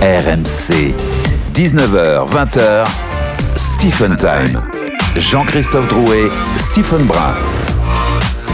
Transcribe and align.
RMC. 0.00 0.94
19h, 1.52 2.26
20h, 2.26 2.86
Stephen 3.54 4.16
Time. 4.16 4.62
Jean-Christophe 5.14 5.88
Drouet, 5.88 6.30
Stephen 6.56 7.04
Brun. 7.04 7.34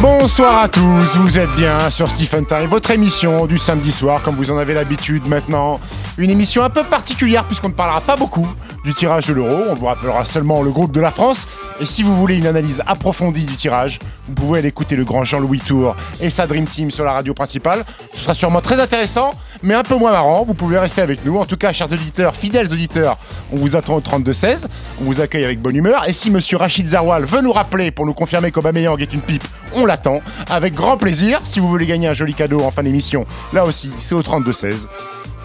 Bonsoir 0.02 0.62
à 0.62 0.68
tous, 0.68 1.04
vous 1.14 1.38
êtes 1.38 1.54
bien 1.54 1.88
sur 1.90 2.10
Stephen 2.10 2.46
Time, 2.46 2.66
votre 2.66 2.90
émission 2.90 3.46
du 3.46 3.58
samedi 3.58 3.92
soir, 3.92 4.22
comme 4.24 4.34
vous 4.34 4.50
en 4.50 4.58
avez 4.58 4.74
l'habitude 4.74 5.28
maintenant. 5.28 5.78
Une 6.18 6.30
émission 6.30 6.64
un 6.64 6.70
peu 6.70 6.82
particulière 6.82 7.44
puisqu'on 7.44 7.68
ne 7.68 7.74
parlera 7.74 8.00
pas 8.00 8.16
beaucoup 8.16 8.46
du 8.84 8.94
tirage 8.94 9.26
de 9.26 9.34
l'euro, 9.34 9.64
on 9.68 9.74
vous 9.74 9.84
rappellera 9.84 10.24
seulement 10.24 10.62
le 10.62 10.70
groupe 10.70 10.92
de 10.92 11.00
la 11.00 11.10
France. 11.10 11.46
Et 11.78 11.84
si 11.84 12.02
vous 12.02 12.16
voulez 12.16 12.36
une 12.36 12.46
analyse 12.46 12.82
approfondie 12.86 13.44
du 13.44 13.54
tirage, 13.54 13.98
vous 14.26 14.34
pouvez 14.34 14.60
aller 14.60 14.68
écouter 14.68 14.96
le 14.96 15.04
grand 15.04 15.24
Jean-Louis 15.24 15.58
Tour 15.58 15.94
et 16.20 16.30
sa 16.30 16.46
Dream 16.46 16.64
Team 16.64 16.90
sur 16.90 17.04
la 17.04 17.12
radio 17.12 17.34
principale. 17.34 17.84
Ce 18.14 18.20
sera 18.20 18.32
sûrement 18.32 18.62
très 18.62 18.80
intéressant, 18.80 19.30
mais 19.62 19.74
un 19.74 19.82
peu 19.82 19.96
moins 19.96 20.12
marrant. 20.12 20.44
Vous 20.44 20.54
pouvez 20.54 20.78
rester 20.78 21.02
avec 21.02 21.22
nous. 21.24 21.36
En 21.36 21.44
tout 21.44 21.56
cas, 21.56 21.72
chers 21.72 21.92
auditeurs, 21.92 22.34
fidèles 22.34 22.72
auditeurs, 22.72 23.18
on 23.52 23.56
vous 23.56 23.76
attend 23.76 23.96
au 23.96 24.00
32-16. 24.00 24.68
On 25.02 25.04
vous 25.04 25.20
accueille 25.20 25.44
avec 25.44 25.60
bonne 25.60 25.76
humeur. 25.76 26.08
Et 26.08 26.14
si 26.14 26.30
monsieur 26.30 26.56
Rachid 26.56 26.86
Zarwal 26.86 27.26
veut 27.26 27.42
nous 27.42 27.52
rappeler 27.52 27.90
pour 27.90 28.06
nous 28.06 28.14
confirmer 28.14 28.52
qu'Aubameyang 28.52 28.98
est 29.02 29.12
une 29.12 29.20
pipe, 29.20 29.44
on 29.74 29.84
l'attend 29.84 30.20
avec 30.48 30.72
grand 30.72 30.96
plaisir. 30.96 31.40
Si 31.44 31.60
vous 31.60 31.68
voulez 31.68 31.86
gagner 31.86 32.08
un 32.08 32.14
joli 32.14 32.32
cadeau 32.32 32.62
en 32.62 32.70
fin 32.70 32.84
d'émission, 32.84 33.26
là 33.52 33.64
aussi, 33.64 33.90
c'est 33.98 34.14
au 34.14 34.22
32-16. 34.22 34.86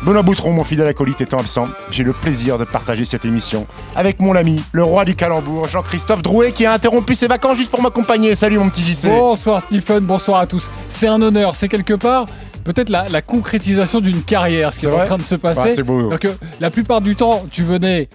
Benoît 0.03 0.23
Boutron, 0.23 0.53
mon 0.53 0.63
fidèle 0.63 0.87
acolyte, 0.87 1.21
étant 1.21 1.37
absent, 1.37 1.67
j'ai 1.91 2.03
le 2.03 2.13
plaisir 2.13 2.57
de 2.57 2.63
partager 2.63 3.05
cette 3.05 3.23
émission 3.23 3.67
avec 3.95 4.19
mon 4.19 4.35
ami, 4.35 4.63
le 4.71 4.81
roi 4.83 5.05
du 5.05 5.15
calembour, 5.15 5.67
Jean-Christophe 5.67 6.23
Drouet, 6.23 6.53
qui 6.53 6.65
a 6.65 6.73
interrompu 6.73 7.13
ses 7.13 7.27
vacances 7.27 7.57
juste 7.57 7.69
pour 7.69 7.83
m'accompagner. 7.83 8.35
Salut 8.35 8.57
mon 8.57 8.69
petit 8.69 8.81
JC. 8.81 9.07
Bonsoir 9.07 9.61
Stephen, 9.61 9.99
bonsoir 9.99 10.41
à 10.41 10.47
tous. 10.47 10.69
C'est 10.89 11.07
un 11.07 11.21
honneur, 11.21 11.53
c'est 11.53 11.67
quelque 11.67 11.93
part 11.93 12.25
peut-être 12.63 12.89
la, 12.89 13.21
concrétisation 13.21 13.99
d'une 14.01 14.21
carrière, 14.21 14.73
ce 14.73 14.79
qui 14.79 14.85
est, 14.85 14.91
en 14.91 15.05
train 15.05 15.17
de 15.17 15.23
se 15.23 15.35
passer. 15.35 15.75
c'est 15.75 15.83
beau. 15.83 16.09
Donc, 16.09 16.27
la 16.59 16.69
plupart 16.69 17.01
du 17.01 17.15
temps, 17.15 17.43
tu 17.51 17.63
venais 17.63 18.07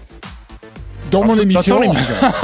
dans 1.11 1.25
mon 1.25 1.39
émission. 1.39 1.81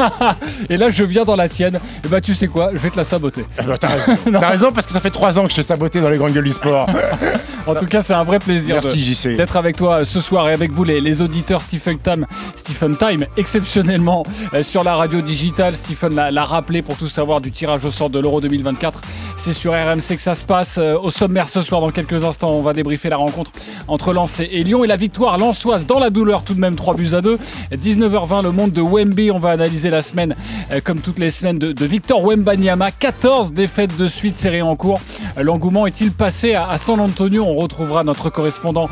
et 0.68 0.76
là, 0.76 0.90
je 0.90 1.04
viens 1.04 1.24
dans 1.24 1.36
la 1.36 1.48
tienne. 1.48 1.78
Et 2.04 2.08
bah, 2.08 2.20
tu 2.20 2.34
sais 2.34 2.48
quoi, 2.48 2.70
je 2.72 2.78
vais 2.78 2.90
te 2.90 2.96
la 2.96 3.04
saboter. 3.04 3.44
Ah 3.58 3.62
bah, 3.66 3.78
t'as 3.78 3.88
raison. 3.88 4.12
Raison 4.52 4.72
parce 4.72 4.86
que 4.86 4.92
ça 4.92 5.00
fait 5.00 5.10
trois 5.10 5.38
ans 5.38 5.44
que 5.44 5.50
je 5.50 5.56
t'ai 5.56 5.62
saboté 5.62 6.00
dans 6.00 6.10
les 6.10 6.18
grandes 6.18 6.32
gueules 6.32 6.44
du 6.44 6.50
sport. 6.50 6.86
en 7.66 7.74
tout 7.74 7.86
cas, 7.86 8.00
c'est 8.00 8.12
un 8.12 8.24
vrai 8.24 8.38
plaisir 8.38 8.80
d'être 8.80 9.56
avec 9.56 9.76
toi 9.76 10.00
euh, 10.00 10.04
ce 10.04 10.20
soir 10.20 10.48
et 10.48 10.52
avec 10.52 10.72
vous, 10.72 10.84
les, 10.84 11.00
les 11.00 11.22
auditeurs 11.22 11.62
Stephen 11.62 11.98
Time, 11.98 12.26
Stephen 12.56 12.96
Time, 12.96 13.26
exceptionnellement 13.36 14.24
euh, 14.52 14.62
sur 14.62 14.84
la 14.84 14.96
radio 14.96 15.20
digitale. 15.20 15.76
Stephen 15.76 16.14
l'a 16.14 16.44
rappelé 16.44 16.82
pour 16.82 16.96
tout 16.96 17.08
savoir 17.08 17.40
du 17.40 17.50
tirage 17.50 17.84
au 17.84 17.90
sort 17.90 18.10
de 18.10 18.18
l'Euro 18.18 18.40
2024. 18.40 19.00
C'est 19.38 19.54
sur 19.54 19.72
RMC 19.72 20.16
que 20.16 20.22
ça 20.22 20.34
se 20.34 20.44
passe. 20.44 20.78
Euh, 20.78 20.96
au 20.96 21.10
sommaire 21.10 21.48
ce 21.48 21.62
soir, 21.62 21.80
dans 21.80 21.90
quelques 21.90 22.24
instants, 22.24 22.50
on 22.50 22.62
va 22.62 22.72
débriefer 22.72 23.08
la 23.08 23.16
rencontre 23.16 23.50
entre 23.88 24.12
Lens 24.12 24.38
et 24.38 24.62
Lyon 24.62 24.84
et 24.84 24.86
la 24.86 24.96
victoire 24.96 25.36
lensoise 25.36 25.86
dans 25.86 25.98
la 25.98 26.10
douleur, 26.10 26.44
tout 26.44 26.54
de 26.54 26.60
même 26.60 26.76
3 26.76 26.94
buts 26.94 27.14
à 27.14 27.20
2. 27.20 27.38
19h20, 27.72 28.44
le 28.44 28.51
monde 28.52 28.72
de 28.72 28.80
Wemby. 28.80 29.30
On 29.30 29.38
va 29.38 29.50
analyser 29.50 29.90
la 29.90 30.02
semaine, 30.02 30.36
euh, 30.72 30.80
comme 30.82 31.00
toutes 31.00 31.18
les 31.18 31.30
semaines, 31.30 31.58
de, 31.58 31.84
Victor 31.84 32.24
Wembanyama. 32.24 32.90
14 32.90 33.52
défaites 33.52 33.96
de 33.96 34.08
suite 34.08 34.38
série 34.38 34.62
en 34.62 34.76
cours. 34.76 35.00
Euh, 35.38 35.42
l'engouement 35.42 35.86
est-il 35.86 36.12
passé 36.12 36.54
à, 36.54 36.76
San 36.78 37.00
Antonio? 37.00 37.44
On 37.44 37.56
retrouvera 37.56 38.04
notre 38.04 38.30
correspondant 38.30 38.88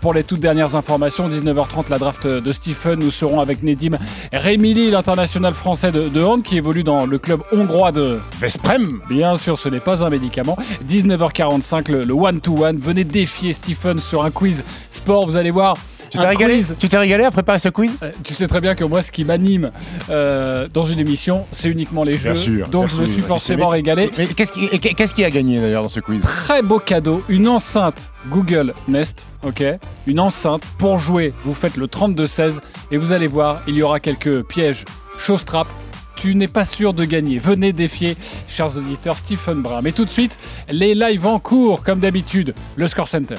pour 0.00 0.14
les 0.14 0.24
toutes 0.24 0.40
dernières 0.40 0.76
informations. 0.76 1.28
19h30, 1.28 1.84
la 1.90 1.98
draft 1.98 2.26
de 2.26 2.52
Stephen. 2.52 3.00
Nous 3.00 3.10
serons 3.10 3.40
avec 3.40 3.62
Nedim 3.62 3.96
Remili, 4.32 4.90
l'international 4.90 5.54
français 5.54 5.90
de, 5.90 6.08
de 6.08 6.22
hand 6.22 6.42
qui 6.42 6.56
évolue 6.56 6.84
dans 6.84 7.06
le 7.06 7.18
club 7.18 7.42
hongrois 7.52 7.92
de 7.92 8.18
Vesprem. 8.40 9.00
Bien 9.08 9.36
sûr, 9.36 9.58
ce 9.58 9.68
n'est 9.68 9.80
pas 9.80 10.04
un 10.04 10.10
médicament. 10.10 10.56
19h45, 10.88 11.90
le 11.90 12.12
one-to-one. 12.12 12.78
Venez 12.78 13.04
défier 13.04 13.52
Stephen 13.52 14.00
sur 14.00 14.24
un 14.24 14.30
quiz 14.30 14.64
sport. 14.90 15.26
Vous 15.26 15.36
allez 15.36 15.50
voir. 15.50 15.76
Tu 16.14 16.20
t'es 16.20 16.26
régalé, 16.26 16.62
tu 16.78 16.88
t'es 16.88 16.96
régalé 16.96 17.24
à 17.24 17.32
préparer 17.32 17.58
ce 17.58 17.68
quiz 17.68 17.90
euh, 18.04 18.12
Tu 18.22 18.34
sais 18.34 18.46
très 18.46 18.60
bien 18.60 18.76
que 18.76 18.84
moi, 18.84 19.02
ce 19.02 19.10
qui 19.10 19.24
m'anime 19.24 19.72
euh, 20.10 20.68
dans 20.72 20.84
une 20.84 21.00
émission, 21.00 21.44
c'est 21.50 21.68
uniquement 21.68 22.04
les 22.04 22.18
jeux. 22.18 22.36
Sûr, 22.36 22.68
donc 22.68 22.88
je 22.88 22.96
me 22.98 23.06
suis 23.06 23.20
forcément 23.20 23.68
régalé. 23.68 24.12
Mais 24.16 24.28
qu'est-ce 24.28 24.52
qui, 24.52 24.68
qu'est-ce 24.78 25.12
qui 25.12 25.24
a 25.24 25.30
gagné 25.30 25.58
d'ailleurs 25.60 25.82
dans 25.82 25.88
ce 25.88 25.98
quiz? 25.98 26.22
Très 26.22 26.62
beau 26.62 26.78
cadeau, 26.78 27.24
une 27.28 27.48
enceinte 27.48 28.12
Google 28.28 28.74
Nest, 28.86 29.24
ok? 29.42 29.64
Une 30.06 30.20
enceinte 30.20 30.62
pour 30.78 31.00
jouer. 31.00 31.34
Vous 31.44 31.54
faites 31.54 31.76
le 31.76 31.88
32-16 31.88 32.60
et 32.92 32.96
vous 32.96 33.10
allez 33.10 33.26
voir, 33.26 33.62
il 33.66 33.74
y 33.74 33.82
aura 33.82 33.98
quelques 33.98 34.44
pièges, 34.44 34.84
show 35.18 35.36
trap 35.36 35.66
tu 36.14 36.36
n'es 36.36 36.46
pas 36.46 36.64
sûr 36.64 36.94
de 36.94 37.04
gagner. 37.04 37.38
Venez 37.38 37.72
défier, 37.72 38.16
chers 38.48 38.76
auditeurs, 38.76 39.18
Stephen 39.18 39.62
Brun. 39.62 39.82
Mais 39.82 39.90
tout 39.90 40.04
de 40.04 40.10
suite, 40.10 40.38
les 40.70 40.94
lives 40.94 41.26
en 41.26 41.40
cours, 41.40 41.82
comme 41.82 41.98
d'habitude, 41.98 42.54
le 42.76 42.86
Score 42.86 43.08
Center. 43.08 43.34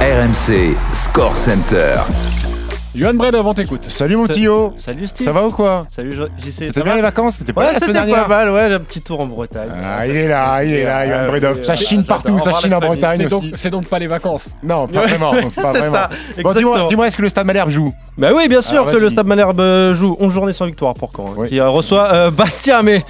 RMC 0.00 0.78
Score 0.94 1.36
Center. 1.36 1.96
Johan 2.94 3.12
Bred 3.12 3.34
avant 3.34 3.52
t'écoute. 3.52 3.84
Salut 3.84 4.16
mon 4.16 4.26
Tio. 4.26 4.72
Salut 4.78 5.06
Steve. 5.06 5.26
Ça 5.26 5.32
va 5.32 5.46
ou 5.46 5.50
quoi 5.50 5.82
Salut 5.94 6.12
JC. 6.12 6.52
C'était 6.68 6.82
bien 6.82 6.96
les 6.96 7.02
vacances 7.02 7.36
C'était 7.36 7.52
pas 7.52 7.66
ouais, 7.66 7.74
la 7.74 7.80
semaine 7.80 7.92
dernière 7.92 8.26
pas 8.26 8.46
mal, 8.46 8.50
ouais, 8.50 8.74
un 8.74 8.80
petit 8.80 9.02
tour 9.02 9.20
en 9.20 9.26
Bretagne. 9.26 9.68
Ah, 9.84 10.06
il 10.06 10.16
est 10.16 10.26
là, 10.26 10.64
il 10.64 10.72
est 10.72 10.84
là, 10.84 11.06
Johan 11.06 11.30
Bredov. 11.30 11.62
Ça 11.64 11.76
chine 11.76 12.04
partout, 12.04 12.38
ça 12.38 12.54
chine 12.54 12.72
en 12.72 12.80
Bretagne 12.80 13.26
aussi. 13.26 13.52
C'est 13.54 13.68
donc 13.68 13.88
pas 13.88 13.98
les 13.98 14.06
vacances. 14.06 14.48
Non, 14.62 14.88
pas 14.88 15.02
vraiment. 15.02 15.32
Pas 15.54 15.72
vraiment. 15.72 15.92
Ça, 15.92 16.10
bon, 16.42 16.52
dis-moi, 16.54 16.86
dis 16.88 16.94
est-ce 17.02 17.16
que 17.18 17.22
le 17.22 17.28
Stade 17.28 17.44
Malherbe 17.46 17.68
joue 17.68 17.92
Bah 18.16 18.30
oui, 18.34 18.48
bien 18.48 18.62
sûr 18.62 18.90
que 18.90 18.96
le 18.96 19.10
Stade 19.10 19.26
Malherbe 19.26 19.60
euh, 19.60 19.92
joue. 19.92 20.16
11 20.18 20.32
journées 20.32 20.52
sans 20.54 20.64
victoire 20.64 20.94
pour 20.94 21.12
quand 21.12 21.26
hein, 21.26 21.46
Qui 21.46 21.60
euh, 21.60 21.68
reçoit 21.68 22.10
euh, 22.14 22.30
Bastia, 22.36 22.80
mais 22.80 23.04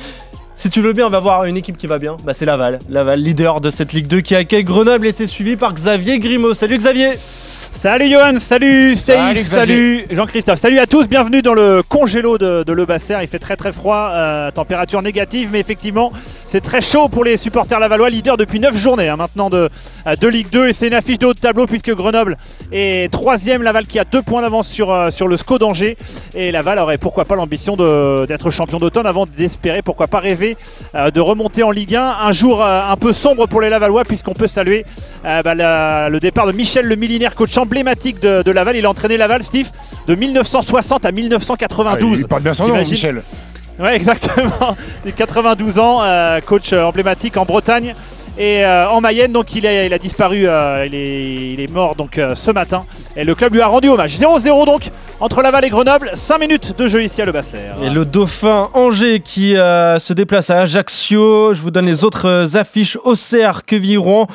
si 0.60 0.68
tu 0.68 0.82
veux 0.82 0.92
bien, 0.92 1.06
on 1.06 1.10
va 1.10 1.20
voir 1.20 1.44
une 1.46 1.56
équipe 1.56 1.78
qui 1.78 1.86
va 1.86 1.98
bien. 1.98 2.18
Bah, 2.22 2.34
c'est 2.34 2.44
Laval. 2.44 2.80
Laval, 2.90 3.18
leader 3.18 3.62
de 3.62 3.70
cette 3.70 3.94
Ligue 3.94 4.08
2 4.08 4.20
qui 4.20 4.34
accueille 4.34 4.62
Grenoble 4.62 5.06
et 5.06 5.12
c'est 5.12 5.26
suivi 5.26 5.56
par 5.56 5.72
Xavier 5.72 6.18
Grimaud. 6.18 6.52
Salut 6.52 6.76
Xavier. 6.76 7.12
Salut 7.16 8.10
Johan, 8.10 8.38
salut 8.38 8.94
Steve, 8.94 9.42
salut, 9.42 10.04
Jean-Christophe, 10.10 10.58
salut 10.58 10.78
à 10.78 10.86
tous, 10.86 11.08
bienvenue 11.08 11.40
dans 11.40 11.54
le 11.54 11.82
congélo 11.82 12.36
de, 12.36 12.62
de 12.62 12.72
Le 12.74 12.84
Basser. 12.84 13.16
Il 13.22 13.28
fait 13.28 13.38
très 13.38 13.56
très 13.56 13.72
froid, 13.72 14.10
euh, 14.12 14.50
température 14.50 15.00
négative, 15.00 15.48
mais 15.52 15.60
effectivement 15.60 16.12
c'est 16.46 16.60
très 16.60 16.82
chaud 16.82 17.08
pour 17.08 17.24
les 17.24 17.38
supporters 17.38 17.80
lavallois, 17.80 18.10
leader 18.10 18.36
depuis 18.36 18.60
9 18.60 18.76
journées 18.76 19.08
hein, 19.08 19.16
maintenant 19.16 19.48
de, 19.48 19.70
euh, 20.06 20.16
de 20.16 20.28
Ligue 20.28 20.50
2 20.50 20.68
et 20.68 20.72
c'est 20.74 20.88
une 20.88 20.94
affiche 20.94 21.18
de 21.18 21.26
haut 21.26 21.32
de 21.32 21.38
tableau 21.38 21.66
puisque 21.66 21.94
Grenoble 21.94 22.36
est 22.70 23.10
troisième, 23.10 23.62
Laval 23.62 23.86
qui 23.86 23.98
a 23.98 24.04
deux 24.04 24.22
points 24.22 24.42
d'avance 24.42 24.68
sur, 24.68 24.90
euh, 24.90 25.10
sur 25.10 25.26
le 25.26 25.36
SCO 25.38 25.58
d'Angers. 25.58 25.96
Et 26.34 26.52
Laval 26.52 26.78
aurait 26.78 26.98
pourquoi 26.98 27.24
pas 27.24 27.34
l'ambition 27.36 27.76
d'être 28.26 28.50
champion 28.50 28.78
d'automne 28.78 29.06
avant 29.06 29.26
d'espérer 29.26 29.80
pourquoi 29.80 30.06
pas 30.06 30.18
rêver 30.18 30.49
de 30.94 31.20
remonter 31.20 31.62
en 31.62 31.70
Ligue 31.70 31.96
1. 31.96 32.16
Un 32.22 32.32
jour 32.32 32.64
un 32.64 32.96
peu 32.96 33.12
sombre 33.12 33.46
pour 33.46 33.60
les 33.60 33.68
Lavallois 33.68 34.04
puisqu'on 34.04 34.32
peut 34.34 34.46
saluer 34.46 34.84
bah, 35.24 35.54
le 36.08 36.18
départ 36.18 36.46
de 36.46 36.52
Michel 36.52 36.86
le 36.86 36.96
millénaire 36.96 37.34
coach 37.34 37.56
emblématique 37.58 38.20
de, 38.20 38.50
Laval. 38.50 38.76
Il 38.76 38.86
a 38.86 38.90
entraîné 38.90 39.16
Laval, 39.16 39.42
Steve, 39.42 39.70
de 40.06 40.14
1960 40.14 41.04
à 41.04 41.12
1992. 41.12 42.12
Ah, 42.12 42.20
il 42.20 42.28
parle 42.28 42.42
bien 42.42 42.54
son 42.54 42.68
nom, 42.68 42.76
Michel. 42.76 43.22
Ouais, 43.78 43.96
exactement. 43.96 44.76
92 45.16 45.78
ans, 45.78 46.02
euh, 46.02 46.40
coach 46.40 46.72
euh, 46.72 46.82
emblématique 46.82 47.36
en 47.36 47.44
Bretagne 47.46 47.94
et 48.40 48.64
euh, 48.64 48.88
en 48.88 49.00
Mayenne. 49.00 49.32
Donc 49.32 49.54
il 49.54 49.66
a, 49.66 49.84
il 49.84 49.92
a 49.92 49.98
disparu, 49.98 50.46
euh, 50.46 50.86
il, 50.86 50.94
est, 50.94 51.52
il, 51.52 51.60
est, 51.60 51.70
mort 51.70 51.94
donc 51.94 52.18
euh, 52.18 52.34
ce 52.34 52.50
matin. 52.50 52.86
Et 53.14 53.22
le 53.22 53.34
club 53.34 53.52
lui 53.52 53.60
a 53.60 53.66
rendu 53.66 53.88
hommage. 53.88 54.16
0-0 54.16 54.64
donc 54.66 54.90
entre 55.20 55.42
Laval 55.42 55.64
et 55.66 55.68
Grenoble. 55.68 56.10
5 56.14 56.38
minutes 56.38 56.78
de 56.78 56.88
jeu 56.88 57.02
ici 57.02 57.20
à 57.20 57.26
Le 57.26 57.32
Basser. 57.32 57.58
Et 57.82 57.90
le 57.90 58.06
Dauphin 58.06 58.70
Angers 58.72 59.20
qui 59.20 59.50
se 59.52 60.12
déplace 60.14 60.48
à 60.48 60.60
Ajaccio. 60.60 61.52
Je 61.52 61.60
vous 61.60 61.70
donne 61.70 61.84
les 61.84 62.04
autres 62.04 62.56
affiches. 62.56 62.96
Auxerre, 63.04 63.64
Quevilly-Rouen, 63.66 64.26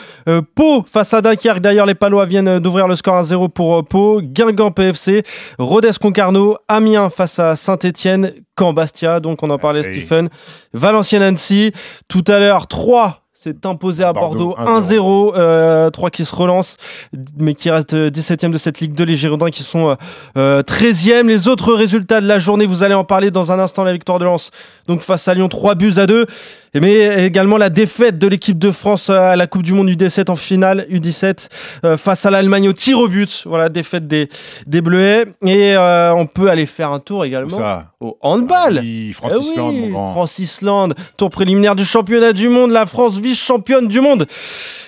Pau 0.53 0.85
face 0.91 1.13
à 1.15 1.21
Dunkerque. 1.21 1.59
D'ailleurs, 1.61 1.87
les 1.87 1.95
Palois 1.95 2.27
viennent 2.27 2.59
d'ouvrir 2.59 2.87
le 2.87 2.95
score 2.95 3.15
à 3.15 3.23
0 3.23 3.49
pour 3.49 3.83
Pau. 3.85 4.21
Guingamp 4.21 4.71
PFC, 4.71 5.23
Rodez 5.57 5.91
Concarneau, 5.99 6.57
Amiens 6.67 7.09
face 7.09 7.39
à 7.39 7.55
Saint-Etienne, 7.55 8.33
Caen 8.59 8.73
Bastia. 8.73 9.19
Donc 9.19 9.41
on 9.41 9.49
en 9.49 9.57
parlait, 9.57 9.81
Stephen. 9.81 10.29
Valenciennes 10.73 11.23
Annecy. 11.23 11.71
Tout 12.07 12.23
à 12.27 12.39
l'heure, 12.39 12.67
3 12.67 13.24
c'est 13.45 13.67
imposé 13.67 14.03
à 14.03 14.11
Bordeaux, 14.11 14.55
1-0. 14.57 15.91
3 15.91 16.07
euh, 16.07 16.09
qui 16.09 16.25
se 16.25 16.35
relance, 16.35 16.77
mais 17.37 17.53
qui 17.53 17.69
reste 17.69 17.93
17e 17.93 18.49
de 18.49 18.57
cette 18.57 18.79
Ligue 18.79 18.93
2. 18.93 19.03
Les 19.03 19.15
Girondins 19.15 19.51
qui 19.51 19.61
sont 19.61 19.95
13e. 20.35 21.11
Euh, 21.11 21.23
les 21.23 21.47
autres 21.47 21.71
résultats 21.75 22.21
de 22.21 22.27
la 22.27 22.39
journée, 22.39 22.65
vous 22.65 22.81
allez 22.81 22.95
en 22.95 23.03
parler 23.03 23.29
dans 23.29 23.51
un 23.51 23.59
instant. 23.59 23.83
La 23.83 23.93
victoire 23.93 24.17
de 24.17 24.25
Lens, 24.25 24.49
donc 24.87 25.01
face 25.01 25.27
à 25.27 25.35
Lyon, 25.35 25.47
3 25.47 25.75
buts 25.75 25.93
à 25.97 26.07
2 26.07 26.25
mais 26.81 27.25
également 27.25 27.57
la 27.57 27.69
défaite 27.69 28.17
de 28.17 28.27
l'équipe 28.27 28.59
de 28.59 28.71
France 28.71 29.09
à 29.09 29.35
la 29.35 29.47
Coupe 29.47 29.63
du 29.63 29.73
Monde 29.73 29.89
U17 29.89 30.29
en 30.29 30.35
finale 30.35 30.85
U17 30.91 31.47
euh, 31.83 31.97
face 31.97 32.25
à 32.25 32.31
l'Allemagne 32.31 32.69
au 32.69 32.73
tir 32.73 32.99
au 32.99 33.07
but. 33.07 33.43
Voilà, 33.45 33.69
défaite 33.69 34.07
des, 34.07 34.29
des 34.67 34.81
Bleuets. 34.81 35.25
Et 35.43 35.75
euh, 35.75 36.13
on 36.13 36.27
peut 36.27 36.49
aller 36.49 36.65
faire 36.65 36.91
un 36.91 36.99
tour 36.99 37.25
également 37.25 37.81
au 37.99 38.17
handball. 38.21 38.79
Ah 38.79 39.13
France 39.13 39.51
eh 39.57 39.91
France 39.91 40.39
Islande, 40.39 40.95
tour 41.17 41.29
préliminaire 41.29 41.75
du 41.75 41.85
championnat 41.85 42.33
du 42.33 42.49
monde. 42.49 42.71
La 42.71 42.85
France 42.85 43.17
vice-championne 43.17 43.87
du 43.87 44.01
monde. 44.01 44.27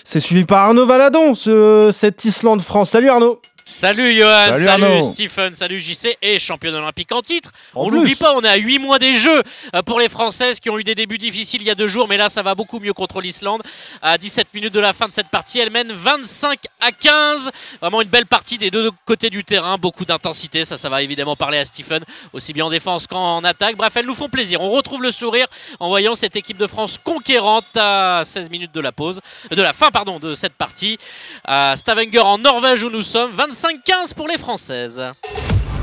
C'est 0.04 0.20
suivi 0.20 0.46
par 0.46 0.66
Arnaud 0.66 0.86
Valadon, 0.86 1.36
ce, 1.36 1.90
cette 1.94 2.24
Islande-France. 2.26 2.92
Salut 2.92 3.10
Arnaud. 3.10 3.42
Salut 3.70 4.16
Johan, 4.16 4.56
salut, 4.56 5.04
Stephen, 5.04 5.54
salut 5.54 5.78
JC 5.78 6.18
et 6.22 6.40
championne 6.40 6.76
olympique 6.76 7.12
en 7.12 7.22
titre. 7.22 7.52
on 7.76 7.92
n'oublie 7.92 8.16
pas, 8.16 8.34
on 8.34 8.42
est 8.42 8.48
à 8.48 8.56
8 8.56 8.80
mois 8.80 8.98
des 8.98 9.14
Jeux 9.14 9.44
euh, 9.76 9.82
pour 9.82 10.00
les 10.00 10.08
Françaises 10.08 10.62
qui 10.62 10.70
ont 10.70 10.80
eu 10.80 10.86
des 10.86 10.96
débuts 10.96 11.18
difficiles 11.18 11.62
il 11.62 11.68
y 11.68 11.70
a 11.70 11.76
deux 11.76 11.90
jours, 11.90 12.08
mais 12.08 12.16
là 12.16 12.30
ça 12.30 12.42
va 12.42 12.56
beaucoup 12.56 12.80
mieux 12.80 12.94
contre 12.94 13.20
l'Islande. 13.20 13.62
À 14.02 14.18
17 14.18 14.54
minutes 14.54 14.74
de 14.74 14.80
la 14.80 14.94
fin 14.94 15.10
de 15.10 15.12
cette 15.12 15.28
partie, 15.28 15.60
elle 15.60 15.70
mène 15.70 15.92
25 15.92 16.60
à 16.80 16.94
15. 16.94 17.52
Vraiment 17.82 18.02
une 18.02 18.08
belle 18.08 18.26
partie 18.26 18.58
des 18.58 18.72
deux 18.72 18.90
côtés 19.04 19.30
du 19.30 19.44
terrain, 19.44 19.78
beaucoup 19.78 20.06
d'intensité. 20.06 20.64
Ça, 20.64 20.78
ça 20.78 20.88
va 20.88 21.02
évidemment 21.02 21.36
parler 21.36 21.58
à 21.58 21.66
Stephen, 21.66 22.06
aussi 22.32 22.54
bien 22.54 22.64
en 22.64 22.70
défense 22.70 23.06
qu'en 23.06 23.44
attaque. 23.44 23.76
Bref, 23.76 23.98
elles 23.98 24.06
nous 24.06 24.16
font 24.16 24.30
plaisir. 24.30 24.62
On 24.62 24.72
retrouve 24.72 25.04
le 25.04 25.12
sourire 25.12 25.48
en 25.82 25.90
voyant 25.90 26.16
cette 26.16 26.38
équipe 26.38 26.58
de 26.58 26.68
France 26.68 26.98
conquérante 27.04 27.66
à 27.76 28.22
16 28.24 28.50
minutes 28.50 28.74
de 28.74 28.80
la 28.80 28.94
pause, 28.94 29.20
de 29.52 29.62
la 29.62 29.74
fin 29.74 29.92
pardon 29.92 30.20
de 30.20 30.34
cette 30.36 30.54
partie. 30.54 30.98
À 31.44 31.76
Stavanger 31.76 32.20
en 32.20 32.38
Norvège 32.38 32.84
où 32.84 32.90
nous 32.90 33.04
sommes, 33.04 33.34
25-15 33.58 34.14
pour 34.16 34.28
les 34.28 34.38
Françaises. 34.38 35.02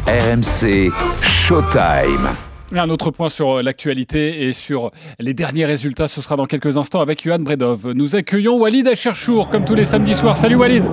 RMC 0.06 0.92
Showtime. 1.22 2.28
Un 2.72 2.88
autre 2.88 3.10
point 3.10 3.28
sur 3.28 3.58
euh, 3.58 3.62
l'actualité 3.62 4.46
et 4.46 4.52
sur 4.52 4.92
les 5.18 5.34
derniers 5.34 5.64
résultats, 5.64 6.06
ce 6.06 6.22
sera 6.22 6.36
dans 6.36 6.46
quelques 6.46 6.76
instants 6.76 7.00
avec 7.00 7.24
Johan 7.24 7.40
Bredov. 7.40 7.90
Nous 7.92 8.14
accueillons 8.14 8.58
Walid 8.58 8.86
Acherchour, 8.86 9.48
comme 9.48 9.64
tous 9.64 9.74
les 9.74 9.84
samedis 9.84 10.14
soirs. 10.14 10.36
Salut 10.36 10.54
Walid 10.54 10.84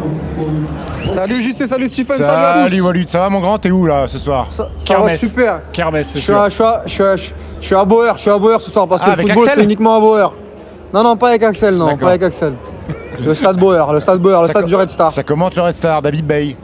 Salut 1.14 1.44
JC, 1.44 1.68
salut 1.68 1.88
Stephen, 1.88 2.18
salut, 2.18 2.64
salut 2.64 2.82
Walid, 2.82 3.10
ça 3.10 3.20
va 3.20 3.30
mon 3.30 3.42
grand? 3.42 3.60
T'es 3.60 3.70
où 3.70 3.86
là 3.86 4.08
ce 4.08 4.18
soir? 4.18 4.48
Ça, 4.50 4.68
va 4.88 5.16
super 5.18 5.62
Kermesse, 5.72 6.10
c'est 6.10 6.20
je, 6.20 6.24
suis 6.24 6.34
à, 6.34 6.50
je, 6.50 6.64
je, 6.88 7.30
je 7.62 7.66
suis 7.66 7.76
à 7.76 7.86
Bauer, 7.86 8.14
je 8.16 8.22
suis 8.22 8.32
à 8.32 8.40
Bauer 8.40 8.60
ce 8.60 8.72
soir 8.72 8.88
parce 8.88 9.04
que 9.04 9.10
ah, 9.12 9.16
le 9.16 9.22
football 9.22 9.50
c'est 9.54 9.64
uniquement 9.64 9.98
à 9.98 10.00
Bauer. 10.00 10.34
Non, 10.94 11.04
non, 11.04 11.16
pas 11.16 11.30
avec 11.30 11.44
Axel, 11.44 11.76
non, 11.76 11.96
pas 11.96 12.10
avec 12.10 12.24
Axel. 12.24 12.54
Le 13.26 13.36
stade 13.36 13.58
Bauer, 13.58 13.94
le 13.94 14.00
stade 14.00 14.20
Bauer, 14.20 14.42
le 14.42 14.48
stade 14.48 14.66
du 14.66 14.76
Red 14.76 14.90
Star. 14.90 15.12
Ça 15.12 15.24
commente 15.24 15.56
le 15.56 15.62
Red 15.62 15.76
Star, 15.76 16.02
David 16.02 16.26
Bay. 16.26 16.56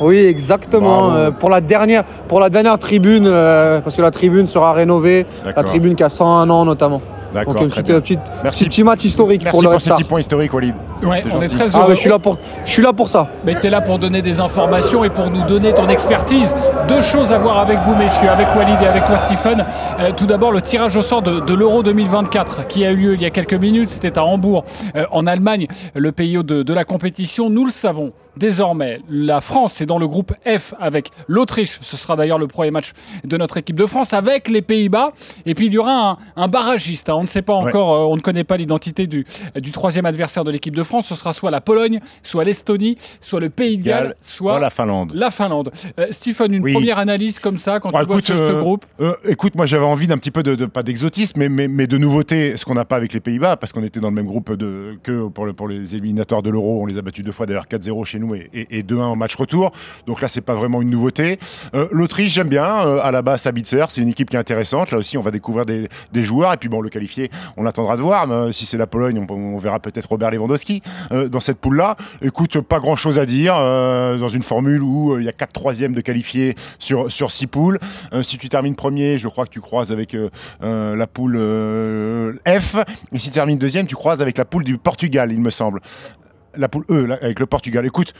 Oui, 0.00 0.18
exactement. 0.18 1.12
Euh, 1.14 1.30
pour, 1.30 1.50
la 1.50 1.60
dernière, 1.60 2.04
pour 2.28 2.40
la 2.40 2.50
dernière 2.50 2.78
tribune, 2.78 3.26
euh, 3.26 3.80
parce 3.80 3.96
que 3.96 4.02
la 4.02 4.10
tribune 4.10 4.46
sera 4.46 4.72
rénovée, 4.72 5.26
la 5.44 5.64
tribune 5.64 5.96
qui 5.96 6.04
a 6.04 6.08
101 6.08 6.48
ans 6.50 6.64
notamment. 6.64 7.02
D'accord. 7.32 7.54
Donc, 7.54 7.68
petit, 7.68 8.18
Merci. 8.42 8.64
petit 8.64 8.82
match 8.82 9.04
historique 9.04 9.48
pour 9.50 9.62
le 9.62 9.70
pour 9.70 9.80
ce 9.80 9.90
petit 9.90 10.04
point 10.04 10.20
historique, 10.20 10.52
Walid. 10.52 10.74
Ouais, 11.02 11.22
on 11.34 11.42
est 11.42 11.48
très 11.48 11.74
ah, 11.74 11.80
heureux. 11.80 11.94
je, 11.94 12.00
suis 12.00 12.08
là 12.08 12.18
pour, 12.18 12.38
je 12.64 12.70
suis 12.70 12.82
là 12.82 12.92
pour 12.92 13.08
ça. 13.08 13.28
Mais 13.44 13.58
tu 13.60 13.66
es 13.66 13.70
là 13.70 13.80
pour 13.80 13.98
donner 13.98 14.22
des 14.22 14.40
informations 14.40 15.04
et 15.04 15.10
pour 15.10 15.30
nous 15.30 15.44
donner 15.44 15.72
ton 15.72 15.88
expertise. 15.88 16.54
Deux 16.88 17.00
choses 17.00 17.32
à 17.32 17.38
voir 17.38 17.58
avec 17.58 17.78
vous, 17.80 17.94
messieurs, 17.94 18.30
avec 18.30 18.48
Walid 18.56 18.80
et 18.82 18.86
avec 18.86 19.04
toi, 19.04 19.18
Stephen. 19.18 19.64
Euh, 20.00 20.12
tout 20.16 20.26
d'abord, 20.26 20.52
le 20.52 20.60
tirage 20.60 20.96
au 20.96 21.02
sort 21.02 21.22
de, 21.22 21.54
l'Euro 21.54 21.82
2024 21.82 22.66
qui 22.66 22.84
a 22.84 22.90
eu 22.90 22.96
lieu 22.96 23.14
il 23.14 23.22
y 23.22 23.26
a 23.26 23.30
quelques 23.30 23.54
minutes. 23.54 23.88
C'était 23.88 24.18
à 24.18 24.24
Hambourg, 24.24 24.64
en 25.10 25.26
Allemagne, 25.26 25.66
le 25.94 26.12
pays 26.12 26.34
de, 26.42 26.62
de 26.62 26.74
la 26.74 26.84
compétition. 26.84 27.50
Nous 27.50 27.64
le 27.64 27.70
savons. 27.70 28.12
Désormais, 28.38 29.00
la 29.10 29.40
France 29.40 29.80
est 29.80 29.86
dans 29.86 29.98
le 29.98 30.06
groupe 30.06 30.32
F 30.46 30.74
avec 30.78 31.10
l'Autriche. 31.26 31.78
Ce 31.82 31.96
sera 31.96 32.14
d'ailleurs 32.14 32.38
le 32.38 32.46
premier 32.46 32.70
match 32.70 32.92
de 33.24 33.36
notre 33.36 33.56
équipe 33.56 33.76
de 33.76 33.86
France 33.86 34.12
avec 34.12 34.48
les 34.48 34.62
Pays-Bas. 34.62 35.12
Et 35.44 35.54
puis 35.54 35.66
il 35.66 35.72
y 35.72 35.78
aura 35.78 36.18
un, 36.36 36.48
barragiste. 36.48 37.08
Hein. 37.08 37.14
On 37.16 37.22
ne 37.22 37.26
sait 37.26 37.42
pas 37.42 37.54
encore, 37.54 37.92
euh, 37.92 38.12
on 38.12 38.16
ne 38.16 38.20
connaît 38.20 38.44
pas 38.44 38.56
l'identité 38.56 39.06
du, 39.06 39.26
du 39.56 39.72
troisième 39.72 40.06
adversaire 40.06 40.44
de 40.44 40.50
l'équipe 40.50 40.76
de 40.76 40.82
France. 40.84 41.06
Ce 41.06 41.16
sera 41.16 41.32
soit 41.32 41.50
la 41.50 41.60
Pologne, 41.60 42.00
soit 42.22 42.44
l'Estonie, 42.44 42.96
soit 43.20 43.40
le 43.40 43.50
Pays 43.50 43.78
de 43.78 43.82
Galles, 43.82 44.14
soit 44.22 44.60
la 44.60 44.70
Finlande. 44.70 45.12
La 45.14 45.30
Finlande. 45.30 45.72
Euh, 45.98 46.06
Stephen, 46.10 46.54
une 46.54 46.72
première 46.72 46.98
analyse 46.98 47.40
comme 47.40 47.58
ça 47.58 47.80
quand 47.80 47.90
tu 47.90 48.06
vois 48.06 48.20
ce, 48.22 48.32
euh, 48.32 48.60
groupe 48.60 48.86
Écoute, 49.24 49.56
moi 49.56 49.66
j'avais 49.66 49.84
envie 49.84 50.06
d'un 50.06 50.18
petit 50.18 50.30
peu 50.30 50.44
de, 50.44 50.66
pas 50.66 50.82
d'exotisme, 50.84 51.38
mais, 51.48 51.68
mais, 51.68 51.86
de 51.86 51.98
nouveauté, 51.98 52.56
ce 52.56 52.64
qu'on 52.64 52.74
n'a 52.74 52.84
pas 52.84 52.96
avec 52.96 53.12
les 53.12 53.20
Pays-Bas, 53.20 53.56
parce 53.56 53.72
qu'on 53.72 53.82
était 53.82 54.00
dans 54.00 54.10
le 54.10 54.14
même 54.14 54.26
groupe 54.26 54.54
de, 54.54 54.98
que 55.02 55.26
pour, 55.28 55.52
pour 55.54 55.68
les 55.68 55.96
éliminatoires 55.96 56.42
de 56.42 56.50
l'Euro. 56.50 56.82
On 56.82 56.86
les 56.86 56.98
a 56.98 57.02
battus 57.02 57.24
deux 57.24 57.32
fois 57.32 57.46
d'ailleurs 57.46 57.66
4-0 57.66 58.04
chez 58.04 58.18
nous 58.18 58.27
et, 58.34 58.82
2-1 58.82 59.00
en 59.00 59.16
match 59.16 59.34
retour. 59.36 59.72
Donc 60.06 60.20
là, 60.20 60.28
c'est 60.28 60.40
pas 60.40 60.54
vraiment 60.54 60.82
une 60.82 60.90
nouveauté. 60.90 61.38
Euh, 61.74 61.88
L'Autriche, 61.90 62.32
j'aime 62.32 62.48
bien. 62.48 62.86
Euh, 62.86 63.00
à 63.02 63.10
la 63.10 63.22
base, 63.22 63.42
Sabitzer, 63.42 63.86
c'est 63.90 64.00
une 64.00 64.08
équipe 64.08 64.30
qui 64.30 64.36
est 64.36 64.38
intéressante. 64.38 64.90
Là 64.90 64.98
aussi, 64.98 65.16
on 65.18 65.22
va 65.22 65.30
découvrir 65.30 65.64
des, 65.64 65.88
joueurs. 66.22 66.52
Et 66.52 66.56
puis 66.56 66.68
bon, 66.68 66.80
le 66.80 66.88
qualifié, 66.88 67.30
on 67.56 67.66
attendra 67.66 67.96
de 67.96 68.02
voir. 68.02 68.30
Euh, 68.30 68.52
si 68.52 68.66
c'est 68.66 68.76
la 68.76 68.86
Pologne, 68.86 69.24
on, 69.28 69.58
verra 69.58 69.80
peut-être 69.80 70.08
Robert 70.08 70.30
Lewandowski 70.30 70.82
dans 71.10 71.40
cette 71.40 71.58
poule-là. 71.58 71.96
Écoute, 72.22 72.60
pas 72.60 72.78
grand-chose 72.78 73.18
à 73.18 73.26
dire 73.26 73.54
dans 73.54 74.28
une 74.28 74.42
formule 74.42 74.82
où 74.82 75.18
il 75.18 75.24
y 75.24 75.28
a 75.28 75.32
4 75.32 75.52
troisièmes 75.52 75.94
de 75.94 76.00
qualifiés 76.00 76.54
sur, 76.78 77.10
sur 77.10 77.32
6 77.32 77.46
poules. 77.48 77.78
si 78.22 78.38
tu 78.38 78.48
termines 78.48 78.76
premier, 78.76 79.18
je 79.18 79.26
crois 79.28 79.46
que 79.46 79.50
tu 79.50 79.60
croises 79.60 79.90
avec 79.90 80.16
la 80.60 81.06
poule 81.06 81.38
F. 82.46 82.76
Et 83.12 83.18
si 83.18 83.28
tu 83.28 83.34
termines 83.34 83.58
deuxième, 83.58 83.86
tu 83.86 83.96
croises 83.96 84.22
avec 84.22 84.38
la 84.38 84.44
poule 84.44 84.64
du 84.64 84.78
Portugal, 84.78 85.32
il 85.32 85.40
me 85.40 85.50
semble 85.50 85.80
la 86.56 86.68
poule 86.68 86.84
E 86.90 87.18
avec 87.20 87.40
le 87.40 87.46
Portugal. 87.46 87.86
Écoute, 87.86 88.14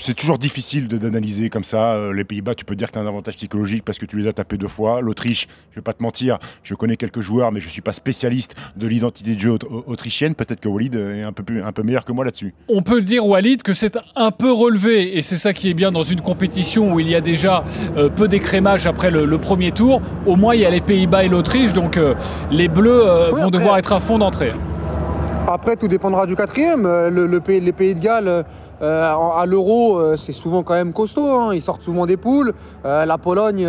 c'est 0.00 0.14
toujours 0.14 0.38
difficile 0.38 0.88
d'analyser 0.88 1.50
comme 1.50 1.64
ça. 1.64 1.94
Euh, 1.94 2.12
les 2.12 2.24
Pays-Bas, 2.24 2.54
tu 2.54 2.64
peux 2.64 2.76
dire 2.76 2.88
que 2.88 2.92
tu 2.92 2.98
as 2.98 3.02
un 3.02 3.06
avantage 3.06 3.36
psychologique 3.36 3.84
parce 3.84 3.98
que 3.98 4.06
tu 4.06 4.16
les 4.16 4.26
as 4.26 4.32
tapés 4.32 4.56
deux 4.56 4.68
fois. 4.68 5.00
L'Autriche, 5.00 5.48
je 5.70 5.76
vais 5.76 5.82
pas 5.82 5.92
te 5.92 6.02
mentir, 6.02 6.38
je 6.62 6.74
connais 6.74 6.96
quelques 6.96 7.20
joueurs, 7.20 7.52
mais 7.52 7.60
je 7.60 7.68
suis 7.68 7.82
pas 7.82 7.92
spécialiste 7.92 8.54
de 8.76 8.86
l'identité 8.86 9.34
de 9.34 9.40
jeu 9.40 9.58
autrichienne. 9.86 10.34
Peut-être 10.34 10.60
que 10.60 10.68
Walid 10.68 10.94
est 10.94 11.22
un 11.22 11.32
peu, 11.32 11.44
un 11.62 11.72
peu 11.72 11.82
meilleur 11.82 12.04
que 12.04 12.12
moi 12.12 12.24
là-dessus. 12.24 12.54
On 12.68 12.82
peut 12.82 13.00
dire, 13.00 13.26
Walid, 13.26 13.62
que 13.62 13.74
c'est 13.74 13.98
un 14.16 14.30
peu 14.30 14.52
relevé. 14.52 15.18
Et 15.18 15.22
c'est 15.22 15.36
ça 15.36 15.52
qui 15.52 15.68
est 15.68 15.74
bien 15.74 15.92
dans 15.92 16.02
une 16.02 16.20
compétition 16.20 16.94
où 16.94 17.00
il 17.00 17.08
y 17.08 17.14
a 17.14 17.20
déjà 17.20 17.64
euh, 17.96 18.08
peu 18.08 18.28
d'écrémage 18.28 18.86
après 18.86 19.10
le, 19.10 19.38
premier 19.38 19.72
tour. 19.72 20.00
Au 20.26 20.36
moins, 20.36 20.54
il 20.54 20.62
y 20.62 20.64
a 20.64 20.70
les 20.70 20.80
Pays-Bas 20.80 21.24
et 21.24 21.28
l'Autriche. 21.28 21.72
Donc, 21.72 21.96
euh, 21.96 22.14
les 22.50 22.68
Bleus 22.68 23.30
vont 23.32 23.50
devoir 23.50 23.78
être 23.78 23.92
à 23.92 24.00
fond 24.00 24.18
d'entrée. 24.18 24.52
Après, 25.50 25.76
tout 25.76 25.88
dépendra 25.88 26.26
du 26.26 26.36
quatrième. 26.36 26.82
Le, 27.08 27.40
pays, 27.40 27.60
les 27.60 27.72
Pays 27.72 27.94
de 27.94 28.00
Galles 28.00 28.44
euh, 28.82 29.14
à 29.34 29.46
l'euro, 29.46 29.98
euh, 29.98 30.16
c'est 30.16 30.34
souvent 30.34 30.62
quand 30.62 30.74
même 30.74 30.92
costaud. 30.92 31.26
Hein. 31.26 31.54
Ils 31.54 31.62
sortent 31.62 31.82
souvent 31.82 32.04
des 32.04 32.18
poules. 32.18 32.52
Euh, 32.84 33.06
la 33.06 33.16
Pologne, 33.16 33.66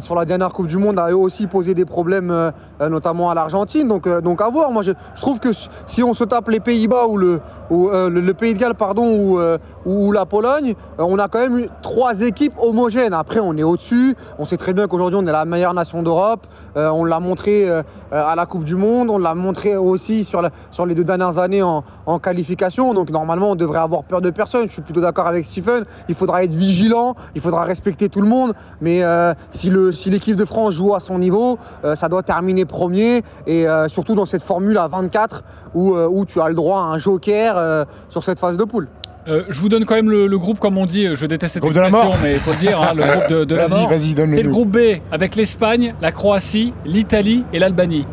sur 0.00 0.14
la 0.14 0.24
dernière 0.24 0.50
Coupe 0.50 0.66
du 0.66 0.76
Monde, 0.76 0.98
a 0.98 1.16
aussi 1.16 1.46
posé 1.46 1.74
des 1.74 1.84
problèmes, 1.84 2.52
notamment 2.80 3.30
à 3.30 3.34
l'Argentine. 3.34 3.88
Donc, 3.88 4.08
donc 4.20 4.40
à 4.40 4.48
voir. 4.48 4.70
Moi, 4.70 4.82
je, 4.82 4.92
trouve 5.20 5.40
que 5.40 5.50
si 5.86 6.02
on 6.02 6.14
se 6.14 6.24
tape 6.24 6.48
les 6.48 6.60
Pays-Bas 6.60 7.06
ou 7.06 7.16
le, 7.16 7.40
le, 7.70 8.32
Pays 8.32 8.54
de 8.54 8.58
Galles, 8.58 8.74
pardon, 8.74 9.38
ou, 9.86 10.12
la 10.12 10.26
Pologne, 10.26 10.74
on 10.98 11.18
a 11.18 11.28
quand 11.28 11.40
même 11.40 11.58
eu 11.58 11.68
trois 11.82 12.20
équipes 12.20 12.54
homogènes. 12.58 13.14
Après, 13.14 13.40
on 13.40 13.56
est 13.56 13.62
au-dessus. 13.62 14.16
On 14.38 14.44
sait 14.44 14.56
très 14.56 14.72
bien 14.72 14.86
qu'aujourd'hui, 14.86 15.18
on 15.22 15.26
est 15.26 15.32
la 15.32 15.44
meilleure 15.44 15.74
nation 15.74 16.02
d'Europe. 16.02 16.46
on 16.76 17.04
l'a 17.04 17.20
montré 17.20 17.68
à 18.12 18.34
la 18.36 18.46
Coupe 18.46 18.64
du 18.64 18.76
Monde. 18.76 19.10
On 19.10 19.18
l'a 19.18 19.34
montré 19.34 19.76
aussi 19.76 20.24
sur, 20.24 20.42
les 20.86 20.94
deux 20.94 21.04
dernières 21.04 21.38
années 21.38 21.62
en, 21.62 21.82
qualification. 22.22 22.94
Donc, 22.94 23.10
normalement, 23.10 23.52
on 23.52 23.56
devrait 23.56 23.78
avoir 23.78 24.04
peur 24.04 24.20
de 24.20 24.30
personne. 24.30 24.66
Je 24.68 24.72
suis 24.72 24.82
plutôt 24.82 25.00
d'accord 25.00 25.26
avec 25.26 25.44
Stephen. 25.44 25.84
Il 26.08 26.14
faudra 26.14 26.44
être 26.44 26.52
vigilant, 26.52 27.14
il 27.34 27.40
faudra 27.40 27.64
respecter 27.64 28.08
tout 28.08 28.20
le 28.20 28.28
monde. 28.28 28.54
Mais 28.80 29.02
euh, 29.02 29.34
si 29.52 29.70
l'équipe 30.06 30.36
de 30.36 30.44
France 30.44 30.74
joue 30.74 30.94
à 30.94 31.00
son 31.00 31.18
niveau, 31.18 31.58
euh, 31.84 31.94
ça 31.94 32.08
doit 32.08 32.22
terminer 32.22 32.64
premier. 32.64 33.22
Et 33.46 33.66
euh, 33.66 33.88
surtout 33.88 34.14
dans 34.14 34.26
cette 34.26 34.42
formule 34.42 34.78
à 34.78 34.88
24 34.88 35.44
où, 35.74 35.94
où, 35.94 36.24
tu 36.26 36.40
as 36.40 36.48
le 36.48 36.54
droit 36.54 36.80
à 36.80 36.84
un 36.84 36.98
joker 36.98 37.86
sur 38.08 38.24
cette 38.24 38.38
phase 38.38 38.56
de 38.56 38.64
poule. 38.64 38.88
je 39.26 39.60
vous 39.60 39.68
donne 39.68 39.84
quand 39.84 39.94
même 39.94 40.10
le, 40.10 40.38
groupe, 40.38 40.58
comme 40.58 40.78
on 40.78 40.86
dit. 40.86 41.14
Je 41.14 41.26
déteste 41.26 41.54
cette 41.54 41.64
expression, 41.64 42.12
mais 42.22 42.34
il 42.34 42.40
faut 42.40 42.50
le 42.50 42.56
dire, 42.56 42.80
hein, 42.80 42.94
le 42.94 43.02
groupe 43.02 43.48
de, 43.48 43.54
la 43.54 43.68
mort. 43.68 43.90
C'est 43.96 44.42
le 44.42 44.50
groupe 44.50 44.70
B 44.70 45.00
avec 45.12 45.36
l'Espagne, 45.36 45.94
la 46.00 46.10
Croatie, 46.10 46.72
l'Italie 46.84 47.44
et 47.52 47.58
l'Albanie. 47.58 48.06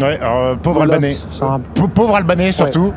Ouais, 0.00 0.18
alors, 0.20 0.56
pauvre 0.58 0.82
Albanais. 0.82 1.16
Pauvre 1.94 2.16
Albanais 2.16 2.52
surtout. 2.52 2.92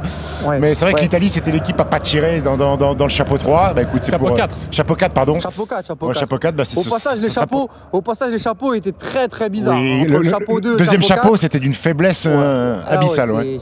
Mais 0.59 0.75
c'est 0.75 0.85
vrai 0.85 0.93
que 0.93 1.01
l'Italie, 1.01 1.29
c'était 1.29 1.51
l'équipe 1.51 1.79
à 1.79 1.85
pas 1.85 1.99
tirer 1.99 2.41
dans, 2.41 2.57
dans, 2.57 2.77
dans, 2.77 3.05
le 3.05 3.09
chapeau 3.09 3.37
3. 3.37 3.73
Bah, 3.73 3.81
écoute, 3.81 4.03
chapeau 4.03 4.33
4. 4.33 4.57
chapeau 4.71 4.95
4, 4.95 5.13
pardon. 5.13 5.39
Chapeau 5.39 5.65
4, 5.65 5.87
chapeau 5.87 6.07
4. 6.07 6.19
chapeau 6.19 6.37
4 6.37 6.55
bah, 6.55 6.63
au, 6.75 6.83
passage, 6.83 7.21
les 7.21 7.31
chapeaux, 7.31 7.69
au 7.91 8.01
passage, 8.01 8.31
les 8.31 8.39
chapeaux 8.39 8.73
étaient 8.73 8.91
très 8.91 9.27
très 9.27 9.49
bizarres. 9.49 9.75
Oui, 9.75 10.05
le, 10.05 10.23
chapeau 10.23 10.61
2, 10.61 10.77
deuxième 10.77 11.01
chapeau, 11.01 11.35
c'était 11.35 11.59
d'une 11.59 11.73
faiblesse 11.73 12.25
euh, 12.27 12.81
ah 12.85 12.93
abyssale. 12.93 13.31
ouais, 13.31 13.59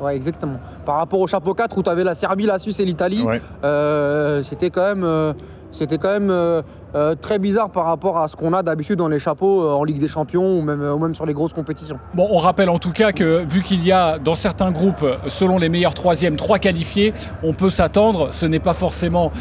ouais. 0.00 0.16
exactement. 0.16 0.58
Par 0.84 0.96
rapport 0.96 1.20
au 1.20 1.26
chapeau 1.26 1.54
4 1.54 1.76
où 1.78 1.82
tu 1.82 1.90
avais 1.90 2.04
la 2.04 2.14
Serbie, 2.14 2.46
la 2.46 2.58
Suisse 2.58 2.80
et 2.80 2.84
l'Italie, 2.84 3.24
euh, 3.64 4.42
c'était 4.42 4.70
quand 4.70 4.82
même. 4.82 5.04
Euh, 5.04 5.32
c'était 5.72 5.98
quand 5.98 6.10
même 6.10 6.30
euh, 6.30 6.62
euh, 6.94 7.14
très 7.14 7.38
bizarre 7.38 7.70
par 7.70 7.84
rapport 7.84 8.18
à 8.18 8.28
ce 8.28 8.36
qu'on 8.36 8.52
a 8.52 8.62
d'habitude 8.62 8.96
dans 8.96 9.08
les 9.08 9.20
chapeaux 9.20 9.64
euh, 9.64 9.72
en 9.72 9.84
Ligue 9.84 10.00
des 10.00 10.08
Champions 10.08 10.58
ou 10.58 10.62
même, 10.62 10.82
ou 10.82 10.98
même 10.98 11.14
sur 11.14 11.26
les 11.26 11.32
grosses 11.32 11.52
compétitions. 11.52 11.98
Bon, 12.14 12.28
on 12.30 12.38
rappelle 12.38 12.68
en 12.68 12.78
tout 12.78 12.92
cas 12.92 13.12
que 13.12 13.44
vu 13.44 13.62
qu'il 13.62 13.84
y 13.84 13.92
a 13.92 14.18
dans 14.18 14.34
certains 14.34 14.70
groupes, 14.72 15.04
selon 15.28 15.58
les 15.58 15.68
meilleurs 15.68 15.94
troisièmes, 15.94 16.36
trois 16.36 16.58
qualifiés, 16.58 17.12
on 17.42 17.52
peut 17.52 17.70
s'attendre, 17.70 18.28
ce 18.32 18.46
n'est 18.46 18.58
pas 18.58 18.74
forcément 18.74 19.32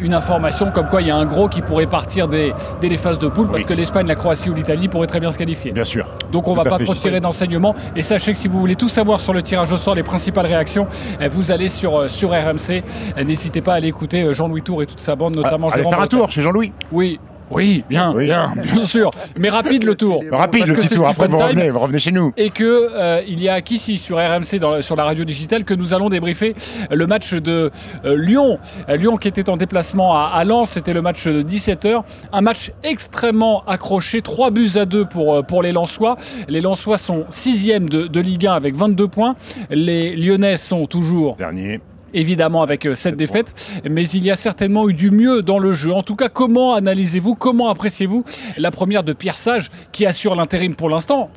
une 0.00 0.14
information 0.14 0.70
comme 0.72 0.88
quoi 0.88 1.00
il 1.00 1.08
y 1.08 1.10
a 1.10 1.16
un 1.16 1.24
gros 1.24 1.48
qui 1.48 1.62
pourrait 1.62 1.86
partir 1.86 2.28
dès, 2.28 2.52
les 2.82 2.96
phases 2.96 3.18
de 3.18 3.28
poule 3.28 3.48
parce 3.48 3.64
que 3.64 3.72
l'Espagne, 3.72 4.06
la 4.06 4.14
Croatie 4.14 4.50
ou 4.50 4.54
l'Italie 4.54 4.88
pourraient 4.88 5.06
très 5.06 5.20
bien 5.20 5.30
se 5.30 5.38
qualifier. 5.38 5.72
Bien 5.72 5.84
sûr. 5.84 6.06
Donc 6.32 6.48
on 6.48 6.52
ne 6.52 6.56
va 6.56 6.64
pas 6.64 6.78
trop 6.78 6.94
tirer 6.94 7.20
d'enseignements 7.20 7.74
et 7.96 8.02
sachez 8.02 8.32
que 8.32 8.38
si 8.38 8.48
vous 8.48 8.58
voulez 8.58 8.76
tout 8.76 8.88
savoir 8.88 9.20
sur 9.20 9.32
le 9.32 9.42
tirage 9.42 9.72
au 9.72 9.76
sort, 9.76 9.94
les 9.94 10.02
principales 10.02 10.46
réactions, 10.46 10.86
vous 11.30 11.50
allez 11.50 11.68
sur, 11.68 12.10
sur 12.10 12.30
RMC. 12.30 12.82
N'hésitez 13.24 13.60
pas 13.60 13.74
à 13.74 13.76
aller 13.76 13.88
écouter 13.88 14.32
Jean-Louis 14.34 14.62
Tour 14.62 14.82
et 14.82 14.86
toute 14.86 15.00
sa 15.00 15.16
bande, 15.16 15.36
notamment 15.36 15.70
Allez 15.70 15.84
faire 15.84 16.00
un 16.00 16.06
tour 16.06 16.30
chez 16.30 16.42
Jean-Louis. 16.42 16.72
Oui, 16.92 17.18
Oui, 17.50 17.84
bien, 17.88 18.14
bien, 18.14 18.52
bien 18.62 18.84
sûr. 18.84 19.10
Mais 19.36 19.50
rapide 19.50 19.82
le 19.82 19.96
tour. 19.96 20.22
Rapide 20.30 20.68
le 20.68 20.74
petit 20.74 20.94
tour. 20.94 21.08
Après, 21.08 21.26
vous 21.26 21.38
revenez, 21.38 21.70
vous 21.70 21.80
revenez 21.80 21.98
chez 21.98 22.12
nous. 22.12 22.32
Et 22.36 22.50
que 22.50 22.88
euh, 22.94 23.22
il 23.26 23.42
y 23.42 23.48
a 23.48 23.60
qu'ici 23.60 23.98
sur 23.98 24.18
RMC, 24.18 24.60
dans, 24.60 24.80
sur 24.82 24.94
la 24.94 25.04
radio 25.04 25.24
digitale, 25.24 25.64
que 25.64 25.74
nous 25.74 25.92
allons 25.92 26.08
débriefer 26.08 26.54
le 26.90 27.06
match 27.06 27.34
de 27.34 27.70
euh, 28.04 28.16
Lyon. 28.16 28.58
Euh, 28.88 28.96
Lyon 28.96 29.16
qui 29.16 29.26
était 29.26 29.48
en 29.48 29.56
déplacement 29.56 30.14
à, 30.14 30.30
à 30.32 30.44
Lens, 30.44 30.70
c'était 30.70 30.92
le 30.92 31.02
match 31.02 31.26
de 31.26 31.42
17h. 31.42 32.02
Un 32.32 32.40
match 32.40 32.70
extrêmement 32.84 33.64
accroché, 33.66 34.22
3 34.22 34.50
buts 34.50 34.70
à 34.76 34.84
2 34.84 35.06
pour, 35.06 35.44
pour 35.44 35.62
les 35.62 35.72
Lensois. 35.72 36.16
Les 36.48 36.60
Lensois 36.60 36.98
sont 36.98 37.24
6 37.30 37.66
de, 37.80 38.06
de 38.06 38.20
Ligue 38.20 38.46
1 38.46 38.52
avec 38.52 38.76
22 38.76 39.08
points. 39.08 39.34
Les 39.70 40.14
Lyonnais 40.14 40.56
sont 40.56 40.86
toujours 40.86 41.34
dernier 41.36 41.80
évidemment 42.14 42.62
avec 42.62 42.86
euh, 42.86 42.94
cette 42.94 43.16
défaite, 43.16 43.80
mais 43.88 44.06
il 44.08 44.24
y 44.24 44.30
a 44.30 44.36
certainement 44.36 44.88
eu 44.88 44.94
du 44.94 45.10
mieux 45.10 45.42
dans 45.42 45.58
le 45.58 45.72
jeu. 45.72 45.92
En 45.92 46.02
tout 46.02 46.16
cas, 46.16 46.28
comment 46.28 46.74
analysez-vous, 46.74 47.34
comment 47.34 47.68
appréciez-vous 47.68 48.24
la 48.56 48.70
première 48.70 49.04
de 49.04 49.12
Pierre 49.12 49.36
Sage 49.36 49.70
qui 49.92 50.06
assure 50.06 50.34
l'intérim 50.34 50.74
pour 50.74 50.88
l'instant? 50.88 51.30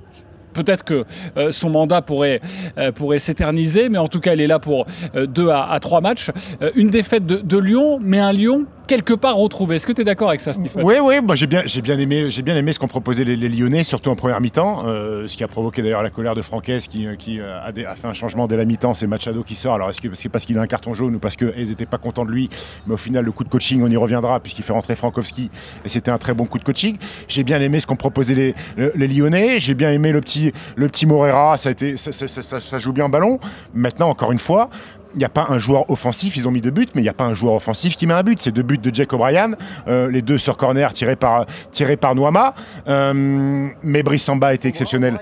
Peut-être 0.54 0.84
que 0.84 1.06
euh, 1.38 1.52
son 1.52 1.70
mandat 1.70 2.02
pourrait, 2.02 2.40
euh, 2.78 2.92
pourrait 2.92 3.20
s'éterniser, 3.20 3.90
mais 3.90 3.98
en 3.98 4.08
tout 4.08 4.20
cas, 4.20 4.34
elle 4.34 4.42
est 4.42 4.48
là 4.48 4.60
pour 4.60 4.86
deux 5.16 5.50
à, 5.50 5.78
trois 5.82 6.02
matchs. 6.02 6.32
une 6.76 6.90
défaite 6.90 7.26
de, 7.26 7.58
Lyon, 7.58 8.00
mais 8.02 8.20
un 8.20 8.34
Lyon 8.34 8.66
quelque 8.88 9.14
part 9.14 9.36
retrouvé. 9.38 9.76
Est-ce 9.76 9.88
que 9.88 9.92
tu 9.92 10.02
es 10.02 10.04
d'accord 10.04 10.30
avec 10.30 10.42
ça, 10.42 10.54
Stéphane? 10.54 10.84
Oui, 10.84 10.96
oui, 11.02 11.22
moi 11.22 11.36
j'ai 11.36 11.48
bien, 11.48 11.64
j'ai 11.66 11.82
bien 11.82 11.98
aimé, 11.98 12.30
j'ai 12.30 12.42
bien 12.42 12.56
aimé 12.56 12.74
ce 12.74 12.80
qu'ont 12.80 12.88
proposé 12.88 13.24
les, 13.24 13.36
Lyonnais, 13.50 13.84
surtout 13.84 14.10
en 14.10 14.16
première 14.16 14.42
mi-temps, 14.42 14.84
euh, 14.86 15.28
ce 15.28 15.38
qui 15.38 15.44
a 15.44 15.48
provoqué 15.48 15.82
d'ailleurs 15.82 16.04
la 16.04 16.10
colère 16.10 16.36
de 16.36 16.42
Franquès 16.42 16.88
qui, 16.88 17.08
euh, 17.08 17.16
qui 17.16 17.40
euh, 17.40 17.60
a, 17.62 17.96
fait 17.96 18.08
un 18.08 18.14
changement 18.14 18.48
dès 18.48 18.58
la 18.58 18.66
mi-temps. 18.66 18.94
C'est 18.94 19.08
Machado 19.08 19.44
qui 19.44 19.56
sort. 19.56 19.76
Alors 19.76 19.90
est-ce 19.90 20.02
que 20.02 20.14
c'est 20.14 20.30
parce 20.30 20.46
qu'il 20.46 20.58
a 20.58 20.62
un 20.62 20.68
carton 20.68 20.94
jaune 20.94 21.16
ou 21.16 21.20
parce 21.20 21.36
qu'ils 21.36 21.70
n'étaient 21.70 21.86
pas 21.86 21.98
contents 21.98 22.26
de 22.26 22.32
lui? 22.32 22.50
Mais 22.88 22.94
au 22.94 22.98
final, 22.98 23.26
le 23.26 23.32
coup 23.32 23.44
de 23.44 23.50
coaching, 23.50 23.82
on 23.84 23.90
y 23.90 23.98
reviendra 23.98 24.40
puisqu'il 24.40 24.64
fait 24.64 24.74
rentrer 24.74 24.96
Frankowski 24.96 25.50
et 25.86 25.90
c'était 25.90 26.12
un 26.12 26.18
très 26.18 26.34
bon 26.34 26.46
coup 26.46 26.60
de 26.60 26.64
coaching. 26.64 26.98
J'ai 27.28 27.44
bien 27.44 27.62
aimé 27.62 27.80
ce 27.80 27.88
qu'ont 27.88 27.96
proposé 27.96 28.54
les, 28.76 29.08
Lyonnais. 29.08 29.60
J'ai 29.60 29.76
bien 29.76 29.92
aimé 29.92 30.12
le 30.12 30.22
petit, 30.22 30.43
le 30.76 30.88
petit 30.88 31.06
Morera. 31.06 31.58
Ça, 31.58 31.70
a 31.70 31.72
été, 31.72 31.96
ça, 31.98 32.12
ça 32.12 32.78
joue 32.78 32.92
bien 32.92 33.08
ballon. 33.08 33.40
Maintenant, 33.74 34.10
encore 34.10 34.32
une 34.32 34.40
fois, 34.40 34.70
il 35.16 35.20
n'y 35.20 35.26
a 35.26 35.30
pas 35.30 35.46
un 35.50 35.60
joueur 35.60 35.90
offensif, 35.90 36.36
ils 36.36 36.48
ont 36.48 36.52
mis 36.52 36.62
deux 36.62 36.72
buts, 36.72 36.88
mais 36.96 37.02
il 37.02 37.04
n'y 37.04 37.10
a 37.10 37.14
pas 37.14 37.26
un 37.26 37.34
joueur 37.34 37.54
offensif 37.54 37.96
qui 37.96 38.08
met 38.08 38.14
un 38.14 38.24
but. 38.24 38.42
C'est 38.42 38.52
deux 38.52 38.64
buts 38.64 38.78
de 38.78 38.94
Jack 38.94 39.14
O'Brien, 39.14 39.52
euh, 39.88 40.10
les 40.10 40.22
deux 40.22 40.38
sur 40.38 40.58
corner 40.58 40.92
tirés 40.94 41.16
par, 41.16 41.46
tirés 41.72 41.98
par 41.98 42.16
Noama. 42.16 42.54
Euh, 42.88 43.70
mais 43.84 44.04
Brissamba 44.04 44.54
était 44.54 44.70
exceptionnel. 44.70 45.20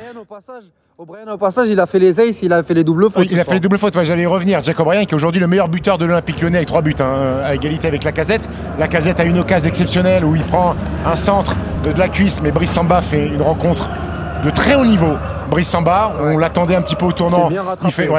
O'Brien 0.98 1.28
au 1.34 1.38
passage, 1.38 1.68
il 1.68 1.80
a 1.80 1.88
fait 1.88 1.98
les 1.98 2.20
aces, 2.20 2.44
il 2.44 2.54
a 2.54 2.62
fait 2.62 2.76
les 2.76 2.84
doubles 2.84 3.10
fautes. 3.10 3.28
il 3.32 3.40
a 3.40 3.44
fait 3.44 3.56
les 3.56 3.60
doubles 3.60 3.80
fautes, 3.80 4.00
j'allais 4.04 4.22
y 4.22 4.28
revenir. 4.28 4.62
Jack 4.62 4.80
O'Brien 4.80 5.06
qui 5.06 5.12
est 5.12 5.16
aujourd'hui 5.16 5.42
le 5.42 5.48
meilleur 5.48 5.68
buteur 5.68 5.98
de 5.98 6.06
l'Olympique 6.06 6.40
lyonnais 6.40 6.58
avec 6.58 6.68
trois 6.68 6.84
buts, 6.84 6.94
hein, 7.00 7.40
à 7.44 7.56
égalité 7.56 7.88
avec 7.88 8.04
la 8.04 8.12
casette. 8.12 8.48
La 8.78 8.88
casette 8.88 9.20
a 9.20 9.24
une 9.24 9.40
occasion 9.40 9.68
exceptionnelle 9.68 10.24
où 10.24 10.36
il 10.36 10.44
prend 10.44 10.76
un 11.06 11.16
centre 11.16 11.56
de, 11.84 11.92
la 11.98 12.08
cuisse, 12.08 12.40
mais 12.44 12.52
Brissamba 12.52 13.02
fait 13.02 13.26
une 13.26 13.42
rencontre 13.42 13.90
de 14.44 14.50
très 14.50 14.76
haut 14.76 14.86
niveau. 14.86 15.18
Brice 15.50 15.70
Samba, 15.70 16.14
on 16.22 16.38
l'attendait 16.38 16.76
un 16.76 16.82
petit 16.82 16.96
peu 16.96 17.06
au 17.06 17.12
tournant. 17.12 17.50
Il 17.84 17.92
fait, 17.92 18.10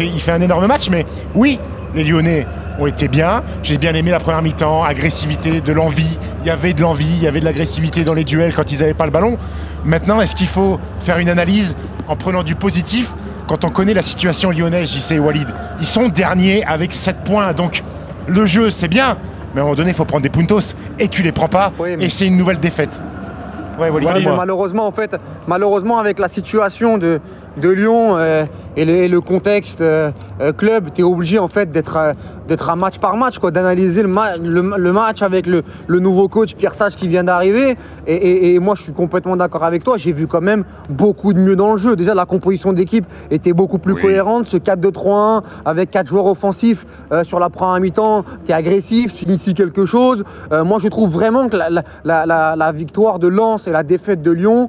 il, 0.00 0.20
fait, 0.20 0.32
un 0.32 0.40
énorme 0.40 0.66
match, 0.66 0.88
mais 0.90 1.06
oui, 1.34 1.58
les 1.94 2.04
Lyonnais 2.04 2.46
ont 2.78 2.86
été 2.86 3.08
bien. 3.08 3.42
J'ai 3.62 3.78
bien 3.78 3.94
aimé 3.94 4.10
la 4.10 4.18
première 4.18 4.42
mi-temps, 4.42 4.82
agressivité, 4.82 5.60
de 5.60 5.72
l'envie. 5.72 6.18
Il 6.42 6.46
y 6.46 6.50
avait 6.50 6.72
de 6.72 6.82
l'envie, 6.82 7.06
il 7.06 7.22
y 7.22 7.28
avait 7.28 7.40
de 7.40 7.44
l'agressivité 7.44 8.02
dans 8.02 8.14
les 8.14 8.24
duels 8.24 8.54
quand 8.54 8.72
ils 8.72 8.80
n'avaient 8.80 8.94
pas 8.94 9.06
le 9.06 9.12
ballon. 9.12 9.38
Maintenant, 9.84 10.20
est-ce 10.20 10.34
qu'il 10.34 10.48
faut 10.48 10.80
faire 11.00 11.18
une 11.18 11.28
analyse 11.28 11.76
en 12.08 12.16
prenant 12.16 12.42
du 12.42 12.54
positif? 12.54 13.14
Quand 13.46 13.64
on 13.64 13.70
connaît 13.70 13.94
la 13.94 14.02
situation 14.02 14.50
lyonnaise, 14.50 14.90
JC 14.90 15.12
et 15.12 15.18
Walid 15.18 15.48
Ils 15.78 15.86
sont 15.86 16.08
derniers 16.08 16.64
avec 16.64 16.94
7 16.94 17.24
points, 17.24 17.52
donc 17.52 17.82
le 18.26 18.46
jeu 18.46 18.70
c'est 18.70 18.88
bien, 18.88 19.18
mais 19.54 19.60
à 19.60 19.62
un 19.62 19.66
moment 19.66 19.76
donné, 19.76 19.90
il 19.90 19.94
faut 19.94 20.06
prendre 20.06 20.22
des 20.22 20.30
puntos 20.30 20.74
et 20.98 21.08
tu 21.08 21.22
les 21.22 21.30
prends 21.30 21.48
pas, 21.48 21.70
et 22.00 22.08
c'est 22.08 22.26
une 22.26 22.38
nouvelle 22.38 22.58
défaite 22.58 23.00
malheureusement, 23.78 24.86
en 24.86 24.92
fait, 24.92 25.16
malheureusement, 25.46 25.98
avec 25.98 26.18
la 26.18 26.28
situation 26.28 26.98
de, 26.98 27.20
de 27.56 27.68
Lyon 27.68 28.16
euh, 28.16 28.44
et, 28.76 29.08
le, 29.08 29.20
contexte 29.20 29.80
euh, 29.80 30.10
euh, 30.40 30.52
club, 30.52 30.90
tu 30.94 31.02
es 31.02 31.04
obligé 31.04 31.38
en 31.38 31.48
fait 31.48 31.70
d'être 31.70 32.14
d'être 32.48 32.68
un 32.68 32.76
match 32.76 32.98
par 32.98 33.16
match, 33.16 33.38
quoi, 33.38 33.50
d'analyser 33.50 34.02
le, 34.02 34.76
le, 34.76 34.92
match 34.92 35.22
avec 35.22 35.46
le, 35.46 35.62
nouveau 35.88 36.28
coach 36.28 36.54
Pierre 36.54 36.74
Sage 36.74 36.94
qui 36.94 37.08
vient 37.08 37.24
d'arriver. 37.24 37.74
Et, 38.06 38.58
moi, 38.58 38.74
je 38.74 38.82
suis 38.82 38.92
complètement 38.92 39.34
d'accord 39.34 39.64
avec 39.64 39.82
toi. 39.82 39.96
J'ai 39.96 40.12
vu 40.12 40.26
quand 40.26 40.42
même 40.42 40.64
beaucoup 40.90 41.32
de 41.32 41.38
mieux 41.38 41.56
dans 41.56 41.72
le 41.72 41.78
jeu. 41.78 41.96
Déjà, 41.96 42.12
la 42.12 42.26
composition 42.26 42.74
d'équipe 42.74 43.06
était 43.30 43.54
beaucoup 43.54 43.78
plus 43.78 43.94
cohérente. 43.94 44.46
Ce 44.48 44.58
4-2-3-1 44.58 45.42
avec 45.64 45.90
quatre 45.90 46.08
joueurs 46.08 46.26
offensifs 46.26 46.84
sur 47.22 47.38
la 47.38 47.48
première 47.48 47.80
mi-temps, 47.80 48.26
tu 48.44 48.50
es 48.50 48.54
agressif, 48.54 49.14
tu 49.14 49.24
inities 49.24 49.54
quelque 49.54 49.86
chose. 49.86 50.22
moi, 50.50 50.78
je 50.82 50.88
trouve 50.88 51.10
vraiment 51.10 51.48
que 51.48 51.56
la, 51.56 51.70
la, 52.04 52.56
la 52.56 52.72
victoire 52.72 53.20
de 53.20 53.28
Lens 53.28 53.66
et 53.66 53.70
la 53.70 53.84
défaite 53.84 54.20
de 54.20 54.32
Lyon, 54.32 54.68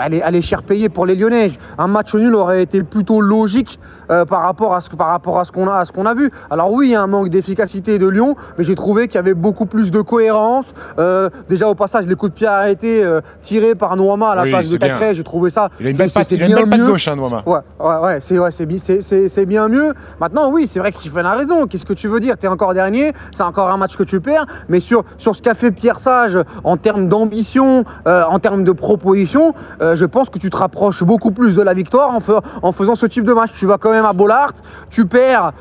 elle 0.00 0.34
est, 0.34 0.42
cher 0.42 0.62
payée 0.62 0.88
pour 0.88 1.06
les 1.06 1.14
Lyonnais. 1.14 1.52
Un 1.78 1.86
match 1.86 2.14
nul 2.14 2.34
aurait 2.34 2.62
été 2.62 2.82
plutôt 2.82 3.20
logique 3.20 3.78
euh, 4.10 4.24
par 4.24 4.42
rapport 4.42 4.74
à 4.74 4.80
ce, 4.80 4.90
par 4.90 5.08
rapport 5.08 5.38
à 5.38 5.44
ce 5.44 5.52
qu'on 5.52 5.68
a, 5.68 5.76
à 5.76 5.84
ce 5.84 5.92
qu'on 5.92 6.06
a 6.06 6.14
vu. 6.14 6.30
Alors 6.50 6.72
oui, 6.72 6.88
il 6.88 6.90
y 6.92 6.94
a 6.94 7.02
un 7.02 7.06
manque 7.06 7.28
d'efficacité 7.28 7.98
de 7.98 8.06
Lyon, 8.06 8.36
mais 8.58 8.64
j'ai 8.64 8.74
trouvé 8.74 9.08
qu'il 9.08 9.16
y 9.16 9.18
avait 9.18 9.34
beaucoup 9.34 9.66
plus 9.66 9.90
de 9.90 10.00
cohérence. 10.00 10.66
Euh, 10.98 11.30
déjà 11.48 11.68
au 11.68 11.74
passage, 11.74 12.06
les 12.06 12.14
coups 12.14 12.32
de 12.32 12.36
pied 12.36 12.46
arrêtés 12.46 13.02
euh, 13.02 13.20
tirés 13.40 13.74
par 13.74 13.96
Noama 13.96 14.30
à 14.30 14.36
la 14.36 14.42
place 14.44 14.70
de 14.70 14.76
Cacré, 14.76 15.14
j'ai 15.14 15.24
trouvé 15.24 15.50
ça. 15.50 15.70
Il 15.80 15.86
a 15.86 15.90
une 15.90 15.96
belle 15.96 16.10
patte, 16.10 16.34
gauche, 16.34 17.08
hein, 17.08 17.16
Noama. 17.16 17.42
Ouais, 17.46 17.60
ouais, 17.80 17.96
ouais 18.02 18.18
c'est 18.20 18.38
ouais, 18.38 18.50
c'est 18.50 19.46
bien 19.46 19.68
mieux. 19.68 19.94
Maintenant, 20.20 20.50
oui, 20.50 20.66
c'est 20.66 20.80
vrai 20.80 20.90
que 20.90 20.98
Stephen 20.98 21.26
a 21.26 21.34
raison. 21.34 21.66
Qu'est-ce 21.66 21.86
que 21.86 21.94
tu 21.94 22.08
veux 22.08 22.20
dire? 22.20 22.38
Tu 22.38 22.46
es 22.46 22.48
encore 22.48 22.74
dernier, 22.74 23.12
c'est 23.32 23.42
encore 23.42 23.70
un 23.70 23.76
match 23.76 23.96
que 23.96 24.02
tu 24.02 24.20
perds, 24.20 24.46
mais 24.68 24.80
sur, 24.80 25.04
sur 25.18 25.34
ce 25.34 25.42
qu'a 25.42 25.54
fait 25.54 25.70
Pierre 25.70 25.98
Sage 25.98 26.38
en 26.62 26.76
termes 26.76 27.08
d'ambition, 27.08 27.84
en 28.04 28.38
termes 28.38 28.64
de 28.64 28.72
proposition, 28.72 29.54
je 29.80 30.04
pense 30.04 30.30
que 30.30 30.38
tu 30.38 30.50
te 30.50 30.56
rapproches 30.56 31.02
beaucoup 31.02 31.30
plus 31.30 31.54
de 31.54 31.62
la 31.62 31.74
victoire 31.74 32.10
en, 32.10 32.18
en 32.62 32.72
faisant 32.72 32.94
ce 32.94 33.06
type 33.06 33.24
de 33.24 33.32
match. 33.32 33.50
Tu 33.56 33.66
vas 33.66 33.78
quand 33.78 33.90
même 33.90 34.04
à 34.04 34.12
Bollard, 34.12 34.52
tu 34.90 35.06
perds. 35.06 35.52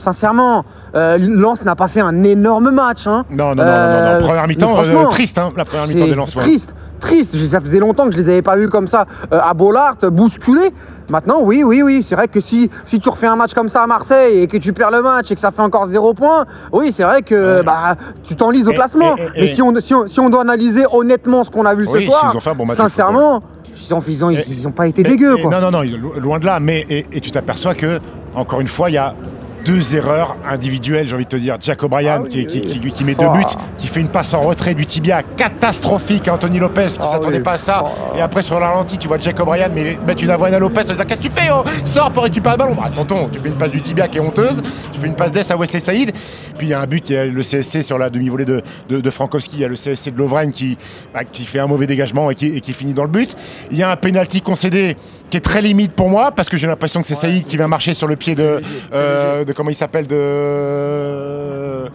sincèrement, 0.00 0.64
euh, 0.94 1.18
Lens 1.18 1.62
n'a 1.64 1.76
pas 1.76 1.88
fait 1.88 2.00
un 2.00 2.24
énorme 2.24 2.70
match. 2.70 3.06
Hein. 3.06 3.24
Non, 3.30 3.54
non, 3.54 3.56
non, 3.56 3.64
non, 3.64 3.68
euh, 3.68 4.20
Première 4.20 4.48
mi-temps, 4.48 4.76
euh, 4.78 5.06
triste, 5.06 5.38
hein, 5.38 5.52
la 5.56 5.64
première 5.64 5.86
mi-temps 5.86 6.06
des 6.06 6.14
Lens. 6.14 6.34
Triste, 6.34 6.74
triste. 7.00 7.36
Ça 7.46 7.60
faisait 7.60 7.80
longtemps 7.80 8.06
que 8.06 8.12
je 8.12 8.18
les 8.18 8.28
avais 8.28 8.42
pas 8.42 8.56
vus 8.56 8.68
comme 8.68 8.88
ça 8.88 9.06
à 9.30 9.54
Bollard, 9.54 9.96
bousculés. 10.10 10.72
Maintenant, 11.10 11.40
oui, 11.42 11.64
oui, 11.64 11.82
oui, 11.82 12.02
c'est 12.02 12.14
vrai 12.14 12.28
que 12.28 12.40
si, 12.40 12.70
si 12.84 13.00
tu 13.00 13.08
refais 13.08 13.26
un 13.26 13.34
match 13.34 13.52
comme 13.52 13.68
ça 13.68 13.82
à 13.82 13.86
Marseille 13.86 14.38
et 14.38 14.46
que 14.46 14.56
tu 14.56 14.72
perds 14.72 14.92
le 14.92 15.02
match 15.02 15.30
et 15.30 15.34
que 15.34 15.40
ça 15.40 15.50
fait 15.50 15.62
encore 15.62 15.86
zéro 15.86 16.14
point, 16.14 16.46
oui, 16.72 16.92
c'est 16.92 17.02
vrai 17.02 17.22
que 17.22 17.62
bah, 17.62 17.96
tu 18.22 18.36
t'enlises 18.36 18.68
au 18.68 18.72
classement. 18.72 19.16
Mais 19.34 19.48
si 19.48 19.60
on, 19.60 19.74
si, 19.80 20.20
on, 20.20 20.30
doit 20.30 20.42
analyser 20.42 20.84
honnêtement 20.92 21.42
ce 21.42 21.50
qu'on 21.50 21.66
a 21.66 21.74
vu 21.74 21.86
ce 21.86 22.00
soir, 22.00 22.34
sincèrement, 22.74 23.42
ils 24.08 24.20
n'ont 24.20 24.30
ils, 24.30 24.72
pas 24.72 24.86
été 24.86 25.02
dégueux. 25.02 25.36
Quoi. 25.36 25.50
Non, 25.50 25.70
non, 25.70 25.82
non, 25.82 25.82
loin 26.20 26.38
de 26.38 26.46
là. 26.46 26.60
Mais 26.60 26.86
et 26.88 27.20
tu 27.20 27.30
t'aperçois 27.32 27.74
que, 27.74 27.98
encore 28.34 28.60
une 28.60 28.68
fois, 28.68 28.88
il 28.90 28.94
y 28.94 28.98
a 28.98 29.14
deux 29.64 29.96
erreurs 29.96 30.36
individuelles, 30.48 31.08
j'ai 31.08 31.14
envie 31.14 31.24
de 31.24 31.30
te 31.30 31.36
dire. 31.36 31.56
Jack 31.60 31.82
O'Brien 31.82 32.22
ah 32.24 32.28
qui, 32.28 32.46
qui, 32.46 33.04
met 33.04 33.14
deux 33.14 33.28
buts, 33.28 33.44
qui 33.78 33.88
fait 33.88 34.00
une 34.00 34.08
passe 34.08 34.34
en 34.34 34.42
retrait 34.42 34.74
du 34.74 34.86
tibia 34.86 35.22
catastrophique 35.22 36.28
à 36.28 36.34
Anthony 36.34 36.58
Lopez 36.58 36.88
qui 36.88 36.98
ne 36.98 37.04
ah 37.04 37.12
s'attendait 37.12 37.40
pas 37.40 37.52
à 37.52 37.58
ça. 37.58 37.84
Oh 37.84 38.16
et 38.16 38.20
après 38.20 38.42
sur 38.42 38.58
la 38.60 38.68
ralenti, 38.68 38.98
tu 38.98 39.08
vois 39.08 39.18
Jack 39.18 39.40
O'Brien 39.40 39.68
mais 39.68 39.98
mettre 40.06 40.22
une 40.22 40.30
avoine 40.30 40.54
à 40.54 40.58
Lopez, 40.58 40.82
ça 40.82 40.92
veut 40.92 40.96
dire 40.96 41.06
qu'est-ce 41.06 41.20
que 41.20 41.34
tu 41.34 41.40
fais 41.40 41.50
oh? 41.52 41.64
Sors 41.84 42.10
pour 42.10 42.24
récupérer 42.24 42.54
le 42.54 42.58
ballon. 42.58 42.74
Bah 42.74 42.90
tonton, 42.94 43.28
tu 43.32 43.38
fais 43.38 43.48
une 43.48 43.58
passe 43.58 43.70
du 43.70 43.80
tibia 43.80 44.08
qui 44.08 44.18
est 44.18 44.20
honteuse, 44.20 44.62
tu 44.92 45.00
fais 45.00 45.06
une 45.06 45.16
passe 45.16 45.32
d'Est 45.32 45.50
à 45.50 45.56
Wesley 45.56 45.80
Saïd. 45.80 46.12
Puis 46.58 46.66
il 46.66 46.70
y 46.70 46.74
a 46.74 46.80
un 46.80 46.86
but, 46.86 47.08
il 47.10 47.14
y 47.14 47.18
a 47.18 47.26
le 47.26 47.42
CSC 47.42 47.82
sur 47.82 47.98
la 47.98 48.10
demi-volée 48.10 48.44
de, 48.44 48.62
de, 48.88 49.10
Frankowski, 49.10 49.56
il 49.56 49.60
y 49.60 49.64
a 49.64 49.68
le 49.68 49.76
CSC 49.76 50.10
de 50.10 50.18
Lovren 50.18 50.50
qui, 50.50 50.78
bah, 51.12 51.24
qui 51.24 51.44
fait 51.44 51.58
un 51.58 51.66
mauvais 51.66 51.86
dégagement 51.86 52.30
et 52.30 52.34
qui, 52.34 52.46
et 52.46 52.60
qui 52.60 52.72
finit 52.72 52.92
dans 52.92 53.04
le 53.04 53.10
but. 53.10 53.36
Il 53.70 53.78
y 53.78 53.82
a 53.82 53.90
un 53.90 53.96
penalty 53.96 54.40
concédé 54.40 54.96
qui 55.30 55.36
est 55.36 55.40
très 55.40 55.62
limite 55.62 55.92
pour 55.92 56.08
moi 56.08 56.32
parce 56.32 56.48
que 56.48 56.56
j'ai 56.56 56.66
l'impression 56.66 57.00
que 57.00 57.06
c'est 57.06 57.14
Saïd 57.14 57.44
qui 57.44 57.56
va 57.56 57.68
marcher 57.68 57.94
sur 57.94 58.06
le 58.06 58.16
pied 58.16 58.34
de, 58.34 58.60
euh, 58.92 59.44
de 59.50 59.56
comment 59.56 59.70
il 59.70 59.74
s'appelle 59.74 60.06
de 60.06 61.90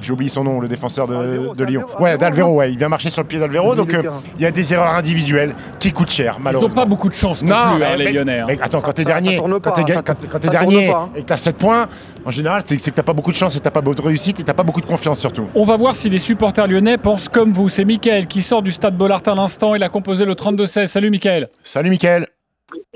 j'ai 0.00 0.12
oublié 0.12 0.30
son 0.30 0.44
nom, 0.44 0.60
le 0.60 0.68
défenseur 0.68 1.08
de, 1.08 1.64
Lyon. 1.64 1.82
ouais, 1.98 2.16
d'Alvero, 2.16 2.54
ouais. 2.54 2.70
Il 2.70 2.78
vient 2.78 2.88
marcher 2.88 3.10
sur 3.10 3.22
le 3.22 3.26
pied 3.26 3.40
d'Alvero. 3.40 3.74
Donc 3.74 3.92
euh, 3.92 4.02
il 4.36 4.42
y 4.42 4.46
a 4.46 4.52
des 4.52 4.72
erreurs 4.72 4.94
individuelles 4.94 5.54
qui 5.80 5.92
coûtent 5.92 6.10
cher, 6.10 6.38
malheureusement. 6.40 6.68
Ils 6.68 6.76
n'ont 6.76 6.82
pas 6.82 6.88
beaucoup 6.88 7.08
de 7.08 7.14
chance 7.14 7.42
non, 7.42 7.74
plus, 7.74 7.84
hein, 7.84 7.96
les 7.96 8.12
Lyonnais. 8.12 8.38
Hein. 8.38 8.44
Mais 8.48 8.58
attends, 8.60 8.80
quand 8.80 8.92
t'es 8.92 9.04
dernier, 9.04 9.38
quand 9.38 10.38
t'es 10.40 10.48
dernier 10.48 10.90
hein. 10.90 11.10
et 11.16 11.22
que 11.22 11.26
t'as 11.26 11.36
7 11.36 11.56
points, 11.56 11.88
en 12.24 12.30
général, 12.30 12.62
c'est 12.64 12.76
que 12.76 12.90
t'as 12.90 13.02
pas 13.02 13.12
beaucoup 13.12 13.32
de 13.32 13.36
chance 13.36 13.56
et 13.56 13.60
t'as 13.60 13.70
pas 13.70 13.80
beaucoup 13.80 13.96
de 13.96 14.06
réussite 14.06 14.38
et 14.38 14.44
t'as 14.44 14.54
pas 14.54 14.62
beaucoup 14.62 14.80
de 14.80 14.86
confiance 14.86 15.18
surtout. 15.18 15.48
On 15.56 15.64
va 15.64 15.76
voir 15.76 15.96
si 15.96 16.08
les 16.08 16.20
supporters 16.20 16.68
lyonnais 16.68 16.96
pensent 16.96 17.28
comme 17.28 17.52
vous. 17.52 17.68
C'est 17.68 17.84
Mickaël 17.84 18.28
qui 18.28 18.42
sort 18.42 18.62
du 18.62 18.70
stade 18.70 18.96
Bollard 18.96 19.22
à 19.26 19.34
l'instant. 19.34 19.74
Il 19.74 19.82
a 19.82 19.88
composé 19.88 20.24
le 20.24 20.34
32-16. 20.34 20.86
Salut 20.86 21.10
Mickaël. 21.10 21.48
Salut 21.64 21.90
Mickaël. 21.90 22.28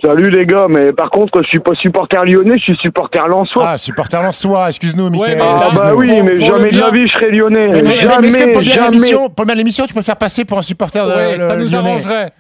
Salut 0.05 0.31
les 0.31 0.47
gars, 0.47 0.67
mais 0.69 0.93
par 0.93 1.11
contre, 1.11 1.43
je 1.43 1.49
suis 1.49 1.61
pas 1.61 1.75
supporter 1.75 2.25
lyonnais, 2.27 2.55
je 2.57 2.63
suis 2.63 2.77
supporter 2.77 3.27
lensois. 3.27 3.65
Ah, 3.69 3.79
supporter 3.79 4.23
lensois, 4.23 4.69
excuse-nous, 4.69 5.11
Michael. 5.11 5.39
ah 5.41 5.71
bah 5.75 5.93
oui, 5.95 6.09
mais 6.23 6.37
jamais 6.37 6.71
de 6.71 6.79
la 6.79 6.91
vie 6.91 7.07
je 7.07 7.13
serais 7.15 7.31
lyonnais. 7.31 7.73
jamais, 8.01 8.65
jamais. 8.65 9.15
Pour 9.35 9.45
l'émission, 9.47 9.87
tu 9.87 9.95
peux 9.95 10.03
faire 10.03 10.17
passer 10.17 10.45
pour 10.45 10.59
un 10.59 10.63
supporter 10.63 11.07
ouais, 11.07 11.39
de, 11.39 11.47
ça 11.47 11.57
nous 11.57 11.75
arrangerait. 11.75 12.33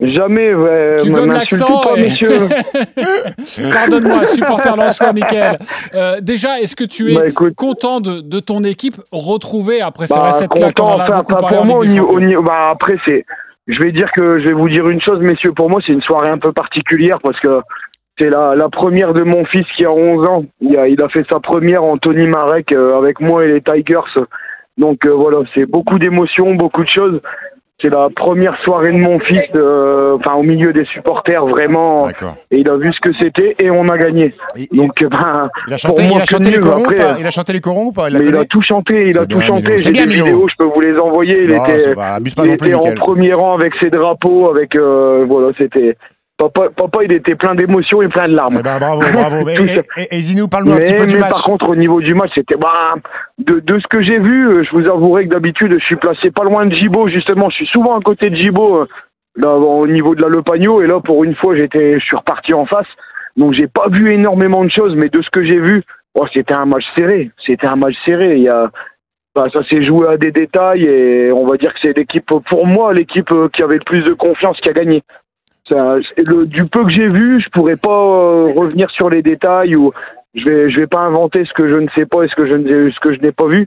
Jamais, 0.00 0.54
ouais. 0.54 0.96
Tu 1.02 1.10
donnes 1.10 1.32
l'accent, 1.32 1.80
pas, 1.82 1.94
monsieur. 1.94 2.48
Pardonne-moi, 3.72 4.24
supporter 4.24 4.74
Lançois, 4.74 5.12
Michael. 5.12 5.58
Euh, 5.94 6.20
déjà, 6.22 6.58
est-ce 6.58 6.74
que 6.74 6.84
tu 6.84 7.12
es 7.12 7.14
bah, 7.14 7.50
content 7.54 8.00
de, 8.00 8.22
de, 8.22 8.40
ton 8.40 8.64
équipe 8.64 8.96
retrouvée 9.12 9.82
après 9.82 10.06
bah, 10.08 10.32
cette 10.32 10.50
claque 10.52 10.80
enfin, 10.80 11.22
pas 11.22 11.48
pour 11.48 11.66
moi, 11.66 11.78
au 11.78 11.84
niveau, 11.84 12.18
au 12.18 12.42
bah, 12.42 12.70
après, 12.72 12.96
c'est. 13.06 13.26
Je 13.70 13.78
vais 13.82 13.92
dire 13.92 14.10
que 14.10 14.40
je 14.40 14.48
vais 14.48 14.52
vous 14.52 14.68
dire 14.68 14.88
une 14.88 15.00
chose, 15.00 15.20
messieurs. 15.20 15.52
Pour 15.52 15.70
moi, 15.70 15.80
c'est 15.86 15.92
une 15.92 16.02
soirée 16.02 16.28
un 16.28 16.38
peu 16.38 16.52
particulière 16.52 17.18
parce 17.22 17.38
que 17.38 17.60
c'est 18.18 18.28
la, 18.28 18.56
la, 18.56 18.68
première 18.68 19.14
de 19.14 19.22
mon 19.22 19.44
fils 19.44 19.66
qui 19.76 19.84
a 19.86 19.92
11 19.92 20.26
ans. 20.26 20.44
Il 20.60 20.76
a, 20.76 21.08
fait 21.08 21.24
sa 21.30 21.38
première 21.38 21.84
en 21.84 21.96
Tony 21.96 22.26
Marek 22.26 22.72
euh, 22.72 22.98
avec 22.98 23.20
moi 23.20 23.44
et 23.44 23.48
les 23.48 23.60
Tigers. 23.60 24.24
Donc 24.76 25.06
euh, 25.06 25.12
voilà, 25.12 25.38
c'est 25.54 25.66
beaucoup 25.66 26.00
d'émotions, 26.00 26.54
beaucoup 26.54 26.82
de 26.82 26.88
choses 26.88 27.20
c'est 27.82 27.90
la 27.90 28.08
première 28.14 28.56
soirée 28.62 28.92
de 28.92 28.98
mon 28.98 29.18
fils, 29.20 29.48
enfin 29.54 30.36
au 30.36 30.42
milieu 30.42 30.72
des 30.72 30.84
supporters 30.86 31.46
vraiment, 31.46 32.08
et 32.50 32.58
il 32.58 32.68
a 32.68 32.76
vu 32.76 32.92
ce 32.92 33.00
que 33.00 33.14
c'était 33.20 33.56
et 33.62 33.70
on 33.70 33.88
a 33.88 33.96
gagné. 33.96 34.34
Donc 34.72 34.92
ben, 35.00 35.50
il 35.68 35.74
a 35.74 35.76
chanté, 35.76 36.02
il 36.04 36.20
a 36.20 36.24
chanté 36.24 36.50
les 36.50 36.58
corons, 36.58 36.84
après, 36.84 37.20
il 37.20 37.26
a 37.26 37.30
chanté 37.30 37.52
les 37.52 37.60
corons 37.60 37.86
ou 37.86 37.92
pas 37.92 38.10
il, 38.10 38.28
il 38.28 38.36
a 38.36 38.44
tout 38.44 38.62
chanté, 38.62 39.10
il 39.10 39.18
a 39.18 39.26
tout 39.26 39.40
chanté. 39.40 39.78
J'ai 39.78 39.92
des 39.92 40.06
vidéos, 40.06 40.46
je 40.48 40.54
peux 40.58 40.70
vous 40.72 40.80
les 40.80 40.98
envoyer. 40.98 41.44
Il 41.44 41.52
était, 41.52 41.94
il 42.44 42.50
était 42.50 42.74
en 42.74 42.94
premier 42.94 43.34
rang 43.34 43.54
avec 43.54 43.72
ses 43.80 43.90
drapeaux, 43.90 44.50
avec 44.50 44.76
euh, 44.76 45.24
voilà, 45.28 45.52
c'était 45.58 45.96
Papa, 46.40 46.70
papa, 46.74 47.04
il 47.04 47.14
était 47.14 47.34
plein 47.34 47.54
d'émotions 47.54 48.00
et 48.00 48.08
plein 48.08 48.26
de 48.26 48.34
larmes. 48.34 48.56
Eh 48.60 48.62
ben, 48.62 48.78
bravo, 48.78 49.00
bravo. 49.12 49.48
et, 49.50 49.82
et, 49.98 50.18
et 50.18 50.20
dis-nous, 50.22 50.48
parle-nous 50.48 50.72
un 50.72 50.78
petit 50.78 50.94
peu 50.94 51.06
du 51.06 51.16
mais 51.16 51.20
par 51.20 51.42
contre, 51.42 51.68
au 51.68 51.76
niveau 51.76 52.00
du 52.00 52.14
match, 52.14 52.30
c'était 52.34 52.56
bah, 52.56 52.94
de, 53.36 53.60
de, 53.60 53.78
ce 53.78 53.86
que 53.88 54.02
j'ai 54.02 54.18
vu. 54.18 54.48
Euh, 54.48 54.64
je 54.64 54.70
vous 54.74 54.90
avouerai 54.90 55.28
que 55.28 55.34
d'habitude, 55.34 55.76
je 55.78 55.84
suis 55.84 55.96
placé 55.96 56.30
pas 56.30 56.44
loin 56.44 56.64
de 56.64 56.74
Gibo. 56.74 57.08
Justement, 57.08 57.50
je 57.50 57.56
suis 57.56 57.66
souvent 57.66 57.98
à 57.98 58.00
côté 58.00 58.30
de 58.30 58.36
Gibo, 58.36 58.80
euh, 58.80 58.86
là, 59.36 59.54
au 59.54 59.86
niveau 59.86 60.14
de 60.14 60.22
la 60.22 60.28
Le 60.28 60.40
Pagno. 60.40 60.80
Et 60.80 60.86
là, 60.86 60.98
pour 61.00 61.24
une 61.24 61.34
fois, 61.34 61.54
j'étais, 61.58 62.00
je 62.00 62.04
suis 62.06 62.16
reparti 62.16 62.54
en 62.54 62.64
face. 62.64 62.88
Donc, 63.36 63.52
j'ai 63.52 63.66
pas 63.66 63.88
vu 63.90 64.10
énormément 64.10 64.64
de 64.64 64.70
choses, 64.70 64.94
mais 64.96 65.10
de 65.10 65.20
ce 65.20 65.28
que 65.28 65.44
j'ai 65.44 65.60
vu, 65.60 65.82
oh, 66.14 66.24
c'était 66.34 66.54
un 66.54 66.64
match 66.64 66.84
serré. 66.96 67.30
C'était 67.46 67.66
un 67.66 67.76
match 67.76 67.94
serré. 68.06 68.36
Il 68.36 68.44
y 68.44 68.48
a, 68.48 68.70
bah, 69.34 69.44
ça 69.54 69.60
s'est 69.70 69.84
joué 69.84 70.08
à 70.08 70.16
des 70.16 70.32
détails 70.32 70.84
et 70.84 71.32
on 71.32 71.44
va 71.44 71.58
dire 71.58 71.74
que 71.74 71.80
c'est 71.82 71.98
l'équipe, 71.98 72.24
pour 72.24 72.66
moi, 72.66 72.94
l'équipe 72.94 73.30
euh, 73.32 73.50
qui 73.52 73.62
avait 73.62 73.76
le 73.76 73.84
plus 73.84 74.04
de 74.04 74.14
confiance 74.14 74.58
qui 74.62 74.70
a 74.70 74.72
gagné 74.72 75.02
le, 75.70 76.46
du 76.46 76.64
peu 76.66 76.84
que 76.84 76.90
j'ai 76.90 77.08
vu, 77.08 77.40
je 77.40 77.48
pourrais 77.50 77.76
pas 77.76 77.90
euh, 77.90 78.52
revenir 78.56 78.90
sur 78.90 79.10
les 79.10 79.22
détails 79.22 79.76
ou 79.76 79.92
je 80.34 80.44
vais 80.44 80.70
je 80.70 80.78
vais 80.78 80.86
pas 80.86 81.00
inventer 81.00 81.44
ce 81.44 81.52
que 81.52 81.68
je 81.68 81.78
ne 81.78 81.88
sais 81.96 82.06
pas 82.06 82.24
et 82.24 82.28
ce 82.28 82.34
que 82.34 82.46
je 82.46 82.56
ne 82.56 82.90
ce 82.90 83.00
que 83.00 83.14
je 83.14 83.20
n'ai 83.20 83.32
pas 83.32 83.46
vu. 83.46 83.66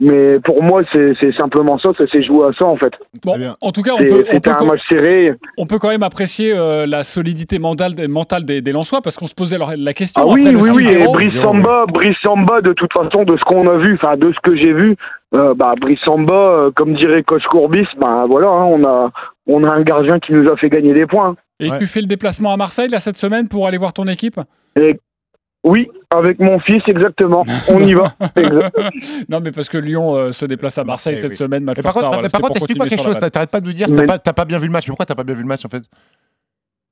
Mais 0.00 0.38
pour 0.38 0.62
moi, 0.62 0.82
c'est 0.92 1.36
simplement 1.36 1.76
ça, 1.78 1.90
ça 1.98 2.06
s'est 2.06 2.22
joué 2.22 2.46
à 2.46 2.52
ça 2.56 2.66
en 2.66 2.76
fait. 2.76 2.92
Bon, 3.24 3.36
en 3.60 3.72
tout 3.72 3.82
cas, 3.82 3.94
on 3.94 3.98
peut, 3.98 4.24
on 4.32 4.38
peut, 4.38 4.50
un 4.50 4.64
match 4.64 4.80
serré. 4.88 5.26
On 5.56 5.66
peut 5.66 5.80
quand 5.80 5.88
même 5.88 6.04
apprécier 6.04 6.52
euh, 6.56 6.86
la 6.86 7.02
solidité 7.02 7.58
mentale, 7.58 7.94
mentale 8.08 8.44
des, 8.44 8.60
des 8.60 8.70
Lensois 8.70 9.02
parce 9.02 9.16
qu'on 9.16 9.26
se 9.26 9.34
posait 9.34 9.58
la 9.58 9.92
question. 9.94 10.22
Ah 10.24 10.32
oui, 10.32 10.54
oui, 10.54 10.70
oui, 10.72 10.86
et 10.86 11.04
Brice 11.04 11.36
Samba, 11.42 11.86
Brice 11.92 12.16
Samba, 12.22 12.60
de 12.60 12.74
toute 12.74 12.92
façon, 12.92 13.24
de 13.24 13.36
ce 13.36 13.44
qu'on 13.44 13.66
a 13.66 13.78
vu, 13.78 13.98
enfin 14.00 14.16
de 14.16 14.32
ce 14.32 14.38
que 14.48 14.56
j'ai 14.56 14.72
vu, 14.72 14.94
euh, 15.34 15.52
bah, 15.56 15.74
Brice 15.80 16.00
Samba, 16.06 16.58
euh, 16.60 16.70
comme 16.70 16.94
dirait 16.94 17.24
Coach 17.24 17.44
Courbis, 17.50 17.88
bah 17.98 18.24
voilà, 18.30 18.50
hein, 18.50 18.70
on 18.72 18.84
a 18.84 19.10
on 19.48 19.64
a 19.64 19.72
un 19.72 19.82
gardien 19.82 20.20
qui 20.20 20.32
nous 20.32 20.48
a 20.50 20.56
fait 20.56 20.68
gagner 20.68 20.92
des 20.92 21.06
points. 21.06 21.34
Et 21.60 21.70
tu 21.78 21.86
fais 21.86 22.00
le 22.00 22.06
déplacement 22.06 22.52
à 22.52 22.56
Marseille 22.56 22.88
là 22.88 23.00
cette 23.00 23.16
semaine 23.16 23.48
pour 23.48 23.66
aller 23.66 23.78
voir 23.78 23.92
ton 23.92 24.04
équipe? 24.04 24.38
Oui, 25.64 25.88
avec 26.14 26.38
mon 26.38 26.60
fils, 26.60 26.82
exactement. 26.86 27.44
On 27.68 27.80
y 27.80 27.92
va. 27.92 28.14
non, 29.28 29.40
mais 29.40 29.50
parce 29.50 29.68
que 29.68 29.76
Lyon 29.76 30.14
euh, 30.14 30.32
se 30.32 30.46
déplace 30.46 30.78
à 30.78 30.84
Marseille, 30.84 31.16
cette 31.16 31.34
semaine. 31.34 31.64
par, 31.64 31.92
contre, 31.92 32.30
par 32.30 32.40
contre, 32.40 32.56
explique-moi 32.56 32.86
quelque 32.86 33.02
chose. 33.02 33.18
T'arrêtes 33.18 33.50
pas 33.50 33.60
de 33.60 33.66
nous 33.66 33.72
dire, 33.72 33.88
t'as 33.94 34.18
pas, 34.18 34.32
pas, 34.32 34.44
bien 34.44 34.58
vu 34.58 34.66
le 34.66 34.72
match. 34.72 34.86
Pourquoi 34.86 35.04
t'as 35.04 35.16
pas 35.16 35.24
bien 35.24 35.34
vu 35.34 35.42
le 35.42 35.48
match 35.48 35.64
en 35.64 35.68
fait? 35.68 35.82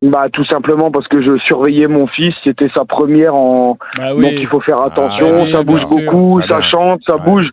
Bah 0.03 0.27
tout 0.31 0.45
simplement 0.45 0.91
parce 0.91 1.09
que 1.09 1.23
je 1.23 1.39
surveillais 1.39 1.87
mon 1.87 2.07
fils, 2.07 2.35
c'était 2.45 2.69
sa 2.77 2.85
première 2.85 3.35
en 3.35 3.79
bah 3.97 4.11
donc 4.11 4.25
il 4.31 4.47
faut 4.47 4.61
faire 4.61 4.83
attention, 4.83 5.45
ah 5.45 5.49
ça 5.49 5.63
bouge 5.63 5.87
beaucoup, 5.89 6.43
ça 6.47 6.61
chante, 6.61 7.01
ça 7.09 7.17
bouge. 7.17 7.49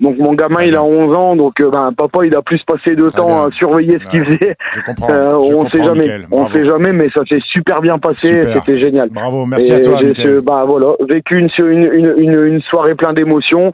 Donc 0.00 0.18
mon 0.18 0.34
gamin 0.34 0.62
il 0.62 0.76
a 0.76 0.84
11 0.84 1.16
ans, 1.16 1.36
donc 1.36 1.58
euh, 1.60 1.70
ben, 1.70 1.90
papa 1.96 2.26
il 2.26 2.36
a 2.36 2.42
plus 2.42 2.62
passé 2.64 2.94
de 2.94 3.08
temps 3.08 3.46
à 3.46 3.50
surveiller 3.52 3.98
ce 3.98 4.10
qu'il 4.10 4.24
faisait. 4.24 4.54
Je 4.74 4.80
comprends. 4.82 5.10
Euh, 5.10 5.32
on 5.34 5.64
ne 5.64 5.70
sait 5.70 5.82
jamais, 5.82 6.18
on 6.30 6.52
sait 6.52 6.66
jamais, 6.66 6.92
mais 6.92 7.08
ça 7.16 7.22
s'est 7.30 7.40
super 7.46 7.80
bien 7.80 7.98
passé, 7.98 8.42
c'était 8.54 8.78
génial. 8.78 9.08
Bravo, 9.08 9.46
merci 9.46 9.72
à 9.72 9.80
toi. 9.80 9.98
J'ai 10.02 10.40
ben, 10.40 10.64
voilà, 10.66 10.94
vécu 11.08 11.38
une, 11.38 11.48
une, 11.58 12.14
une, 12.18 12.44
une 12.44 12.60
soirée 12.62 12.94
pleine 12.94 13.14
d'émotions. 13.14 13.72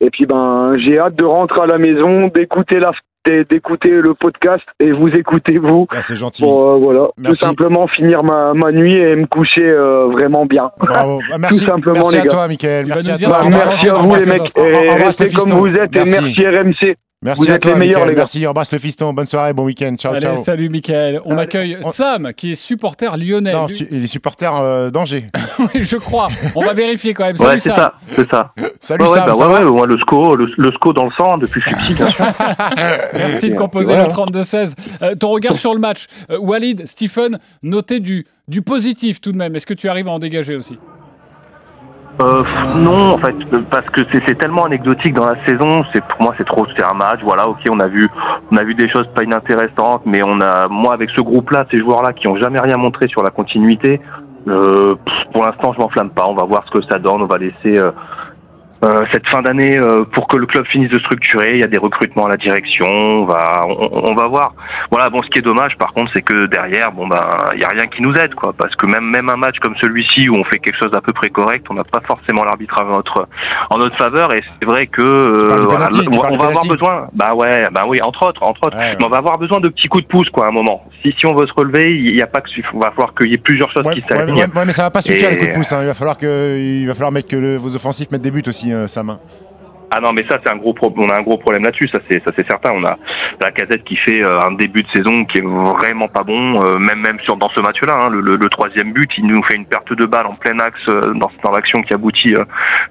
Et 0.00 0.10
puis 0.10 0.26
ben 0.26 0.72
j'ai 0.78 0.98
hâte 0.98 1.14
de 1.14 1.24
rentrer 1.24 1.60
à 1.60 1.66
la 1.66 1.78
maison, 1.78 2.28
d'écouter 2.28 2.80
la 2.80 2.90
d'écouter 3.26 3.90
le 3.90 4.14
podcast 4.14 4.64
et 4.78 4.92
vous 4.92 5.08
écoutez 5.08 5.58
vous. 5.58 5.86
Ah, 5.90 6.02
c'est 6.02 6.14
gentil. 6.14 6.42
Pour 6.42 6.70
euh, 6.70 6.78
voilà, 6.78 7.08
tout 7.24 7.34
simplement 7.34 7.86
finir 7.88 8.22
ma, 8.24 8.54
ma 8.54 8.72
nuit 8.72 8.96
et 8.96 9.14
me 9.14 9.26
coucher 9.26 9.70
euh, 9.70 10.06
vraiment 10.06 10.46
bien. 10.46 10.70
Bravo. 10.78 11.20
Ah, 11.32 11.38
merci, 11.38 11.60
tout 11.60 11.66
simplement 11.66 11.94
merci 11.98 12.16
les 12.16 12.22
gars. 12.22 12.30
à 12.30 12.34
toi, 12.34 12.48
Michael. 12.48 12.86
Merci, 12.86 13.10
à, 13.10 13.18
toi. 13.18 13.40
merci 13.48 13.88
à 13.88 13.94
vous 13.94 14.14
les 14.16 14.26
mecs. 14.26 14.56
Et 14.56 14.90
restez 15.04 15.30
comme 15.30 15.50
vous 15.52 15.68
êtes 15.68 15.96
et 15.96 16.04
merci 16.04 16.44
RMC. 16.44 16.96
Merci 17.22 17.42
Vous 17.42 17.50
à 17.50 17.56
êtes 17.56 17.66
les 17.66 17.74
meilleurs, 17.74 18.06
les 18.06 18.14
gars. 18.14 18.20
Merci, 18.20 18.46
embrasse 18.46 18.72
le 18.72 18.78
fiston. 18.78 19.12
Bonne 19.12 19.26
soirée, 19.26 19.52
bon 19.52 19.64
week-end. 19.64 19.94
Ciao, 19.98 20.12
Allez, 20.12 20.22
ciao. 20.22 20.42
Salut, 20.42 20.70
Michael. 20.70 21.20
On 21.26 21.36
accueille 21.36 21.76
Sam, 21.92 22.32
qui 22.32 22.52
est 22.52 22.54
supporter 22.54 23.18
lyonnais. 23.18 23.52
Non, 23.52 23.66
il 23.66 24.04
est 24.04 24.06
supporter 24.06 24.56
euh, 24.56 24.88
d'Angers. 24.88 25.26
oui, 25.58 25.84
je 25.84 25.98
crois. 25.98 26.28
On 26.54 26.64
va 26.64 26.72
vérifier 26.72 27.12
quand 27.12 27.26
même. 27.26 27.36
Ouais, 27.38 27.58
c'est 27.58 27.68
ça, 27.68 27.92
c'est 28.16 28.30
ça. 28.30 28.54
Salut, 28.80 29.02
ouais, 29.02 29.08
Sam. 29.10 29.26
Bah, 29.26 29.34
ouais, 29.34 29.64
ouais, 29.64 29.86
le 29.86 29.98
SCO, 29.98 30.34
le, 30.34 30.50
le, 30.56 30.70
SCO 30.72 30.94
dans 30.94 31.04
le 31.04 31.10
sang 31.10 31.36
depuis 31.36 31.60
que 31.60 31.68
je 31.68 31.76
suis 31.84 31.92
petit, 31.92 31.94
bien 31.94 32.08
sûr. 32.08 32.24
Merci 33.12 33.50
de 33.50 33.56
composer 33.56 33.96
le 33.96 34.04
32-16. 34.04 34.72
Euh, 35.02 35.14
ton 35.14 35.28
regard 35.28 35.56
sur 35.56 35.74
le 35.74 35.80
match. 35.80 36.06
Euh, 36.30 36.38
Walid, 36.38 36.86
Stephen, 36.86 37.38
notez 37.62 38.00
du, 38.00 38.26
du 38.48 38.62
positif 38.62 39.20
tout 39.20 39.32
de 39.32 39.36
même. 39.36 39.54
Est-ce 39.54 39.66
que 39.66 39.74
tu 39.74 39.90
arrives 39.90 40.08
à 40.08 40.12
en 40.12 40.20
dégager 40.20 40.56
aussi? 40.56 40.78
Euh, 42.20 42.42
non, 42.76 43.14
en 43.14 43.18
fait, 43.18 43.34
parce 43.70 43.88
que 43.90 44.02
c'est 44.12 44.38
tellement 44.38 44.64
anecdotique 44.64 45.14
dans 45.14 45.26
la 45.26 45.36
saison. 45.46 45.82
C'est 45.92 46.04
pour 46.04 46.22
moi, 46.22 46.34
c'est 46.36 46.44
trop. 46.44 46.66
C'est 46.76 46.84
un 46.84 46.94
match. 46.94 47.20
Voilà, 47.22 47.48
ok, 47.48 47.60
on 47.70 47.80
a 47.80 47.88
vu, 47.88 48.06
on 48.52 48.56
a 48.56 48.64
vu 48.64 48.74
des 48.74 48.88
choses 48.90 49.08
pas 49.14 49.22
inintéressantes, 49.22 50.02
mais 50.04 50.20
on 50.24 50.40
a, 50.40 50.68
moi, 50.68 50.92
avec 50.94 51.10
ce 51.10 51.20
groupe-là, 51.20 51.66
ces 51.70 51.78
joueurs-là 51.78 52.12
qui 52.12 52.28
ont 52.28 52.36
jamais 52.36 52.60
rien 52.60 52.76
montré 52.76 53.08
sur 53.08 53.22
la 53.22 53.30
continuité. 53.30 54.00
Euh, 54.48 54.94
pour 55.32 55.44
l'instant, 55.44 55.72
je 55.72 55.80
m'enflamme 55.80 56.10
pas. 56.10 56.24
On 56.28 56.34
va 56.34 56.44
voir 56.44 56.64
ce 56.66 56.78
que 56.78 56.84
ça 56.90 56.98
donne. 56.98 57.22
On 57.22 57.26
va 57.26 57.38
laisser 57.38 57.78
euh, 57.78 57.90
euh, 57.90 57.92
cette 59.12 59.26
fin 59.28 59.42
d'année 59.42 59.78
euh, 59.78 60.04
pour 60.04 60.26
que 60.26 60.36
le 60.36 60.46
club 60.46 60.64
finisse 60.66 60.90
de 60.90 60.98
structurer. 60.98 61.50
Il 61.54 61.60
y 61.60 61.64
a 61.64 61.66
des 61.66 61.78
recrutements 61.78 62.26
à 62.26 62.30
la 62.30 62.36
direction. 62.36 62.86
On 62.86 63.24
va, 63.26 63.66
on, 63.66 64.14
va 64.14 64.26
voir. 64.26 64.54
Voilà. 64.90 65.10
Bon, 65.10 65.22
ce 65.22 65.28
qui 65.28 65.38
est 65.38 65.42
dommage, 65.42 65.76
par 65.76 65.92
contre, 65.92 66.10
c'est 66.14 66.22
que 66.22 66.46
derrière, 66.46 66.90
bon 66.92 67.06
ben, 67.06 67.20
il 67.54 67.60
y 67.60 67.64
a 67.64 67.68
rien 67.68 67.86
qui 67.86 68.02
nous 68.02 68.14
aide, 68.14 68.34
quoi. 68.34 68.54
Parce 68.56 68.74
que 68.76 68.86
même 68.86 69.04
même 69.04 69.28
un 69.28 69.36
match 69.36 69.56
comme 69.60 69.74
celui-ci 69.80 70.28
où 70.28 70.34
on 70.34 70.44
fait 70.44 70.58
quelque 70.58 70.78
chose 70.78 70.90
d'à 70.90 71.00
peu 71.00 71.12
près 71.12 71.28
correct, 71.28 71.66
on 71.70 71.74
n'a 71.74 71.84
pas 71.84 72.00
forcément 72.06 72.44
l'arbitrage 72.44 72.86
en 72.86 72.96
notre 72.96 73.28
en 73.70 73.78
notre 73.78 73.96
faveur. 73.96 74.34
Et 74.34 74.42
c'est 74.58 74.66
vrai 74.66 74.86
que 74.86 75.02
euh, 75.02 75.66
voilà, 75.68 75.88
on 76.30 76.36
va 76.38 76.46
avoir 76.46 76.66
besoin. 76.66 77.08
Bah 77.12 77.34
ouais, 77.34 77.64
bah 77.72 77.82
oui, 77.86 77.98
entre 78.02 78.28
autres, 78.28 78.42
entre 78.42 78.66
autres. 78.66 78.76
Mais 78.78 79.04
on 79.04 79.10
va 79.10 79.18
avoir 79.18 79.38
besoin 79.38 79.60
de 79.60 79.68
petits 79.68 79.88
coups 79.88 80.04
de 80.04 80.08
pouce, 80.08 80.30
quoi, 80.30 80.46
à 80.46 80.48
un 80.48 80.52
moment. 80.52 80.84
Si 81.02 81.14
si 81.18 81.26
on 81.26 81.34
veut 81.34 81.46
se 81.46 81.52
relever, 81.54 81.90
il 81.90 82.14
n'y 82.14 82.22
a 82.22 82.26
pas 82.26 82.40
que 82.40 82.48
il 82.56 82.64
va 82.78 82.90
falloir 82.90 83.14
qu'il 83.14 83.30
y 83.30 83.34
ait 83.34 83.38
plusieurs 83.38 83.70
choses 83.70 83.84
qui 83.92 84.02
s'alignent. 84.08 84.36
Ouais, 84.36 84.64
mais 84.64 84.72
ça 84.72 84.84
va 84.84 84.90
pas 84.90 85.00
suffire 85.00 85.30
les 85.30 85.36
coups 85.36 85.48
de 85.48 85.54
pouce. 85.54 85.72
Hein. 85.72 85.82
Il 85.82 85.86
va 85.86 85.94
falloir 85.94 86.16
que 86.16 86.58
il 86.58 86.86
va 86.86 86.94
falloir 86.94 87.12
mettre 87.12 87.28
que 87.28 87.36
le, 87.36 87.56
vos 87.56 87.74
offensifs 87.74 88.10
mettent 88.10 88.22
des 88.22 88.30
buts 88.30 88.42
aussi. 88.46 88.69
Euh, 88.72 88.86
sa 88.86 89.02
main. 89.02 89.20
Ah 89.92 89.98
non, 90.00 90.12
mais 90.12 90.24
ça 90.30 90.38
c'est 90.44 90.52
un 90.52 90.56
gros 90.56 90.72
on 90.80 91.08
a 91.08 91.18
un 91.18 91.22
gros 91.22 91.36
problème 91.36 91.64
là-dessus, 91.64 91.88
ça 91.92 92.00
c'est 92.08 92.22
ça 92.24 92.30
c'est 92.38 92.48
certain. 92.48 92.70
On 92.76 92.84
a 92.84 92.96
la 93.40 93.50
casette 93.50 93.82
qui 93.82 93.96
fait 93.96 94.22
euh, 94.22 94.46
un 94.46 94.52
début 94.52 94.82
de 94.82 94.88
saison 94.94 95.24
qui 95.24 95.38
est 95.38 95.44
vraiment 95.44 96.06
pas 96.06 96.22
bon, 96.22 96.62
euh, 96.62 96.78
même 96.78 97.00
même 97.00 97.18
sur 97.24 97.36
dans 97.36 97.48
ce 97.48 97.60
match-là. 97.60 97.94
Hein, 98.00 98.08
le, 98.08 98.48
troisième 98.50 98.92
but, 98.92 99.10
il 99.18 99.26
nous 99.26 99.42
fait 99.42 99.56
une 99.56 99.66
perte 99.66 99.92
de 99.92 100.06
balle 100.06 100.26
en 100.26 100.34
plein 100.34 100.56
axe 100.60 100.86
dans, 100.86 101.30
dans 101.42 101.50
l'action 101.50 101.82
qui 101.82 101.92
aboutit 101.92 102.34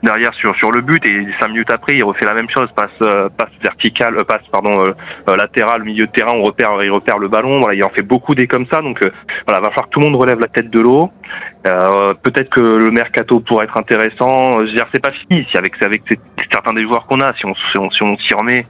derrière 0.04 0.34
sur 0.34 0.54
sur 0.58 0.72
le 0.72 0.82
but 0.82 1.02
et 1.08 1.26
cinq 1.39 1.48
minutes 1.48 1.72
après 1.72 1.94
il 1.96 2.04
refait 2.04 2.26
la 2.26 2.34
même 2.34 2.50
chose, 2.50 2.68
passe 2.76 2.89
passe 3.38 3.50
verticale, 3.63 4.18
passe 4.28 4.46
pardon 4.52 4.84
latérale, 5.28 5.84
milieu 5.84 6.06
de 6.06 6.12
terrain, 6.12 6.34
on 6.36 6.44
repère 6.44 6.72
il 6.84 6.92
repère 6.92 7.18
le 7.18 7.30
ballon. 7.30 7.62
Il 7.72 7.82
en 7.86 7.89
fait 7.96 8.04
beaucoup 8.04 8.36
des 8.36 8.48
comme 8.48 8.65
ça. 8.70 8.82
Donc 8.82 9.00
voilà, 9.48 9.62
va 9.62 9.70
falloir 9.70 9.86
que 9.86 9.92
tout 9.92 10.02
le 10.02 10.08
monde 10.08 10.18
relève 10.18 10.39
la 10.39 10.48
tête 10.48 10.70
de 10.70 10.82
l'eau. 10.82 11.12
Euh, 11.67 12.13
peut-être 12.24 12.50
que 12.50 12.62
le 12.62 12.89
mercato 12.91 13.39
pourrait 13.41 13.65
être 13.65 13.78
intéressant. 13.78 14.60
Je 14.60 14.65
veux 14.65 14.74
dire, 14.74 14.86
c'est 14.93 15.04
pas 15.04 15.12
fini. 15.12 15.45
Si 15.52 15.58
avec, 15.58 15.74
avec 15.84 16.04
certains 16.52 16.74
des 16.74 16.84
joueurs 16.84 17.06
qu'on 17.06 17.19
a, 17.19 17.34
si 17.34 17.45
on 17.45 17.54
si 17.56 18.04
on, 18.04 18.17
s'y 18.17 18.34
remet, 18.34 18.65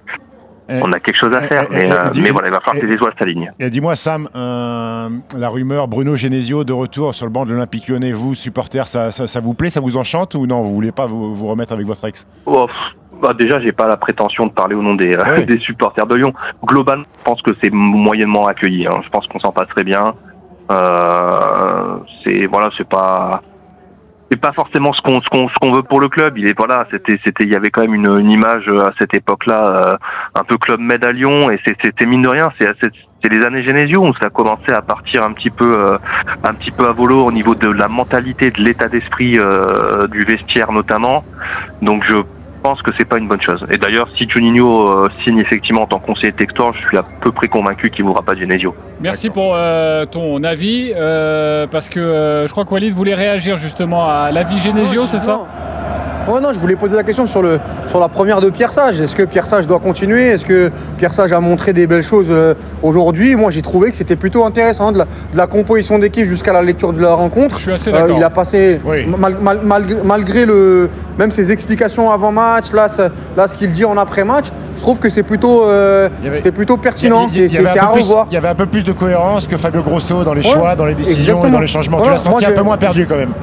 eh, 0.69 0.79
on 0.83 0.91
a 0.91 0.99
quelque 0.99 1.17
chose 1.17 1.35
à 1.35 1.45
eh, 1.45 1.47
faire. 1.47 1.67
Eh, 1.69 1.75
mais, 1.75 1.91
euh, 1.91 2.09
mais, 2.19 2.31
voilà, 2.31 2.47
il 2.47 2.53
va 2.53 2.59
falloir 2.61 2.81
que 2.81 2.87
les 2.87 2.93
étoiles 2.93 3.13
s'alignent. 3.19 3.51
Dis-moi, 3.59 3.95
Sam, 3.95 4.27
euh, 4.35 5.09
la 5.37 5.49
rumeur 5.49 5.87
Bruno 5.87 6.15
Genesio 6.15 6.63
de 6.63 6.73
retour 6.73 7.13
sur 7.13 7.25
le 7.27 7.31
banc 7.31 7.45
de 7.45 7.51
l'Olympique 7.53 7.87
lyonnais, 7.87 8.11
vous, 8.11 8.33
supporters, 8.33 8.87
ça, 8.87 9.11
ça, 9.11 9.39
vous 9.39 9.53
plaît, 9.53 9.69
ça 9.69 9.81
vous 9.81 9.97
enchante 9.97 10.33
ou 10.33 10.47
non? 10.47 10.61
Vous 10.61 10.73
voulez 10.73 10.91
pas 10.91 11.05
vous, 11.05 11.35
vous 11.35 11.47
remettre 11.47 11.73
avec 11.73 11.85
votre 11.85 12.07
ex? 12.07 12.27
Oh, 12.47 12.67
bah 13.21 13.33
déjà, 13.37 13.59
j'ai 13.61 13.71
pas 13.71 13.87
la 13.87 13.97
prétention 13.97 14.47
de 14.47 14.51
parler 14.51 14.75
au 14.75 14.81
nom 14.81 14.95
des, 14.95 15.11
des 15.47 15.59
supporters 15.59 16.07
de 16.07 16.15
Lyon. 16.15 16.33
Globalement, 16.63 17.05
je 17.19 17.23
pense 17.23 17.41
que 17.43 17.51
c'est 17.63 17.71
moyennement 17.71 18.47
accueilli. 18.47 18.87
Hein. 18.87 19.01
Je 19.03 19.09
pense 19.09 19.27
qu'on 19.27 19.39
s'en 19.39 19.51
passerait 19.51 19.83
bien. 19.83 20.15
Euh, 20.71 21.97
c'est 22.23 22.45
voilà, 22.45 22.69
c'est 22.77 22.87
pas 22.87 23.41
c'est 24.31 24.39
pas 24.39 24.51
forcément 24.51 24.93
ce 24.93 25.01
qu'on 25.01 25.21
ce 25.21 25.29
qu'on 25.29 25.47
qu'on 25.61 25.71
veut 25.71 25.83
pour 25.83 25.99
le 25.99 26.07
club. 26.07 26.37
Il 26.37 26.47
est 26.47 26.57
voilà, 26.57 26.85
c'était 26.91 27.19
c'était 27.25 27.45
il 27.45 27.51
y 27.51 27.55
avait 27.55 27.69
quand 27.69 27.81
même 27.81 27.95
une, 27.95 28.19
une 28.19 28.31
image 28.31 28.67
à 28.67 28.91
cette 28.99 29.15
époque-là 29.15 29.63
euh, 29.65 29.97
un 30.35 30.43
peu 30.43 30.57
club 30.57 30.79
med 30.79 31.03
à 31.05 31.11
Lyon 31.11 31.49
et 31.51 31.59
c'était 31.65 32.05
mine 32.05 32.21
de 32.21 32.29
rien, 32.29 32.49
c'est 32.59 32.69
c'est 33.21 33.33
les 33.33 33.45
années 33.45 33.63
Genesio 33.63 34.01
où 34.01 34.13
ça 34.21 34.29
commençait 34.29 34.73
à 34.73 34.81
partir 34.81 35.23
un 35.27 35.33
petit 35.33 35.49
peu, 35.49 35.77
euh, 35.77 35.97
un 36.43 36.53
petit 36.53 36.71
peu 36.71 36.87
à 36.87 36.93
volo 36.93 37.25
au 37.25 37.31
niveau 37.31 37.53
de 37.53 37.69
la 37.69 37.87
mentalité, 37.87 38.49
de 38.49 38.61
l'état 38.61 38.87
d'esprit 38.87 39.37
euh, 39.37 40.07
du 40.07 40.21
vestiaire 40.21 40.71
notamment. 40.71 41.25
Donc 41.81 42.03
je 42.07 42.15
pense 42.61 42.81
que 42.81 42.91
c'est 42.97 43.07
pas 43.07 43.17
une 43.17 43.27
bonne 43.27 43.41
chose. 43.41 43.63
Et 43.71 43.77
d'ailleurs, 43.77 44.07
si 44.17 44.27
Juninho 44.29 44.89
euh, 44.89 45.07
signe 45.25 45.39
effectivement 45.39 45.83
en 45.83 45.87
tant 45.87 45.99
que 45.99 46.05
conseiller 46.05 46.33
textor, 46.33 46.73
je 46.73 46.87
suis 46.87 46.97
à 46.97 47.03
peu 47.21 47.31
près 47.31 47.47
convaincu 47.47 47.89
qu'il 47.89 48.05
ne 48.05 48.09
mourra 48.09 48.21
pas 48.21 48.35
Genesio. 48.35 48.75
Merci 49.01 49.29
pour 49.29 49.57
ton 50.11 50.43
avis, 50.43 50.91
parce 51.71 51.89
que 51.89 52.45
je 52.45 52.51
crois 52.51 52.65
que 52.65 52.71
Walid 52.71 52.93
voulait 52.93 53.15
réagir 53.15 53.57
justement 53.57 54.09
à 54.09 54.31
l'avis 54.31 54.59
Genesio, 54.59 55.05
c'est 55.05 55.19
ça? 55.19 55.45
non, 56.39 56.53
je 56.53 56.59
voulais 56.59 56.75
poser 56.75 56.95
la 56.95 57.03
question 57.03 57.25
sur, 57.25 57.41
le, 57.41 57.59
sur 57.87 57.99
la 57.99 58.07
première 58.07 58.39
de 58.39 58.49
Pierre 58.49 58.71
Sage. 58.71 59.01
Est-ce 59.01 59.15
que 59.15 59.23
Pierre 59.23 59.47
Sage 59.47 59.65
doit 59.65 59.79
continuer? 59.79 60.27
Est-ce 60.27 60.45
que 60.45 60.71
Pierre 60.97 61.13
Sage 61.13 61.31
a 61.31 61.39
montré 61.39 61.73
des 61.73 61.87
belles 61.87 62.03
choses 62.03 62.27
euh, 62.29 62.53
aujourd'hui? 62.83 63.35
Moi, 63.35 63.49
j'ai 63.49 63.63
trouvé 63.63 63.89
que 63.89 63.95
c'était 63.95 64.15
plutôt 64.15 64.45
intéressant 64.45 64.91
de 64.91 65.03
la, 65.33 65.47
composition 65.47 65.97
d'équipe 65.97 66.27
jusqu'à 66.27 66.53
la 66.53 66.61
lecture 66.61 66.93
de 66.93 67.01
la 67.01 67.15
rencontre. 67.15 67.57
Je 67.57 67.63
suis 67.63 67.71
assez 67.71 67.91
d'accord. 67.91 68.15
il 68.15 68.23
a 68.23 68.29
passé, 68.29 68.79
malgré, 70.03 70.45
le, 70.45 70.89
même 71.17 71.31
ses 71.31 71.51
explications 71.51 72.11
avant 72.11 72.31
match, 72.31 72.48
là, 72.73 72.87
là 73.37 73.47
ce 73.47 73.55
qu'il 73.55 73.71
dit 73.71 73.85
en 73.85 73.97
après-match, 73.97 74.47
je 74.75 74.81
trouve 74.81 74.99
que 74.99 75.09
c'est 75.09 75.23
plutôt, 75.23 75.63
euh, 75.63 76.09
plutôt 76.55 76.77
pertinent. 76.77 77.27
C'est 77.29 77.77
à 77.77 77.87
revoir. 77.87 78.27
Il 78.31 78.33
y 78.33 78.37
avait 78.37 78.47
un 78.47 78.55
peu 78.55 78.65
plus 78.65 78.83
de 78.83 78.91
cohérence 78.91 79.47
que 79.47 79.57
Fabio 79.57 79.81
Grosso 79.81 80.23
dans 80.23 80.33
les 80.33 80.43
choix, 80.43 80.75
dans 80.75 80.85
les 80.85 80.95
décisions 80.95 81.45
et 81.45 81.51
dans 81.51 81.59
les 81.59 81.67
changements. 81.67 82.01
tu 82.01 82.09
l'as 82.09 82.17
senti 82.17 82.45
un 82.45 82.51
peu 82.51 82.61
moins 82.61 82.77
perdu 82.77 83.05
quand 83.05 83.17
même. 83.17 83.33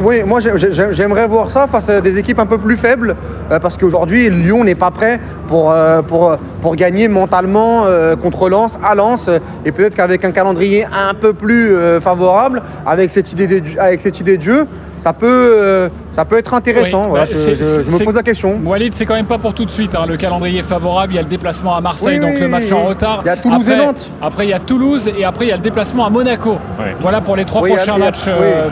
Oui, 0.00 0.22
moi 0.24 0.38
j'aimerais 0.40 1.26
voir 1.26 1.50
ça 1.50 1.66
face 1.66 1.88
à 1.88 2.00
des 2.00 2.18
équipes 2.18 2.38
un 2.38 2.46
peu 2.46 2.58
plus 2.58 2.76
faibles, 2.76 3.16
euh, 3.50 3.58
parce 3.58 3.76
qu'aujourd'hui 3.76 4.30
Lyon 4.30 4.62
n'est 4.62 4.76
pas 4.76 4.92
prêt 4.92 5.18
pour, 5.48 5.72
euh, 5.72 6.02
pour, 6.02 6.36
pour 6.62 6.76
gagner 6.76 7.08
mentalement 7.08 7.84
euh, 7.84 8.14
contre 8.14 8.48
Lens, 8.48 8.78
à 8.84 8.94
Lens, 8.94 9.28
et 9.64 9.72
peut-être 9.72 9.96
qu'avec 9.96 10.24
un 10.24 10.30
calendrier 10.30 10.84
un 10.84 11.14
peu 11.14 11.32
plus 11.32 11.74
favorable, 12.00 12.62
avec 12.86 13.10
cette 13.10 13.32
idée 13.32 13.48
de, 13.48 13.60
avec 13.80 14.00
cette 14.00 14.20
idée 14.20 14.38
de 14.38 14.42
jeu, 14.42 14.66
ça 14.98 15.12
peut, 15.12 15.26
euh, 15.26 15.88
ça 16.12 16.24
peut 16.24 16.36
être 16.36 16.54
intéressant. 16.54 17.12
Bah, 17.12 17.24
je, 17.24 17.34
me 17.34 18.04
pose 18.04 18.14
la 18.14 18.22
question. 18.22 18.60
Walid, 18.64 18.94
c'est 18.94 19.06
quand 19.06 19.14
même 19.14 19.26
pas 19.26 19.38
pour 19.38 19.54
tout 19.54 19.64
de 19.64 19.70
suite. 19.70 19.94
Hein. 19.94 20.06
Le 20.06 20.16
calendrier 20.16 20.62
favorable, 20.62 21.12
il 21.12 21.16
y 21.16 21.18
a 21.18 21.22
le 21.22 21.28
déplacement 21.28 21.74
à 21.74 21.80
Marseille, 21.80 22.20
donc 22.20 22.38
le 22.38 22.48
match 22.48 22.70
en 22.72 22.86
retard. 22.86 23.22
Il 23.24 23.28
y 23.28 23.30
a 23.30 23.36
Toulouse 23.36 23.60
après, 23.62 23.74
et 23.74 23.86
Nantes. 23.86 24.10
Après, 24.22 24.46
il 24.46 24.50
y 24.50 24.54
a 24.54 24.58
Toulouse 24.58 25.10
et 25.16 25.24
après, 25.24 25.46
il 25.46 25.48
y 25.48 25.52
a 25.52 25.56
le 25.56 25.62
déplacement 25.62 26.06
à 26.06 26.10
Monaco. 26.10 26.58
Voilà 27.00 27.20
pour 27.20 27.36
les 27.36 27.44
trois 27.44 27.62
prochains 27.62 27.98
matchs. 27.98 28.26
Euh, 28.28 28.68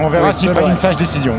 On 0.00 0.08
verra 0.08 0.32
s'il 0.32 0.50
prend 0.50 0.68
une 0.68 0.76
sage 0.76 0.96
décision. 0.96 1.34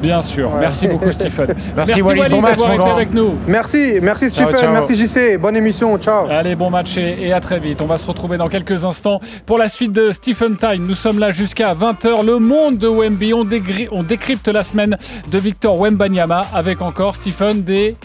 Bien 0.00 0.22
sûr. 0.22 0.50
Merci 0.58 0.88
beaucoup, 0.88 1.10
Stephen. 1.12 1.54
Merci, 1.76 2.02
Walid, 2.02 2.30
bon 2.30 2.40
match, 2.40 2.58
d'avoir 2.58 2.74
été 2.74 2.90
avec 2.90 3.14
nous. 3.14 3.34
Merci, 3.46 3.98
merci 4.02 4.30
Stephen, 4.30 4.72
merci 4.72 4.96
JC. 4.96 5.38
Bonne 5.38 5.56
émission, 5.56 5.96
ciao. 5.98 6.26
Allez, 6.28 6.54
bon 6.54 6.70
match 6.70 6.96
et, 6.96 7.32
à 7.32 7.40
très 7.40 7.60
vite. 7.60 7.80
On 7.80 7.86
va 7.86 7.96
se 7.96 8.06
retrouver 8.06 8.36
dans 8.36 8.48
quelques 8.48 8.84
instants 8.84 9.20
pour 9.46 9.58
la 9.58 9.68
suite 9.68 9.92
de 9.92 10.12
Stephen 10.12 10.56
Time. 10.56 10.86
Nous 10.86 10.94
sommes 10.94 11.18
là 11.18 11.30
jusqu'à 11.30 11.74
20h. 11.74 12.24
Le 12.24 12.38
monde 12.38 12.78
de 12.78 12.88
Wemby. 12.88 13.34
On, 13.34 13.46
on 13.92 14.02
décrypte 14.02 14.48
la 14.48 14.62
semaine 14.62 14.96
de 15.30 15.38
Victor 15.38 15.78
Wembanyama 15.78 16.46
avec 16.54 16.82
encore 16.82 17.16
Stephen 17.16 17.62
des 17.62 17.96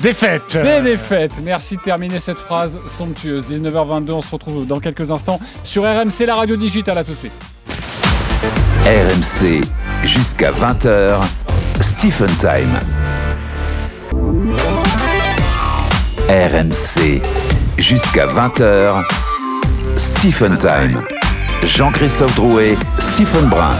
Défaites 0.00 0.56
Des 0.56 0.80
défaites 0.82 1.32
Merci 1.44 1.76
de 1.76 1.82
terminer 1.82 2.18
cette 2.18 2.38
phrase 2.38 2.78
somptueuse. 2.88 3.44
19h22, 3.48 4.10
on 4.10 4.22
se 4.22 4.30
retrouve 4.30 4.66
dans 4.66 4.80
quelques 4.80 5.10
instants 5.10 5.38
sur 5.64 5.84
RMC, 5.84 6.26
la 6.26 6.34
radio 6.34 6.56
digitale. 6.56 6.98
À 6.98 7.04
tout 7.04 7.12
de 7.12 7.18
suite. 7.18 7.51
RMC 8.84 9.60
jusqu'à 10.02 10.50
20h, 10.50 11.20
Stephen 11.80 12.26
Time. 12.38 12.80
RMC 16.28 17.22
jusqu'à 17.78 18.26
20h, 18.26 19.04
Stephen 19.96 20.58
Time. 20.58 21.00
Jean-Christophe 21.64 22.34
Drouet, 22.34 22.76
Stephen 22.98 23.48
Brun. 23.48 23.76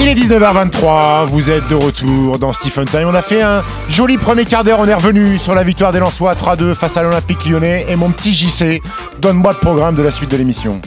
Il 0.00 0.08
est 0.08 0.16
19h23, 0.16 1.26
vous 1.26 1.48
êtes 1.48 1.68
de 1.68 1.76
retour 1.76 2.40
dans 2.40 2.52
Stephen 2.52 2.86
Time. 2.86 3.06
On 3.06 3.14
a 3.14 3.22
fait 3.22 3.42
un 3.42 3.62
joli 3.88 4.18
premier 4.18 4.44
quart 4.44 4.64
d'heure, 4.64 4.80
on 4.80 4.88
est 4.88 4.94
revenu 4.94 5.38
sur 5.38 5.54
la 5.54 5.62
victoire 5.62 5.92
des 5.92 6.00
Lensois 6.00 6.34
3-2 6.34 6.74
face 6.74 6.96
à 6.96 7.04
l'Olympique 7.04 7.46
lyonnais. 7.46 7.86
Et 7.88 7.94
mon 7.94 8.10
petit 8.10 8.34
JC, 8.34 8.82
donne-moi 9.20 9.52
le 9.52 9.58
programme 9.58 9.94
de 9.94 10.02
la 10.02 10.10
suite 10.10 10.32
de 10.32 10.36
l'émission. 10.36 10.80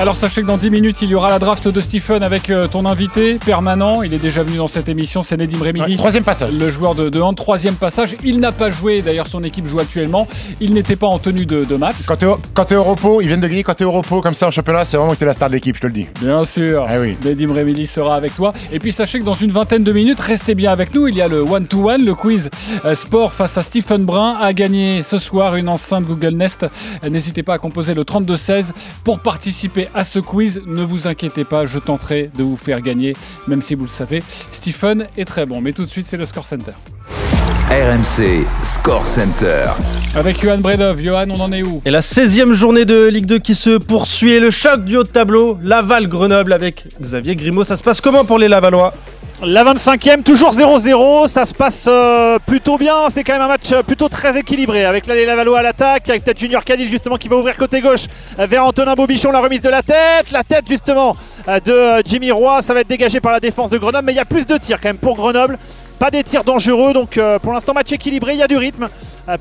Alors 0.00 0.16
sachez 0.16 0.40
que 0.40 0.46
dans 0.46 0.56
10 0.56 0.70
minutes, 0.70 1.02
il 1.02 1.10
y 1.10 1.14
aura 1.14 1.28
la 1.28 1.38
draft 1.38 1.68
de 1.68 1.78
Stephen 1.78 2.22
avec 2.22 2.48
euh, 2.48 2.66
ton 2.68 2.86
invité 2.86 3.34
permanent. 3.34 4.02
Il 4.02 4.14
est 4.14 4.18
déjà 4.18 4.42
venu 4.42 4.56
dans 4.56 4.66
cette 4.66 4.88
émission, 4.88 5.22
c'est 5.22 5.36
Nedim 5.36 5.62
Remidi. 5.62 5.98
troisième 5.98 6.24
passage. 6.24 6.54
Le 6.58 6.70
joueur 6.70 6.94
de, 6.94 7.10
de 7.10 7.20
hand, 7.20 7.36
troisième 7.36 7.74
passage. 7.74 8.16
Il 8.24 8.40
n'a 8.40 8.50
pas 8.50 8.70
joué, 8.70 9.02
d'ailleurs 9.02 9.26
son 9.26 9.44
équipe 9.44 9.66
joue 9.66 9.78
actuellement. 9.78 10.26
Il 10.58 10.72
n'était 10.72 10.96
pas 10.96 11.06
en 11.06 11.18
tenue 11.18 11.44
de, 11.44 11.76
match. 11.76 11.96
Quand 12.06 12.16
tu 12.16 12.24
es, 12.24 12.76
au 12.78 12.82
repos, 12.82 13.20
ils 13.20 13.26
viennent 13.26 13.42
de 13.42 13.46
gagner, 13.46 13.62
quand 13.62 13.74
tu 13.74 13.82
es 13.82 13.86
au 13.86 13.90
repos 13.90 14.22
comme 14.22 14.32
ça 14.32 14.46
en 14.46 14.50
championnat, 14.50 14.86
c'est 14.86 14.96
vraiment 14.96 15.12
que 15.12 15.18
tu 15.18 15.24
es 15.24 15.26
la 15.26 15.34
star 15.34 15.50
de 15.50 15.54
l'équipe, 15.54 15.76
je 15.76 15.82
te 15.82 15.86
le 15.86 15.92
dis. 15.92 16.06
Bien 16.22 16.46
sûr. 16.46 16.86
Ah 16.88 16.98
oui. 16.98 17.18
Nedim 17.22 17.52
Remidi 17.52 17.86
sera 17.86 18.16
avec 18.16 18.34
toi. 18.34 18.54
Et 18.72 18.78
puis 18.78 18.94
sachez 18.94 19.18
que 19.18 19.24
dans 19.24 19.34
une 19.34 19.50
vingtaine 19.50 19.84
de 19.84 19.92
minutes, 19.92 20.20
restez 20.20 20.54
bien 20.54 20.72
avec 20.72 20.94
nous. 20.94 21.08
Il 21.08 21.14
y 21.14 21.20
a 21.20 21.28
le 21.28 21.42
one-to-one, 21.42 22.06
le 22.06 22.14
quiz 22.14 22.48
euh, 22.86 22.94
sport 22.94 23.34
face 23.34 23.58
à 23.58 23.62
Stephen 23.62 24.06
Brun 24.06 24.38
à 24.40 24.54
gagner 24.54 25.02
ce 25.02 25.18
soir 25.18 25.56
une 25.56 25.68
enceinte 25.68 26.06
Google 26.06 26.36
Nest. 26.36 26.64
N'hésitez 27.06 27.42
pas 27.42 27.52
à 27.52 27.58
composer 27.58 27.92
le 27.92 28.04
32-16 28.04 28.70
pour 29.04 29.20
participer 29.20 29.88
à 29.94 30.04
ce 30.04 30.18
quiz 30.18 30.62
ne 30.66 30.82
vous 30.82 31.06
inquiétez 31.06 31.44
pas, 31.44 31.66
je 31.66 31.78
tenterai 31.78 32.30
de 32.36 32.42
vous 32.42 32.56
faire 32.56 32.80
gagner, 32.80 33.14
même 33.46 33.62
si 33.62 33.74
vous 33.74 33.84
le 33.84 33.90
savez, 33.90 34.22
Stephen 34.52 35.06
est 35.16 35.24
très 35.24 35.46
bon. 35.46 35.60
Mais 35.60 35.72
tout 35.72 35.84
de 35.84 35.90
suite, 35.90 36.06
c'est 36.06 36.16
le 36.16 36.26
Score 36.26 36.46
Center. 36.46 36.72
RMC 37.70 38.44
Score 38.64 39.06
Center. 39.06 39.66
Avec 40.16 40.42
Johan 40.42 40.58
Bredov. 40.58 41.00
Johan, 41.00 41.26
on 41.30 41.40
en 41.40 41.52
est 41.52 41.62
où? 41.62 41.80
Et 41.84 41.90
la 41.90 42.00
16e 42.00 42.52
journée 42.52 42.84
de 42.84 43.06
Ligue 43.06 43.26
2 43.26 43.38
qui 43.38 43.54
se 43.54 43.78
poursuit. 43.78 44.32
Et 44.32 44.40
le 44.40 44.50
choc 44.50 44.84
du 44.84 44.96
haut 44.96 45.04
de 45.04 45.08
tableau, 45.08 45.56
Laval-Grenoble 45.62 46.52
avec 46.52 46.86
Xavier 47.00 47.36
Grimaud. 47.36 47.62
Ça 47.62 47.76
se 47.76 47.82
passe 47.84 48.00
comment 48.00 48.24
pour 48.24 48.38
les 48.38 48.48
Lavallois 48.48 48.92
la 49.42 49.64
25e, 49.64 50.22
toujours 50.22 50.52
0-0, 50.52 51.26
ça 51.26 51.44
se 51.44 51.54
passe 51.54 51.86
euh, 51.88 52.38
plutôt 52.44 52.76
bien, 52.76 53.08
c'est 53.08 53.24
quand 53.24 53.32
même 53.32 53.42
un 53.42 53.48
match 53.48 53.72
euh, 53.72 53.82
plutôt 53.82 54.08
très 54.08 54.38
équilibré 54.38 54.84
avec 54.84 55.06
les 55.06 55.24
Lavallois 55.24 55.60
à 55.60 55.62
l'attaque, 55.62 56.10
avec 56.10 56.24
peut-être 56.24 56.38
Junior 56.38 56.62
Cadil 56.62 56.88
justement 56.88 57.16
qui 57.16 57.28
va 57.28 57.36
ouvrir 57.36 57.56
côté 57.56 57.80
gauche 57.80 58.06
euh, 58.38 58.46
vers 58.46 58.66
Antonin 58.66 58.94
Bobichon, 58.94 59.32
la 59.32 59.40
remise 59.40 59.62
de 59.62 59.70
la 59.70 59.82
tête, 59.82 60.30
la 60.30 60.44
tête 60.44 60.66
justement 60.68 61.16
de 61.46 62.02
Jimmy 62.04 62.30
Roy, 62.30 62.60
ça 62.60 62.74
va 62.74 62.80
être 62.80 62.88
dégagé 62.88 63.20
par 63.20 63.32
la 63.32 63.40
défense 63.40 63.70
de 63.70 63.78
Grenoble, 63.78 64.04
mais 64.04 64.12
il 64.12 64.16
y 64.16 64.20
a 64.20 64.26
plus 64.26 64.46
de 64.46 64.58
tirs 64.58 64.78
quand 64.78 64.90
même 64.90 64.98
pour 64.98 65.16
Grenoble, 65.16 65.58
pas 66.00 66.10
des 66.10 66.24
tirs 66.24 66.44
dangereux, 66.44 66.92
donc 66.94 67.20
pour 67.42 67.52
l'instant 67.52 67.74
match 67.74 67.92
équilibré, 67.92 68.32
il 68.32 68.38
y 68.38 68.42
a 68.42 68.48
du 68.48 68.56
rythme 68.56 68.88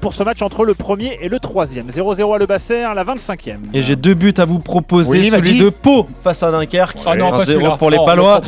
pour 0.02 0.14
ce 0.14 0.24
match 0.24 0.42
entre 0.42 0.66
le 0.66 0.74
premier 0.74 1.18
et 1.22 1.30
le 1.30 1.40
troisième. 1.40 1.88
0-0 1.88 2.36
à 2.36 2.38
Le 2.38 2.46
Basser, 2.46 2.84
la 2.94 3.04
25e. 3.04 3.58
Et 3.74 3.82
j'ai 3.82 3.96
deux 3.96 4.14
buts 4.14 4.34
à 4.38 4.46
vous 4.46 4.60
proposer, 4.60 5.10
oui, 5.10 5.30
celui 5.32 5.58
de 5.58 5.70
Pau 5.70 6.08
face 6.24 6.44
à 6.44 6.52
Dunkerque, 6.52 6.98
ah 7.06 7.16
non, 7.16 7.44
0 7.44 7.78
pour 7.78 7.90
les 7.90 7.98
Palois, 7.98 8.42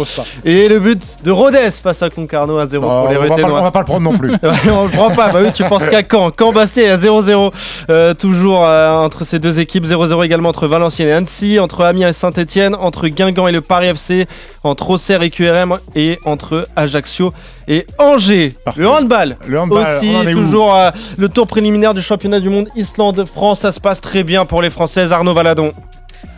et 0.44 0.68
le 0.68 0.80
but 0.80 1.18
de 1.24 1.32
Rodez 1.32 1.72
face 1.72 2.04
à 2.04 2.10
Concarneau 2.10 2.58
à 2.58 2.66
0 2.66 2.86
pour 2.86 3.10
les 3.10 3.18
on 3.32 3.48
va, 3.48 3.60
on 3.60 3.64
va 3.64 3.72
pas 3.72 3.80
le 3.80 3.86
prendre 3.86 4.12
non 4.12 4.18
plus. 4.18 4.32
on 4.70 4.84
le 4.84 4.90
prend 4.90 5.10
pas. 5.10 5.30
Bah 5.32 5.40
oui, 5.44 5.52
tu 5.54 5.64
penses 5.64 5.88
qu'à 5.88 6.02
Caen. 6.10 6.32
Caen 6.38 6.52
Bastia 6.52 6.94
à 6.94 6.98
0-0. 6.98 7.52
Euh, 7.90 8.14
toujours 8.14 8.66
euh, 8.66 8.90
entre 8.90 9.24
ces 9.24 9.40
deux 9.40 9.60
équipes. 9.60 9.86
0-0 9.86 10.26
également 10.26 10.50
entre 10.50 10.68
Valenciennes 10.68 11.10
et 11.10 11.14
Annecy, 11.14 11.60
entre 11.60 11.86
Amiens 11.86 12.10
et 12.10 12.14
Saint-Etienne, 12.14 12.76
entre 12.76 13.08
Guingamp 13.08 13.48
et 13.48 13.52
le 13.52 13.62
Paris 13.62 13.88
FC, 13.88 14.28
entre 14.64 14.92
Auxerre 14.92 15.24
et 15.24 15.30
QRM 15.30 15.78
et 15.96 16.20
entre 16.26 16.66
Ajaccio 16.76 17.34
et 17.72 17.88
Angers. 17.98 18.54
Le 18.76 18.88
handball. 18.88 19.38
Le 19.48 19.58
handball. 19.58 19.98
Aussi, 19.98 20.14
toujours 20.34 20.76
euh, 20.76 20.92
le 21.18 21.30
tour 21.30 21.48
préliminaire 21.48 21.94
du 21.94 22.02
championnat 22.02 22.42
du 22.42 22.50
monde 22.50 22.68
Islande-France. 22.76 23.62
Ça 23.62 23.72
se 23.72 23.80
passe 23.80 24.02
très 24.02 24.24
bien 24.24 24.46
pour 24.46 24.62
les 24.62 24.70
Françaises. 24.70 25.14
Arnaud 25.14 25.34
Valadon. 25.34 25.72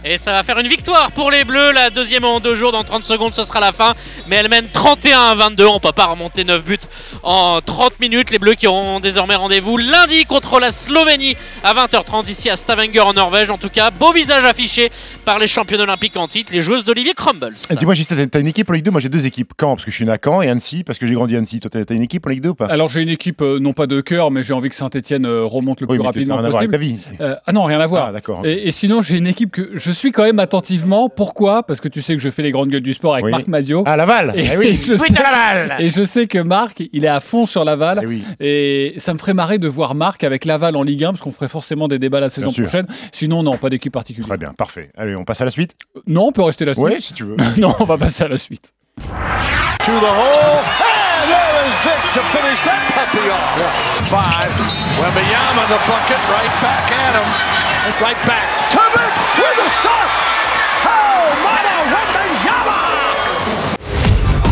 Et 0.06 0.18
ça 0.18 0.34
va 0.34 0.44
faire 0.44 0.60
une 0.60 0.68
victoire 0.68 1.12
pour 1.13 1.32
les 1.32 1.46
Bleus. 1.46 1.72
La 1.72 1.89
deuxième 1.89 2.26
en 2.26 2.42
deux 2.42 2.56
jours. 2.56 2.74
Dans 2.74 2.84
30 2.84 3.06
secondes, 3.06 3.34
ce 3.34 3.44
sera 3.44 3.62
la 3.62 3.72
fin. 3.72 3.94
Mais 4.28 4.36
elle 4.36 4.50
mène 4.50 4.66
31 4.72 5.18
à 5.18 5.36
22. 5.36 5.66
On 5.66 5.80
peut 5.80 5.94
pas 5.94 6.08
remonter 6.08 6.44
9 6.44 6.66
buts 6.66 6.78
en 7.24 7.62
30 7.62 8.02
minutes. 8.02 8.30
Les 8.30 8.38
Bleus 8.38 8.56
qui 8.56 8.68
auront 8.68 9.00
désormais 9.00 9.36
rendez-vous 9.36 9.78
lundi 9.78 10.26
contre 10.26 10.60
la 10.60 10.74
Slovénie 10.74 11.38
à 11.63 11.74
20h30 11.74 12.30
ici 12.30 12.50
à 12.50 12.58
Stavanger 12.58 13.00
en 13.00 13.13
Norvège. 13.13 13.50
En 13.50 13.58
tout 13.58 13.70
cas, 13.70 13.92
beau 13.92 14.12
visage 14.12 14.44
affiché 14.44 14.92
par 15.24 15.39
les 15.39 15.48
championnes 15.48 15.80
olympiques 15.80 16.18
en 16.18 16.28
titre, 16.28 16.52
les 16.52 16.60
joueuses 16.60 16.84
d'Olivier 16.84 17.13
Crumbles. 17.13 17.56
Dis-moi, 17.80 17.96
t'as 18.30 18.39
une 18.42 18.48
équipe 18.48 18.70
en 18.70 18.74
Ligue 18.74 18.84
2 18.84 18.92
Moi, 18.92 19.00
j'ai 19.00 19.08
deux 19.08 19.26
équipes. 19.26 19.54
Caen, 19.58 19.76
parce 19.76 19.86
que 19.86 19.92
je 19.92 19.96
suis 19.96 20.06
né 20.06 20.12
à 20.12 20.18
Caen, 20.22 20.42
et 20.42 20.50
Annecy, 20.50 20.84
parce 20.84 21.00
que 21.00 21.06
j'ai 21.06 21.13
grandi 21.13 21.36
à 21.36 21.38
Annecy. 21.38 21.62
Toi, 21.62 21.70
t'as 21.70 21.96
une 21.96 22.02
équipe 22.02 22.26
en 22.28 22.30
Ligue 22.30 22.42
2 22.42 22.50
ou 22.50 22.56
pas? 22.56 22.66
Alors, 22.66 22.89
j'ai 22.89 23.02
une 23.02 23.10
équipe, 23.10 23.42
euh, 23.42 23.60
non 23.60 23.72
pas 23.72 23.88
de 23.88 24.02
cœur, 24.02 24.32
mais 24.32 24.44
j'ai 24.44 24.54
envie 24.54 24.68
que 24.68 24.76
Saint-Etienne 24.76 25.26
euh, 25.26 25.46
remonte 25.46 25.80
le 25.80 25.88
plus 25.88 26.02
rapidement 26.02 26.38
possible. 26.38 26.58
Avec 26.58 26.72
ta 26.72 26.78
vie. 26.78 26.98
Euh, 27.22 27.36
ah 27.46 27.54
non, 27.54 27.63
rien 27.63 27.80
à 27.80 27.88
voir. 27.88 28.08
Ah, 28.08 28.12
d'accord. 28.12 28.46
Et, 28.46 28.68
et, 28.68 28.72
sinon, 28.72 29.02
j'ai 29.02 29.16
une 29.16 29.28
équipe 29.28 29.52
que 29.52 29.72
je 29.76 29.92
suis 29.93 30.12
quand 30.12 30.23
même 30.23 30.39
attentif 30.39 30.84
pourquoi? 31.15 31.63
Parce 31.63 31.82
que 31.82 31.88
tu 31.88 32.01
sais 32.01 32.13
que 32.15 32.21
je 32.21 32.29
fais 32.29 32.41
les 32.41 32.51
grandes 32.51 32.69
gueules 32.69 32.82
du 32.82 32.93
sport 32.93 33.13
avec 33.13 33.25
Marc 33.25 33.47
Madio. 33.47 33.84
À 33.86 33.95
Laval 33.95 34.34
et, 34.36 34.49
eh 34.53 34.58
oui, 34.58 34.79
je 34.84 34.95
sais, 34.95 35.13
Laval 35.13 35.75
Et 35.79 35.89
je 35.89 36.03
sais 36.03 36.27
que 36.27 36.39
Marc, 36.39 36.84
il 36.91 37.06
est 37.06 37.10
à 37.10 37.19
fond 37.19 37.45
sur 37.45 37.63
Laval. 37.63 38.06
Et, 38.39 38.93
ça 38.97 39.13
me 39.13 39.19
ferait 39.19 39.34
marrer 39.34 39.58
de 39.58 39.67
voir 39.67 39.95
Marc 39.95 40.23
avec 40.23 40.45
Laval 40.45 40.75
en 40.75 40.84
Ligue 40.84 41.03
1, 41.03 41.12
parce 41.12 41.21
qu'on 41.21 41.32
ferait 41.32 41.47
forcément 41.47 41.88
des 41.88 41.99
débats 41.99 42.19
la 42.19 42.29
saison 42.29 42.51
prochaine. 42.51 42.88
Sinon, 43.12 43.43
non, 43.43 43.58
pas 43.58 43.69
d'équipe 43.69 43.93
particulière. 43.93 44.27
Très 44.27 44.38
bien, 44.38 44.53
parfait. 44.53 44.89
Allez, 44.97 45.15
on 45.15 45.23
passe 45.23 45.41
à 45.41 45.45
la 45.45 45.51
suite 45.51 45.75
Non, 46.08 46.27
on 46.27 46.32
peut 46.32 46.43
rester 46.43 46.65
la 46.65 46.73
suite. 46.73 46.86
Oui, 46.86 46.95
si 46.99 47.13
tu 47.13 47.23
veux. 47.23 47.38
non, 47.58 47.75
on 47.79 47.86
va 47.86 47.97
passer 47.97 48.23
à 48.23 48.27
la 48.27 48.38
suite. 48.38 48.73
To 48.97 49.03
the 49.03 50.03
hole. 50.03 50.62
And 50.84 51.29
there 51.29 51.67
is 51.67 51.75
Vic 51.84 51.99
to 52.13 52.21
finish 52.32 52.60
that 52.63 52.82
puppy 52.93 53.29
off. 53.29 53.93
five. 54.10 54.51
Wembayama, 54.99 55.67
the 55.67 55.79
bucket, 55.88 56.21
right 56.29 56.53
back 56.62 56.91
at 56.91 57.15
him. 57.15 58.01
Right 58.01 58.27
back. 58.27 58.53
With 58.93 59.12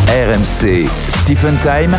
RMC 0.08 0.86
Stephen 1.08 1.56
Time. 1.62 1.96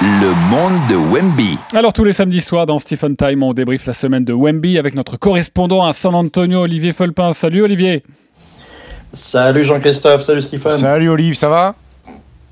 Le 0.00 0.34
monde 0.50 0.74
de 0.88 0.96
Wemby. 0.96 1.58
Alors 1.74 1.92
tous 1.92 2.04
les 2.04 2.12
samedis 2.12 2.40
soirs 2.40 2.66
dans 2.66 2.78
Stephen 2.78 3.16
Time, 3.16 3.42
on 3.42 3.54
débriefe 3.54 3.86
la 3.86 3.92
semaine 3.92 4.24
de 4.24 4.32
Wemby 4.32 4.78
avec 4.78 4.94
notre 4.94 5.16
correspondant 5.16 5.84
à 5.84 5.92
San 5.92 6.14
Antonio, 6.14 6.60
Olivier 6.60 6.92
Folpin. 6.92 7.32
Salut 7.32 7.62
Olivier. 7.62 8.02
Salut 9.12 9.64
Jean-Christophe, 9.64 10.22
salut 10.22 10.42
Stephen. 10.42 10.78
Salut 10.78 11.08
Olivier, 11.08 11.34
ça 11.34 11.48
va? 11.48 11.74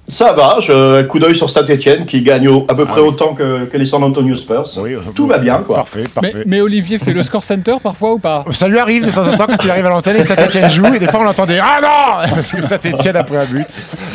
Ça 0.06 0.34
va, 0.34 0.58
je, 0.60 1.02
coup 1.04 1.18
d'œil 1.18 1.34
sur 1.34 1.48
Saint-Etienne 1.48 2.04
qui 2.04 2.20
gagne 2.20 2.46
à 2.68 2.74
peu 2.74 2.84
près 2.84 3.00
ah 3.00 3.08
autant 3.08 3.34
que, 3.34 3.66
les 3.74 3.86
San 3.86 4.02
Antonio 4.02 4.36
Spurs. 4.36 4.68
Tout 5.14 5.26
va 5.26 5.38
bien, 5.38 5.58
quoi. 5.58 5.76
Parfait, 5.76 6.04
parfait. 6.14 6.44
Mais, 6.46 6.60
Olivier 6.60 6.98
fait 6.98 7.12
le 7.12 7.22
score 7.22 7.42
center 7.42 7.76
parfois 7.82 8.14
ou 8.14 8.18
pas? 8.18 8.44
Ça 8.50 8.68
lui 8.68 8.78
arrive 8.78 9.06
de 9.06 9.10
temps 9.10 9.26
en 9.26 9.36
temps 9.36 9.46
quand 9.46 9.64
il 9.64 9.70
arrive 9.70 9.86
à 9.86 9.90
l'antenne 9.90 10.16
et 10.16 10.24
Saint-Etienne 10.24 10.70
joue, 10.70 10.86
et 10.94 10.98
des 10.98 11.06
fois 11.06 11.20
on 11.20 11.24
l'entendait 11.24 11.58
Ah 11.62 11.80
non 11.80 12.34
Parce 12.34 12.52
que 12.52 12.62
Saint-Etienne 12.62 13.16
a 13.16 13.24
pris 13.24 13.36
un 13.36 13.44
but. 13.44 13.66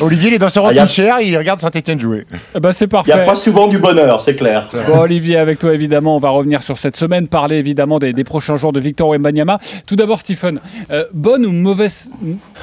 Olivier, 0.02 0.30
il 0.30 0.34
est 0.36 0.40
dans 0.40 0.50
son 0.50 0.62
rocking 0.62 0.88
chair, 0.88 1.22
il 1.22 1.36
regarde 1.38 1.60
Saint-Etienne 1.60 2.00
jouer. 2.00 2.26
Ben, 2.60 2.72
c'est 2.72 2.88
parfait. 2.88 3.12
Il 3.12 3.16
n'y 3.16 3.22
a 3.22 3.26
pas 3.26 3.36
souvent 3.36 3.68
du 3.68 3.80
bonheur, 3.80 4.22
c'est 4.22 4.36
clair. 4.36 4.68
Bon, 4.88 5.00
Olivier, 5.00 5.38
avec 5.38 5.60
toi 5.60 5.74
évidemment, 5.74 6.16
on 6.16 6.20
va 6.20 6.30
revenir 6.30 6.62
sur 6.62 6.78
cette 6.78 6.98
semaine, 6.98 7.28
parler 7.28 7.58
évidemment 7.58 7.98
des, 8.00 8.24
prochains 8.24 8.58
jours 8.58 8.74
de 8.74 8.80
Victor 8.80 9.10
Wembanyama. 9.10 9.60
Tout 9.88 9.96
d'abord, 9.96 10.20
Stephen, 10.20 10.60
euh, 10.92 11.06
bonne 11.14 11.46
ou 11.46 11.52
mauvaise 11.52 12.10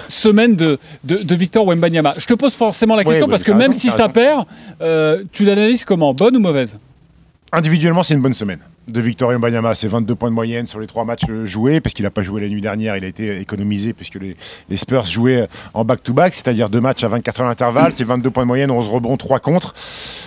semaine 0.08 0.54
de, 0.54 0.78
de, 1.04 1.34
Victor 1.34 1.66
Wembanyama? 1.66 2.14
Je 2.18 2.26
te 2.26 2.34
pose 2.34 2.54
forcément 2.54 2.94
la 2.94 3.04
question 3.04 3.15
parce 3.28 3.42
que 3.42 3.52
même 3.52 3.72
si 3.72 3.90
ça 3.90 4.08
perd, 4.08 4.46
euh, 4.80 5.24
tu 5.32 5.44
l'analyses 5.44 5.84
comment 5.84 6.14
Bonne 6.14 6.36
ou 6.36 6.40
mauvaise? 6.40 6.78
Individuellement, 7.52 8.02
c'est 8.02 8.14
une 8.14 8.22
bonne 8.22 8.34
semaine 8.34 8.60
de 8.88 9.00
Victor 9.00 9.32
Mbanyama. 9.32 9.74
C'est 9.74 9.88
22 9.88 10.14
points 10.14 10.30
de 10.30 10.34
moyenne 10.34 10.66
sur 10.66 10.80
les 10.80 10.86
trois 10.86 11.04
matchs 11.04 11.24
joués, 11.44 11.80
parce 11.80 11.94
qu'il 11.94 12.04
n'a 12.04 12.10
pas 12.10 12.22
joué 12.22 12.40
la 12.40 12.48
nuit 12.48 12.60
dernière, 12.60 12.96
il 12.96 13.04
a 13.04 13.08
été 13.08 13.40
économisé 13.40 13.92
puisque 13.92 14.16
les, 14.16 14.36
Spurs 14.76 15.06
jouaient 15.06 15.46
en 15.74 15.84
back-to-back, 15.84 16.34
c'est-à-dire 16.34 16.68
deux 16.68 16.80
matchs 16.80 17.04
à 17.04 17.08
24 17.08 17.40
heures 17.40 17.48
d'intervalle. 17.48 17.92
C'est 17.92 18.04
22 18.04 18.30
points 18.30 18.44
de 18.44 18.48
moyenne, 18.48 18.70
11 18.70 18.88
rebonds, 18.88 19.16
3 19.16 19.40
contre. 19.40 19.74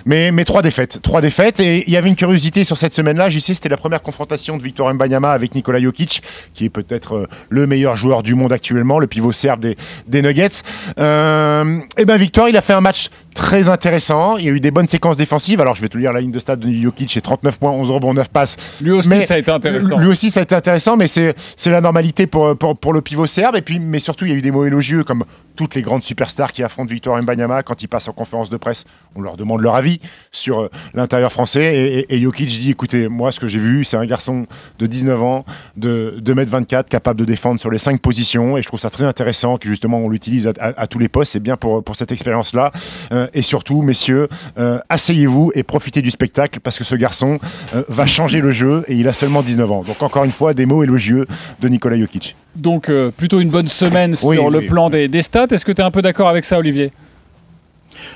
Mais, 0.06 0.32
mais 0.32 0.46
trois 0.46 0.62
défaites. 0.62 1.02
Trois 1.02 1.22
défaites. 1.22 1.60
Et 1.60 1.84
il 1.88 1.94
y 1.94 1.98
avait 1.98 2.10
une 2.10 2.16
curiosité 2.16 2.64
sur 2.64 2.78
cette 2.78 2.94
semaine-là. 2.94 3.30
Je 3.30 3.40
sais, 3.40 3.54
c'était 3.54 3.70
la 3.70 3.78
première 3.78 4.02
confrontation 4.02 4.58
de 4.58 4.64
Victor 4.64 4.94
Mbanyama 4.94 5.30
avec 5.30 5.56
Nikola 5.56 5.80
Jokic, 5.80 6.24
qui 6.54 6.66
est 6.66 6.70
peut-être 6.70 7.16
euh, 7.16 7.28
le 7.50 7.68
meilleur 7.68 7.96
joueur 7.96 8.24
du 8.24 8.36
monde 8.36 8.52
actuellement, 8.52 9.00
le 9.00 9.08
pivot 9.08 9.32
serbe 9.32 9.66
des, 10.08 10.22
Nuggets. 10.22 10.64
Euh, 11.00 11.80
et 11.98 12.06
ben 12.06 12.18
Victor, 12.18 12.50
il 12.50 12.58
a 12.58 12.62
fait 12.62 12.74
un 12.74 12.82
match 12.82 13.10
très 13.36 13.70
intéressant. 13.70 14.38
Il 14.38 14.46
y 14.46 14.50
a 14.50 14.52
eu 14.52 14.60
des 14.60 14.72
bonnes 14.72 14.88
séquences 14.88 15.18
défensives. 15.18 15.62
Alors, 15.62 15.76
je 15.76 15.82
vais 15.82 15.90
te 15.90 15.98
lire 15.98 16.12
la 16.12 16.22
ligne 16.22 16.32
de 16.32 16.40
stade 16.40 16.60
de 16.60 16.72
Jokic, 16.72 17.12
c'est 17.12 17.22
39 17.22 17.60
points, 17.60 17.72
11 17.72 17.92
rebonds, 17.92 18.14
9 18.14 18.30
passes. 18.30 18.49
Lui 18.82 18.92
aussi, 18.92 19.26
ça 19.26 19.36
a 19.36 19.38
été 19.38 19.52
intéressant. 19.52 19.98
Lui 19.98 20.08
aussi, 20.08 20.32
ça 20.32 20.40
a 20.42 20.44
été 20.44 20.56
intéressant, 20.56 20.98
mais 20.98 21.08
c'est 21.08 21.36
la 21.66 21.82
normalité 21.82 22.28
pour, 22.28 22.58
pour, 22.58 22.78
pour, 22.78 22.94
le 22.94 23.02
pivot 23.02 23.26
serbe. 23.26 23.56
Et 23.56 23.62
puis, 23.62 23.80
mais 23.80 24.00
surtout, 24.00 24.26
il 24.26 24.32
y 24.32 24.34
a 24.34 24.38
eu 24.38 24.42
des 24.42 24.52
mots 24.52 24.66
élogieux, 24.66 25.04
comme 25.04 25.26
toutes 25.60 25.76
les 25.76 25.82
grandes 25.82 26.04
superstars 26.04 26.54
qui 26.54 26.64
affrontent 26.64 26.94
Victor 26.94 27.22
Mbanyama 27.22 27.64
quand 27.64 27.84
ils 27.84 27.90
passent 27.90 28.08
en 28.08 28.14
conférence 28.14 28.50
de 28.50 28.56
presse. 28.56 28.86
On 29.16 29.22
leur 29.22 29.36
demande 29.36 29.60
leur 29.60 29.76
avis 29.76 30.00
sur 30.32 30.62
euh, 30.62 30.70
l'intérieur 30.94 31.34
français. 31.34 32.06
Et, 32.10 32.22
Jokic 32.22 32.48
dit 32.48 32.72
écoutez, 32.72 33.10
moi, 33.10 33.34
ce 33.34 33.42
que 33.42 33.50
j'ai 33.50 33.60
vu, 33.60 33.84
c'est 33.84 33.98
un 33.98 34.06
garçon 34.06 34.48
de 34.78 34.86
19 34.86 35.22
ans, 35.22 35.46
de 35.76 36.16
2m24, 36.24 36.86
capable 36.86 37.20
de 37.20 37.26
défendre 37.26 37.60
sur 37.60 37.70
les 37.72 37.78
5 37.78 38.00
positions. 38.00 38.58
Et 38.58 38.62
je 38.62 38.68
trouve 38.68 38.80
ça 38.80 38.90
très 38.90 39.04
intéressant 39.04 39.58
que 39.58 39.68
justement, 39.68 39.98
on 39.98 40.08
l'utilise 40.08 40.48
à, 40.48 40.88
tous 40.88 41.00
les 41.00 41.10
postes. 41.10 41.34
C'est 41.34 41.42
bien 41.42 41.58
pour, 41.58 41.84
pour 41.84 41.98
cette 41.98 42.14
expérience-là. 42.14 42.72
Euh, 43.12 43.28
et 43.34 43.42
surtout, 43.42 43.82
messieurs, 43.82 44.30
euh, 44.58 44.80
asseyez-vous 44.88 45.52
et 45.56 45.64
profitez 45.64 46.02
du 46.02 46.12
spectacle 46.12 46.62
parce 46.62 46.78
que 46.78 46.86
ce 46.86 46.96
garçon 46.96 47.40
euh, 47.76 47.84
va 47.90 48.06
changer 48.06 48.39
le 48.42 48.52
jeu 48.52 48.84
et 48.88 48.96
il 48.96 49.08
a 49.08 49.14
seulement 49.14 49.42
19 49.42 49.72
ans. 49.72 49.84
Donc 49.84 50.02
encore 50.02 50.24
une 50.24 50.32
fois, 50.32 50.54
des 50.54 50.66
mots 50.66 50.84
élogieux 50.84 51.28
de 51.62 51.68
Nikola 51.68 51.98
Jokic. 51.98 52.36
Donc 52.56 52.90
euh, 52.90 53.12
plutôt 53.12 53.40
une 53.40 53.50
bonne 53.50 53.68
semaine 53.68 54.16
sur 54.16 54.50
le 54.50 54.62
plan 54.62 54.90
des, 54.90 55.08
des 55.08 55.22
stats. 55.22 55.48
Est-ce 55.52 55.66
que 55.66 55.72
tu 55.72 55.82
es 55.82 55.84
un 55.84 55.92
peu 55.92 56.02
d'accord 56.02 56.30
avec 56.30 56.46
ça, 56.46 56.58
Olivier? 56.58 56.92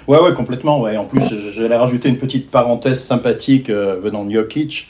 Ouais, 0.07 0.19
ouais, 0.19 0.33
complètement. 0.33 0.81
Ouais. 0.81 0.97
En 0.97 1.05
plus, 1.05 1.23
j'allais 1.55 1.75
rajouter 1.75 2.09
une 2.09 2.17
petite 2.17 2.49
parenthèse 2.49 2.99
sympathique 3.03 3.69
venant 3.69 4.23
de 4.23 4.31
Jokic. 4.31 4.87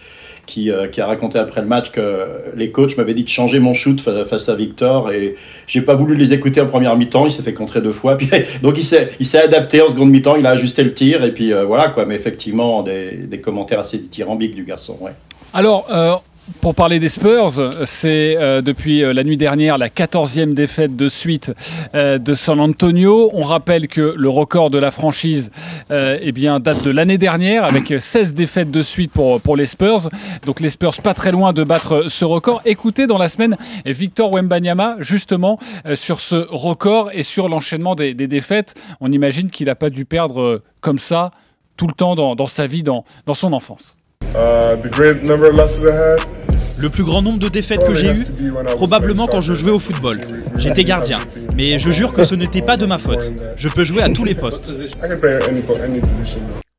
Euh, 0.58 0.88
qui, 0.88 1.02
a 1.02 1.08
raconté 1.08 1.40
après 1.40 1.62
le 1.62 1.68
match 1.68 1.92
que 1.92 2.28
les 2.56 2.70
coachs 2.70 2.96
m'avaient 2.98 3.14
dit 3.14 3.24
de 3.24 3.30
changer 3.30 3.60
mon 3.60 3.74
shoot 3.74 4.00
face 4.00 4.50
à 4.50 4.56
Victor 4.56 5.12
et 5.12 5.36
j'ai 5.66 5.82
pas 5.82 5.96
voulu 5.96 6.16
les 6.16 6.32
écouter 6.32 6.62
en 6.62 6.68
première 6.68 6.96
mi-temps. 6.96 7.26
Il 7.26 7.32
s'est 7.32 7.42
fait 7.42 7.54
contrer 7.54 7.82
deux 7.82 7.92
fois. 7.92 8.18
Puis, 8.18 8.30
donc 8.62 8.78
il 8.78 8.84
s'est, 8.84 9.38
adapté 9.38 9.82
en 9.82 9.90
seconde 9.90 10.12
mi-temps, 10.12 10.36
il 10.36 10.46
a 10.46 10.52
ajusté 10.52 10.84
le 10.84 10.94
tir 10.94 11.24
et 11.24 11.34
puis 11.34 11.54
euh, 11.54 11.66
voilà 11.66 11.90
quoi. 11.90 12.06
Mais 12.06 12.16
effectivement, 12.16 12.84
des, 12.84 13.12
des 13.12 13.42
commentaires 13.42 13.80
assez 13.80 13.98
dithyrambiques 13.98 14.56
du 14.56 14.64
garçon. 14.64 14.98
Ouais. 15.02 15.12
Alors, 15.54 15.88
euh, 15.92 16.16
pour 16.62 16.76
parler 16.76 17.00
des 17.00 17.10
Spurs, 17.10 17.72
c'est 17.86 18.36
euh, 18.38 18.62
depuis 18.62 19.04
euh, 19.04 19.14
la 19.14 19.24
nuit 19.24 19.38
dernière 19.38 19.78
la 19.78 19.88
14e 19.88 20.54
défaite 20.54 20.96
de 20.96 21.08
suite 21.08 21.54
euh, 21.96 22.18
de 22.18 22.34
San 22.34 22.60
Antonio. 22.60 23.30
On 23.34 23.44
rappelle 23.44 23.88
que 23.88 24.14
le 24.18 24.30
record 24.30 24.70
de 24.70 24.78
la 24.78 24.92
franchise 24.92 25.52
eh 25.90 26.32
date 26.32 26.84
de 26.84 26.92
l'année 26.92 27.18
dernière 27.18 27.64
avec 27.64 27.94
16 27.98 28.34
défaites 28.34 28.72
de 28.72 28.82
suite 28.82 29.12
pour, 29.12 29.56
les 29.56 29.66
Spurs. 29.66 30.10
Donc 30.46 30.60
les 30.60 30.70
Spurs 30.70 31.02
pas 31.02 31.14
très 31.14 31.32
loin 31.32 31.54
de 31.54 31.64
battre 31.64 32.06
ce 32.10 32.26
record. 32.26 32.62
Écoutez 32.66 33.08
dans 33.08 33.18
la 33.18 33.30
semaine 33.30 33.56
Victor 33.86 34.32
Wembanyama 34.32 34.98
justement 35.00 35.60
sur 35.94 36.20
ce 36.20 36.48
record 36.50 37.12
et 37.14 37.24
sur 37.24 37.48
l'enchaînement 37.48 37.96
des, 37.96 38.14
défaites. 38.14 38.76
On 39.00 39.12
imagine 39.12 39.50
qu'il 39.50 39.68
n'a 39.68 39.76
pas 39.76 39.90
dû 39.90 40.06
perdre 40.06 40.62
comme 40.82 41.00
ça 41.00 41.32
tout 41.78 41.88
le 41.88 41.94
temps 41.94 42.16
dans, 42.16 42.48
sa 42.48 42.68
vie, 42.68 42.84
dans 42.84 43.04
son 43.34 43.54
enfance. 43.54 43.98
Uh, 44.36 44.76
le 46.80 46.90
plus 46.90 47.04
grand 47.04 47.22
nombre 47.22 47.38
de 47.38 47.50
défaites 47.50 47.86
que 47.86 47.94
j'ai 47.94 48.12
eues, 48.12 48.24
probablement 48.76 49.28
quand 49.28 49.42
je 49.42 49.54
jouais 49.54 49.72
au 49.72 49.80
football. 49.80 50.22
J'étais 50.58 50.84
gardien, 50.84 51.18
mais 51.56 51.78
je 51.78 51.92
jure 51.92 52.14
que 52.14 52.24
ce 52.24 52.34
n'était 52.34 52.64
pas 52.64 52.76
de 52.76 52.86
ma 52.86 52.98
faute. 52.98 53.32
Je 53.56 53.70
peux 53.70 53.84
jouer 53.84 54.02
à 54.02 54.10
tous 54.10 54.24
les 54.24 54.34
postes. 54.34 54.74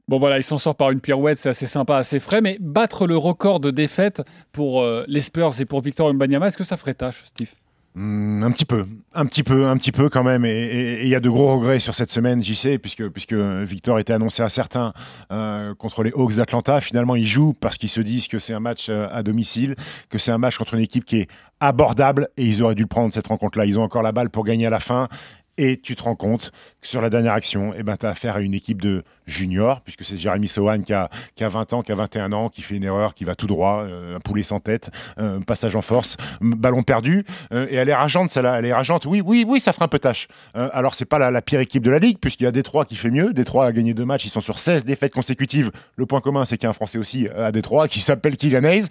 Bon 0.09 0.19
voilà, 0.19 0.37
il 0.37 0.43
s'en 0.43 0.59
sort 0.59 0.75
par 0.75 0.91
une 0.91 1.01
pirouette, 1.01 1.39
c'est 1.39 1.49
assez 1.49 1.67
sympa, 1.67 1.97
assez 1.97 2.19
frais, 2.19 2.41
mais 2.41 2.59
battre 2.61 3.07
le 3.07 3.17
record 3.17 3.61
de 3.61 3.71
défaites 3.71 4.21
pour 4.53 4.83
euh, 4.83 5.05
les 5.09 5.21
Spurs 5.21 5.61
et 5.61 5.65
pour 5.65 5.81
Victor 5.81 6.13
Mbanyama, 6.13 6.49
est-ce 6.49 6.59
que 6.59 6.65
ça 6.65 6.77
ferait 6.77 6.95
tâche, 6.95 7.23
Steve 7.25 7.51
Hmm, 7.97 8.43
un 8.43 8.51
petit 8.51 8.65
peu, 8.65 8.87
un 9.13 9.25
petit 9.25 9.45
peu, 9.45 9.67
un 9.69 9.77
petit 9.77 9.93
peu 9.93 10.09
quand 10.09 10.25
même. 10.25 10.45
Et 10.45 11.03
il 11.03 11.09
y 11.09 11.15
a 11.15 11.21
de 11.21 11.31
gros 11.31 11.55
regrets 11.55 11.79
sur 11.79 11.95
cette 11.95 12.11
semaine, 12.11 12.43
j'y 12.43 12.57
sais, 12.57 12.77
puisque, 12.77 13.09
puisque 13.09 13.35
Victor 13.35 14.01
était 14.01 14.13
annoncé 14.13 14.43
à 14.43 14.49
certains 14.49 14.93
euh, 15.31 15.75
contre 15.77 16.03
les 16.03 16.11
Hawks 16.11 16.35
d'Atlanta. 16.35 16.81
Finalement, 16.81 17.15
ils 17.15 17.27
jouent 17.27 17.53
parce 17.53 17.79
qu'ils 17.79 17.89
se 17.89 18.01
disent 18.01 18.27
que 18.27 18.41
c'est 18.41 18.53
un 18.53 18.59
match 18.59 18.89
euh, 18.89 19.07
à 19.13 19.23
domicile, 19.23 19.77
que 20.11 20.19
c'est 20.19 20.33
un 20.33 20.39
match 20.39 20.59
contre 20.59 20.75
une 20.75 20.81
équipe 20.81 21.05
qui 21.05 21.21
est 21.21 21.29
abordable 21.61 22.29
et 22.37 22.45
ils 22.45 22.63
auraient 22.63 22.75
dû 22.75 22.87
prendre 22.87 23.15
cette 23.15 23.29
rencontre-là. 23.29 23.65
Ils 23.65 23.79
ont 23.79 23.85
encore 23.85 24.03
la 24.03 24.11
balle 24.11 24.29
pour 24.29 24.45
gagner 24.45 24.67
à 24.67 24.71
la 24.71 24.81
fin 24.81 25.09
et 25.59 25.79
tu 25.81 25.95
te 25.97 26.03
rends 26.03 26.17
compte 26.17 26.53
que 26.81 26.89
sur 26.89 27.01
la 27.01 27.11
dernière 27.11 27.33
action, 27.33 27.73
eh 27.77 27.83
ben, 27.83 27.97
tu 27.97 28.07
as 28.07 28.11
affaire 28.11 28.37
à 28.37 28.41
une 28.41 28.55
équipe 28.55 28.83
de 28.83 29.05
juniors, 29.27 29.81
puisque 29.81 30.05
c'est 30.05 30.17
Jérémy 30.17 30.49
Sohan 30.49 30.83
qui 30.83 30.93
a, 30.93 31.09
qui 31.35 31.45
a 31.45 31.49
20 31.49 31.73
ans, 31.73 31.83
qui 31.83 31.93
a 31.93 31.95
21 31.95 32.33
ans, 32.33 32.49
qui 32.49 32.63
fait 32.63 32.77
une 32.77 32.85
erreur, 32.85 33.15
qui 33.15 33.25
va 33.25 33.35
tout 33.35 33.47
droit, 33.47 33.85
euh, 33.85 34.17
un 34.17 34.21
poulet 34.21 34.43
sans 34.43 34.61
tête, 34.61 34.91
un 35.17 35.41
passage 35.41 35.77
en 35.77 35.83
force, 35.83 36.17
ballon 36.41 36.83
perdu. 36.83 37.25
Euh, 37.53 37.67
et 37.71 37.77
elle 37.77 37.89
est 37.89 37.95
rageante, 37.95 38.31
celle-là. 38.31 38.59
Elle 38.59 38.67
est 38.67 38.73
rageante. 38.73 39.07
Oui, 39.07 39.23
oui, 39.25 39.45
oui, 39.47 39.61
ça 39.61 39.73
fera 39.73 39.87
un 39.87 39.89
peu 39.89 39.99
tâche. 39.99 40.29
Euh, 40.57 40.69
alors, 40.73 40.95
c'est 40.95 41.05
pas 41.05 41.19
la, 41.19 41.43
pire 41.43 41.61
équipe 41.61 41.83
de 41.83 41.91
la 41.91 41.99
Ligue, 41.99 42.19
puisqu'il 42.21 42.45
y 42.45 42.47
a 42.47 42.53
Détroit 42.53 42.85
qui 42.85 42.97
fait 42.97 43.11
mieux. 43.11 43.33
Détroit 43.33 43.67
a 43.67 43.73
gagné 43.73 43.95
deux 43.95 44.05
matchs, 44.05 44.27
ils 44.27 44.31
sont 44.31 44.41
sur 44.41 44.59
16 44.59 44.85
défaites 44.85 45.13
consécutives. 45.13 45.71
Le 45.97 46.07
point 46.07 46.21
commun, 46.21 46.45
c'est 46.45 46.57
qu'il 46.57 46.65
y 46.65 46.67
a 46.67 46.71
un 46.71 46.75
Français 46.75 46.99
aussi 46.99 47.29
à 47.37 47.53
Détroit 47.53 47.89
qui 47.89 48.01
s'appelle 48.01 48.37
Kylian 48.37 48.65
Hayes. 48.65 48.89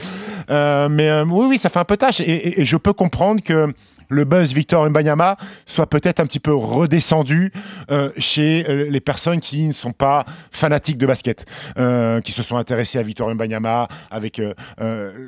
mais 0.50 1.22
oui, 1.22 1.46
oui, 1.50 1.58
ça 1.58 1.70
fait 1.70 1.80
un 1.80 1.86
peu 1.86 1.98
tâche. 1.98 2.22
et 2.22 2.66
je 2.66 2.78
peux 2.78 2.94
comprendre 2.94 3.42
que 3.44 3.74
le 4.14 4.26
buzz 4.26 4.54
Victor 4.54 4.90
Mbanyama 4.90 5.38
soit 5.66 5.88
peut-être 5.88 6.20
un 6.20 6.26
petit 6.26 6.40
peu 6.40 6.54
redescendu 6.54 7.52
euh, 7.92 8.12
chez 8.18 8.66
euh, 8.70 8.90
les 8.90 9.02
personnes 9.02 9.40
qui 9.40 9.68
ne 9.68 9.74
sont 9.74 9.92
pas 9.92 10.26
fanatiques 10.52 10.98
de 10.98 11.06
basket, 11.06 11.46
euh, 11.78 12.22
qui 12.22 12.32
se 12.32 12.44
sont 12.44 12.58
intéressés 12.58 13.00
à 13.00 13.04
Victor 13.04 13.34
Mbanyama 13.34 13.88
avec 14.12 14.42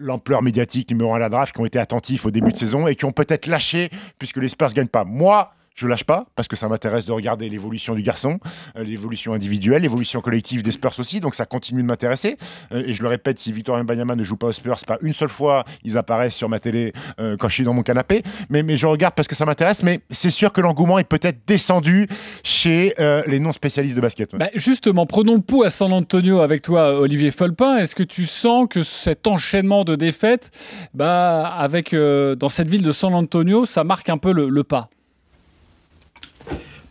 l'ampleur 0.01 0.41
médiatique 0.41 0.89
numéro 0.91 1.13
1 1.13 1.15
à 1.15 1.19
la 1.19 1.29
draft, 1.29 1.55
qui 1.55 1.61
ont 1.61 1.65
été 1.65 1.79
attentifs 1.79 2.25
au 2.25 2.31
début 2.31 2.51
de 2.51 2.57
saison 2.57 2.87
et 2.87 2.95
qui 2.95 3.05
ont 3.05 3.11
peut-être 3.11 3.47
lâché 3.47 3.89
puisque 4.19 4.37
les 4.37 4.49
Spurs 4.49 4.69
ne 4.69 4.73
gagnent 4.73 4.87
pas. 4.87 5.03
Moi, 5.03 5.51
je 5.75 5.87
lâche 5.87 6.05
pas 6.05 6.25
parce 6.35 6.47
que 6.47 6.55
ça 6.55 6.67
m'intéresse 6.67 7.05
de 7.05 7.11
regarder 7.11 7.49
l'évolution 7.49 7.93
du 7.93 8.01
garçon, 8.01 8.39
euh, 8.77 8.83
l'évolution 8.83 9.33
individuelle, 9.33 9.81
l'évolution 9.81 10.21
collective 10.21 10.63
des 10.63 10.71
Spurs 10.71 10.97
aussi. 10.99 11.19
Donc 11.19 11.35
ça 11.35 11.45
continue 11.45 11.81
de 11.81 11.87
m'intéresser. 11.87 12.37
Euh, 12.71 12.83
et 12.85 12.93
je 12.93 13.03
le 13.03 13.09
répète, 13.09 13.37
si 13.37 13.51
Victor 13.51 13.77
Mbanyama 13.83 14.15
ne 14.15 14.23
joue 14.23 14.37
pas 14.37 14.47
aux 14.47 14.53
Spurs, 14.53 14.77
pas 14.87 14.97
une 15.01 15.13
seule 15.13 15.29
fois 15.29 15.65
ils 15.83 15.97
apparaissent 15.97 16.35
sur 16.35 16.49
ma 16.49 16.59
télé 16.59 16.93
euh, 17.19 17.35
quand 17.37 17.49
je 17.49 17.55
suis 17.55 17.63
dans 17.63 17.73
mon 17.73 17.83
canapé. 17.83 18.23
Mais, 18.49 18.63
je 18.77 18.87
regarde 18.87 19.13
parce 19.15 19.27
que 19.27 19.35
ça 19.35 19.45
m'intéresse. 19.45 19.83
Mais 19.83 19.99
c'est 20.09 20.29
sûr 20.29 20.51
que 20.51 20.61
l'engouement 20.61 20.97
est 20.97 21.07
peut-être 21.07 21.39
descendu 21.45 22.07
chez 22.43 22.93
les 23.27 23.39
non 23.39 23.53
spécialistes 23.53 23.95
de 23.95 24.01
basket. 24.01 24.35
Bah, 24.35 24.49
justement, 24.55 25.05
prenons 25.05 25.35
le 25.35 25.41
pouls 25.41 25.63
à 25.63 25.69
San 25.69 25.91
Antonio 25.93 26.39
avec 26.39 26.61
toi, 26.61 26.99
Olivier 26.99 27.31
Folpin. 27.31 27.77
Est-ce 27.77 27.95
que 27.95 28.03
tu 28.03 28.25
sens 28.25 28.67
que 28.69 28.83
cet 28.83 29.27
enchaînement 29.27 29.83
de 29.83 29.95
défaites, 29.95 30.51
bah, 30.93 31.67
dans 31.69 32.49
cette 32.49 32.67
ville 32.67 32.83
de 32.83 32.91
San 32.91 33.13
Antonio, 33.13 33.65
ça 33.65 33.83
marque 33.83 34.09
un 34.09 34.17
peu 34.17 34.31
le 34.31 34.63
pas? 34.63 34.89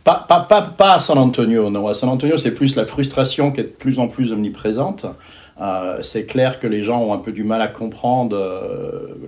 Pas, 0.05 0.25
pas, 0.25 0.39
pas, 0.39 0.61
pas, 0.61 0.93
à 0.93 0.99
San 1.01 1.17
Antonio, 1.17 1.69
non. 1.69 1.89
À 1.89 1.93
San 1.93 2.07
Antonio, 2.07 2.37
c'est 2.37 2.53
plus 2.53 2.77
la 2.77 2.85
frustration 2.85 3.51
qui 3.51 3.59
est 3.59 3.63
de 3.63 3.69
plus 3.69 3.99
en 3.99 4.07
plus 4.07 4.31
omniprésente. 4.31 5.05
Euh, 5.59 5.97
c'est 6.01 6.25
clair 6.25 6.61
que 6.61 6.67
les 6.67 6.81
gens 6.81 7.01
ont 7.01 7.13
un 7.13 7.17
peu 7.17 7.33
du 7.33 7.43
mal 7.43 7.61
à 7.61 7.67
comprendre 7.67 8.37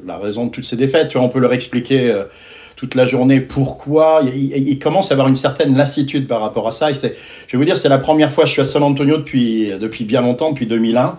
la 0.06 0.18
raison 0.18 0.46
de 0.46 0.52
toutes 0.52 0.66
ces 0.66 0.78
défaites. 0.78 1.10
Tu 1.10 1.18
vois, 1.18 1.28
on 1.28 1.30
peut 1.30 1.40
leur 1.40 1.54
expliquer 1.54 2.24
toute 2.78 2.96
la 2.96 3.06
journée 3.06 3.42
pourquoi. 3.42 4.22
Ils, 4.24 4.80
commencent 4.80 5.12
à 5.12 5.16
avoir 5.16 5.28
une 5.28 5.36
certaine 5.36 5.76
lassitude 5.76 6.28
par 6.28 6.40
rapport 6.40 6.68
à 6.68 6.72
ça. 6.72 6.94
Je 6.94 7.08
vais 7.08 7.58
vous 7.58 7.66
dire, 7.66 7.76
c'est 7.76 7.90
la 7.90 7.98
première 7.98 8.32
fois, 8.32 8.46
je 8.46 8.52
suis 8.52 8.62
à 8.62 8.66
San 8.66 8.84
Antonio 8.84 9.18
depuis, 9.18 9.74
depuis 9.80 10.06
bien 10.06 10.22
longtemps, 10.22 10.52
depuis 10.52 10.68
2001. 10.68 11.18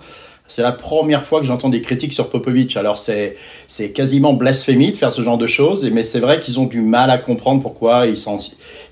C'est 0.49 0.63
la 0.63 0.73
première 0.73 1.25
fois 1.25 1.41
que 1.41 1.47
j'entends 1.47 1.69
des 1.69 1.83
critiques 1.83 2.15
sur 2.15 2.31
Popovic. 2.31 2.77
Alors 2.79 2.99
c'est 2.99 3.37
quasiment 3.93 4.33
blasphémie 4.33 4.91
de 4.93 4.97
faire 4.97 5.13
ce 5.13 5.21
genre 5.21 5.37
de 5.37 5.47
choses, 5.47 5.89
mais 5.93 6.03
c'est 6.03 6.21
vrai 6.21 6.41
qu'ils 6.41 6.59
ont 6.59 6.65
du 6.65 6.81
mal 6.81 7.11
à 7.11 7.19
comprendre 7.19 7.63
pourquoi 7.63 8.07
ils 8.07 8.17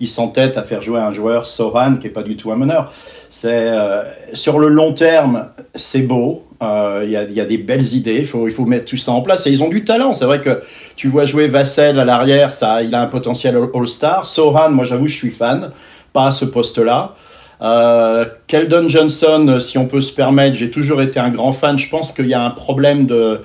s'entêtent 0.09 0.59
à 0.59 0.62
faire 0.62 0.83
jouer 0.83 1.01
un 1.01 1.12
joueur 1.12 1.47
Sohan 1.47 1.97
qui 1.97 2.09
est 2.09 2.11
pas 2.11 2.23
du 2.23 2.37
tout 2.37 2.53
un 2.53 2.57
meneur. 2.57 2.92
C'est 3.31 3.69
euh, 3.69 4.03
sur 4.35 4.59
le 4.59 4.69
long 4.69 4.92
terme, 4.92 5.49
c'est 5.75 6.03
beau. 6.03 6.45
Euh, 6.62 7.03
il 7.05 7.11
y, 7.11 7.16
a, 7.16 7.25
y, 7.25 7.40
a, 7.40 7.45
des 7.45 7.59
belles 7.59 7.95
idées. 7.95 8.19
Il 8.21 8.27
faut 8.27 8.49
il 8.49 8.55
faut 8.55 8.64
mettre 8.64 8.85
tout 8.85 8.97
ça 8.97 9.12
en 9.12 9.23
place. 9.23 9.47
Et 9.47 9.51
ils 9.51 9.62
ont 9.62 9.69
du 9.69 9.85
talent. 9.85 10.12
C'est 10.12 10.25
vrai 10.27 10.40
que 10.40 10.61
tu 10.95 11.09
vois 11.09 11.25
jouer 11.25 11.49
Vassel 11.49 11.99
à 11.99 12.05
l'arrière, 12.05 12.53
ça, 12.53 12.83
il 12.83 12.95
a 12.95 13.01
un 13.01 13.07
potentiel 13.07 13.59
All-Star. 13.75 14.27
Sohan, 14.27 14.71
moi 14.71 14.85
j'avoue, 14.85 15.09
je 15.09 15.14
suis 15.14 15.31
fan. 15.31 15.71
Pas 16.12 16.27
à 16.27 16.31
ce 16.31 16.45
poste-là. 16.45 17.14
Euh, 17.62 18.27
Keldon 18.47 18.88
Johnson, 18.88 19.47
euh, 19.49 19.61
si 19.61 19.79
on 19.79 19.87
peut 19.87 20.01
se 20.01 20.12
permettre, 20.12 20.57
j'ai 20.57 20.71
toujours 20.71 21.01
été 21.01 21.19
un 21.19 21.31
grand 21.31 21.53
fan. 21.53 21.79
Je 21.79 21.88
pense 21.88 22.12
qu'il 22.12 22.27
y 22.27 22.35
a 22.35 22.42
un 22.42 22.51
problème 22.51 23.07
de 23.07 23.40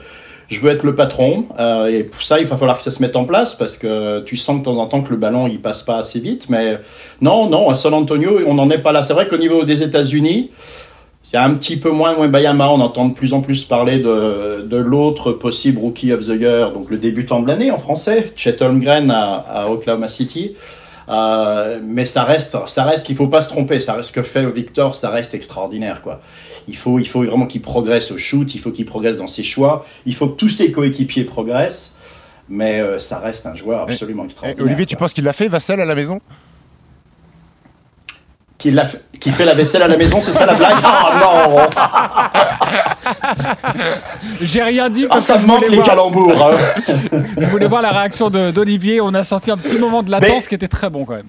je 0.49 0.59
veux 0.59 0.69
être 0.69 0.83
le 0.83 0.95
patron. 0.95 1.45
Euh, 1.59 1.87
et 1.87 2.03
pour 2.03 2.21
ça, 2.21 2.39
il 2.39 2.45
va 2.45 2.57
falloir 2.57 2.77
que 2.77 2.83
ça 2.83 2.91
se 2.91 3.01
mette 3.01 3.15
en 3.15 3.23
place 3.23 3.55
parce 3.55 3.77
que 3.77 4.19
tu 4.21 4.35
sens 4.35 4.59
de 4.59 4.63
temps 4.63 4.77
en 4.77 4.85
temps 4.85 5.01
que 5.01 5.11
le 5.11 5.15
ballon 5.15 5.47
il 5.47 5.61
passe 5.61 5.81
pas 5.81 5.97
assez 5.97 6.19
vite. 6.19 6.47
Mais 6.49 6.77
non, 7.21 7.49
non, 7.49 7.69
à 7.69 7.75
San 7.75 7.93
Antonio, 7.93 8.39
on 8.45 8.53
n'en 8.55 8.69
est 8.69 8.81
pas 8.81 8.91
là. 8.91 9.01
C'est 9.01 9.13
vrai 9.13 9.27
qu'au 9.27 9.37
niveau 9.37 9.63
des 9.63 9.81
États-Unis, 9.81 10.51
c'est 11.23 11.37
un 11.37 11.53
petit 11.53 11.77
peu 11.77 11.91
moins 11.91 12.27
Bayama. 12.27 12.69
On 12.69 12.81
entend 12.81 13.07
de 13.07 13.13
plus 13.13 13.31
en 13.31 13.39
plus 13.39 13.63
parler 13.63 13.99
de, 13.99 14.65
de 14.65 14.77
l'autre 14.77 15.31
possible 15.31 15.79
Rookie 15.79 16.11
of 16.11 16.25
the 16.25 16.37
Year, 16.37 16.73
donc 16.73 16.89
le 16.89 16.97
débutant 16.97 17.41
de 17.41 17.47
l'année 17.47 17.71
en 17.71 17.79
français, 17.79 18.33
Chet 18.35 18.61
Holmgren 18.61 19.09
à, 19.09 19.35
à 19.35 19.69
Oklahoma 19.69 20.09
City. 20.09 20.55
Euh, 21.11 21.79
mais 21.83 22.05
ça 22.05 22.23
reste, 22.23 22.57
ça 22.67 22.85
reste, 22.85 23.09
il 23.09 23.15
faut 23.15 23.27
pas 23.27 23.41
se 23.41 23.49
tromper. 23.49 23.79
Ça 23.79 24.01
ce 24.01 24.11
que 24.11 24.23
fait 24.23 24.45
Victor, 24.45 24.95
ça 24.95 25.09
reste 25.09 25.33
extraordinaire, 25.33 26.01
quoi. 26.01 26.21
Il 26.67 26.77
faut, 26.77 26.99
il 26.99 27.07
faut 27.07 27.23
vraiment 27.23 27.47
qu'il 27.47 27.61
progresse 27.61 28.11
au 28.11 28.17
shoot, 28.17 28.53
il 28.55 28.59
faut 28.59 28.71
qu'il 28.71 28.85
progresse 28.85 29.17
dans 29.17 29.27
ses 29.27 29.43
choix, 29.43 29.85
il 30.05 30.15
faut 30.15 30.29
que 30.29 30.37
tous 30.37 30.49
ses 30.49 30.71
coéquipiers 30.71 31.25
progressent. 31.25 31.95
Mais 32.49 32.81
euh, 32.81 32.99
ça 32.99 33.19
reste 33.19 33.45
un 33.45 33.55
joueur 33.55 33.81
absolument 33.81 34.25
extraordinaire. 34.25 34.65
Olivier, 34.65 34.85
tu 34.85 34.97
penses 34.97 35.13
qu'il 35.13 35.23
l'a 35.23 35.31
fait, 35.31 35.47
Vassel, 35.47 35.79
à 35.79 35.85
la 35.85 35.95
maison? 35.95 36.19
Qui, 38.57 38.75
qui, 39.19 39.31
fait 39.31 39.45
la 39.45 39.53
vaisselle 39.53 39.81
à 39.81 39.87
la 39.87 39.97
maison, 39.97 40.21
c'est 40.21 40.33
ça 40.33 40.45
la 40.45 40.53
blague? 40.53 40.77
Oh 40.83 41.13
non 41.17 41.69
J'ai 44.41 44.63
rien 44.63 44.89
dit. 44.89 45.05
Ah, 45.09 45.19
ça 45.19 45.37
me 45.37 45.45
manque 45.45 45.67
les 45.67 45.81
calembours. 45.81 46.31
Hein. 46.31 46.57
je 47.37 47.45
voulais 47.47 47.67
voir 47.67 47.81
la 47.81 47.89
réaction 47.89 48.29
d'Olivier. 48.29 49.01
On 49.01 49.13
a 49.13 49.23
senti 49.23 49.51
un 49.51 49.57
petit 49.57 49.77
moment 49.77 50.03
de 50.03 50.11
latence 50.11 50.47
qui 50.47 50.55
était 50.55 50.67
très 50.67 50.89
bon 50.89 51.05
quand 51.05 51.15
même. 51.15 51.27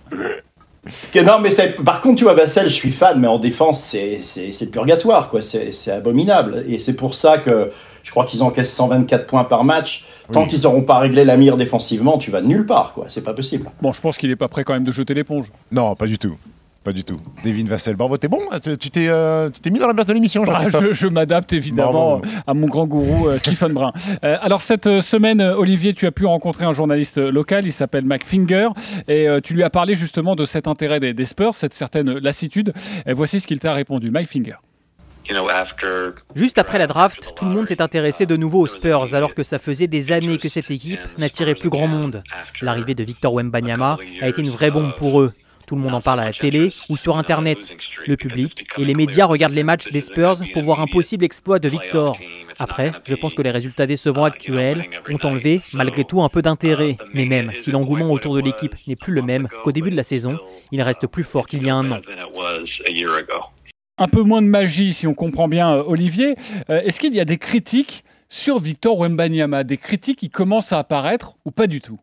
Non, 1.14 1.38
mais 1.40 1.50
par 1.84 2.00
contre, 2.00 2.18
tu 2.18 2.24
vois, 2.24 2.34
Vassel, 2.34 2.68
je 2.68 2.74
suis 2.74 2.90
fan, 2.90 3.20
mais 3.20 3.28
en 3.28 3.38
défense, 3.38 3.80
c'est 3.82 4.70
purgatoire, 4.70 5.28
quoi. 5.28 5.40
C'est 5.42 5.90
abominable. 5.90 6.64
Et 6.66 6.78
c'est 6.78 6.94
pour 6.96 7.14
ça 7.14 7.38
que 7.38 7.70
je 8.02 8.10
crois 8.10 8.24
qu'ils 8.24 8.42
encaissent 8.42 8.74
124 8.74 9.26
points 9.26 9.44
par 9.44 9.64
match. 9.64 10.04
Tant 10.32 10.46
qu'ils 10.46 10.62
n'auront 10.62 10.82
pas 10.82 10.98
réglé 10.98 11.24
la 11.24 11.36
mire 11.36 11.56
défensivement, 11.56 12.18
tu 12.18 12.30
vas 12.30 12.40
nulle 12.40 12.66
part, 12.66 12.94
quoi. 12.94 13.06
C'est 13.08 13.22
pas 13.22 13.34
possible. 13.34 13.68
Bon, 13.80 13.92
je 13.92 14.00
pense 14.00 14.16
qu'il 14.16 14.30
est 14.30 14.36
pas 14.36 14.48
prêt 14.48 14.64
quand 14.64 14.72
même 14.72 14.84
de 14.84 14.92
jeter 14.92 15.14
l'éponge. 15.14 15.52
Non, 15.70 15.94
pas 15.94 16.06
du 16.06 16.18
tout. 16.18 16.36
Pas 16.84 16.92
du 16.92 17.04
tout. 17.04 17.20
Devin 17.44 17.64
Vassel, 17.66 17.94
bravo, 17.94 18.16
t'es 18.16 18.26
bon 18.26 18.40
Tu 18.80 18.90
t'es 18.90 19.06
euh, 19.08 19.48
mis 19.70 19.78
dans 19.78 19.86
la 19.86 19.92
base 19.92 20.06
de 20.06 20.12
l'émission, 20.14 20.42
bah, 20.42 20.62
Je, 20.68 20.92
je 20.92 21.06
m'adapte 21.06 21.52
évidemment 21.52 22.20
à 22.46 22.54
mon 22.54 22.66
grand 22.66 22.86
gourou 22.86 23.28
euh, 23.28 23.38
Stephen 23.38 23.72
Brun. 23.72 23.92
Euh, 24.24 24.36
alors 24.42 24.60
cette 24.60 25.00
semaine, 25.00 25.40
Olivier, 25.40 25.94
tu 25.94 26.06
as 26.06 26.12
pu 26.12 26.26
rencontrer 26.26 26.64
un 26.64 26.72
journaliste 26.72 27.18
local, 27.18 27.66
il 27.66 27.72
s'appelle 27.72 28.04
Mike 28.04 28.26
Finger, 28.26 28.68
et 29.08 29.26
tu 29.42 29.54
lui 29.54 29.62
as 29.62 29.70
parlé 29.70 29.94
justement 29.94 30.36
de 30.36 30.44
cet 30.44 30.68
intérêt 30.68 31.00
des, 31.00 31.12
des 31.14 31.24
Spurs, 31.24 31.54
cette 31.54 31.72
certaine 31.72 32.18
lassitude. 32.18 32.72
Et 33.06 33.14
voici 33.14 33.40
ce 33.40 33.46
qu'il 33.46 33.58
t'a 33.58 33.72
répondu, 33.72 34.10
Mike 34.10 34.28
Finger. 34.28 34.56
Juste 36.34 36.58
après 36.58 36.78
la 36.78 36.86
draft, 36.86 37.30
tout 37.36 37.44
le 37.44 37.52
monde 37.52 37.68
s'est 37.68 37.80
intéressé 37.80 38.26
de 38.26 38.36
nouveau 38.36 38.60
aux 38.60 38.66
Spurs, 38.66 39.14
alors 39.14 39.34
que 39.34 39.42
ça 39.42 39.58
faisait 39.58 39.86
des 39.86 40.12
années 40.12 40.38
que 40.38 40.48
cette 40.48 40.70
équipe 40.70 41.00
n'attirait 41.18 41.54
plus 41.54 41.70
grand 41.70 41.86
monde. 41.86 42.22
L'arrivée 42.60 42.94
de 42.94 43.04
Victor 43.04 43.34
Wembanyama 43.34 43.98
a 44.20 44.28
été 44.28 44.42
une 44.42 44.50
vraie 44.50 44.70
bombe 44.70 44.94
pour 44.96 45.20
eux. 45.20 45.32
Tout 45.66 45.76
le 45.76 45.80
monde 45.80 45.94
en 45.94 46.00
parle 46.00 46.20
à 46.20 46.24
la 46.26 46.32
télé 46.32 46.72
ou 46.88 46.96
sur 46.96 47.16
Internet. 47.16 47.76
Le 48.06 48.16
public 48.16 48.66
et 48.78 48.84
les 48.84 48.94
médias 48.94 49.26
regardent 49.26 49.54
les 49.54 49.62
matchs 49.62 49.90
des 49.90 50.00
Spurs 50.00 50.38
pour 50.52 50.62
voir 50.62 50.80
un 50.80 50.86
possible 50.86 51.24
exploit 51.24 51.58
de 51.58 51.68
Victor. 51.68 52.18
Après, 52.58 52.92
je 53.04 53.14
pense 53.14 53.34
que 53.34 53.42
les 53.42 53.50
résultats 53.50 53.86
décevants 53.86 54.24
actuels 54.24 54.84
ont 55.08 55.26
enlevé 55.26 55.60
malgré 55.72 56.04
tout 56.04 56.22
un 56.22 56.28
peu 56.28 56.42
d'intérêt. 56.42 56.96
Mais 57.14 57.26
même 57.26 57.52
si 57.58 57.70
l'engouement 57.70 58.10
autour 58.10 58.34
de 58.34 58.40
l'équipe 58.40 58.74
n'est 58.86 58.96
plus 58.96 59.12
le 59.12 59.22
même 59.22 59.48
qu'au 59.64 59.72
début 59.72 59.90
de 59.90 59.96
la 59.96 60.04
saison, 60.04 60.38
il 60.70 60.82
reste 60.82 61.06
plus 61.06 61.24
fort 61.24 61.46
qu'il 61.46 61.64
y 61.64 61.70
a 61.70 61.74
un 61.74 61.90
an. 61.90 62.00
Un 63.98 64.08
peu 64.08 64.22
moins 64.22 64.42
de 64.42 64.46
magie 64.46 64.94
si 64.94 65.06
on 65.06 65.14
comprend 65.14 65.48
bien 65.48 65.72
euh, 65.74 65.84
Olivier. 65.86 66.34
Euh, 66.70 66.80
est-ce 66.82 66.98
qu'il 66.98 67.14
y 67.14 67.20
a 67.20 67.24
des 67.24 67.38
critiques 67.38 68.04
sur 68.28 68.58
Victor 68.58 68.98
Wembanyama, 68.98 69.64
des 69.64 69.76
critiques 69.76 70.18
qui 70.18 70.30
commencent 70.30 70.72
à 70.72 70.78
apparaître 70.78 71.36
ou 71.44 71.50
pas 71.50 71.66
du 71.66 71.80
tout? 71.80 72.00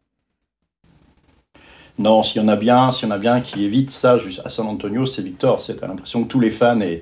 Non, 2.00 2.24
s'il 2.24 2.42
y 2.42 2.46
en 2.46 2.48
a 2.48 2.56
bien, 2.56 2.94
s'il 2.94 3.10
y 3.10 3.12
en 3.12 3.16
a 3.16 3.18
bien 3.18 3.42
qui 3.42 3.66
évite 3.66 3.92
ça 3.92 4.18
à 4.46 4.50
San 4.50 4.68
Antonio, 4.68 5.06
c'est 5.06 5.22
Victor. 5.22 5.60
C'est 5.60 5.82
l'impression 5.82 6.24
que 6.24 6.30
tous 6.30 6.40
les 6.40 6.50
fans 6.50 6.80
et, 6.80 7.02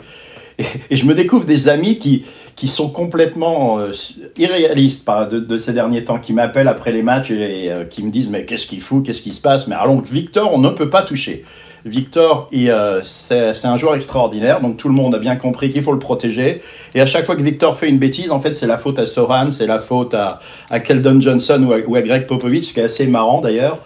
et, 0.90 0.96
je 0.98 1.06
me 1.06 1.14
découvre 1.14 1.46
des 1.46 1.70
amis 1.70 2.00
qui, 2.00 2.26
qui 2.56 2.68
sont 2.68 2.90
complètement 2.90 3.78
euh, 3.78 3.92
irréalistes 4.40 5.06
pas, 5.06 5.26
de, 5.26 5.58
ces 5.60 5.74
derniers 5.74 6.04
temps, 6.04 6.18
qui 6.18 6.34
m'appellent 6.34 6.68
après 6.68 6.92
les 6.92 7.04
matchs 7.04 7.30
et, 7.30 7.72
euh, 7.72 7.86
qui 7.86 8.02
me 8.02 8.10
disent 8.10 8.30
mais 8.32 8.44
qu'est-ce 8.46 8.66
qu'il 8.66 8.82
fout, 8.82 9.06
qu'est-ce 9.06 9.22
qui 9.22 9.34
se 9.34 9.42
passe? 9.42 9.68
Mais 9.68 9.76
alors 9.76 10.02
Victor, 10.02 10.52
on 10.52 10.58
ne 10.58 10.70
peut 10.70 10.90
pas 10.90 11.04
toucher. 11.04 11.46
Victor, 11.86 12.50
euh, 12.52 13.02
c'est 13.04 13.66
un 13.66 13.78
joueur 13.78 13.94
extraordinaire, 13.94 14.62
donc 14.62 14.78
tout 14.78 14.88
le 14.88 14.96
monde 14.96 15.14
a 15.14 15.20
bien 15.20 15.36
compris 15.36 15.70
qu'il 15.70 15.84
faut 15.84 15.94
le 15.94 16.00
protéger. 16.00 16.60
Et 16.96 17.02
à 17.02 17.06
chaque 17.06 17.28
fois 17.28 17.36
que 17.36 17.44
Victor 17.44 17.78
fait 17.78 17.88
une 17.88 18.00
bêtise, 18.00 18.32
en 18.32 18.42
fait, 18.42 18.56
c'est 18.56 18.68
la 18.68 18.80
faute 18.80 18.98
à 18.98 19.06
Soran, 19.06 19.52
c'est 19.52 19.68
la 19.68 19.78
faute 19.78 20.16
à, 20.16 20.40
à 20.72 20.80
Keldon 20.80 21.22
Johnson 21.22 21.64
ou 21.64 21.74
à, 21.74 21.78
ou 21.88 21.96
à 21.96 22.02
Greg 22.02 22.26
Popovich, 22.26 22.70
ce 22.70 22.74
qui 22.74 22.80
est 22.80 22.86
assez 22.86 23.06
marrant 23.06 23.42
d'ailleurs. 23.42 23.80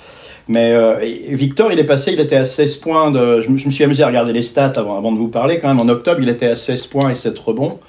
Mais 0.48 0.74
euh, 0.74 0.96
Victor, 1.30 1.72
il 1.72 1.80
est 1.80 1.86
passé, 1.86 2.14
il 2.14 2.20
était 2.20 2.36
à 2.36 2.46
16 2.46 2.78
points. 2.78 3.14
Je, 3.14 3.50
me, 3.50 3.58
suis 3.58 3.84
amusé 3.84 4.04
à 4.04 4.08
regarder 4.08 4.34
les 4.34 4.42
stats 4.42 4.74
avant, 4.76 5.12
de 5.12 5.18
vous 5.18 5.28
parler. 5.28 5.60
Quand 5.60 5.68
même, 5.68 5.80
en 5.80 5.90
octobre, 5.90 6.20
il 6.22 6.30
était 6.30 6.48
à 6.48 6.56
16 6.56 6.88
points 6.88 7.10
et 7.10 7.16
7 7.16 7.38
rebonds. 7.38 7.80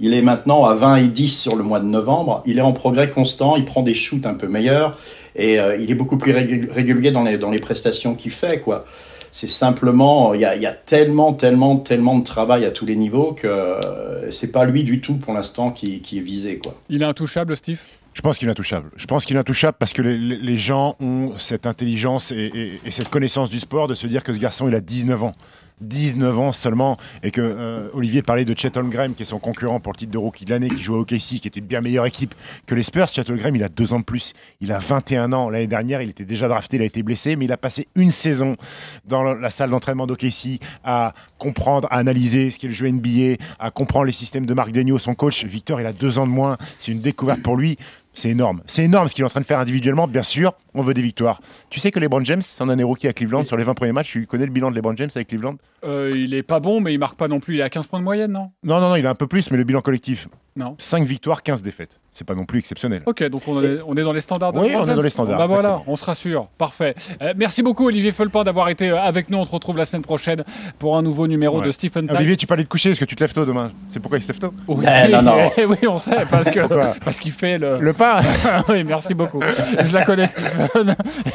Il 0.00 0.14
est 0.14 0.22
maintenant 0.22 0.64
à 0.64 0.74
20 0.74 0.96
et 0.96 1.08
10 1.08 1.28
sur 1.28 1.56
le 1.56 1.64
mois 1.64 1.80
de 1.80 1.86
novembre. 1.86 2.42
Il 2.46 2.58
est 2.58 2.62
en 2.62 2.72
progrès 2.72 3.10
constant, 3.10 3.56
il 3.56 3.64
prend 3.64 3.82
des 3.82 3.94
shoots 3.94 4.26
un 4.26 4.34
peu 4.34 4.46
meilleurs 4.46 4.96
et 5.34 5.58
euh, 5.58 5.76
il 5.76 5.90
est 5.90 5.94
beaucoup 5.94 6.18
plus 6.18 6.32
régulier 6.32 7.10
dans 7.10 7.24
les, 7.24 7.36
dans 7.36 7.50
les 7.50 7.58
prestations 7.58 8.14
qu'il 8.14 8.30
fait. 8.30 8.60
quoi. 8.60 8.84
C'est 9.30 9.48
simplement, 9.48 10.34
il 10.34 10.40
y 10.40 10.44
a, 10.44 10.56
y 10.56 10.66
a, 10.66 10.72
tellement, 10.72 11.32
tellement, 11.32 11.76
tellement 11.76 12.18
de 12.18 12.24
travail 12.24 12.64
à 12.64 12.70
tous 12.70 12.86
les 12.86 12.96
niveaux 12.96 13.32
que 13.32 13.46
euh, 13.46 14.30
c'est 14.30 14.52
pas 14.52 14.64
lui 14.64 14.84
du 14.84 15.00
tout 15.00 15.16
pour 15.16 15.34
l'instant 15.34 15.70
qui, 15.70 16.00
qui, 16.00 16.18
est 16.18 16.22
visé. 16.22 16.58
quoi. 16.58 16.74
Il 16.88 17.02
est 17.02 17.06
intouchable, 17.06 17.56
Steve? 17.56 17.80
Je 18.18 18.22
pense 18.22 18.36
qu'il 18.36 18.48
est 18.48 18.50
intouchable. 18.50 18.90
Je 18.96 19.06
pense 19.06 19.24
qu'il 19.24 19.36
est 19.36 19.38
intouchable 19.38 19.76
parce 19.78 19.92
que 19.92 20.02
les, 20.02 20.58
gens 20.58 20.96
ont 20.98 21.38
cette 21.38 21.68
intelligence 21.68 22.32
et, 22.32 22.80
cette 22.90 23.10
connaissance 23.10 23.48
du 23.48 23.60
sport 23.60 23.86
de 23.86 23.94
se 23.94 24.08
dire 24.08 24.24
que 24.24 24.32
ce 24.32 24.40
garçon, 24.40 24.66
il 24.66 24.74
a 24.74 24.80
19 24.80 25.22
ans. 25.22 25.34
19 25.80 26.38
ans 26.38 26.52
seulement, 26.52 26.96
et 27.22 27.30
que 27.30 27.40
euh, 27.40 27.88
Olivier 27.92 28.22
parlait 28.22 28.44
de 28.44 28.52
Chet 28.58 28.76
Holmgren, 28.76 29.14
qui 29.14 29.22
est 29.22 29.26
son 29.26 29.38
concurrent 29.38 29.78
pour 29.78 29.92
le 29.92 29.98
titre 29.98 30.10
de 30.10 30.18
rookie 30.18 30.44
de 30.44 30.50
l'année, 30.50 30.68
qui 30.68 30.82
joue 30.82 30.96
au 30.96 31.02
OKC, 31.02 31.38
qui 31.38 31.46
était 31.46 31.60
une 31.60 31.66
bien 31.66 31.80
meilleure 31.80 32.06
équipe 32.06 32.34
que 32.66 32.74
les 32.74 32.82
Spurs. 32.82 33.08
Chet 33.08 33.30
Holmgren, 33.30 33.54
il 33.54 33.62
a 33.62 33.68
deux 33.68 33.92
ans 33.92 34.00
de 34.00 34.04
plus. 34.04 34.32
Il 34.60 34.72
a 34.72 34.80
21 34.80 35.32
ans. 35.32 35.48
L'année 35.50 35.68
dernière, 35.68 36.02
il 36.02 36.10
était 36.10 36.24
déjà 36.24 36.48
drafté, 36.48 36.78
il 36.78 36.82
a 36.82 36.86
été 36.86 37.04
blessé, 37.04 37.36
mais 37.36 37.44
il 37.44 37.52
a 37.52 37.56
passé 37.56 37.86
une 37.94 38.10
saison 38.10 38.56
dans 39.04 39.22
la 39.22 39.50
salle 39.50 39.70
d'entraînement 39.70 40.08
d'OKC 40.08 40.58
à 40.82 41.14
comprendre, 41.38 41.86
à 41.92 41.98
analyser 41.98 42.50
ce 42.50 42.58
qu'est 42.58 42.66
le 42.66 42.74
jeu 42.74 42.90
NBA, 42.90 43.36
à 43.60 43.70
comprendre 43.70 44.06
les 44.06 44.12
systèmes 44.12 44.46
de 44.46 44.54
Marc 44.54 44.72
Degnaud, 44.72 44.98
son 44.98 45.14
coach. 45.14 45.44
Victor, 45.44 45.80
il 45.80 45.86
a 45.86 45.92
deux 45.92 46.18
ans 46.18 46.26
de 46.26 46.32
moins. 46.32 46.56
C'est 46.80 46.90
une 46.90 47.00
découverte 47.00 47.42
pour 47.42 47.56
lui. 47.56 47.78
C'est 48.18 48.30
énorme. 48.30 48.62
C'est 48.66 48.82
énorme 48.82 49.06
ce 49.06 49.14
qu'il 49.14 49.22
est 49.22 49.26
en 49.26 49.30
train 49.30 49.40
de 49.40 49.46
faire 49.46 49.60
individuellement. 49.60 50.08
Bien 50.08 50.24
sûr, 50.24 50.52
on 50.74 50.82
veut 50.82 50.92
des 50.92 51.02
victoires. 51.02 51.40
Tu 51.70 51.78
sais 51.78 51.92
que 51.92 52.00
LeBron 52.00 52.24
James, 52.24 52.42
c'est 52.42 52.64
un 52.64 52.84
rookie 52.84 53.06
à 53.06 53.12
Cleveland 53.12 53.44
sur 53.44 53.56
les 53.56 53.62
20 53.62 53.74
premiers 53.74 53.92
matchs. 53.92 54.10
Tu 54.10 54.26
connais 54.26 54.44
le 54.44 54.50
bilan 54.50 54.72
de 54.72 54.74
LeBron 54.74 54.96
James 54.96 55.10
avec 55.14 55.28
Cleveland? 55.28 55.54
Euh, 55.84 56.10
Il 56.12 56.34
est 56.34 56.42
pas 56.42 56.58
bon, 56.58 56.80
mais 56.80 56.92
il 56.92 56.98
marque 56.98 57.16
pas 57.16 57.28
non 57.28 57.38
plus. 57.38 57.54
Il 57.54 57.60
est 57.60 57.62
à 57.62 57.70
15 57.70 57.86
points 57.86 58.00
de 58.00 58.04
moyenne, 58.04 58.32
non? 58.32 58.50
Non, 58.64 58.80
non, 58.80 58.88
non, 58.88 58.96
il 58.96 59.06
a 59.06 59.10
un 59.10 59.14
peu 59.14 59.28
plus, 59.28 59.52
mais 59.52 59.56
le 59.56 59.62
bilan 59.62 59.82
collectif. 59.82 60.26
Non. 60.56 60.74
5 60.78 61.04
victoires, 61.04 61.42
15 61.42 61.62
défaites. 61.62 62.00
C'est 62.18 62.26
pas 62.26 62.34
non 62.34 62.46
plus 62.46 62.58
exceptionnel. 62.58 63.02
Ok, 63.06 63.22
donc 63.28 63.46
on, 63.46 63.62
est, 63.62 63.78
on 63.86 63.96
est 63.96 64.02
dans 64.02 64.12
les 64.12 64.20
standards 64.20 64.52
de 64.52 64.58
Oui, 64.58 64.72
on 64.74 64.88
est 64.88 64.94
dans 64.96 65.02
les 65.02 65.08
standards. 65.08 65.38
Bah 65.38 65.46
voilà, 65.46 65.82
on 65.86 65.94
se 65.94 66.04
rassure. 66.04 66.48
Parfait. 66.58 66.96
Euh, 67.22 67.32
merci 67.36 67.62
beaucoup, 67.62 67.86
Olivier 67.86 68.10
Felpin, 68.10 68.42
d'avoir 68.42 68.68
été 68.70 68.90
euh, 68.90 69.00
avec 69.00 69.30
nous. 69.30 69.38
On 69.38 69.46
te 69.46 69.52
retrouve 69.52 69.76
la 69.76 69.84
semaine 69.84 70.02
prochaine 70.02 70.42
pour 70.80 70.96
un 70.96 71.02
nouveau 71.02 71.28
numéro 71.28 71.60
de 71.60 71.70
Stephen 71.70 72.08
Time. 72.08 72.16
Olivier, 72.16 72.36
tu 72.36 72.48
parlais 72.48 72.64
de 72.64 72.68
coucher. 72.68 72.90
Est-ce 72.90 72.98
que 72.98 73.04
tu 73.04 73.14
te 73.14 73.22
lèves 73.22 73.34
tôt 73.34 73.44
demain 73.44 73.70
C'est 73.88 74.00
pourquoi 74.00 74.18
il 74.18 74.22
se 74.22 74.28
lève 74.28 74.40
tôt 74.40 74.52
oui, 74.66 74.84
eh, 74.84 75.12
non, 75.12 75.22
non. 75.22 75.50
oui, 75.68 75.86
on 75.86 75.98
sait, 75.98 76.24
parce 76.28 76.50
qu'il 76.50 76.66
parce 77.04 77.20
qu'il 77.20 77.30
fait 77.30 77.56
le. 77.58 77.78
Le 77.78 77.92
pas 77.92 78.20
Oui, 78.68 78.82
merci 78.82 79.14
beaucoup. 79.14 79.40
Je 79.84 79.94
la 79.94 80.04
connais, 80.04 80.26
Steve. 80.26 80.48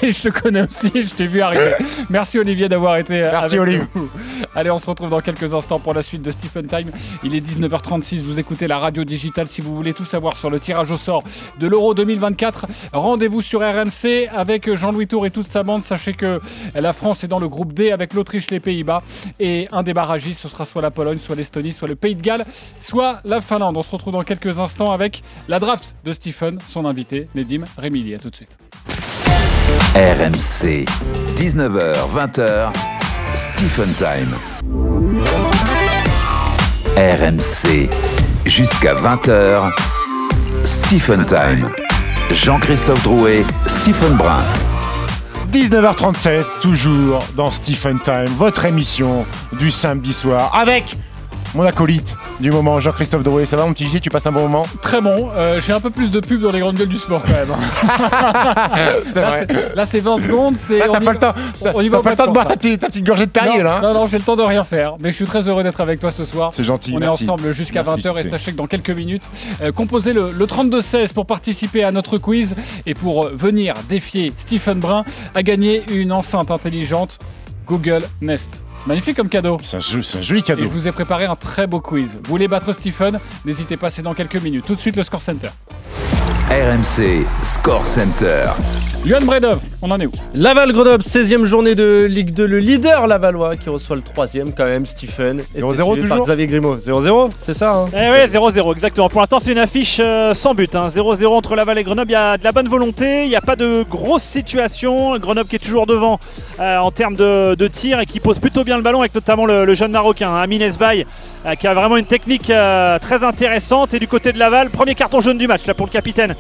et 0.02 0.12
je 0.12 0.22
te 0.22 0.30
connais 0.38 0.64
aussi, 0.64 0.92
je 0.96 1.16
t'ai 1.16 1.28
vu 1.28 1.40
arriver. 1.40 1.76
Merci 2.10 2.40
Olivier 2.40 2.68
d'avoir 2.68 2.98
été 2.98 3.22
Merci 3.22 3.58
Olivier. 3.58 3.86
Allez, 4.54 4.70
on 4.70 4.80
se 4.80 4.88
retrouve 4.88 5.10
dans 5.10 5.22
quelques 5.22 5.54
instants 5.54 5.80
pour 5.80 5.94
la 5.94 6.02
suite 6.02 6.24
de 6.24 6.32
Stephen 6.32 6.66
Time. 6.66 6.92
Il 7.24 7.36
est 7.36 7.40
19h36, 7.40 8.22
vous 8.22 8.38
écoutez 8.38 8.68
la 8.68 8.80
radio 8.80 9.06
digitale. 9.14 9.48
Si 9.48 9.62
vous 9.62 9.76
voulez 9.76 9.94
tout 9.94 10.06
savoir 10.06 10.38
sur 10.38 10.50
le 10.50 10.60
tirage 10.60 10.90
au 10.92 10.98
sort 10.98 11.24
de 11.60 11.68
l'Euro 11.68 11.94
2024, 11.94 12.66
rendez-vous 12.94 13.42
sur 13.42 13.60
RMC 13.62 14.28
avec 14.36 14.74
Jean-Louis 14.74 15.08
Tour 15.08 15.26
et 15.26 15.32
toute 15.32 15.48
sa 15.48 15.62
bande. 15.62 15.84
Sachez 15.84 16.14
que 16.14 16.40
la 16.74 16.94
France 16.94 17.24
est 17.24 17.28
dans 17.28 17.40
le 17.40 17.48
groupe 17.48 17.74
D 17.74 17.92
avec 17.92 18.14
l'Autriche, 18.14 18.50
les 18.50 18.60
Pays-Bas 18.60 19.04
et 19.40 19.68
un 19.72 19.84
des 19.84 19.94
barragistes, 19.94 20.42
ce 20.42 20.50
sera 20.50 20.66
soit 20.66 20.82
la 20.82 20.92
Pologne, 20.92 21.20
soit 21.20 21.36
l'Estonie, 21.36 21.74
soit 21.74 21.88
le 21.88 21.96
Pays 21.96 22.16
de 22.16 22.22
Galles, 22.22 22.46
soit 22.82 23.20
la 23.24 23.40
Finlande. 23.42 23.78
On 23.78 23.84
se 23.84 23.92
retrouve 23.92 24.14
dans 24.14 24.24
quelques 24.24 24.60
instants 24.60 24.92
avec 24.92 25.22
la 25.48 25.60
draft 25.60 25.96
de 26.04 26.14
Stephen, 26.14 26.58
son 26.68 26.86
invité, 26.86 27.28
Nedim 27.36 27.66
Remili. 27.78 28.16
À 28.16 28.20
tout 28.20 28.30
de 28.30 28.36
suite. 28.36 28.58
RMC, 29.96 30.86
19h, 31.38 31.94
20h, 32.16 32.72
Stephen 33.36 33.94
Time. 33.94 34.34
RMC, 36.96 37.90
jusqu'à 38.46 38.94
20h, 38.96 39.72
Stephen 40.66 41.26
Time. 41.26 41.70
Jean-Christophe 42.32 43.02
Drouet, 43.04 43.44
Stephen 43.68 44.16
Brun. 44.18 44.44
19h37, 45.52 46.44
toujours 46.62 47.24
dans 47.36 47.52
Stephen 47.52 48.00
Time, 48.00 48.26
votre 48.38 48.66
émission 48.66 49.26
du 49.60 49.72
samedi 49.72 50.14
soir, 50.14 50.52
avec 50.56 50.98
mon 51.56 51.64
acolyte 51.64 52.16
du 52.40 52.52
moment, 52.52 52.80
Jean-Christophe 52.80 53.24
Drouet. 53.24 53.46
Ça 53.46 53.58
va 53.58 53.66
mon 53.66 53.74
petit 53.74 53.86
J, 53.86 54.02
tu 54.02 54.10
passes 54.10 54.26
un 54.26 54.32
bon 54.32 54.42
moment 54.42 54.64
Très 54.82 55.02
bon. 55.02 55.30
Euh, 55.36 55.62
j'ai 55.62 55.72
un 55.72 55.80
peu 55.80 55.90
plus 55.90 56.12
de 56.12 56.20
pub 56.20 56.42
dans 56.42 56.52
les 56.52 56.60
grandes 56.60 56.78
gueules 56.78 56.88
du 56.88 56.98
sport 56.98 57.22
quand 57.22 57.32
même. 57.32 57.54
c'est 59.14 59.22
vrai. 59.22 59.48
Là, 59.76 59.86
c'est 59.86 60.00
20 60.00 60.18
secondes. 60.24 60.56
Là, 60.70 60.86
t'as 60.92 61.00
pas 61.00 61.14
le 61.14 61.20
temps, 61.20 61.34
on 61.74 61.82
y 61.82 61.90
va 61.90 62.02
pas 62.02 62.12
le 62.12 62.16
temps 62.16 62.28
de 62.28 62.32
boire 62.32 62.48
ta 62.48 62.56
petite, 62.56 62.80
ta 62.80 62.88
petite 62.88 63.06
gorgée 63.06 63.26
de 63.26 63.32
Perrier 63.32 63.60
non, 63.60 63.64
là. 63.64 63.78
Hein. 63.78 63.82
non, 63.82 63.94
non, 63.94 64.08
j'ai 64.08 64.18
le 64.18 64.24
temps 64.24 64.36
de 64.36 64.42
rien 64.42 64.64
faire. 64.64 64.96
Mais 65.00 65.12
je 65.12 65.16
suis 65.16 65.26
très 65.26 65.48
heureux 65.48 65.64
d'être 65.64 65.82
avec 65.82 66.00
toi 66.00 66.12
ce 66.12 66.26
soir. 66.26 66.52
C'est 66.54 66.64
gentil. 66.64 66.94
On 66.96 67.02
est 67.02 67.08
ensemble 67.08 67.52
jusqu'à 67.52 67.84
20h 67.84 68.20
et 68.20 68.30
sachez 68.30 68.52
que 68.52 68.58
dans 68.58 68.68
quelques 68.68 68.90
minutes, 68.90 69.24
euh, 69.62 69.72
composez 69.72 70.14
le, 70.14 70.32
le 70.32 70.46
32-16 70.46 71.14
pour 71.14 71.26
participer 71.26 71.84
à 71.84 71.92
notre 71.92 72.18
quiz 72.18 72.56
et 72.86 72.94
pour 72.94 73.26
euh, 73.26 73.34
venir 73.36 73.76
défier 73.90 74.34
Stephen 74.38 74.80
Brun 74.80 75.04
à 75.36 75.44
gagner 75.44 75.84
une 75.92 76.12
enceinte 76.12 76.52
intelligente 76.52 77.20
Google 77.68 78.04
Nest. 78.22 78.64
Magnifique 78.86 79.16
comme 79.16 79.30
cadeau. 79.30 79.58
C'est 79.64 79.78
un, 79.78 79.80
joli 79.80 80.44
cadeau. 80.44 80.64
Et 80.64 80.66
je 80.66 80.72
vous 80.72 80.88
ai 80.88 80.92
préparé 80.92 81.26
un 81.26 81.36
très 81.36 81.68
beau 81.68 81.80
quiz. 81.80 82.18
Vous 82.24 82.30
voulez 82.30 82.48
battre 82.48 82.74
Stephen? 82.74 83.20
N'hésitez 83.46 83.78
pas, 83.78 83.90
c'est 83.90 84.02
dans 84.02 84.14
quelques 84.14 84.42
minutes. 84.42 84.66
Tout 84.66 84.76
de 84.76 84.80
suite, 84.80 84.96
le 84.96 85.04
Score 85.04 85.22
Center. 85.22 85.50
RMC 86.50 87.26
Score 87.44 87.88
Center. 87.88 88.48
Johan 89.06 89.20
Bredov, 89.26 89.60
on 89.82 89.92
en 89.92 90.00
est 90.00 90.06
où 90.06 90.12
Laval 90.34 90.72
Grenoble, 90.72 91.04
16e 91.04 91.44
journée 91.44 91.76
de 91.76 92.08
Ligue 92.10 92.34
2, 92.34 92.46
le 92.46 92.60
leader 92.60 93.06
Lavallois 93.06 93.58
qui 93.58 93.68
reçoit 93.68 93.98
le 93.98 94.02
3e 94.02 94.54
quand 94.56 94.64
même, 94.64 94.86
Stephen. 94.86 95.42
0-0 95.58 96.00
toujours 96.02 96.24
Xavier 96.24 96.48
Grimaud. 96.48 96.78
0-0, 96.78 97.30
c'est 97.42 97.54
ça 97.54 97.82
hein 97.82 97.90
Eh 97.92 98.10
ouais, 98.12 98.28
0-0, 98.28 98.72
exactement. 98.72 99.10
Pour 99.10 99.20
l'instant, 99.20 99.40
c'est 99.40 99.52
une 99.52 99.58
affiche 99.58 99.98
euh, 100.00 100.34
sans 100.34 100.54
but. 100.54 100.74
0-0 100.74 101.26
hein. 101.26 101.28
entre 101.28 101.58
Laval 101.58 101.78
et 101.80 101.84
Grenoble. 101.84 102.12
Il 102.12 102.14
y 102.14 102.16
a 102.16 102.38
de 102.38 102.46
la 102.46 102.54
bonne 102.54 102.70
volonté, 102.70 103.24
il 103.24 103.30
n'y 103.30 103.36
a 103.36 103.42
pas 103.42 103.58
de 103.58 103.84
grosse 103.84 104.24
situation. 104.24 105.20
Grenoble 105.20 105.50
qui 105.50 105.58
est 105.58 105.60
toujours 105.60 105.86
devant 105.86 106.18
euh, 106.62 106.78
en 106.78 106.92
termes 106.92 107.16
de, 107.16 107.56
de 107.56 107.68
tir 107.68 108.00
et 108.00 108.06
qui 108.06 108.22
pose 108.22 108.40
plutôt 108.40 108.64
bien 108.64 108.78
le 108.78 108.84
ballon 108.84 109.02
avec 109.02 109.14
notamment 109.14 109.46
le, 109.46 109.66
le 109.66 109.74
jeune 109.74 109.92
Marocain, 109.92 110.30
hein, 110.30 110.42
Amines 110.44 110.72
Bay, 110.80 111.06
euh, 111.46 111.56
qui 111.56 111.68
a 111.68 111.74
vraiment 111.74 111.98
une 111.98 112.06
technique 112.06 112.50
euh, 112.50 112.98
très 113.00 113.26
intéressante. 113.26 113.94
Et 113.94 114.00
du 114.00 114.08
côté 114.08 114.32
de 114.32 114.40
Laval, 114.40 114.70
premier 114.70 114.96
carton 114.96 115.20
jaune 115.20 115.38
du 115.38 115.48
match 115.50 115.66
là 115.68 115.74
pour 115.74 115.88
le 115.88 115.92
capitaine 115.92 116.36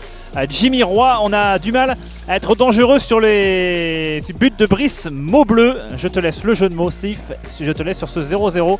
Jimmy 0.50 0.84
Roy. 0.84 1.20
On 1.22 1.34
a 1.34 1.60
du 1.60 1.72
mal 1.72 1.96
à 2.28 2.36
être 2.36 2.56
dangereux 2.56 3.00
sur 3.00 3.20
les 3.20 4.22
buts 4.40 4.54
de 4.58 4.66
Brice 4.66 5.08
Maubleu. 5.12 5.78
Je 5.98 6.08
te 6.08 6.20
laisse 6.20 6.44
le 6.44 6.54
jeu 6.54 6.70
de 6.70 6.76
mots, 6.76 6.92
Steve. 6.92 7.20
Je 7.60 7.72
te 7.72 7.84
laisse 7.84 7.98
sur 7.98 8.10
ce 8.10 8.20
0-0, 8.20 8.78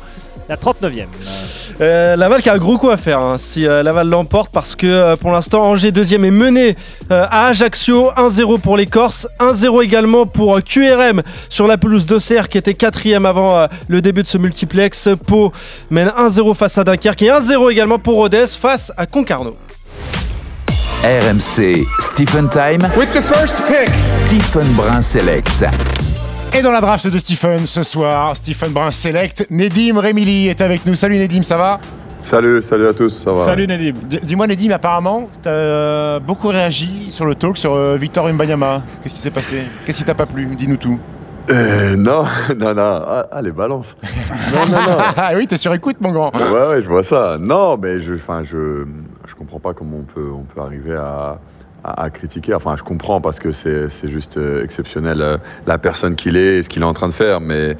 la 0.48 0.56
39e. 0.56 1.06
Euh, 1.80 2.14
Laval 2.14 2.40
qui 2.40 2.48
a 2.48 2.52
un 2.52 2.58
gros 2.58 2.78
coup 2.78 2.90
à 2.90 2.96
faire 2.96 3.18
hein, 3.18 3.36
si 3.36 3.66
euh, 3.66 3.82
Laval 3.82 4.08
l'emporte 4.08 4.52
parce 4.52 4.76
que 4.76 4.86
euh, 4.86 5.16
pour 5.16 5.32
l'instant 5.32 5.62
Angers 5.64 5.90
deuxième 5.90 6.24
est 6.24 6.30
mené 6.30 6.76
à 7.10 7.48
Ajaccio 7.48 8.10
1-0 8.16 8.60
pour 8.60 8.76
les 8.76 8.86
Corses 8.86 9.26
1-0 9.40 9.82
également 9.82 10.24
pour 10.24 10.62
QRM 10.62 11.22
sur 11.48 11.66
la 11.66 11.76
pelouse 11.76 12.06
d'Auxerre 12.06 12.48
qui 12.48 12.58
était 12.58 12.74
quatrième 12.74 13.26
avant 13.26 13.66
le 13.88 14.00
début 14.00 14.22
de 14.22 14.28
ce 14.28 14.38
multiplex 14.38 15.08
Pau 15.26 15.52
mène 15.90 16.12
1-0 16.16 16.54
face 16.54 16.78
à 16.78 16.84
Dunkerque 16.84 17.22
et 17.22 17.30
1-0 17.30 17.72
également 17.72 17.98
pour 17.98 18.16
Rodez 18.16 18.46
face 18.46 18.92
à 18.96 19.06
Concarneau 19.06 19.56
RMC 21.04 21.84
Stephen 22.00 22.48
Time. 22.48 22.80
With 22.96 23.12
the 23.12 23.20
first 23.20 23.62
pick. 23.66 23.90
Stephen 24.00 24.66
Brun 24.74 25.02
Select. 25.02 25.62
Et 26.54 26.62
dans 26.62 26.70
la 26.70 26.80
draft 26.80 27.06
de 27.06 27.18
Stephen 27.18 27.66
ce 27.66 27.82
soir, 27.82 28.34
Stephen 28.34 28.72
Brun 28.72 28.90
Select, 28.90 29.46
Nedim 29.50 29.98
Remili 29.98 30.48
est 30.48 30.62
avec 30.62 30.86
nous. 30.86 30.94
Salut 30.94 31.18
Nedim, 31.18 31.42
ça 31.42 31.58
va? 31.58 31.78
Salut, 32.22 32.62
salut 32.62 32.86
à 32.86 32.94
tous, 32.94 33.10
ça 33.10 33.32
va 33.32 33.44
Salut 33.44 33.66
Nedim. 33.66 33.92
Dis-moi 34.22 34.46
Nedim, 34.46 34.70
apparemment, 34.70 35.28
tu 35.42 35.48
as 35.50 36.20
beaucoup 36.20 36.48
réagi 36.48 37.08
sur 37.10 37.26
le 37.26 37.34
talk 37.34 37.58
sur 37.58 37.74
euh, 37.74 37.98
Victor 37.98 38.32
Mbanyama. 38.32 38.82
Qu'est-ce 39.02 39.12
qui 39.12 39.20
s'est 39.20 39.30
passé? 39.30 39.64
Qu'est-ce 39.84 39.98
qui 39.98 40.04
t'a 40.04 40.14
pas 40.14 40.24
plu? 40.24 40.56
Dis-nous 40.56 40.78
tout. 40.78 40.98
Euh, 41.50 41.96
non, 41.96 42.24
non, 42.56 42.72
non, 42.72 43.02
ah, 43.30 43.42
les 43.42 43.52
balances. 43.52 43.94
Non, 44.54 44.64
non, 44.66 44.80
non. 44.80 44.96
Ah 45.18 45.32
oui, 45.36 45.46
t'es 45.46 45.58
sur 45.58 45.74
écoute 45.74 45.96
mon 46.00 46.12
grand. 46.12 46.34
Ouais, 46.34 46.66
ouais, 46.68 46.82
je 46.82 46.88
vois 46.88 47.04
ça. 47.04 47.36
Non, 47.38 47.76
mais 47.76 48.00
je, 48.00 48.14
enfin, 48.14 48.42
je, 48.42 48.86
je 49.26 49.34
comprends 49.34 49.60
pas 49.60 49.74
comment 49.74 49.98
on 49.98 50.02
peut, 50.02 50.30
on 50.32 50.42
peut 50.42 50.60
arriver 50.60 50.94
à, 50.94 51.40
à, 51.84 52.10
critiquer. 52.10 52.54
Enfin, 52.54 52.76
je 52.76 52.82
comprends 52.82 53.20
parce 53.20 53.38
que 53.38 53.52
c'est, 53.52 54.08
juste 54.08 54.36
euh, 54.36 54.64
exceptionnel 54.64 55.20
euh, 55.20 55.38
la 55.66 55.78
personne 55.78 56.16
qu'il 56.16 56.36
est 56.36 56.58
et 56.58 56.62
ce 56.62 56.68
qu'il 56.68 56.82
est 56.82 56.86
en 56.86 56.94
train 56.94 57.08
de 57.08 57.14
faire, 57.14 57.40
mais 57.40 57.76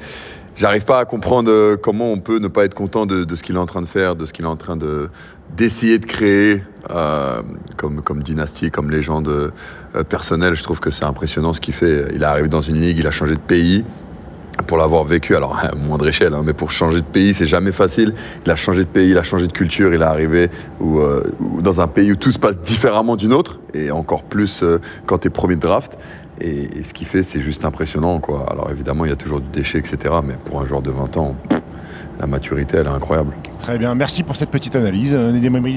j'arrive 0.55 0.85
pas 0.85 0.99
à 0.99 1.05
comprendre 1.05 1.51
euh, 1.51 1.77
comment 1.77 2.11
on 2.11 2.19
peut 2.19 2.39
ne 2.39 2.47
pas 2.47 2.65
être 2.65 2.75
content 2.75 3.05
de, 3.05 3.25
ce 3.35 3.43
qu'il 3.43 3.55
est 3.55 3.59
en 3.59 3.65
train 3.65 3.81
de 3.81 3.87
faire, 3.87 4.15
de 4.15 4.25
ce 4.25 4.33
qu'il 4.33 4.45
est 4.45 4.49
en 4.49 4.57
train 4.57 4.77
de 4.77 5.09
d'essayer 5.55 5.99
de 5.99 6.07
créer 6.07 6.63
comme, 7.77 8.01
comme 8.01 8.23
dynastie, 8.23 8.71
comme 8.71 8.89
légende 8.89 9.53
personnelle. 10.09 10.55
Je 10.55 10.63
trouve 10.63 10.79
que 10.79 10.89
c'est 10.89 11.05
impressionnant 11.05 11.53
ce 11.53 11.61
qu'il 11.61 11.75
fait. 11.75 12.07
Il 12.15 12.23
est 12.23 12.25
arrivé 12.25 12.47
dans 12.47 12.61
une 12.61 12.81
ligue, 12.81 12.97
il 12.97 13.05
a 13.05 13.11
changé 13.11 13.35
de 13.35 13.39
pays 13.39 13.85
pour 14.63 14.77
l'avoir 14.77 15.03
vécu, 15.03 15.35
alors 15.35 15.57
à 15.61 15.75
moindre 15.75 16.07
échelle, 16.07 16.33
hein, 16.33 16.41
mais 16.43 16.53
pour 16.53 16.71
changer 16.71 17.01
de 17.01 17.05
pays, 17.05 17.33
c'est 17.33 17.47
jamais 17.47 17.71
facile. 17.71 18.13
Il 18.45 18.51
a 18.51 18.55
changé 18.55 18.83
de 18.83 18.89
pays, 18.89 19.11
il 19.11 19.17
a 19.17 19.23
changé 19.23 19.47
de 19.47 19.51
culture, 19.51 19.93
il 19.93 20.01
est 20.01 20.05
arrivé 20.05 20.49
où, 20.79 20.99
euh, 20.99 21.23
dans 21.59 21.81
un 21.81 21.87
pays 21.87 22.11
où 22.11 22.15
tout 22.15 22.31
se 22.31 22.39
passe 22.39 22.59
différemment 22.59 23.15
du 23.15 23.27
nôtre, 23.27 23.59
et 23.73 23.91
encore 23.91 24.23
plus 24.23 24.63
euh, 24.63 24.79
quand 25.05 25.19
tu 25.19 25.27
es 25.27 25.29
premier 25.29 25.55
de 25.55 25.61
draft. 25.61 25.97
Et, 26.41 26.83
ce 26.83 26.93
qu'il 26.93 27.07
fait, 27.07 27.23
c'est 27.23 27.39
juste 27.39 27.63
impressionnant. 27.63 28.19
Quoi. 28.19 28.45
Alors 28.49 28.69
évidemment, 28.69 29.05
il 29.05 29.09
y 29.09 29.13
a 29.13 29.15
toujours 29.15 29.39
du 29.39 29.47
déchet, 29.49 29.77
etc. 29.79 30.15
Mais 30.23 30.35
pour 30.45 30.59
un 30.59 30.65
joueur 30.65 30.81
de 30.81 30.91
20 30.91 31.17
ans, 31.17 31.35
la 32.19 32.27
maturité, 32.27 32.77
elle 32.77 32.87
est 32.87 32.89
incroyable. 32.89 33.31
Très 33.65 33.79
bien, 33.79 33.95
merci 33.95 34.21
pour 34.21 34.35
cette 34.35 34.51
petite 34.51 34.75
analyse. 34.75 35.15
euh. 35.17 35.31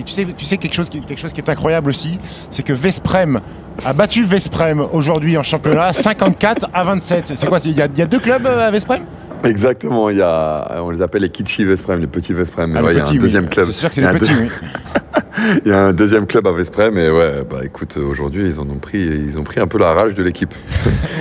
Tu 0.04 0.12
sais, 0.12 0.26
tu 0.36 0.44
sais 0.44 0.58
quelque, 0.58 0.74
chose 0.74 0.90
qui, 0.90 1.00
quelque 1.00 1.18
chose 1.20 1.32
qui 1.32 1.40
est 1.40 1.48
incroyable 1.48 1.88
aussi, 1.88 2.18
c'est 2.50 2.62
que 2.62 2.74
Vesprem 2.74 3.40
a 3.82 3.92
battu 3.94 4.24
Vesprem 4.24 4.86
aujourd'hui 4.92 5.38
en 5.38 5.42
championnat 5.42 5.92
54 5.94 6.68
à 6.74 6.84
27. 6.84 7.32
C'est 7.34 7.46
quoi 7.46 7.56
Il 7.64 7.78
y, 7.78 7.80
a- 7.80 7.86
il 7.86 7.98
y 7.98 8.02
a 8.02 8.06
deux 8.06 8.18
clubs 8.18 8.44
euh, 8.44 8.68
à 8.68 8.70
Vesprem? 8.70 9.00
Exactement, 9.42 10.10
il 10.10 10.18
y 10.18 10.22
a, 10.22 10.82
on 10.82 10.90
les 10.90 11.00
appelle 11.00 11.22
les 11.22 11.30
Kitschy 11.30 11.64
Vesprem, 11.64 11.98
les 12.00 12.06
petits 12.08 12.34
Vesprem. 12.34 12.72
Mais 12.72 12.78
Ah, 12.78 12.82
ouais, 12.84 12.92
il 12.92 12.98
y 12.98 13.00
a 13.00 13.06
un 13.06 13.10
oui. 13.10 13.18
deuxième 13.20 13.48
club. 13.48 13.64
C'est 13.66 13.72
sûr 13.72 13.88
que 13.88 13.94
c'est 13.94 14.02
Il 14.02 14.04
y 14.04 14.06
a 14.06 14.10
les 14.12 14.16
un 14.16 14.20
petits, 14.20 14.34
deux- 14.34 14.40
oui. 14.42 14.48
Il 15.64 15.70
y 15.70 15.72
a 15.72 15.78
un 15.86 15.92
deuxième 15.94 16.26
club 16.26 16.46
à 16.46 16.52
Vesprem 16.52 16.98
et 16.98 17.08
ouais, 17.10 17.44
bah 17.48 17.60
écoute, 17.62 17.96
aujourd'hui 17.96 18.48
ils 18.48 18.58
en 18.60 18.68
ont 18.68 18.78
pris, 18.80 18.98
ils 19.00 19.38
ont 19.38 19.44
pris 19.44 19.60
un 19.60 19.68
peu 19.68 19.78
la 19.78 19.94
rage 19.94 20.14
de 20.14 20.22
l'équipe. 20.24 20.52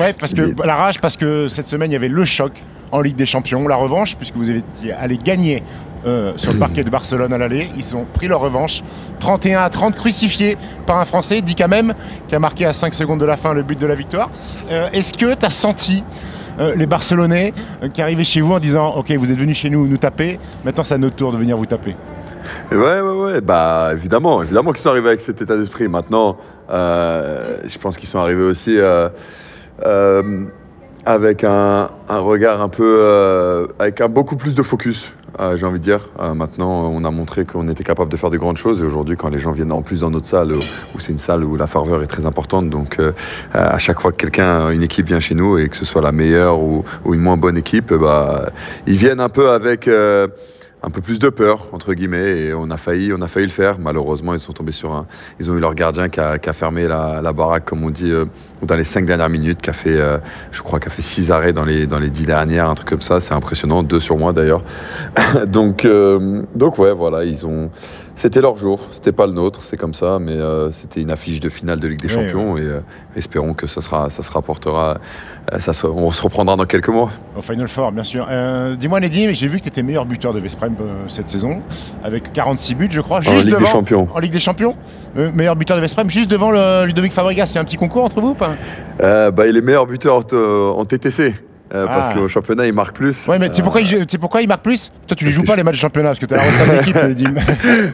Ouais, 0.02 0.14
parce 0.20 0.34
que 0.34 0.54
la 0.66 0.76
rage, 0.76 1.00
parce 1.00 1.16
que 1.16 1.48
cette 1.48 1.68
semaine 1.68 1.92
il 1.92 1.94
y 1.94 1.98
avait 1.98 2.08
le 2.10 2.26
choc 2.26 2.52
en 2.92 3.02
Ligue 3.02 3.16
des 3.16 3.26
Champions, 3.26 3.68
la 3.68 3.76
revanche, 3.76 4.16
puisque 4.16 4.36
vous 4.36 4.50
avez 4.50 4.64
allé 4.98 5.18
gagner 5.18 5.64
euh, 6.06 6.34
sur 6.38 6.54
le 6.54 6.60
parquet 6.60 6.84
de 6.84 6.90
Barcelone 6.90 7.34
à 7.34 7.38
l'aller. 7.38 7.68
Ils 7.76 7.96
ont 7.96 8.06
pris 8.14 8.28
leur 8.28 8.40
revanche. 8.40 8.84
31 9.20 9.62
à 9.62 9.70
30, 9.70 9.96
crucifié 9.96 10.58
par 10.86 11.00
un 11.00 11.06
Français, 11.06 11.42
dit 11.42 11.56
quand 11.56 11.68
même, 11.68 11.96
qui 12.28 12.36
a 12.36 12.40
marqué 12.40 12.66
à 12.66 12.74
5 12.74 12.94
secondes 12.94 13.20
de 13.20 13.26
la 13.26 13.36
fin 13.36 13.54
le 13.54 13.64
but 13.64 13.80
de 13.80 13.88
la 13.88 13.96
victoire. 13.96 14.30
Euh, 14.72 14.90
Est-ce 14.94 15.14
que 15.14 15.34
tu 15.34 15.46
as 15.46 15.50
senti 15.50 16.04
euh, 16.60 16.76
les 16.76 16.86
Barcelonais 16.86 17.54
qui 17.94 18.02
arrivaient 18.02 18.24
chez 18.24 18.42
vous 18.42 18.54
en 18.54 18.60
disant 18.60 18.96
Ok, 18.96 19.12
vous 19.12 19.32
êtes 19.32 19.38
venus 19.38 19.58
chez 19.58 19.70
nous 19.70 19.88
nous 19.88 19.98
taper, 19.98 20.40
maintenant 20.64 20.84
c'est 20.84 20.94
à 20.94 20.98
notre 20.98 21.16
tour 21.16 21.32
de 21.32 21.38
venir 21.38 21.58
vous 21.58 21.66
taper? 21.66 21.96
Ouais, 22.72 22.78
ouais, 22.78 23.02
ouais, 23.02 23.42
bah 23.42 23.90
évidemment, 23.92 24.42
évidemment 24.44 24.72
qu'ils 24.72 24.82
sont 24.82 24.90
arrivés 24.90 25.10
avec 25.10 25.22
cet 25.22 25.42
état 25.42 25.58
d'esprit. 25.58 25.88
Maintenant, 25.90 26.38
je 26.70 27.78
pense 27.80 27.98
qu'ils 27.98 28.08
sont 28.08 28.20
arrivés 28.20 28.44
aussi 28.44 28.78
avec 31.08 31.46
un, 31.46 31.90
un 32.10 32.20
regard 32.20 32.62
un 32.62 32.68
peu, 32.68 32.84
euh, 33.00 33.68
avec 33.80 34.02
un 34.02 34.10
beaucoup 34.10 34.36
plus 34.36 34.54
de 34.56 34.62
focus. 34.62 35.10
euh, 35.40 35.56
J'ai 35.56 35.66
envie 35.66 35.80
de 35.80 35.84
dire. 35.84 36.10
Euh, 36.20 36.34
maintenant, 36.34 36.92
on 36.92 37.06
a 37.06 37.12
montré 37.12 37.46
qu'on 37.46 37.70
était 37.70 37.86
capable 37.86 38.12
de 38.12 38.18
faire 38.18 38.30
de 38.30 38.36
grandes 38.38 38.58
choses. 38.58 38.82
Et 38.82 38.84
aujourd'hui, 38.84 39.16
quand 39.16 39.30
les 39.30 39.40
gens 39.40 39.52
viennent 39.52 39.72
en 39.72 39.82
plus 39.82 40.02
dans 40.02 40.10
notre 40.10 40.28
salle, 40.28 40.52
où, 40.52 40.60
où 40.60 41.00
c'est 41.00 41.14
une 41.14 41.18
salle 41.18 41.46
où 41.46 41.56
la 41.56 41.68
ferveur 41.68 42.04
est 42.04 42.08
très 42.08 42.26
importante, 42.26 42.70
donc 42.70 43.00
euh, 43.00 43.14
à 43.54 43.78
chaque 43.78 44.02
fois 44.02 44.12
que 44.12 44.18
quelqu'un, 44.18 44.70
une 44.72 44.84
équipe 44.84 45.08
vient 45.08 45.22
chez 45.22 45.34
nous, 45.34 45.58
et 45.58 45.70
que 45.70 45.78
ce 45.78 45.86
soit 45.86 46.02
la 46.02 46.12
meilleure 46.12 46.60
ou, 46.60 46.84
ou 47.06 47.14
une 47.14 47.22
moins 47.22 47.38
bonne 47.38 47.56
équipe, 47.56 47.94
bah, 47.94 48.50
ils 48.86 48.98
viennent 48.98 49.22
un 49.22 49.30
peu 49.30 49.50
avec. 49.52 49.90
Un 50.84 50.90
peu 50.90 51.02
plus 51.02 51.18
de 51.18 51.30
peur 51.30 51.68
entre 51.72 51.94
guillemets 51.94 52.38
et 52.40 52.54
on 52.54 52.70
a 52.70 52.78
failli 52.78 53.12
on 53.14 53.22
a 53.22 53.28
failli 53.28 53.48
le 53.48 53.52
faire. 53.52 53.80
Malheureusement 53.80 54.34
ils 54.34 54.40
sont 54.40 54.54
tombés 54.54 54.72
sur 54.72 54.94
un 54.94 55.08
ils 55.40 55.50
ont 55.50 55.56
eu 55.56 55.60
leur 55.60 55.76
gardien 55.76 56.10
qui 56.10 56.20
a, 56.20 56.40
fermé 56.54 56.88
la, 56.88 57.34
baraque 57.34 57.66
comme 57.66 57.84
on 57.84 57.90
dit 57.90 58.12
euh, 58.12 58.26
dans 58.62 58.76
les 58.76 58.84
cinq 58.84 59.06
dernières 59.06 59.30
minutes 59.30 59.62
qui 59.62 59.70
a 59.70 59.74
fait 59.74 60.00
euh, 60.00 60.18
je 60.52 60.62
crois 60.62 60.80
qu'a 60.80 60.90
fait 60.90 61.02
six 61.02 61.32
arrêts 61.32 61.54
dans 61.54 61.66
les 61.66 61.88
dans 61.88 62.00
les 62.00 62.10
dix 62.10 62.26
dernières 62.26 62.70
un 62.70 62.76
truc 62.76 62.90
comme 62.90 63.02
ça. 63.02 63.20
C'est 63.20 63.34
impressionnant. 63.34 63.84
Deux 63.84 64.00
sur 64.00 64.18
moi 64.18 64.34
d'ailleurs. 64.34 64.64
Donc 65.48 65.86
euh, 65.86 66.44
donc 66.56 66.78
ouais 66.78 66.94
voilà 66.94 67.24
ils 67.24 67.46
ont 67.46 67.70
c'était 68.18 68.42
leur 68.42 68.58
jour, 68.58 68.80
c'était 68.90 69.12
pas 69.12 69.28
le 69.28 69.34
nôtre, 69.34 69.62
c'est 69.62 69.78
comme 69.78 69.94
ça, 69.94 70.18
mais 70.20 70.32
euh, 70.32 70.72
c'était 70.72 71.02
une 71.02 71.12
affiche 71.12 71.40
de 71.40 71.50
finale 71.50 71.80
de 71.80 71.88
Ligue 71.88 72.02
des 72.02 72.10
Champions 72.10 72.58
et 72.58 72.64
euh, 72.64 72.80
espérons 73.16 73.54
que 73.54 73.68
ça, 73.68 73.80
sera, 73.80 74.10
ça 74.10 74.24
se 74.24 74.32
rapportera, 74.32 75.00
euh, 75.54 75.90
on 75.96 76.12
se 76.12 76.22
reprendra 76.22 76.56
dans 76.56 76.66
quelques 76.66 76.90
mois. 76.90 77.12
Au 77.38 77.42
Final 77.42 77.68
Four, 77.68 77.92
bien 77.92 78.04
sûr. 78.04 78.28
Dis-moi, 78.78 79.00
Nedim, 79.00 79.32
j'ai 79.32 79.48
vu 79.48 79.58
que 79.60 79.64
tu 79.64 79.70
étais 79.70 79.84
meilleur 79.84 80.06
buteur 80.06 80.34
de 80.34 80.40
Vesprem 80.40 80.76
cette 81.08 81.30
saison, 81.30 81.62
avec 82.04 82.34
46 82.34 82.76
buts, 82.76 82.88
je 82.92 83.02
crois. 83.02 83.22
Juste 83.22 83.34
en 83.34 83.40
Ligue 83.40 83.58
des 83.58 83.66
Champions. 83.66 84.08
En 84.14 84.20
Ligue 84.20 84.32
des 84.34 84.40
Champions 84.40 84.76
Meilleur 85.16 85.56
buteur 85.56 85.78
de 85.78 85.82
Vesprem, 85.82 86.10
juste 86.10 86.30
devant 86.30 86.52
le 86.52 86.86
Ludovic 86.86 87.14
Fabregas. 87.14 87.52
Il 87.52 87.56
y 87.56 87.58
a 87.58 87.62
un 87.62 87.66
petit 87.66 87.78
concours 87.78 88.04
entre 88.04 88.22
vous 88.22 88.30
ou 88.30 88.34
pas? 88.34 88.52
Bah, 89.00 89.48
Il 89.48 89.56
est 89.56 89.62
meilleur 89.62 89.86
buteur 89.86 90.24
en 90.34 90.86
TTC. 90.86 91.34
Euh, 91.74 91.86
parce 91.86 92.08
ah. 92.10 92.14
qu'au 92.14 92.28
championnat, 92.28 92.66
il 92.66 92.74
marque 92.74 92.96
plus. 92.96 93.28
Ouais, 93.28 93.40
mais 93.40 93.50
tu 93.50 93.56
sais 93.56 93.62
pourquoi, 93.62 93.82
il, 93.82 94.06
pourquoi 94.20 94.42
il 94.42 94.48
marque 94.48 94.64
plus? 94.64 94.92
Toi, 95.06 95.18
tu 95.18 95.26
les 95.26 95.32
joues 95.32 95.44
pas 95.44 95.56
les 95.56 95.64
matchs 95.64 95.76
de 95.76 95.80
championnat 95.80 96.10
parce 96.10 96.20
que 96.20 96.26
tu 96.26 96.34
as 96.34 96.38
la 96.38 96.78
d'équipe, 96.78 97.28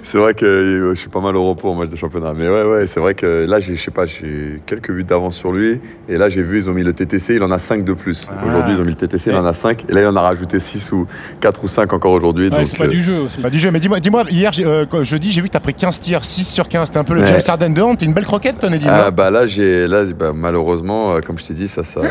C'est 0.03 0.17
vrai 0.17 0.34
que 0.34 0.91
je 0.93 0.99
suis 0.99 1.09
pas 1.09 1.21
mal 1.21 1.36
au 1.36 1.49
repos 1.49 1.69
en 1.69 1.76
match 1.76 1.89
de 1.89 1.95
championnat. 1.95 2.34
Mais 2.36 2.47
ouais, 2.49 2.63
ouais, 2.63 2.88
c'est 2.88 2.99
vrai 2.99 3.15
que 3.15 3.45
là, 3.47 3.59
je 3.59 3.74
sais 3.76 3.91
pas, 3.91 4.05
j'ai 4.05 4.61
quelques 4.65 4.91
buts 4.91 5.03
d'avance 5.03 5.36
sur 5.36 5.51
lui. 5.51 5.80
Et 6.07 6.17
là, 6.17 6.30
j'ai 6.30 6.43
vu, 6.43 6.57
ils 6.57 6.69
ont 6.69 6.74
mis 6.74 6.84
le 6.84 6.93
TTC, 6.93 7.36
il 7.36 7.43
en 7.43 7.51
a 7.51 7.59
5 7.59 7.84
de 7.84 7.93
plus. 7.93 8.28
Ah. 8.30 8.45
Aujourd'hui, 8.45 8.76
ils 8.76 8.82
ont 8.82 8.86
mis 8.86 8.91
le 8.91 8.97
TTC, 8.97 9.32
il 9.32 9.38
en 9.38 9.45
a 9.45 9.53
5. 9.53 9.86
Et 9.89 9.93
là, 9.93 10.01
il 10.01 10.07
en 10.07 10.15
a 10.15 10.21
rajouté 10.21 10.59
6 10.59 10.91
ou 10.91 11.07
4 11.39 11.63
ou 11.63 11.67
5 11.67 11.93
encore 11.93 12.11
aujourd'hui. 12.11 12.49
Ouais, 12.49 12.65
c'est 12.65 12.78
pas 12.78 12.88
du 12.88 13.01
jeu 13.01 13.21
aussi. 13.21 13.41
Pas 13.41 13.49
du 13.49 13.59
jeu. 13.59 13.71
Mais 13.71 13.80
dis-moi, 13.80 13.99
dis-moi 13.99 14.26
hier, 14.30 14.51
euh, 14.59 14.86
jeudi, 15.03 15.32
j'ai 15.32 15.41
vu 15.41 15.47
que 15.47 15.53
tu 15.53 15.57
as 15.57 15.61
pris 15.61 15.74
15 15.74 15.99
tirs, 15.99 16.24
6 16.24 16.43
sur 16.43 16.67
15. 16.67 16.88
C'était 16.88 16.99
un 16.99 17.03
peu 17.03 17.15
le 17.15 17.26
James 17.26 17.41
Harden 17.47 17.74
de 17.74 17.82
honte. 17.82 17.99
T'es 17.99 18.05
une 18.05 18.13
belle 18.13 18.26
croquette, 18.26 18.59
ton 18.59 18.71
Eddie 18.71 18.88
Ah, 18.88 19.09
bah 19.11 19.32
là, 19.32 19.47
j'ai, 19.47 19.88
là 19.88 20.03
bah, 20.05 20.32
malheureusement, 20.34 21.15
euh, 21.15 21.19
comme 21.26 21.39
je 21.39 21.45
t'ai 21.45 21.53
dit, 21.53 21.67
ça, 21.67 21.84
ça, 21.84 22.01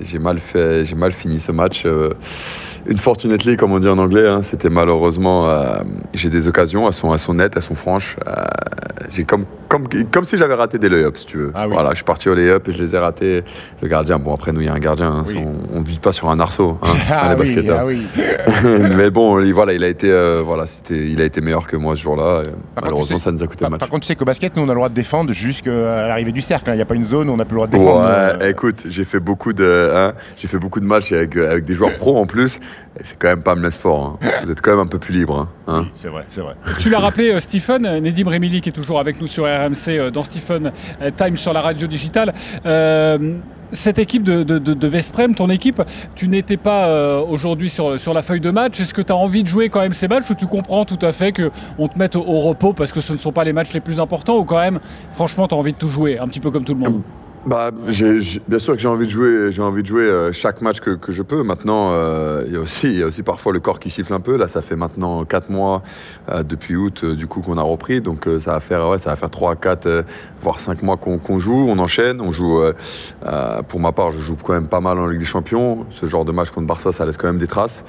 j'ai 0.00 0.18
mal 0.18 0.40
fait, 0.40 0.84
j'ai 0.84 0.94
mal 0.94 1.03
fini 1.12 1.40
ce 1.40 1.52
match. 1.52 1.84
Euh, 1.86 2.14
une 2.86 2.98
fortunately, 2.98 3.56
comme 3.56 3.72
on 3.72 3.78
dit 3.78 3.88
en 3.88 3.98
anglais. 3.98 4.28
Hein, 4.28 4.42
c'était 4.42 4.68
malheureusement, 4.68 5.48
euh, 5.48 5.78
j'ai 6.12 6.28
des 6.28 6.48
occasions, 6.48 6.86
elles 6.86 6.92
sont, 6.92 7.12
elles 7.12 7.18
sont 7.18 7.34
nettes, 7.34 7.54
elles 7.56 7.62
sont 7.62 7.74
franches. 7.74 8.16
Euh, 8.26 8.44
j'ai 9.08 9.24
comme, 9.24 9.44
comme, 9.68 9.88
comme 10.10 10.24
si 10.24 10.36
j'avais 10.36 10.54
raté 10.54 10.78
des 10.78 10.88
lay-ups, 10.88 11.20
si 11.20 11.26
tu 11.26 11.38
veux. 11.38 11.52
Ah 11.54 11.66
voilà, 11.66 11.90
je 11.90 11.96
suis 11.96 12.04
parti 12.04 12.28
au 12.28 12.34
lay-up 12.34 12.68
et 12.68 12.72
je 12.72 12.82
les 12.82 12.94
ai 12.94 12.98
ratés. 12.98 13.42
Le 13.80 13.88
gardien, 13.88 14.18
bon 14.18 14.34
après 14.34 14.52
nous 14.52 14.60
il 14.60 14.66
y 14.66 14.70
a 14.70 14.74
un 14.74 14.78
gardien, 14.78 15.10
hein, 15.10 15.24
on 15.72 15.80
ne 15.80 15.84
vit 15.84 15.98
pas 15.98 16.12
sur 16.12 16.28
un 16.28 16.40
arceau, 16.40 16.78
hein, 16.82 16.88
ah, 17.10 17.34
oui, 17.38 17.68
ah 17.70 17.86
oui. 17.86 18.06
Mais 18.96 19.10
bon, 19.10 19.42
voilà, 19.52 19.72
il 19.72 19.84
a 19.84 19.88
été, 19.88 20.10
voilà, 20.44 20.66
c'était, 20.66 21.08
il 21.08 21.20
a 21.20 21.24
été 21.24 21.40
meilleur 21.40 21.66
que 21.66 21.76
moi 21.76 21.96
ce 21.96 22.02
jour-là. 22.02 22.42
Malheureusement, 22.80 23.18
ça 23.18 23.32
nous 23.32 23.42
a 23.42 23.46
coûté 23.46 23.60
par, 23.60 23.70
match. 23.70 23.80
Par 23.80 23.88
contre, 23.88 24.02
tu 24.02 24.08
sais 24.08 24.16
qu'au 24.16 24.24
basket, 24.24 24.56
nous 24.56 24.62
on 24.62 24.68
a 24.68 24.72
le 24.72 24.74
droit 24.74 24.88
de 24.88 24.94
défendre 24.94 25.32
jusqu'à 25.32 25.70
l'arrivée 26.08 26.32
du 26.32 26.42
cercle. 26.42 26.70
Il 26.70 26.76
n'y 26.76 26.82
a 26.82 26.86
pas 26.86 26.94
une 26.94 27.04
zone 27.04 27.28
où 27.30 27.32
on 27.32 27.36
n'a 27.36 27.44
plus 27.44 27.54
le 27.54 27.66
droit 27.66 27.66
de 27.66 27.72
défendre. 27.72 28.38
Ouais, 28.40 28.50
écoute, 28.50 28.84
j'ai 28.88 29.04
fait 29.04 29.20
beaucoup 29.20 29.52
de, 29.52 30.12
j'ai 30.36 30.48
fait 30.48 30.58
beaucoup 30.58 30.80
de 30.80 30.86
matchs 30.94 31.12
avec, 31.12 31.36
avec 31.36 31.64
des 31.64 31.74
joueurs 31.74 31.96
pro 31.98 32.16
en 32.16 32.26
plus. 32.26 32.58
C'est 33.02 33.18
quand 33.18 33.28
même 33.28 33.42
pas 33.42 33.54
le 33.54 33.70
sport. 33.70 34.18
Hein. 34.22 34.28
Vous 34.44 34.52
êtes 34.52 34.60
quand 34.60 34.70
même 34.70 34.80
un 34.80 34.86
peu 34.86 34.98
plus 34.98 35.14
libre. 35.14 35.48
Hein. 35.66 35.86
c'est 35.94 36.08
vrai, 36.08 36.24
c'est 36.28 36.42
vrai. 36.42 36.54
Tu 36.78 36.90
l'as 36.90 37.00
rappelé, 37.00 37.32
euh, 37.32 37.40
Stephen, 37.40 37.82
Nedim 37.82 38.28
Remili 38.28 38.60
qui 38.60 38.68
est 38.68 38.72
toujours 38.72 39.00
avec 39.00 39.20
nous 39.20 39.26
sur 39.26 39.44
RMC 39.44 39.88
euh, 39.88 40.10
dans 40.10 40.22
Stephen 40.22 40.70
euh, 41.02 41.10
Time 41.10 41.36
sur 41.36 41.52
la 41.52 41.60
radio 41.60 41.88
digitale. 41.88 42.32
cette 43.72 43.98
équipe 43.98 44.22
de, 44.22 44.44
de, 44.44 44.86
Vesprem, 44.86 45.34
ton 45.34 45.50
équipe, 45.50 45.82
tu 46.14 46.28
n'étais 46.28 46.56
pas 46.56 47.20
aujourd'hui 47.22 47.68
sur, 47.68 47.98
sur 47.98 48.14
la 48.14 48.22
feuille 48.22 48.40
de 48.40 48.50
match. 48.50 48.78
Est-ce 48.78 48.94
que 48.94 49.02
tu 49.02 49.12
as 49.12 49.16
envie 49.16 49.42
de 49.42 49.48
jouer 49.48 49.68
quand 49.68 49.80
même 49.80 49.94
ces 49.94 50.06
matchs 50.06 50.30
ou 50.30 50.34
tu 50.34 50.46
comprends 50.46 50.84
tout 50.84 50.98
à 51.02 51.10
fait 51.10 51.32
qu'on 51.32 51.88
te 51.88 51.98
mette 51.98 52.14
au, 52.14 52.20
au, 52.20 52.38
repos 52.38 52.72
parce 52.72 52.92
que 52.92 53.00
ce 53.00 53.12
ne 53.12 53.18
sont 53.18 53.32
pas 53.32 53.42
les 53.42 53.52
matchs 53.52 53.72
les 53.72 53.80
plus 53.80 53.98
importants 53.98 54.38
ou 54.38 54.44
quand 54.44 54.60
même, 54.60 54.78
franchement, 55.12 55.48
tu 55.48 55.56
as 55.56 55.58
envie 55.58 55.72
de 55.72 55.78
tout 55.78 55.88
jouer, 55.88 56.20
un 56.20 56.28
petit 56.28 56.40
peu 56.40 56.52
comme 56.52 56.64
tout 56.64 56.74
le 56.74 56.80
monde? 56.80 57.02
Bah, 57.46 57.70
bien 57.72 58.58
sûr 58.58 58.74
que 58.74 58.80
j'ai 58.80 58.88
envie 58.88 59.06
de 59.06 59.10
jouer, 59.10 59.52
j'ai 59.52 59.60
envie 59.60 59.82
de 59.82 59.86
jouer 59.86 60.04
euh, 60.04 60.32
chaque 60.32 60.62
match 60.62 60.80
que, 60.80 60.90
que 60.90 61.12
je 61.12 61.22
peux. 61.22 61.42
Maintenant, 61.42 61.90
euh, 61.92 62.44
il 62.46 62.54
y 62.54 62.56
a 62.56 62.60
aussi, 62.60 62.88
il 62.88 62.98
y 62.98 63.02
a 63.02 63.06
aussi 63.06 63.22
parfois 63.22 63.52
le 63.52 63.60
corps 63.60 63.78
qui 63.78 63.90
siffle 63.90 64.14
un 64.14 64.20
peu. 64.20 64.36
Là, 64.36 64.48
ça 64.48 64.62
fait 64.62 64.76
maintenant 64.76 65.24
4 65.24 65.50
mois 65.50 65.82
euh, 66.30 66.42
depuis 66.42 66.74
août, 66.74 67.04
du 67.04 67.26
coup, 67.26 67.42
qu'on 67.42 67.58
a 67.58 67.62
repris. 67.62 68.00
Donc, 68.00 68.26
ça 68.40 68.52
va 68.52 68.60
faire, 68.60 68.88
ouais, 68.88 68.98
ça 68.98 69.10
va 69.10 69.16
faire 69.16 69.30
3, 69.30 69.56
4, 69.56 70.04
voire 70.42 70.58
5 70.58 70.82
mois 70.82 70.96
qu'on 70.96 71.38
joue. 71.38 71.66
On 71.68 71.78
enchaîne, 71.78 72.20
on 72.20 72.30
joue. 72.30 72.62
pour 73.68 73.80
ma 73.80 73.92
part, 73.92 74.12
je 74.12 74.20
joue 74.20 74.36
quand 74.42 74.54
même 74.54 74.68
pas 74.68 74.80
mal 74.80 74.98
en 74.98 75.06
Ligue 75.06 75.20
des 75.20 75.26
Champions. 75.26 75.86
Ce 75.90 76.06
genre 76.06 76.24
de 76.24 76.32
match 76.32 76.50
contre 76.50 76.66
Barça, 76.66 76.92
ça 76.92 77.04
laisse 77.04 77.16
quand 77.16 77.26
même 77.26 77.38
des 77.38 77.46
traces. 77.46 77.84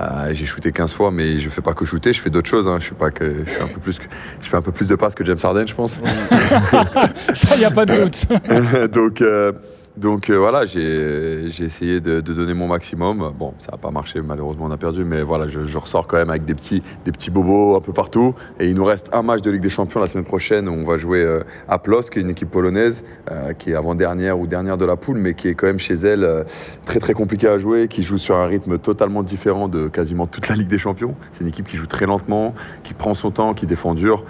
Euh, 0.00 0.32
j'ai 0.32 0.46
shooté 0.46 0.70
15 0.70 0.92
fois, 0.92 1.10
mais 1.10 1.38
je 1.38 1.48
fais 1.50 1.60
pas 1.60 1.74
que 1.74 1.84
shooter, 1.84 2.12
je 2.12 2.20
fais 2.20 2.30
d'autres 2.30 2.48
choses. 2.48 2.68
Hein. 2.68 2.76
Je, 2.78 2.86
suis 2.86 2.94
pas 2.94 3.10
que, 3.10 3.44
je, 3.44 3.62
un 3.62 3.66
peu 3.66 3.80
plus 3.80 3.98
je 4.40 4.48
fais 4.48 4.56
un 4.56 4.62
peu 4.62 4.70
plus 4.70 4.86
de 4.86 4.94
passes 4.94 5.14
que 5.14 5.24
James 5.24 5.38
Harden, 5.42 5.66
je 5.66 5.74
pense. 5.74 5.98
Ça, 7.34 7.56
il 7.56 7.58
n'y 7.58 7.64
a 7.64 7.70
pas 7.70 7.84
de 7.84 8.04
doute. 8.04 8.26
Donc, 8.92 9.20
euh, 9.20 9.52
donc 9.98 10.30
euh, 10.30 10.36
voilà, 10.36 10.64
j'ai 10.64 11.50
essayé 11.58 12.00
de, 12.00 12.20
donner 12.20 12.54
mon 12.54 12.68
maximum. 12.68 13.32
Bon, 13.36 13.52
ça 13.58 13.72
n'a 13.72 13.78
pas 13.78 13.90
marché, 13.90 14.20
malheureusement 14.20 14.66
on 14.66 14.70
a 14.70 14.76
perdu, 14.76 15.04
mais 15.04 15.22
voilà, 15.22 15.48
je, 15.48 15.76
ressors 15.76 16.06
quand 16.06 16.16
même 16.16 16.30
avec 16.30 16.44
des 16.44 16.54
petits, 16.54 16.82
des 17.04 17.10
petits 17.10 17.30
bobos 17.30 17.76
un 17.76 17.80
peu 17.80 17.92
partout. 17.92 18.34
Et 18.60 18.68
il 18.68 18.74
nous 18.74 18.84
reste 18.84 19.10
un 19.12 19.22
match 19.22 19.42
de 19.42 19.50
Ligue 19.50 19.60
des 19.60 19.70
Champions 19.70 20.00
la 20.00 20.06
semaine 20.06 20.24
prochaine 20.24 20.68
où 20.68 20.72
on 20.72 20.84
va 20.84 20.98
jouer 20.98 21.22
euh, 21.22 21.40
à 21.68 21.78
Plos, 21.78 22.02
qui 22.02 22.20
est 22.20 22.22
une 22.22 22.30
équipe 22.30 22.50
polonaise, 22.50 23.02
euh, 23.30 23.52
qui 23.54 23.72
est 23.72 23.74
avant-dernière 23.74 24.38
ou 24.38 24.46
dernière 24.46 24.78
de 24.78 24.84
la 24.84 24.94
poule, 24.94 25.18
mais 25.18 25.34
qui 25.34 25.48
est 25.48 25.54
quand 25.54 25.66
même 25.66 25.80
chez 25.80 25.94
elle 25.94 26.44
très 26.84 27.00
très 27.00 27.14
compliquée 27.14 27.48
à 27.48 27.58
jouer, 27.58 27.88
qui 27.88 28.04
joue 28.04 28.18
sur 28.18 28.36
un 28.36 28.46
rythme 28.46 28.78
totalement 28.78 29.24
différent 29.24 29.66
de 29.66 29.88
quasiment 29.88 30.26
toute 30.26 30.48
la 30.48 30.54
Ligue 30.54 30.68
des 30.68 30.78
Champions. 30.78 31.16
C'est 31.32 31.40
une 31.40 31.48
équipe 31.48 31.66
qui 31.66 31.76
joue 31.76 31.86
très 31.86 32.06
lentement, 32.06 32.54
qui 32.84 32.94
prend 32.94 33.14
son 33.14 33.32
temps, 33.32 33.52
qui 33.52 33.66
défend 33.66 33.94
dur, 33.94 34.24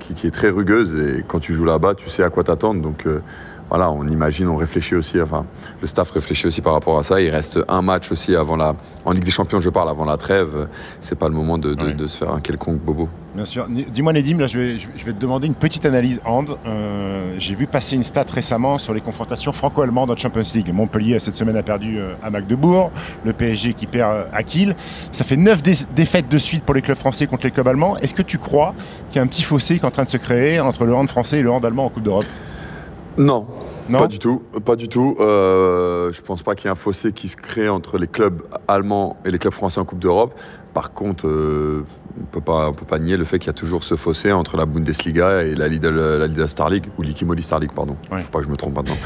qui, 0.00 0.14
qui, 0.14 0.26
est 0.26 0.30
très 0.30 0.48
rugueuse. 0.48 0.94
Et 0.94 1.24
quand 1.26 1.40
tu 1.40 1.52
joues 1.52 1.66
là-bas, 1.66 1.94
tu 1.94 2.08
sais 2.08 2.22
à 2.22 2.30
quoi 2.30 2.44
t'attendre. 2.44 2.80
Donc 2.80 3.04
voilà, 3.70 3.90
on 3.90 4.06
imagine, 4.06 4.48
on 4.48 4.56
réfléchit 4.56 4.94
aussi, 4.94 5.20
enfin, 5.20 5.44
le 5.80 5.86
staff 5.86 6.10
réfléchit 6.10 6.46
aussi 6.46 6.62
par 6.62 6.72
rapport 6.72 6.98
à 6.98 7.02
ça. 7.02 7.20
Il 7.20 7.30
reste 7.30 7.58
un 7.68 7.82
match 7.82 8.10
aussi 8.10 8.34
avant 8.34 8.56
la, 8.56 8.74
en 9.04 9.12
Ligue 9.12 9.24
des 9.24 9.30
Champions, 9.30 9.58
je 9.58 9.70
parle, 9.70 9.90
avant 9.90 10.04
la 10.04 10.16
trêve. 10.16 10.68
C'est 11.00 11.18
pas 11.18 11.28
le 11.28 11.34
moment 11.34 11.58
de, 11.58 11.76
se 12.06 12.18
faire 12.18 12.32
un 12.32 12.40
quelconque 12.40 12.78
bobo. 12.78 13.08
Bien 13.34 13.44
sûr. 13.44 13.68
Dis-moi, 13.68 14.12
Nedim, 14.14 14.38
là, 14.38 14.46
je 14.46 14.58
vais, 14.58 14.78
je 14.78 15.04
vais, 15.04 15.12
te 15.12 15.20
demander 15.20 15.46
une 15.46 15.54
petite 15.54 15.84
analyse 15.84 16.20
hand. 16.24 16.56
Euh, 16.66 17.34
j'ai 17.38 17.54
vu 17.54 17.66
passer 17.66 17.94
une 17.94 18.02
stat 18.02 18.24
récemment 18.32 18.78
sur 18.78 18.94
les 18.94 19.00
confrontations 19.00 19.52
franco-allemandes 19.52 20.10
en 20.10 20.16
Champions 20.16 20.42
League. 20.54 20.72
Montpellier, 20.72 21.20
cette 21.20 21.36
semaine, 21.36 21.56
a 21.56 21.62
perdu 21.62 21.98
euh, 21.98 22.14
à 22.22 22.30
Magdebourg. 22.30 22.90
Le 23.24 23.32
PSG 23.34 23.74
qui 23.74 23.86
perd 23.86 24.12
euh, 24.12 24.24
à 24.32 24.42
Kiel. 24.42 24.76
Ça 25.12 25.24
fait 25.24 25.36
9 25.36 25.62
défaites 25.94 26.28
de 26.28 26.38
suite 26.38 26.64
pour 26.64 26.74
les 26.74 26.82
clubs 26.82 26.96
français 26.96 27.26
contre 27.26 27.44
les 27.44 27.50
clubs 27.50 27.68
allemands. 27.68 27.96
Est-ce 27.98 28.14
que 28.14 28.22
tu 28.22 28.38
crois 28.38 28.74
qu'il 29.10 29.16
y 29.16 29.18
a 29.20 29.22
un 29.22 29.28
petit 29.28 29.42
fossé 29.42 29.78
qui 29.78 29.84
est 29.84 29.88
en 29.88 29.90
train 29.90 30.04
de 30.04 30.08
se 30.08 30.16
créer 30.16 30.58
entre 30.58 30.84
le 30.84 30.94
hand 30.94 31.08
français 31.08 31.40
et 31.40 31.42
le 31.42 31.50
hand 31.50 31.64
allemand 31.64 31.84
en 31.84 31.90
Coupe 31.90 32.04
d'Europe? 32.04 32.26
Non, 33.18 33.46
pas 33.90 34.06
du 34.06 34.18
tout. 34.18 34.42
Pas 34.64 34.76
du 34.76 34.88
tout. 34.88 35.16
Euh, 35.20 36.12
je 36.12 36.20
pense 36.20 36.42
pas 36.42 36.54
qu'il 36.54 36.66
y 36.66 36.68
ait 36.68 36.72
un 36.72 36.76
fossé 36.76 37.12
qui 37.12 37.28
se 37.28 37.36
crée 37.36 37.68
entre 37.68 37.98
les 37.98 38.06
clubs 38.06 38.42
allemands 38.66 39.16
et 39.24 39.30
les 39.30 39.38
clubs 39.38 39.52
français 39.52 39.80
en 39.80 39.84
Coupe 39.84 39.98
d'Europe. 39.98 40.34
Par 40.78 40.92
contre, 40.92 41.26
euh, 41.26 41.84
on 42.20 42.24
peut 42.26 42.40
pas, 42.40 42.72
peut 42.72 42.86
pas 42.86 43.00
nier 43.00 43.16
le 43.16 43.24
fait 43.24 43.40
qu'il 43.40 43.48
y 43.48 43.50
a 43.50 43.52
toujours 43.52 43.82
ce 43.82 43.96
fossé 43.96 44.30
entre 44.30 44.56
la 44.56 44.64
Bundesliga 44.64 45.42
et 45.42 45.56
la 45.56 45.66
Lidl, 45.66 45.88
la 46.36 46.46
Star 46.46 46.70
League 46.70 46.86
ou 46.96 47.02
l'Ikimoli 47.02 47.42
Star 47.42 47.58
League, 47.58 47.72
pardon. 47.74 47.96
Je 48.12 48.20
sais 48.20 48.28
pas 48.28 48.38
que 48.38 48.44
je 48.44 48.48
me 48.48 48.56
trompe 48.56 48.76
maintenant. 48.76 48.96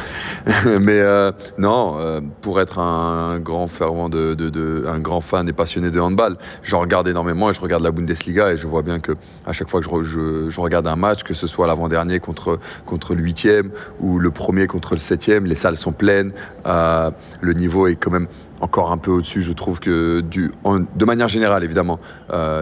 Mais 0.81 1.01
euh, 1.01 1.33
non, 1.57 1.95
euh, 1.97 2.21
pour 2.43 2.61
être 2.61 2.79
un 2.79 3.39
grand 3.39 3.69
fervent 3.69 4.11
de, 4.11 4.85
un 4.87 4.99
grand 4.99 5.23
fan 5.23 5.49
et 5.49 5.55
passionné 5.55 5.91
de 5.91 5.99
handball, 5.99 6.37
j'en 6.63 6.81
regarde 6.81 7.09
énormément 7.09 7.49
et 7.49 7.55
je 7.55 7.61
regarde 7.63 7.83
la 7.83 7.91
Bundesliga 7.91 8.53
et 8.53 8.59
je 8.59 8.67
vois 8.67 8.83
bien 8.83 9.01
que 9.01 9.13
à 9.47 9.55
chaque 9.55 9.71
fois 9.71 9.81
que 9.81 10.03
je, 10.03 10.61
regarde 10.61 10.87
un 10.87 10.97
match, 10.97 11.23
que 11.23 11.33
ce 11.33 11.47
soit 11.47 11.67
l'avant-dernier 11.67 12.21
contre 12.21 12.59
contre 12.85 13.15
le 13.15 13.23
huitième 13.23 13.71
ou 13.99 14.19
le 14.19 14.31
premier 14.31 14.67
contre 14.67 14.93
le 14.93 15.01
septième, 15.01 15.47
les 15.47 15.55
salles 15.55 15.79
sont 15.79 15.93
pleines, 15.93 16.33
le 16.67 17.53
niveau 17.55 17.87
est 17.87 17.97
quand 17.97 18.11
même 18.11 18.29
encore 18.63 18.93
un 18.93 18.99
peu 18.99 19.11
au-dessus, 19.11 19.43
je 19.43 19.53
trouve 19.53 19.81
que 19.81 20.23
de 20.23 21.05
manière 21.05 21.29
générale 21.29 21.65
évidemment, 21.65 21.99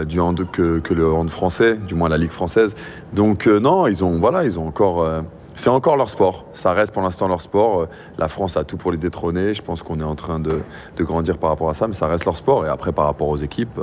du 0.06 0.18
hand 0.18 0.50
que, 0.50 0.82
le 0.90 1.12
hand 1.12 1.30
français, 1.30 1.76
du 1.76 1.94
moins 1.94 2.08
la 2.08 2.18
Ligue 2.18 2.32
française. 2.32 2.74
Donc 3.12 3.46
euh, 3.46 3.60
non, 3.60 3.86
ils 3.86 4.04
ont, 4.04 4.18
voilà, 4.18 4.44
ils 4.44 4.58
ont 4.58 4.66
encore... 4.66 5.02
Euh, 5.02 5.22
c'est 5.56 5.68
encore 5.68 5.96
leur 5.96 6.08
sport. 6.08 6.46
Ça 6.52 6.72
reste 6.72 6.94
pour 6.94 7.02
l'instant 7.02 7.28
leur 7.28 7.42
sport. 7.42 7.82
Euh, 7.82 7.88
la 8.16 8.28
France 8.28 8.56
a 8.56 8.64
tout 8.64 8.78
pour 8.78 8.92
les 8.92 8.96
détrôner. 8.96 9.52
Je 9.52 9.60
pense 9.60 9.82
qu'on 9.82 10.00
est 10.00 10.04
en 10.04 10.14
train 10.14 10.38
de, 10.38 10.60
grandir 10.98 11.36
par 11.36 11.50
rapport 11.50 11.68
à 11.68 11.74
ça, 11.74 11.86
mais 11.86 11.92
ça 11.92 12.06
reste 12.06 12.24
leur 12.24 12.36
sport. 12.36 12.64
Et 12.64 12.68
après, 12.68 12.92
par 12.92 13.04
rapport 13.04 13.28
aux 13.28 13.36
équipes, 13.36 13.78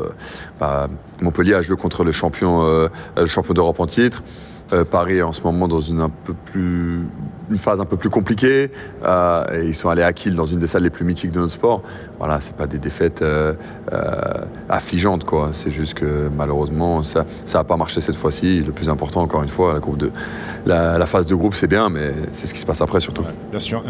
bah, 0.60 0.88
Montpellier 1.22 1.54
a 1.54 1.62
joué 1.62 1.76
contre 1.76 2.04
le 2.04 2.12
champion, 2.12 2.90
champion 3.28 3.54
d'Europe 3.54 3.80
en 3.80 3.86
titre. 3.86 4.24
Paris 4.90 5.18
est 5.18 5.22
en 5.22 5.34
ce 5.34 5.42
moment 5.42 5.68
dans 5.68 5.82
une 5.82 6.10
phase 7.58 7.80
un 7.80 7.86
peu 7.86 7.98
plus 7.98 8.10
compliquée. 8.10 8.72
et 9.04 9.64
ils 9.64 9.76
sont 9.76 9.90
allés 9.90 10.04
à 10.04 10.14
Kiel 10.14 10.36
dans 10.36 10.46
une 10.46 10.60
des 10.60 10.68
salles 10.68 10.84
les 10.84 10.90
plus 10.90 11.06
mythiques 11.06 11.32
de 11.32 11.42
notre 11.42 11.54
sport. 11.54 11.84
Voilà, 12.20 12.40
c'est 12.42 12.56
pas 12.56 12.68
des 12.68 12.80
défaites 12.80 13.24
affligeantes, 14.70 15.24
quoi. 15.24 15.52
C'est 15.54 15.72
juste 15.72 15.94
que 15.94 16.30
malheureusement, 16.36 17.04
ça 17.04 17.26
n'a 17.54 17.64
pas 17.64 17.78
marché 17.78 18.02
cette 18.02 18.16
fois-ci. 18.16 18.62
Le 18.62 18.72
plus 18.72 18.90
important, 18.90 19.22
encore 19.22 19.44
une 19.44 19.50
fois, 19.50 19.80
la, 20.66 21.06
phase 21.06 21.26
de 21.26 21.36
groupe, 21.36 21.56
c'est 21.56 21.68
bien, 21.68 21.90
mais 21.90 22.14
c'est 22.32 22.48
ce 22.48 22.54
qui 22.54 22.60
se 22.60 22.66
passe 22.66 22.82
après 22.82 23.00
surtout. 23.00 23.24
bien 23.52 23.60
sûr. 23.60 23.84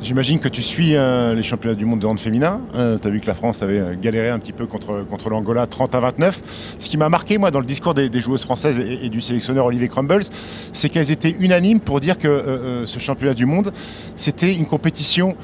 J'imagine 0.00 0.40
que 0.40 0.48
tu 0.48 0.62
suis 0.62 0.90
les 0.90 1.42
championnats 1.42 1.76
du 1.76 1.84
monde 1.84 2.00
de 2.00 2.06
hand 2.06 2.18
féminin. 2.18 2.60
tu 2.74 2.78
as 2.78 3.10
vu 3.10 3.20
que 3.20 3.26
la 3.26 3.34
France 3.34 3.62
avait 3.62 3.96
galéré 4.00 4.30
un 4.30 4.38
petit 4.38 4.52
peu 4.52 4.66
contre, 4.66 5.04
contre 5.08 5.30
l'Angola 5.30 5.66
30 5.66 5.94
à 5.94 6.00
29. 6.00 6.76
Ce 6.78 6.88
qui 6.88 6.96
m'a 6.96 7.08
marqué, 7.08 7.38
moi, 7.38 7.50
dans 7.50 7.60
le 7.60 7.66
discours 7.66 7.94
des, 7.94 8.20
joueuses 8.20 8.42
françaises 8.42 8.78
et, 8.78 9.08
du 9.08 9.20
sélectionneur 9.20 9.66
Olivier 9.66 9.88
Crumbles, 9.88 10.24
c'est 10.72 10.88
qu'elles 10.88 11.10
étaient 11.10 11.34
unanimes 11.38 11.80
pour 11.80 12.00
dire 12.00 12.18
que 12.18 12.28
euh, 12.28 12.42
euh, 12.46 12.86
ce 12.86 12.98
championnat 12.98 13.34
du 13.34 13.46
monde, 13.46 13.72
c'était 14.16 14.52
une 14.54 14.66
compétition 14.66 15.36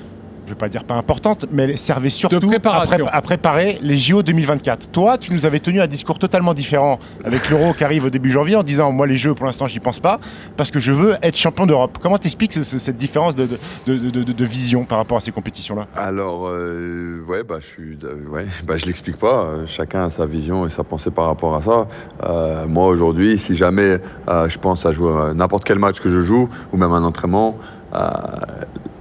je 0.46 0.52
ne 0.52 0.54
vais 0.54 0.58
pas 0.58 0.68
dire 0.68 0.84
pas 0.84 0.94
importante, 0.94 1.46
mais 1.50 1.64
elle 1.64 1.76
servait 1.78 2.08
surtout 2.08 2.50
à, 2.64 3.22
préparer 3.22 3.78
les 3.82 3.96
JO 3.96 4.22
2024. 4.22 4.92
Toi, 4.92 5.18
tu 5.18 5.32
nous 5.32 5.44
avais 5.44 5.58
tenu 5.58 5.80
un 5.80 5.88
discours 5.88 6.20
totalement 6.20 6.54
différent 6.54 7.00
avec 7.24 7.50
l'Euro 7.50 7.72
qui 7.72 7.82
arrive 7.82 8.04
au 8.04 8.10
début 8.10 8.30
janvier 8.30 8.54
en 8.54 8.62
disant 8.62 8.92
moi 8.92 9.08
les 9.08 9.16
Jeux 9.16 9.34
pour 9.34 9.46
l'instant 9.46 9.66
j'y 9.66 9.80
pense 9.80 9.98
pas 9.98 10.20
parce 10.56 10.70
que 10.70 10.78
je 10.78 10.92
veux 10.92 11.16
être 11.22 11.36
champion 11.36 11.66
d'Europe. 11.66 11.98
Comment 12.00 12.18
t'expliques 12.18 12.52
cette 12.52 12.96
différence 12.96 13.34
de, 13.34 13.48
de, 13.86 14.44
vision 14.44 14.84
par 14.84 14.98
rapport 14.98 15.16
à 15.16 15.20
ces 15.20 15.32
compétitions-là? 15.32 15.88
Alors 15.96 16.46
euh, 16.46 17.24
ouais 17.26 17.42
bah 17.42 17.56
je 17.58 17.66
suis 17.66 17.98
euh, 18.04 18.28
ouais 18.30 18.46
bah 18.64 18.76
je 18.76 18.86
l'explique 18.86 19.16
pas. 19.16 19.48
Chacun 19.66 20.04
a 20.04 20.10
sa 20.10 20.26
vision 20.26 20.64
et 20.64 20.68
sa 20.68 20.84
pensée 20.84 21.10
par 21.10 21.26
rapport 21.26 21.56
à 21.56 21.62
ça. 21.62 21.88
Euh, 22.22 22.66
moi 22.68 22.86
aujourd'hui, 22.86 23.36
si 23.38 23.56
jamais 23.56 23.98
je 24.28 24.58
pense 24.58 24.86
à 24.86 24.92
jouer 24.92 25.32
n'importe 25.34 25.64
quel 25.64 25.80
match 25.80 25.98
que 25.98 26.08
je 26.08 26.20
joue 26.20 26.48
ou 26.72 26.76
même 26.76 26.92
un 26.92 27.02
entraînement. 27.02 27.58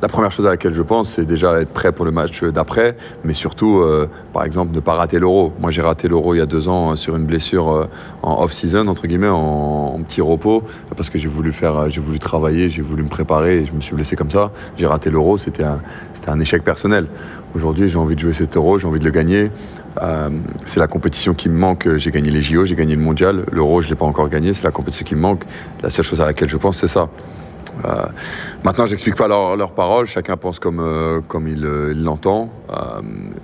La 0.05 0.09
première 0.09 0.31
chose 0.31 0.45
à 0.45 0.49
laquelle 0.49 0.73
je 0.73 0.81
pense, 0.81 1.09
c'est 1.09 1.25
déjà 1.25 1.59
être 1.61 1.71
prêt 1.71 1.91
pour 1.91 2.05
le 2.05 2.11
match 2.11 2.43
d'après, 2.43 2.95
mais 3.23 3.33
surtout, 3.33 3.79
euh, 3.79 4.07
par 4.33 4.43
exemple, 4.43 4.75
ne 4.75 4.81
pas 4.81 4.93
rater 4.93 5.17
l'euro. 5.17 5.53
Moi, 5.59 5.71
j'ai 5.71 5.81
raté 5.81 6.07
l'euro 6.07 6.35
il 6.35 6.37
y 6.37 6.41
a 6.41 6.45
deux 6.45 6.67
ans 6.67 6.91
euh, 6.91 6.95
sur 6.95 7.15
une 7.15 7.25
blessure 7.25 7.71
euh, 7.71 7.89
en 8.21 8.43
off-season, 8.43 8.87
entre 8.87 9.07
guillemets, 9.07 9.29
en, 9.29 9.99
petit 10.07 10.21
repos, 10.21 10.61
parce 10.95 11.09
que 11.09 11.17
j'ai 11.17 11.27
voulu 11.27 11.51
faire, 11.51 11.89
j'ai 11.89 12.01
voulu 12.01 12.19
travailler, 12.19 12.69
j'ai 12.69 12.83
voulu 12.83 13.01
me 13.01 13.09
préparer, 13.09 13.59
et 13.59 13.65
je 13.65 13.73
me 13.73 13.81
suis 13.81 13.95
blessé 13.95 14.15
comme 14.15 14.29
ça. 14.29 14.51
J'ai 14.75 14.85
raté 14.85 15.09
l'euro, 15.09 15.37
c'était 15.37 15.63
un, 15.63 15.79
c'était 16.13 16.29
un 16.29 16.39
échec 16.39 16.63
personnel. 16.63 17.07
Aujourd'hui, 17.55 17.89
j'ai 17.89 17.97
envie 17.97 18.15
de 18.15 18.19
jouer 18.19 18.33
cet 18.33 18.57
euro, 18.57 18.77
j'ai 18.77 18.87
envie 18.87 18.99
de 18.99 19.05
le 19.05 19.11
gagner. 19.11 19.49
c'est 20.65 20.79
la 20.79 20.87
compétition 20.87 21.33
qui 21.33 21.49
me 21.49 21.57
manque. 21.57 21.87
J'ai 21.95 22.11
gagné 22.11 22.29
les 22.29 22.41
JO, 22.41 22.65
j'ai 22.65 22.75
gagné 22.75 22.95
le 22.95 23.01
mondial. 23.01 23.45
L'euro, 23.51 23.81
je 23.81 23.87
ne 23.87 23.91
l'ai 23.91 23.95
pas 23.95 24.05
encore 24.05 24.29
gagné. 24.29 24.53
C'est 24.53 24.65
la 24.65 24.71
compétition 24.71 25.05
qui 25.05 25.15
me 25.15 25.21
manque. 25.21 25.45
La 25.81 25.89
seule 25.89 26.05
chose 26.05 26.21
à 26.21 26.25
laquelle 26.25 26.49
je 26.49 26.57
pense, 26.57 26.77
c'est 26.77 26.87
ça. 26.87 27.09
Euh, 27.83 28.05
maintenant, 28.63 28.85
j'explique 28.85 29.15
pas 29.15 29.27
leurs 29.27 29.57
leur 29.57 29.71
paroles, 29.73 30.05
chacun 30.05 30.37
pense 30.37 30.59
comme, 30.59 30.79
euh, 30.79 31.21
comme 31.27 31.47
il 31.47 31.65
euh, 31.65 31.93
l'entend. 31.93 32.49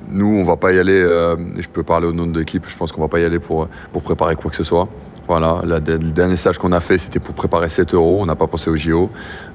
nous, 0.10 0.28
on 0.28 0.44
va 0.44 0.58
pas 0.58 0.72
y 0.72 0.80
aller, 0.80 1.02
je 1.02 1.68
peux 1.68 1.84
parler 1.84 2.08
au 2.08 2.14
nom 2.14 2.28
de 2.28 2.40
l'équipe, 2.40 2.66
je 2.68 2.78
pense 2.78 2.92
qu'on 2.92 3.02
va 3.02 3.08
pas 3.08 3.20
y 3.20 3.26
aller 3.26 3.40
pour, 3.40 3.68
pour 3.92 4.02
préparer 4.02 4.36
quoi 4.36 4.50
que 4.50 4.58
ce 4.58 4.64
soit. 4.64 4.88
Voilà, 5.32 5.62
le 5.64 5.80
dernier 6.12 6.36
stage 6.36 6.58
qu'on 6.58 6.74
a 6.74 6.82
fait, 6.82 6.98
c'était 6.98 7.22
pour 7.22 7.34
préparer 7.34 7.70
7 7.70 7.94
euros. 7.94 8.18
On 8.20 8.26
n'a 8.26 8.36
pas 8.36 8.48
pensé 8.48 8.70
aux 8.70 8.76
JO. 8.76 9.10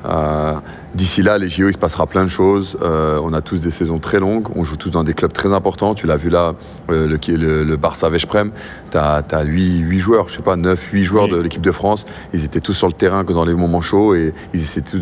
Euh, 0.06 0.54
d'ici 0.94 1.20
là, 1.20 1.36
les 1.36 1.48
JO, 1.50 1.68
il 1.68 1.74
se 1.74 1.78
passera 1.78 2.06
plein 2.06 2.24
de 2.24 2.30
choses. 2.30 2.78
Euh, 2.80 3.20
on 3.22 3.34
a 3.34 3.42
tous 3.42 3.60
des 3.60 3.68
saisons 3.68 3.98
très 3.98 4.18
longues. 4.18 4.48
On 4.56 4.64
joue 4.64 4.78
tous 4.78 4.88
dans 4.88 5.04
des 5.04 5.12
clubs 5.12 5.34
très 5.34 5.52
importants. 5.52 5.94
Tu 5.94 6.06
l'as 6.06 6.16
vu 6.16 6.30
là, 6.30 6.54
euh, 6.90 7.06
le, 7.06 7.18
le, 7.36 7.62
le, 7.62 7.76
Barça 7.76 8.08
Veszprem. 8.08 8.52
Tu 8.90 8.96
as, 8.96 9.42
8, 9.44 9.98
joueurs, 9.98 10.28
je 10.30 10.36
sais 10.36 10.42
pas, 10.42 10.56
9, 10.56 10.80
8 10.92 11.04
joueurs 11.04 11.28
de 11.28 11.38
l'équipe 11.38 11.60
de 11.60 11.72
France. 11.72 12.06
Ils 12.32 12.42
étaient 12.42 12.62
tous 12.62 12.72
sur 12.72 12.86
le 12.86 12.94
terrain 12.94 13.26
que 13.26 13.34
dans 13.34 13.44
les 13.44 13.52
moments 13.52 13.82
chauds 13.82 14.14
et 14.14 14.32
ils 14.54 14.62
essaient 14.62 14.80
tous 14.80 15.00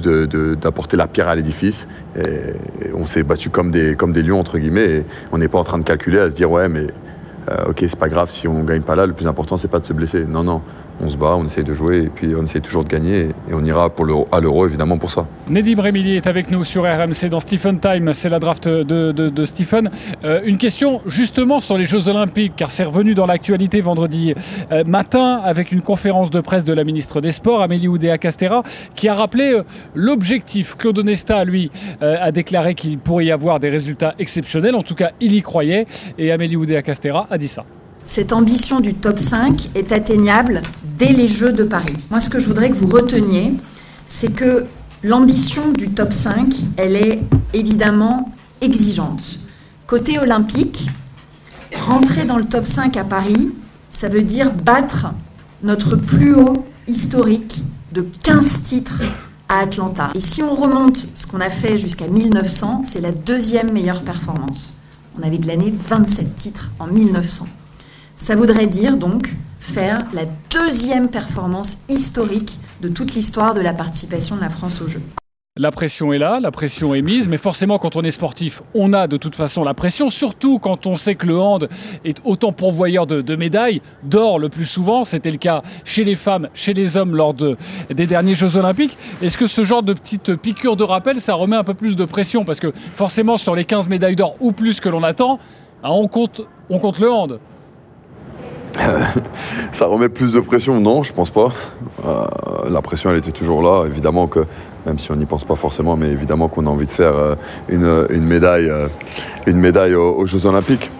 d'apporter 0.56 0.96
la 0.96 1.06
pierre 1.06 1.28
à 1.28 1.36
l'édifice. 1.36 1.86
on 2.94 3.04
s'est 3.04 3.22
battu 3.22 3.48
comme 3.48 3.70
des, 3.70 3.94
comme 3.94 4.12
des 4.12 4.24
lions, 4.24 4.40
entre 4.40 4.58
guillemets. 4.58 4.90
Et 4.90 5.04
on 5.30 5.38
n'est 5.38 5.46
pas 5.46 5.60
en 5.60 5.64
train 5.64 5.78
de 5.78 5.84
calculer 5.84 6.18
à 6.18 6.30
se 6.30 6.34
dire, 6.34 6.50
ouais, 6.50 6.68
mais 6.68 6.88
euh, 7.50 7.70
ok, 7.70 7.78
c'est 7.80 7.98
pas 7.98 8.08
grave 8.08 8.30
si 8.30 8.48
on 8.48 8.62
gagne 8.62 8.82
pas 8.82 8.96
là, 8.96 9.06
le 9.06 9.12
plus 9.12 9.26
important 9.26 9.56
c'est 9.56 9.68
pas 9.68 9.80
de 9.80 9.86
se 9.86 9.92
blesser. 9.92 10.24
Non, 10.24 10.44
non, 10.44 10.62
on 11.00 11.08
se 11.08 11.16
bat, 11.16 11.34
on 11.36 11.44
essaye 11.44 11.64
de 11.64 11.74
jouer 11.74 12.04
et 12.04 12.08
puis 12.08 12.34
on 12.34 12.42
essaye 12.42 12.62
toujours 12.62 12.84
de 12.84 12.88
gagner 12.88 13.28
et 13.48 13.54
on 13.54 13.64
ira 13.64 13.90
pour 13.90 14.06
à 14.32 14.40
l'euro 14.40 14.66
évidemment 14.66 14.98
pour 14.98 15.10
ça. 15.10 15.26
Nedim 15.50 15.80
Remili 15.80 16.16
est 16.16 16.26
avec 16.26 16.50
nous 16.50 16.64
sur 16.64 16.84
RMC 16.84 17.28
dans 17.28 17.40
Stephen 17.40 17.80
Time, 17.80 18.12
c'est 18.12 18.28
la 18.28 18.38
draft 18.38 18.68
de, 18.68 19.44
Stephen. 19.44 19.90
Euh, 20.24 20.40
une 20.44 20.58
question 20.58 21.02
justement 21.06 21.60
sur 21.60 21.76
les 21.76 21.84
Jeux 21.84 22.08
Olympiques, 22.08 22.54
car 22.56 22.70
c'est 22.70 22.84
revenu 22.84 23.14
dans 23.14 23.26
l'actualité 23.26 23.80
vendredi 23.80 24.34
euh, 24.72 24.84
matin 24.84 25.40
avec 25.44 25.72
une 25.72 25.82
conférence 25.82 26.30
de 26.30 26.40
presse 26.40 26.64
de 26.64 26.72
la 26.72 26.84
ministre 26.84 27.20
des 27.20 27.32
Sports, 27.32 27.62
Amélie 27.62 27.88
Oudéa-Castera, 27.88 28.62
qui 28.94 29.08
a 29.08 29.14
rappelé 29.14 29.60
l'objectif. 29.94 30.76
Claude 30.76 30.98
Onesta, 30.98 31.44
lui, 31.44 31.70
a 32.00 32.30
déclaré 32.32 32.74
qu'il 32.74 32.98
pourrait 32.98 33.26
y 33.26 33.32
avoir 33.32 33.60
des 33.60 33.68
résultats 33.68 34.14
exceptionnels, 34.18 34.74
en 34.74 34.82
tout 34.82 34.94
cas 34.94 35.10
il 35.20 35.34
y 35.34 35.42
croyait, 35.42 35.86
et 36.18 36.32
Amélie 36.32 36.56
Oudéa-Castera 36.56 37.26
Cette 38.06 38.32
ambition 38.32 38.80
du 38.80 38.94
top 38.94 39.18
5 39.18 39.70
est 39.74 39.92
atteignable 39.92 40.62
dès 40.98 41.12
les 41.12 41.26
Jeux 41.26 41.52
de 41.52 41.64
Paris. 41.64 41.96
Moi, 42.10 42.20
ce 42.20 42.28
que 42.28 42.38
je 42.38 42.46
voudrais 42.46 42.70
que 42.70 42.74
vous 42.74 42.86
reteniez, 42.86 43.54
c'est 44.08 44.32
que 44.32 44.66
l'ambition 45.02 45.72
du 45.72 45.90
top 45.90 46.12
5, 46.12 46.54
elle 46.76 46.96
est 46.96 47.20
évidemment 47.52 48.32
exigeante. 48.60 49.40
Côté 49.86 50.18
olympique, 50.18 50.88
rentrer 51.86 52.24
dans 52.24 52.36
le 52.36 52.44
top 52.44 52.66
5 52.66 52.96
à 52.96 53.04
Paris, 53.04 53.52
ça 53.90 54.08
veut 54.08 54.22
dire 54.22 54.52
battre 54.52 55.06
notre 55.62 55.96
plus 55.96 56.34
haut 56.34 56.64
historique 56.86 57.62
de 57.92 58.06
15 58.22 58.62
titres 58.62 59.02
à 59.48 59.60
Atlanta. 59.60 60.10
Et 60.14 60.20
si 60.20 60.42
on 60.42 60.54
remonte 60.54 61.08
ce 61.14 61.26
qu'on 61.26 61.40
a 61.40 61.50
fait 61.50 61.78
jusqu'à 61.78 62.06
1900, 62.06 62.82
c'est 62.86 63.00
la 63.00 63.12
deuxième 63.12 63.72
meilleure 63.72 64.02
performance. 64.02 64.73
On 65.18 65.22
avait 65.22 65.38
de 65.38 65.46
l'année 65.46 65.72
27 65.72 66.34
titres 66.34 66.72
en 66.78 66.86
1900. 66.86 67.46
Ça 68.16 68.36
voudrait 68.36 68.66
dire 68.66 68.96
donc 68.96 69.34
faire 69.58 69.98
la 70.12 70.24
deuxième 70.50 71.08
performance 71.08 71.78
historique 71.88 72.58
de 72.80 72.88
toute 72.88 73.14
l'histoire 73.14 73.54
de 73.54 73.60
la 73.60 73.72
participation 73.72 74.36
de 74.36 74.40
la 74.40 74.50
France 74.50 74.80
aux 74.82 74.88
Jeux. 74.88 75.02
La 75.56 75.70
pression 75.70 76.12
est 76.12 76.18
là, 76.18 76.40
la 76.40 76.50
pression 76.50 76.96
est 76.96 77.00
mise, 77.00 77.28
mais 77.28 77.36
forcément 77.36 77.78
quand 77.78 77.94
on 77.94 78.02
est 78.02 78.10
sportif, 78.10 78.60
on 78.74 78.92
a 78.92 79.06
de 79.06 79.16
toute 79.16 79.36
façon 79.36 79.62
la 79.62 79.72
pression, 79.72 80.10
surtout 80.10 80.58
quand 80.58 80.84
on 80.88 80.96
sait 80.96 81.14
que 81.14 81.28
le 81.28 81.38
hand 81.38 81.68
est 82.04 82.20
autant 82.24 82.50
pourvoyeur 82.50 83.06
de, 83.06 83.36
médailles, 83.36 83.80
d'or 84.02 84.40
le 84.40 84.48
plus 84.48 84.64
souvent, 84.64 85.04
c'était 85.04 85.30
le 85.30 85.36
cas 85.36 85.62
chez 85.84 86.02
les 86.02 86.16
femmes, 86.16 86.48
chez 86.54 86.74
les 86.74 86.96
hommes 86.96 87.14
lors 87.14 87.34
des 87.34 88.06
derniers 88.08 88.34
Jeux 88.34 88.56
Olympiques. 88.56 88.98
Est-ce 89.22 89.38
que 89.38 89.46
ce 89.46 89.62
genre 89.62 89.84
de 89.84 89.92
petite 89.92 90.34
piqûre 90.34 90.74
de 90.74 90.82
rappel, 90.82 91.20
ça 91.20 91.34
remet 91.34 91.54
un 91.54 91.62
peu 91.62 91.74
plus 91.74 91.94
de 91.94 92.04
pression? 92.04 92.44
Parce 92.44 92.58
que 92.58 92.72
forcément 92.96 93.36
sur 93.36 93.54
les 93.54 93.64
15 93.64 93.86
médailles 93.86 94.16
d'or 94.16 94.34
ou 94.40 94.50
plus 94.50 94.80
que 94.80 94.88
l'on 94.88 95.04
attend, 95.04 95.38
hein, 95.84 95.90
on 95.92 96.08
compte, 96.08 96.40
on 96.68 96.80
compte 96.80 96.98
le 96.98 97.12
hand. 97.12 97.38
Ça 99.72 99.86
remet 99.86 100.08
plus 100.08 100.32
de 100.32 100.40
pression 100.40 100.80
Non, 100.80 101.02
je 101.02 101.12
pense 101.12 101.30
pas. 101.30 101.48
Euh, 102.04 102.24
la 102.68 102.82
pression, 102.82 103.10
elle 103.10 103.18
était 103.18 103.32
toujours 103.32 103.62
là. 103.62 103.84
Évidemment 103.86 104.26
que, 104.26 104.40
même 104.86 104.98
si 104.98 105.10
on 105.10 105.16
n'y 105.16 105.26
pense 105.26 105.44
pas 105.44 105.56
forcément, 105.56 105.96
mais 105.96 106.10
évidemment 106.10 106.48
qu'on 106.48 106.66
a 106.66 106.70
envie 106.70 106.86
de 106.86 106.90
faire 106.90 107.14
euh, 107.16 107.34
une, 107.68 108.24
médaille, 108.24 108.68
euh, 108.68 108.88
une 109.46 109.58
médaille 109.58 109.94
aux, 109.94 110.26
Jeux 110.26 110.46
Olympiques. 110.46 110.90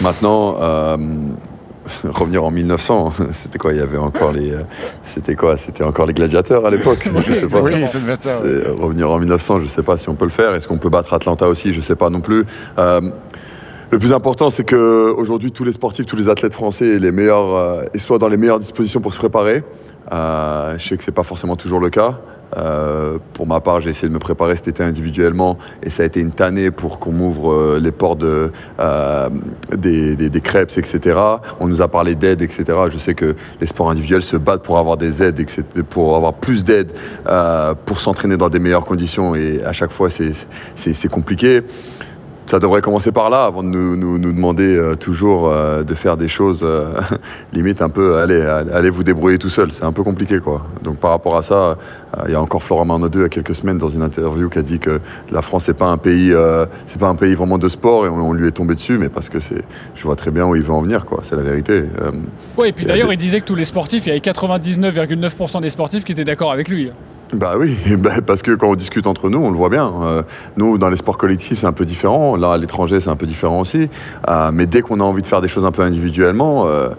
Maintenant, 0.00 0.52
revenir 2.04 2.44
en 2.44 2.50
1900, 2.50 3.12
c'était 3.32 3.58
quoi 3.58 3.72
Il 3.72 3.78
y 3.78 3.82
avait 3.82 3.98
encore 3.98 4.32
les, 4.32 4.54
c'était 5.04 5.34
quoi 5.34 5.56
C'était 5.56 5.84
encore 5.84 6.06
les 6.06 6.14
gladiateurs 6.14 6.64
à 6.66 6.70
l'époque. 6.70 7.08
Je 7.26 7.34
sais 7.34 7.46
pas. 7.46 7.60
revenir 7.60 9.10
en 9.10 9.18
1900, 9.18 9.60
je 9.60 9.66
sais 9.66 9.82
pas 9.82 9.96
si 9.96 10.08
on 10.08 10.14
peut 10.14 10.24
le 10.24 10.30
faire. 10.30 10.54
Est-ce 10.54 10.68
qu'on 10.68 10.78
peut 10.78 10.90
battre 10.90 11.12
Atlanta 11.12 11.48
aussi 11.48 11.72
Je 11.72 11.80
sais 11.80 11.96
pas 11.96 12.10
non 12.10 12.20
plus. 12.20 12.44
Le 13.92 13.98
plus 13.98 14.14
important, 14.14 14.48
c'est 14.48 14.64
qu'aujourd'hui, 14.64 15.52
tous 15.52 15.64
les 15.64 15.72
sportifs, 15.72 16.06
tous 16.06 16.16
les 16.16 16.30
athlètes 16.30 16.54
français 16.54 16.98
les 16.98 17.12
meilleurs, 17.12 17.54
euh, 17.54 17.82
soient 17.98 18.16
dans 18.16 18.28
les 18.28 18.38
meilleures 18.38 18.58
dispositions 18.58 19.02
pour 19.02 19.12
se 19.12 19.18
préparer. 19.18 19.62
Euh, 20.10 20.78
je 20.78 20.88
sais 20.88 20.96
que 20.96 21.04
ce 21.04 21.10
n'est 21.10 21.14
pas 21.14 21.24
forcément 21.24 21.56
toujours 21.56 21.78
le 21.78 21.90
cas. 21.90 22.18
Euh, 22.56 23.18
pour 23.34 23.46
ma 23.46 23.60
part, 23.60 23.82
j'ai 23.82 23.90
essayé 23.90 24.08
de 24.08 24.14
me 24.14 24.18
préparer 24.18 24.56
cet 24.56 24.68
été 24.68 24.82
individuellement 24.82 25.58
et 25.82 25.90
ça 25.90 26.04
a 26.04 26.06
été 26.06 26.20
une 26.20 26.30
tannée 26.30 26.70
pour 26.70 27.00
qu'on 27.00 27.12
m'ouvre 27.12 27.78
les 27.78 27.92
portes 27.92 28.20
de, 28.20 28.50
des, 29.76 30.16
des, 30.16 30.40
crêpes, 30.40 30.72
etc. 30.78 31.18
On 31.60 31.68
nous 31.68 31.82
a 31.82 31.88
parlé 31.88 32.14
d'aide, 32.14 32.40
etc. 32.40 32.64
Je 32.90 32.96
sais 32.96 33.12
que 33.12 33.36
les 33.60 33.66
sports 33.66 33.90
individuels 33.90 34.22
se 34.22 34.38
battent 34.38 34.62
pour 34.62 34.78
avoir 34.78 34.96
des 34.96 35.22
aides, 35.22 35.38
etc., 35.38 35.64
pour 35.88 36.16
avoir 36.16 36.32
plus 36.32 36.64
d'aide, 36.64 36.92
pour 37.84 38.00
s'entraîner 38.00 38.38
dans 38.38 38.48
des 38.48 38.58
meilleures 38.58 38.86
conditions 38.86 39.34
et 39.34 39.62
à 39.62 39.72
chaque 39.72 39.92
fois, 39.92 40.08
c'est 40.10 41.08
compliqué 41.10 41.60
ça 42.46 42.58
devrait 42.58 42.82
commencer 42.82 43.12
par 43.12 43.30
là 43.30 43.44
avant 43.44 43.62
de 43.62 43.68
nous, 43.68 43.96
nous, 43.96 44.32
demander 44.32 44.76
euh, 44.76 44.94
toujours 44.94 45.48
euh, 45.48 45.82
de 45.84 45.94
faire 45.94 46.16
des 46.16 46.28
choses 46.28 46.60
euh, 46.62 47.00
limite 47.52 47.82
un 47.82 47.88
peu 47.88 48.18
allez, 48.18 48.40
allez 48.40 48.90
vous 48.90 49.04
débrouiller 49.04 49.38
tout 49.38 49.48
seul. 49.48 49.72
C'est 49.72 49.84
un 49.84 49.92
peu 49.92 50.02
compliqué 50.02 50.38
quoi. 50.38 50.66
Donc 50.82 50.96
par 50.96 51.10
rapport 51.10 51.36
à 51.36 51.42
ça, 51.42 51.78
il 52.26 52.32
y 52.32 52.34
a 52.34 52.40
encore 52.40 52.62
Florent 52.62 52.84
Marnodeux 52.84 53.20
il 53.20 53.22
y 53.22 53.26
a 53.26 53.28
quelques 53.28 53.54
semaines 53.54 53.78
dans 53.78 53.88
une 53.88 54.02
interview 54.02 54.48
qui 54.48 54.58
a 54.58 54.62
dit 54.62 54.78
que 54.78 55.00
la 55.30 55.40
France 55.40 55.64
c'est 55.64 55.74
pas 55.74 55.86
un 55.86 55.96
pays 55.96 56.34
c'est 56.86 56.98
pas 56.98 57.08
un 57.08 57.14
pays 57.14 57.34
vraiment 57.34 57.58
de 57.58 57.68
sport 57.68 58.04
et 58.06 58.08
on, 58.08 58.32
lui 58.32 58.48
est 58.48 58.52
tombé 58.52 58.74
dessus 58.74 58.98
mais 58.98 59.08
parce 59.08 59.28
que 59.28 59.40
c'est 59.40 59.62
je 59.94 60.02
vois 60.02 60.16
très 60.16 60.30
bien 60.30 60.46
où 60.46 60.54
il 60.54 60.62
veut 60.62 60.72
en 60.72 60.82
venir 60.82 61.06
quoi. 61.06 61.20
C'est 61.22 61.36
la 61.36 61.42
vérité. 61.42 61.84
oui 62.58 62.68
et 62.68 62.72
puis 62.72 62.84
d'ailleurs 62.84 63.12
il 63.12 63.18
disait 63.18 63.40
que 63.40 63.46
tous 63.46 63.54
les 63.54 63.64
sportifs 63.64 64.06
il 64.06 64.08
y 64.08 64.12
avait 64.12 64.20
99,9% 64.20 65.60
des 65.62 65.70
sportifs 65.70 66.04
qui 66.04 66.12
étaient 66.12 66.24
d'accord 66.24 66.52
avec 66.52 66.68
lui. 66.68 66.90
Bah 67.32 67.54
oui, 67.58 67.76
bah 67.98 68.16
parce 68.26 68.42
que 68.42 68.52
quand 68.52 68.68
on 68.68 68.74
discute 68.74 69.06
entre 69.06 69.30
nous, 69.30 69.38
on 69.38 69.50
le 69.50 69.56
voit 69.56 69.70
bien. 69.70 69.90
Euh, 70.02 70.22
nous, 70.58 70.76
dans 70.76 70.90
les 70.90 70.98
sports 70.98 71.16
collectifs, 71.16 71.60
c'est 71.60 71.66
un 71.66 71.72
peu 71.72 71.86
différent. 71.86 72.36
Là, 72.36 72.52
à 72.52 72.58
l'étranger, 72.58 73.00
c'est 73.00 73.08
un 73.08 73.16
peu 73.16 73.24
différent 73.24 73.60
aussi. 73.60 73.88
Euh, 74.28 74.50
mais 74.52 74.66
dès 74.66 74.82
qu'on 74.82 75.00
a 75.00 75.04
envie 75.04 75.22
de 75.22 75.26
faire 75.26 75.40
des 75.40 75.48
choses 75.48 75.64
un 75.64 75.72
peu 75.72 75.82
individuellement, 75.82 76.66
euh, 76.66 76.90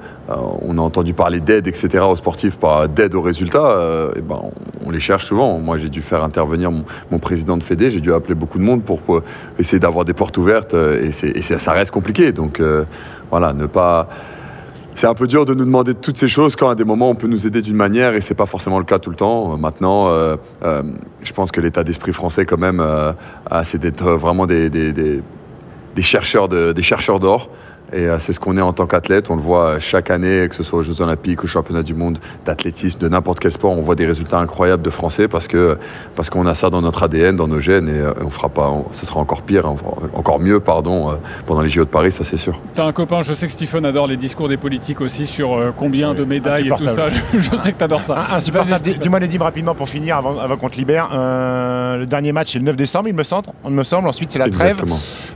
on 0.62 0.78
a 0.80 0.82
entendu 0.82 1.14
parler 1.14 1.40
d'aide, 1.40 1.68
etc. 1.68 2.04
aux 2.10 2.16
sportifs, 2.16 2.58
pas 2.58 2.88
d'aide 2.88 3.14
aux 3.14 3.22
résultats. 3.22 3.78
et 4.16 4.22
ben, 4.22 4.40
on, 4.84 4.90
les 4.90 5.00
cherche 5.00 5.26
souvent. 5.26 5.60
Moi, 5.60 5.78
j'ai 5.78 5.90
dû 5.90 6.02
faire 6.02 6.24
intervenir 6.24 6.72
mon, 6.72 7.20
président 7.20 7.58
de 7.58 7.64
Fédé. 7.64 7.92
J'ai 7.92 8.02
dû 8.02 8.12
appeler 8.12 8.34
beaucoup 8.34 8.58
de 8.58 8.64
monde 8.64 8.84
pour, 8.84 9.02
essayer 9.60 9.80
d'avoir 9.80 10.06
des 10.06 10.14
portes 10.14 10.38
ouvertes. 10.38 10.74
Et, 10.74 11.12
et 11.24 11.42
ça 11.42 11.72
reste 11.74 11.92
compliqué. 11.92 12.32
Donc 12.32 12.62
voilà, 13.30 13.54
ne 13.54 13.68
pas 13.68 14.10
c'est 14.96 15.08
un 15.08 15.14
peu 15.14 15.28
dur 15.28 15.46
de 15.46 15.54
nous 15.54 15.66
demander 15.66 15.96
toutes 15.96 16.18
ces 16.18 16.28
choses 16.28 16.56
quand 16.56 16.70
à 16.70 16.76
des 16.76 16.84
moments 16.84 17.10
on 17.10 17.16
peut 17.16 17.28
nous 17.28 17.48
aider 17.48 17.62
d'une 17.62 17.76
manière 17.76 18.14
et 18.14 18.22
c'est 18.22 18.36
pas 18.36 18.46
forcément 18.46 18.80
le 18.80 18.86
cas 18.86 19.00
tout 19.00 19.10
le 19.10 19.16
temps. 19.16 19.58
Maintenant, 19.58 20.10
euh, 20.10 20.36
euh, 20.64 20.84
je 21.22 21.34
pense 21.34 21.52
que 21.52 21.62
l'état 21.62 21.84
d'esprit 21.84 22.14
français 22.14 22.46
quand 22.46 22.58
même, 22.58 22.80
euh, 22.80 23.14
c'est 23.64 23.80
d'être 23.80 24.12
vraiment 24.12 24.46
des 24.46 24.70
chercheurs 26.02 26.48
d'or. 26.48 27.50
Et 27.94 28.08
euh, 28.08 28.18
c'est 28.18 28.34
ce 28.34 28.40
qu'on 28.40 28.58
est 28.58 28.62
en 28.62 28.74
tant 28.74 28.88
qu'athlète. 28.88 29.30
On 29.30 29.36
le 29.36 29.42
voit 29.42 29.80
chaque 29.80 30.10
année, 30.10 30.48
que 30.50 30.56
ce 30.56 30.64
soit 30.64 30.80
aux 30.80 30.82
Jeux 30.82 31.00
Olympiques, 31.02 31.44
aux 31.44 31.48
Championnats 31.48 31.84
du 31.84 31.94
Monde, 31.94 32.18
d'athlétisme, 32.44 32.98
de 33.00 33.08
n'importe 33.08 33.40
quel 33.40 33.52
sport. 33.52 33.72
On 33.72 33.82
voit 33.82 33.96
des 33.96 34.08
résultats 34.08 34.40
incroyables 34.40 34.82
de 34.82 34.90
Français 34.90 35.28
parce 35.28 35.48
que 35.48 35.78
parce 36.16 36.32
qu'on 36.32 36.48
a 36.48 36.56
ça 36.56 36.72
dans 36.72 36.82
notre 36.82 37.04
ADN, 37.04 37.36
dans 37.36 37.48
nos 37.48 37.60
gènes, 37.60 37.88
et 37.88 38.00
euh, 38.00 38.14
on 38.20 38.32
fera 38.32 38.50
pas. 38.50 38.74
ce 38.94 39.06
sera 39.06 39.20
encore 39.20 39.44
pire, 39.44 39.72
encore 40.14 40.40
mieux, 40.40 40.60
pardon, 40.60 41.12
euh, 41.12 41.16
pendant 41.46 41.62
les 41.62 41.70
JO 41.70 41.86
de 41.86 41.90
Paris, 41.90 42.12
ça 42.12 42.24
c'est 42.24 42.38
sûr. 42.38 42.60
T'as 42.74 42.86
un 42.86 42.94
copain, 42.94 43.22
je 43.22 43.34
sais 43.34 43.46
que 43.46 43.54
Stephen 43.54 43.86
adore 43.86 44.08
les 44.08 44.18
discours 44.18 44.50
des 44.50 44.58
politiques 44.58 45.02
aussi 45.02 45.28
sur 45.28 45.74
combien 45.78 46.16
de 46.16 46.24
médailles 46.24 46.68
et 46.68 46.72
tout 46.72 46.86
ça. 46.86 47.10
Je, 47.34 47.56
sais 47.58 47.74
que 47.74 47.78
t'adores 47.78 48.04
ça. 48.04 48.26
Dis-moi 48.40 49.20
Nedim 49.20 49.44
rapidement 49.44 49.76
pour 49.76 49.90
finir 49.90 50.18
avant, 50.18 50.40
avant 50.40 50.58
qu'on 50.58 50.70
te 50.70 50.78
libère. 50.78 51.10
le 51.12 52.06
dernier 52.06 52.32
match 52.32 52.54
c'est 52.54 52.60
le 52.60 52.66
9 52.66 52.76
décembre, 52.76 53.08
il 53.08 53.16
me 53.16 53.24
semble. 53.24 53.50
Il 53.66 53.72
me 53.72 53.84
semble. 53.84 54.08
Ensuite 54.08 54.32
c'est 54.32 54.40
la 54.40 54.50
trêve. 54.50 54.82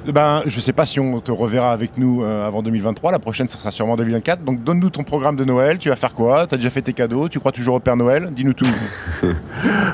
Ben 0.07 0.41
je 0.45 0.59
sais 0.59 0.73
pas 0.73 0.85
si 0.85 0.99
on 0.99 1.19
te 1.19 1.31
reverra 1.31 1.71
avec 1.71 1.97
nous 1.97 2.23
avant 2.47 2.61
2023. 2.61 3.11
La 3.11 3.19
prochaine, 3.19 3.47
ce 3.47 3.57
sera 3.57 3.71
sûrement 3.71 3.97
2024. 3.97 4.43
Donc 4.43 4.63
donne-nous 4.63 4.89
ton 4.89 5.03
programme 5.03 5.35
de 5.35 5.45
Noël. 5.45 5.77
Tu 5.77 5.89
vas 5.89 5.95
faire 5.95 6.13
quoi? 6.13 6.47
Tu 6.47 6.55
as 6.55 6.57
déjà 6.57 6.69
fait 6.69 6.81
tes 6.81 6.93
cadeaux 6.93 7.29
Tu 7.29 7.39
crois 7.39 7.51
toujours 7.51 7.75
au 7.75 7.79
Père 7.79 7.95
Noël? 7.95 8.29
Dis-nous 8.31 8.53
tout. 8.53 8.67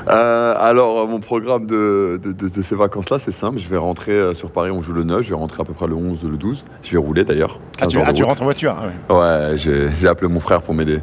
Euh, 0.06 0.54
alors, 0.58 1.08
mon 1.08 1.18
programme 1.18 1.64
de, 1.64 2.20
de, 2.22 2.62
ces 2.62 2.74
vacances-là, 2.74 3.18
c'est 3.18 3.30
simple. 3.30 3.58
Je 3.58 3.68
vais 3.68 3.78
rentrer 3.78 4.12
euh, 4.12 4.34
sur 4.34 4.50
Paris, 4.50 4.70
on 4.70 4.82
joue 4.82 4.92
le 4.92 5.02
9. 5.02 5.22
Je 5.22 5.30
vais 5.30 5.34
rentrer 5.34 5.62
à 5.62 5.64
peu 5.64 5.72
près 5.72 5.86
le 5.86 5.94
11, 5.94 6.24
le 6.24 6.36
12. 6.36 6.64
Je 6.82 6.92
vais 6.92 6.98
rouler 6.98 7.24
d'ailleurs. 7.24 7.58
Ah, 7.80 7.86
tu, 7.86 7.98
ah, 7.98 8.12
rentres 8.24 8.42
en 8.42 8.44
voiture 8.44 8.76
ah 8.78 9.14
Ouais, 9.14 9.56
j'ai 9.56 10.06
appelé 10.06 10.30
mon 10.30 10.40
frère 10.40 10.62
pour 10.62 10.74
m'aider. 10.74 11.00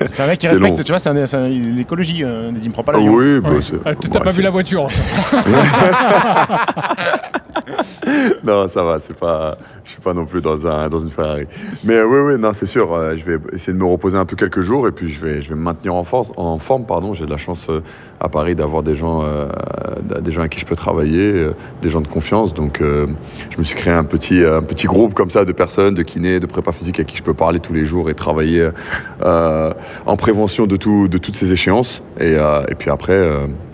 C'est 0.00 0.20
un 0.20 0.26
mec 0.26 0.40
qui 0.40 0.48
respecte, 0.48 0.82
tu 0.82 0.92
vois, 0.92 0.98
c'est 0.98 1.48
l'écologie. 1.48 2.24
Euh, 2.24 2.50
il 2.60 2.68
me 2.68 2.72
prend 2.72 2.82
pas 2.82 2.92
l'avion. 2.92 3.14
Oui, 3.14 3.40
bah, 3.40 3.50
ah, 3.84 3.94
Tu 3.94 4.08
n'as 4.08 4.20
pas 4.20 4.32
vu 4.32 4.42
la 4.42 4.50
voiture. 4.50 4.86
non, 8.44 8.68
ça 8.68 8.82
va, 8.82 8.98
c'est 9.00 9.16
pas, 9.16 9.58
je 9.84 9.90
suis 9.90 10.00
pas 10.00 10.14
non 10.14 10.26
plus 10.26 10.40
dans, 10.40 10.66
un, 10.66 10.88
dans 10.88 10.98
une 10.98 11.10
Ferrari. 11.10 11.46
Mais 11.84 12.02
oui, 12.02 12.18
oui, 12.20 12.38
non, 12.38 12.52
c'est 12.52 12.66
sûr, 12.66 12.92
euh, 12.92 13.16
je 13.16 13.24
vais 13.24 13.38
essayer 13.52 13.72
de 13.72 13.78
me 13.78 13.84
reposer 13.84 14.16
un 14.16 14.24
peu 14.24 14.36
quelques 14.36 14.60
jours 14.60 14.86
et 14.86 14.92
puis 14.92 15.12
je 15.12 15.24
vais, 15.24 15.40
je 15.40 15.48
vais 15.48 15.54
me 15.54 15.62
maintenir 15.62 15.94
en, 15.94 16.04
force, 16.04 16.32
en 16.36 16.58
forme. 16.58 16.84
Pardon. 16.86 17.12
J'ai 17.12 17.24
de 17.24 17.30
la 17.30 17.36
chance 17.36 17.66
euh, 17.68 17.80
à 18.20 18.28
Paris 18.28 18.54
d'avoir 18.54 18.82
des 18.82 18.94
gens, 18.94 19.22
euh, 19.24 19.48
des 20.20 20.32
gens 20.32 20.40
avec 20.40 20.52
qui 20.52 20.60
je 20.60 20.66
peux 20.66 20.76
travailler, 20.76 21.48
des 21.82 21.88
gens 21.88 22.00
de 22.00 22.08
confiance. 22.08 22.54
Donc, 22.54 22.80
je 22.80 23.58
me 23.58 23.62
suis 23.62 23.76
créé 23.76 23.92
un 23.92 24.04
petit, 24.04 24.44
un 24.44 24.62
petit 24.62 24.86
groupe 24.86 25.14
comme 25.14 25.30
ça 25.30 25.44
de 25.44 25.52
personnes, 25.52 25.94
de 25.94 26.02
kinés, 26.02 26.40
de 26.40 26.46
prépa 26.46 26.72
physique 26.72 27.00
à 27.00 27.04
qui 27.04 27.16
je 27.16 27.22
peux 27.22 27.34
parler 27.34 27.60
tous 27.60 27.74
les 27.74 27.84
jours 27.84 28.08
et 28.08 28.14
travailler 28.14 28.70
en 29.20 30.16
prévention 30.16 30.66
de, 30.66 30.76
tout, 30.76 31.08
de 31.08 31.18
toutes 31.18 31.36
ces 31.36 31.52
échéances. 31.52 32.02
Et 32.20 32.36
puis 32.78 32.90
après, 32.90 33.28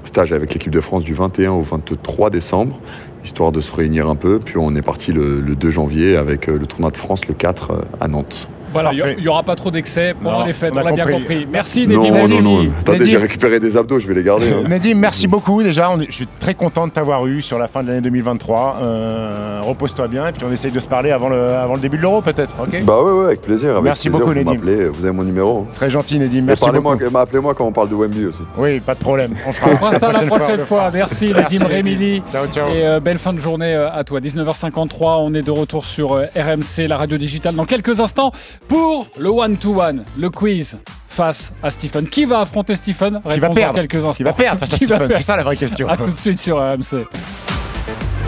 stage 0.05 0.33
avec 0.33 0.53
l'équipe 0.53 0.73
de 0.73 0.81
France 0.81 1.05
du 1.05 1.15
21 1.15 1.53
au 1.53 1.63
23 1.63 2.31
décembre 2.31 2.81
histoire 3.25 3.53
de 3.53 3.61
se 3.61 3.73
réunir 3.73 4.09
un 4.09 4.17
peu. 4.17 4.39
Puis 4.39 4.57
on 4.59 4.75
est 4.75 4.83
parti 4.83 5.13
le, 5.13 5.41
2 5.41 5.71
janvier 5.71 6.17
avec 6.17 6.49
euh, 6.49 6.59
le 6.59 6.67
tournoi 6.67 6.91
de 6.91 6.97
France 6.97 7.27
le 7.27 7.35
4 7.35 7.71
euh, 7.71 7.77
à 8.01 8.09
Nantes. 8.09 8.49
Voilà, 8.73 8.93
il 8.93 9.23
n'y 9.23 9.29
aura 9.29 9.43
pas 9.43 9.57
trop 9.57 9.71
d'excès 9.71 10.15
pendant 10.21 10.45
les 10.45 10.53
fêtes, 10.53 10.73
on, 10.75 10.83
l'a 10.83 10.93
bien 10.93 11.07
compris. 11.07 11.47
Merci 11.51 11.87
Nedim. 11.87 12.11
Non, 12.11 12.29
non, 12.29 12.43
non. 12.43 12.71
Attendez, 12.81 13.05
j'ai 13.05 13.17
récupéré 13.17 13.61
des 13.61 13.77
abdos, 13.77 13.99
je 13.99 14.09
vais 14.09 14.15
les 14.15 14.23
garder. 14.23 14.51
Hein. 14.51 14.69
Nedim, 14.69 14.95
merci 14.95 15.27
beaucoup 15.27 15.63
déjà. 15.63 15.91
je 16.09 16.15
suis 16.15 16.29
très 16.41 16.55
content 16.55 16.87
de 16.87 16.93
t'avoir 16.93 17.27
eu 17.27 17.43
sur 17.43 17.59
la 17.59 17.69
fin 17.69 17.83
de 17.83 17.89
l'année 17.89 18.01
2023. 18.01 18.79
Euh, 18.83 19.61
repose-toi 19.63 20.09
bien 20.09 20.27
et 20.27 20.33
puis 20.33 20.45
on 20.49 20.53
essaye 20.53 20.73
de 20.73 20.81
se 20.81 20.89
parler 20.89 21.11
avant 21.11 21.29
le, 21.29 21.37
avant 21.37 21.75
le 21.75 21.81
début 21.81 21.97
de 21.97 22.03
l'Euro 22.03 22.23
peut-être. 22.23 22.55
ok? 22.61 22.85
Bah 22.85 23.03
ouais, 23.03 23.13
ouais, 23.13 23.25
avec 23.27 23.43
plaisir. 23.43 23.81
merci 23.83 24.11
beaucoup 24.11 24.33
Nedim. 24.33 24.61
Vous 24.93 25.05
avez 25.05 25.15
mon 25.15 25.25
numéro. 25.25 25.67
Très 25.73 25.91
gentil 25.91 26.19
Nedim, 26.19 26.43
merci 26.43 26.65
beaucoup. 26.71 27.17
Appelez-moi 27.17 27.55
quand 27.55 27.67
on 27.67 27.73
parle 27.73 27.89
de 27.89 27.95
Wembley 27.95 28.27
aussi. 28.27 28.41
Oui, 28.57 28.81
pas 28.81 28.95
de 28.95 29.01
problème. 29.01 29.35
On 29.47 29.53
fera, 29.53 29.99
ça 29.99 30.13
la 30.13 30.23
prochaine 30.23 30.65
fois. 30.65 30.91
Merci 30.93 31.33
Nedim 31.33 31.67
Rémili. 31.67 32.23
Ciao, 32.31 32.47
ciao. 32.47 32.69
Et 32.69 32.87
euh, 32.87 33.01
belle 33.01 33.19
fin 33.19 33.33
de 33.33 33.39
journée 33.39 33.75
euh, 33.75 33.93
à 33.93 34.05
toi. 34.05 34.21
19h53, 34.21 35.19
on 35.21 35.35
est 35.35 35.43
de 35.43 35.51
retour 35.51 35.85
sur 35.85 36.11
RMC, 36.13 36.89
la 36.89 36.97
radio 36.97 37.17
digitale, 37.17 37.55
dans 37.55 37.65
quelques 37.65 38.01
instants 38.01 38.33
pour 38.69 39.07
le 39.19 39.31
one-to-one, 39.31 40.05
le 40.19 40.31
quiz 40.31 40.79
face 41.09 41.53
à 41.63 41.71
Stephen. 41.71 42.09
Qui 42.09 42.25
va 42.25 42.41
affronter 42.41 42.75
Stephen? 42.77 43.21
Qui 43.33 43.41
va 43.41 43.49
perdre 43.51 43.75
quelques 43.81 43.97
instants. 43.97 44.13
Qui 44.15 44.23
va 44.23 44.33
perdre 44.33 44.61
face 44.61 44.73
à 44.73 44.77
Stephen? 44.77 45.09
C'est 45.11 45.21
ça 45.23 45.37
la 45.37 45.43
vraie 45.43 45.57
question. 45.57 45.89
A 45.89 45.97
tout 45.97 46.07
de 46.11 46.17
suite 46.17 46.41
sur 46.41 46.57
RMC. 46.59 47.07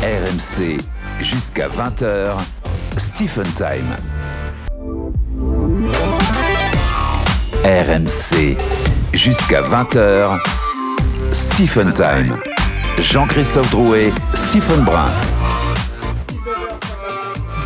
RMC 0.03 0.79
jusqu'à 1.21 1.69
20h. 1.69 2.33
Stephen 2.97 3.47
Time. 3.55 3.97
RMC 7.65 8.57
jusqu'à 9.13 9.63
20h. 9.63 10.39
Stephen 11.33 11.93
Time. 11.93 12.37
Jean-Christophe 13.01 13.71
Drouet, 13.71 14.13
Stephen 14.35 14.85
Brun. 14.85 15.09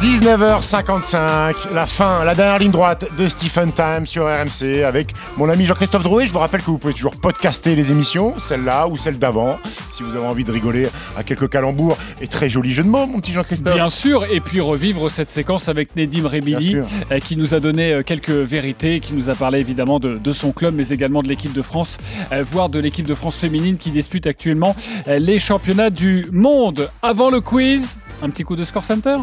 19h55, 0.01 1.75
la 1.75 1.85
fin, 1.85 2.25
la 2.25 2.37
dernière 2.37 2.61
ligne 2.61 2.71
droite 2.71 3.07
de 3.19 3.27
Stephen 3.27 3.73
Time 3.73 4.07
sur 4.07 4.27
RMC 4.27 4.85
avec 4.85 5.13
mon 5.37 5.49
ami 5.49 5.65
Jean-Christophe 5.65 6.05
Drouet. 6.05 6.29
Je 6.29 6.33
vous 6.33 6.39
rappelle 6.39 6.61
que 6.61 6.71
vous 6.71 6.79
pouvez 6.79 6.95
toujours 6.95 7.17
podcaster 7.17 7.75
les 7.75 7.91
émissions, 7.91 8.39
celle-là 8.39 8.87
ou 8.87 8.97
celle 8.97 9.19
d'avant, 9.19 9.59
si 9.91 10.05
vous 10.05 10.15
avez 10.15 10.25
envie 10.25 10.45
de 10.45 10.53
rigoler 10.53 10.89
à 11.17 11.25
quelques 11.25 11.51
calembours 11.51 11.97
et 12.21 12.29
très 12.29 12.49
joli 12.49 12.73
jeu 12.73 12.85
de 12.85 12.89
mots, 12.89 13.09
mon 13.09 13.19
petit 13.19 13.33
Jean-Christophe. 13.33 13.75
Bien 13.75 13.91
sûr, 13.91 14.25
et 14.25 14.41
puis 14.41 14.61
revivre 14.61 15.11
cette 15.11 15.31
séquence 15.31 15.69
avec 15.69 15.97
Nedim 15.97 16.29
Rebili 16.29 16.77
euh, 16.77 17.19
qui 17.19 17.37
nous 17.37 17.55
a 17.55 17.61
donné 17.61 17.93
euh, 17.93 18.03
quelques 18.03 18.31
vérités, 18.31 19.01
qui 19.01 19.15
nous 19.15 19.31
a 19.31 19.35
parlé 19.35 19.59
évidemment 19.59 19.99
de, 19.99 20.33
son 20.33 20.53
club, 20.53 20.75
mais 20.77 20.89
également 20.91 21.23
de 21.23 21.29
l'équipe 21.29 21.53
de 21.53 21.63
France, 21.63 21.97
euh, 22.31 22.45
voire 22.49 22.69
de 22.69 22.79
l'équipe 22.79 23.07
de 23.07 23.17
France 23.17 23.37
féminine 23.37 23.79
qui 23.79 23.91
dispute 23.91 24.29
actuellement 24.29 24.77
les 25.09 25.41
championnats 25.41 25.91
du 25.91 26.25
monde. 26.31 26.89
Avant 27.03 27.31
le 27.31 27.41
quiz, 27.41 27.97
un 28.23 28.31
petit 28.31 28.45
coup 28.45 28.55
de 28.55 28.65
score 28.65 28.85
center? 28.85 29.17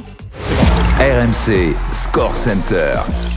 RMC 0.97 1.75
Score 1.93 2.33
Center. 2.35 3.34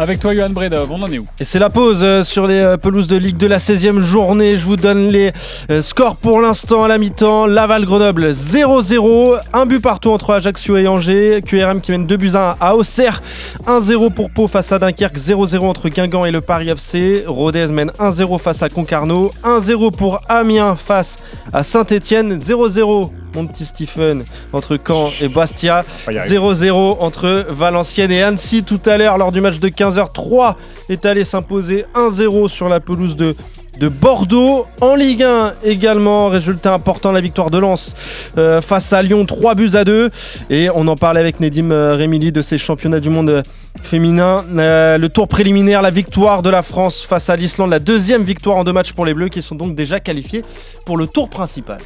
Avec 0.00 0.20
toi, 0.20 0.32
Johan 0.32 0.50
Bredov, 0.50 0.92
on 0.92 1.02
en 1.02 1.08
est 1.08 1.18
où 1.18 1.26
Et 1.40 1.44
c'est 1.44 1.58
la 1.58 1.70
pause 1.70 1.98
euh, 2.02 2.22
sur 2.22 2.46
les 2.46 2.62
euh, 2.62 2.76
pelouses 2.76 3.08
de 3.08 3.16
Ligue 3.16 3.36
de 3.36 3.48
la 3.48 3.58
16e 3.58 3.98
journée. 3.98 4.56
Je 4.56 4.64
vous 4.64 4.76
donne 4.76 5.08
les 5.08 5.32
euh, 5.72 5.82
scores 5.82 6.14
pour 6.14 6.40
l'instant 6.40 6.84
à 6.84 6.88
la 6.88 6.98
mi-temps. 6.98 7.46
Laval-Grenoble 7.46 8.30
0-0. 8.30 9.40
Un 9.52 9.66
but 9.66 9.80
partout 9.80 10.10
entre 10.12 10.34
Ajaccio 10.34 10.76
et 10.76 10.86
Angers. 10.86 11.42
QRM 11.44 11.80
qui 11.80 11.90
mène 11.90 12.06
2 12.06 12.16
buts 12.16 12.30
1 12.32 12.54
à 12.60 12.76
Auxerre. 12.76 13.22
1-0 13.66 14.14
pour 14.14 14.30
Pau 14.30 14.46
face 14.46 14.70
à 14.70 14.78
Dunkerque. 14.78 15.18
0-0 15.18 15.62
entre 15.62 15.88
Guingamp 15.88 16.24
et 16.26 16.30
le 16.30 16.42
Paris 16.42 16.68
FC. 16.68 17.24
Rodez 17.26 17.66
mène 17.66 17.90
1-0 17.98 18.38
face 18.38 18.62
à 18.62 18.68
Concarneau. 18.68 19.32
1-0 19.42 19.96
pour 19.96 20.20
Amiens 20.28 20.76
face 20.76 21.16
à 21.52 21.64
Saint-Etienne. 21.64 22.38
0-0 22.38 23.10
mon 23.34 23.46
petit 23.46 23.64
Stephen, 23.64 24.24
entre 24.52 24.78
Caen 24.84 25.10
et 25.20 25.28
Bastia. 25.28 25.84
0-0 26.08 26.96
entre 27.00 27.46
Valenciennes 27.48 28.10
et 28.10 28.22
Annecy 28.22 28.64
tout 28.64 28.80
à 28.86 28.96
l'heure 28.98 29.18
lors 29.18 29.32
du 29.32 29.40
match 29.40 29.58
de 29.58 29.68
15h3 29.88 30.54
est 30.88 31.06
allé 31.06 31.24
s'imposer 31.24 31.84
1-0 31.94 32.48
sur 32.48 32.68
la 32.68 32.80
pelouse 32.80 33.16
de 33.16 33.34
de 33.78 33.88
Bordeaux. 33.88 34.66
En 34.80 34.94
Ligue 34.94 35.22
1 35.22 35.54
également, 35.64 36.28
résultat 36.28 36.74
important, 36.74 37.12
la 37.12 37.20
victoire 37.20 37.50
de 37.50 37.58
Lens 37.58 37.94
euh, 38.36 38.60
face 38.60 38.92
à 38.92 39.02
Lyon, 39.02 39.24
3 39.24 39.54
buts 39.54 39.70
à 39.74 39.84
2. 39.84 40.10
Et 40.50 40.68
on 40.74 40.88
en 40.88 40.96
parlait 40.96 41.20
avec 41.20 41.40
Nedim 41.40 41.70
euh, 41.70 41.94
Rémili 41.94 42.32
de 42.32 42.42
ces 42.42 42.58
championnats 42.58 43.00
du 43.00 43.08
monde 43.08 43.30
euh, 43.30 43.42
féminin. 43.82 44.44
le 44.52 45.06
tour 45.08 45.28
préliminaire, 45.28 45.82
la 45.82 45.90
victoire 45.90 46.42
de 46.42 46.50
la 46.50 46.62
France 46.62 47.06
face 47.08 47.30
à 47.30 47.36
l'Islande, 47.36 47.70
la 47.70 47.78
deuxième 47.78 48.24
victoire 48.24 48.56
en 48.56 48.64
deux 48.64 48.72
matchs 48.72 48.92
pour 48.92 49.06
les 49.06 49.14
Bleus 49.14 49.28
qui 49.28 49.42
sont 49.42 49.54
donc 49.54 49.76
déjà 49.76 50.00
qualifiés 50.00 50.44
pour 50.84 50.96
le 50.96 51.06
tour 51.06 51.28
principal. 51.28 51.78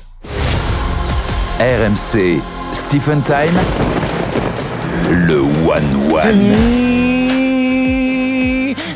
RMC 1.61 2.41
Stephen 2.73 3.23
Time, 3.23 3.59
le 5.11 5.41
One 5.41 6.13
One. 6.13 6.92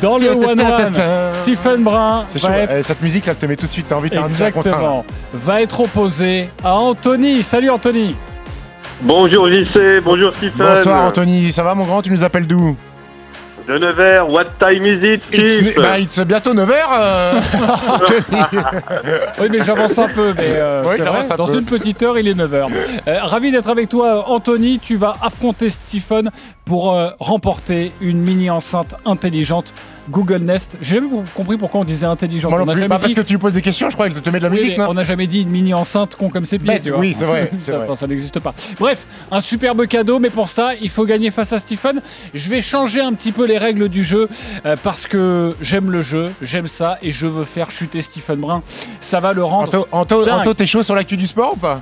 Dans 0.01 0.17
le 0.17 0.29
One 0.29 0.59
One, 0.61 0.93
Stephen 1.41 1.83
Brun. 1.83 2.25
C'est 2.27 2.39
chaud. 2.39 2.47
Eh, 2.69 2.83
cette 2.83 3.01
musique, 3.01 3.25
là, 3.25 3.35
te 3.35 3.45
met 3.45 3.55
tout 3.55 3.65
de 3.65 3.71
suite. 3.71 3.87
T'as 3.89 3.95
envie 3.95 4.09
de 4.09 4.17
Exactement. 4.17 5.05
Va 5.33 5.61
être 5.61 5.79
opposé 5.79 6.49
à 6.63 6.75
Anthony. 6.75 7.43
Salut 7.43 7.69
Anthony. 7.69 8.15
Bonjour 9.01 9.47
JC, 9.51 10.01
bonjour 10.03 10.33
Stephen. 10.33 10.53
Bonsoir 10.57 11.05
Anthony, 11.05 11.51
ça 11.51 11.61
va 11.61 11.75
mon 11.75 11.83
grand 11.83 12.01
Tu 12.01 12.09
nous 12.09 12.23
appelles 12.23 12.47
d'où? 12.47 12.75
De 13.67 13.77
Nevers, 13.77 14.29
what 14.29 14.45
time 14.59 14.85
is 14.85 15.03
it, 15.03 15.21
It's, 15.31 15.75
bah, 15.75 15.99
it's 15.99 16.17
bientôt 16.19 16.53
9h, 16.53 16.71
euh... 16.71 17.41
Oui, 19.41 19.47
mais 19.51 19.61
j'avance 19.61 19.99
un 19.99 20.07
peu, 20.07 20.33
mais 20.33 20.53
euh, 20.55 20.83
dans 21.37 21.47
une 21.47 21.65
petite 21.65 22.01
heure, 22.01 22.17
il 22.17 22.29
est 22.29 22.33
9h. 22.33 22.69
Euh, 23.07 23.19
ravi 23.23 23.51
d'être 23.51 23.69
avec 23.69 23.89
toi, 23.89 24.29
Anthony. 24.29 24.79
Tu 24.79 24.95
vas 24.95 25.13
affronter 25.21 25.69
Stephen 25.69 26.31
pour 26.63 26.95
euh, 26.95 27.09
remporter 27.19 27.91
une 27.99 28.21
mini 28.21 28.49
enceinte 28.49 28.95
intelligente 29.05 29.65
Google 30.09 30.37
Nest. 30.37 30.71
J'ai 30.81 30.95
jamais 30.95 31.09
compris 31.33 31.57
pourquoi 31.57 31.81
on 31.81 31.83
disait 31.83 32.05
intelligent. 32.05 32.49
on 32.51 32.67
a 32.67 32.75
bah, 32.87 32.99
parce 32.99 33.13
que 33.13 33.21
tu 33.21 33.33
lui 33.33 33.39
poses 33.39 33.53
des 33.53 33.61
questions, 33.61 33.89
je 33.89 33.95
crois, 33.95 34.09
que 34.09 34.19
te 34.19 34.29
met 34.29 34.39
de 34.39 34.43
la 34.43 34.49
musique. 34.49 34.79
on 34.79 34.93
n'a 34.93 35.03
jamais 35.03 35.27
dit 35.27 35.41
une 35.41 35.49
mini 35.49 35.73
enceinte 35.73 36.15
con 36.15 36.29
comme 36.29 36.45
ses 36.45 36.59
pieds. 36.59 36.81
oui, 36.97 37.13
c'est 37.13 37.25
vrai. 37.25 37.51
ça, 37.95 38.07
n'existe 38.07 38.39
pas. 38.39 38.53
Bref, 38.79 39.05
un 39.31 39.39
superbe 39.39 39.87
cadeau, 39.87 40.19
mais 40.19 40.29
pour 40.29 40.49
ça, 40.49 40.71
il 40.81 40.89
faut 40.89 41.05
gagner 41.05 41.31
face 41.31 41.53
à 41.53 41.59
Stephen. 41.59 42.01
Je 42.33 42.49
vais 42.49 42.61
changer 42.61 43.01
un 43.01 43.13
petit 43.13 43.31
peu 43.31 43.45
les 43.45 43.57
règles 43.57 43.89
du 43.89 44.03
jeu 44.03 44.29
euh, 44.65 44.75
parce 44.81 45.07
que 45.07 45.55
j'aime 45.61 45.91
le 45.91 46.01
jeu, 46.01 46.31
j'aime 46.41 46.67
ça 46.67 46.97
et 47.01 47.11
je 47.11 47.27
veux 47.27 47.45
faire 47.45 47.71
chuter 47.71 48.01
Stephen 48.01 48.39
Brun. 48.39 48.63
Ça 49.01 49.19
va 49.19 49.33
le 49.33 49.43
rendre. 49.43 49.87
Anto, 49.91 50.29
Anto 50.29 50.53
t'es 50.53 50.65
chaud 50.65 50.83
sur 50.83 50.95
l'actu 50.95 51.17
du 51.17 51.27
sport 51.27 51.53
ou 51.53 51.57
pas? 51.57 51.81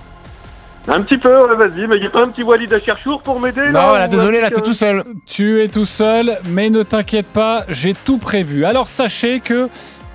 Un 0.88 1.02
petit 1.02 1.18
peu, 1.18 1.32
vas-y, 1.56 1.88
mais 1.88 1.96
il 1.98 2.06
a 2.06 2.10
pas 2.10 2.24
un 2.24 2.30
petit 2.30 2.44
Walid 2.44 2.72
à 2.72 2.80
Cherchour 2.80 3.22
pour 3.22 3.40
m'aider 3.40 3.70
Non, 3.72 3.94
là, 3.94 4.08
désolé, 4.08 4.40
là, 4.40 4.52
t'es 4.52 4.62
tout 4.62 4.74
seul. 4.74 5.04
Tu 5.26 5.64
es 5.64 5.68
tout 5.68 5.86
seul, 5.86 6.38
mais 6.50 6.70
ne 6.70 6.84
t'inquiète 6.84 7.28
pas, 7.28 7.66
j'ai 7.70 7.94
tout 7.94 8.18
prévu. 8.18 8.66
Alors 8.66 8.88
sachez 8.88 9.40
que 9.40 9.68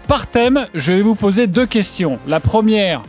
par 0.06 0.26
thème, 0.26 0.66
je 0.74 0.92
vais 0.92 1.02
vous 1.02 1.14
poser 1.14 1.46
deux 1.46 1.66
questions. 1.66 2.18
La 2.26 2.40
première 2.40 3.02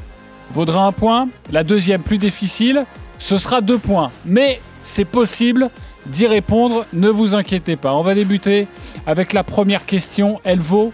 vaudra 0.52 0.86
un 0.86 0.92
point, 0.92 1.28
la 1.52 1.64
deuxième 1.64 2.02
plus 2.02 2.18
difficile, 2.18 2.86
ce 3.20 3.38
sera 3.38 3.62
deux 3.62 3.78
points. 3.78 4.12
Mais 4.26 4.60
c'est 4.82 5.06
possible 5.06 5.70
d'y 6.08 6.28
répondre, 6.28 6.86
ne 6.94 7.10
vous 7.10 7.36
inquiétez 7.36 7.76
pas. 7.76 7.94
On 7.94 8.02
va 8.02 8.16
débuter 8.16 8.68
avec 9.06 9.34
la 9.34 9.44
première 9.44 9.86
question, 9.86 10.40
elle 10.44 10.60
vaut 10.60 10.94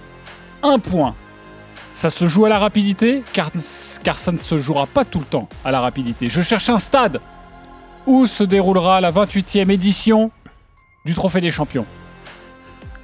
un 0.64 0.80
point. 0.80 1.16
Ça 1.98 2.12
se 2.12 2.28
joue 2.28 2.46
à 2.46 2.50
la 2.50 2.60
rapidité, 2.60 3.24
car, 3.34 3.50
ça 4.20 4.32
ne 4.32 4.38
se 4.38 4.60
jouera 4.60 4.86
pas 4.86 5.04
tout 5.04 5.18
le 5.18 5.26
temps 5.26 5.50
à 5.66 5.72
la 5.72 5.80
rapidité. 5.80 6.30
Je 6.30 6.44
cherche 6.44 6.70
un 6.70 6.78
stade 6.78 7.20
où 8.06 8.28
se 8.28 8.44
déroulera 8.44 9.02
la 9.02 9.12
28e 9.12 9.72
édition 9.72 10.30
du 11.06 11.16
Trophée 11.16 11.42
des 11.42 11.50
Champions. 11.50 11.88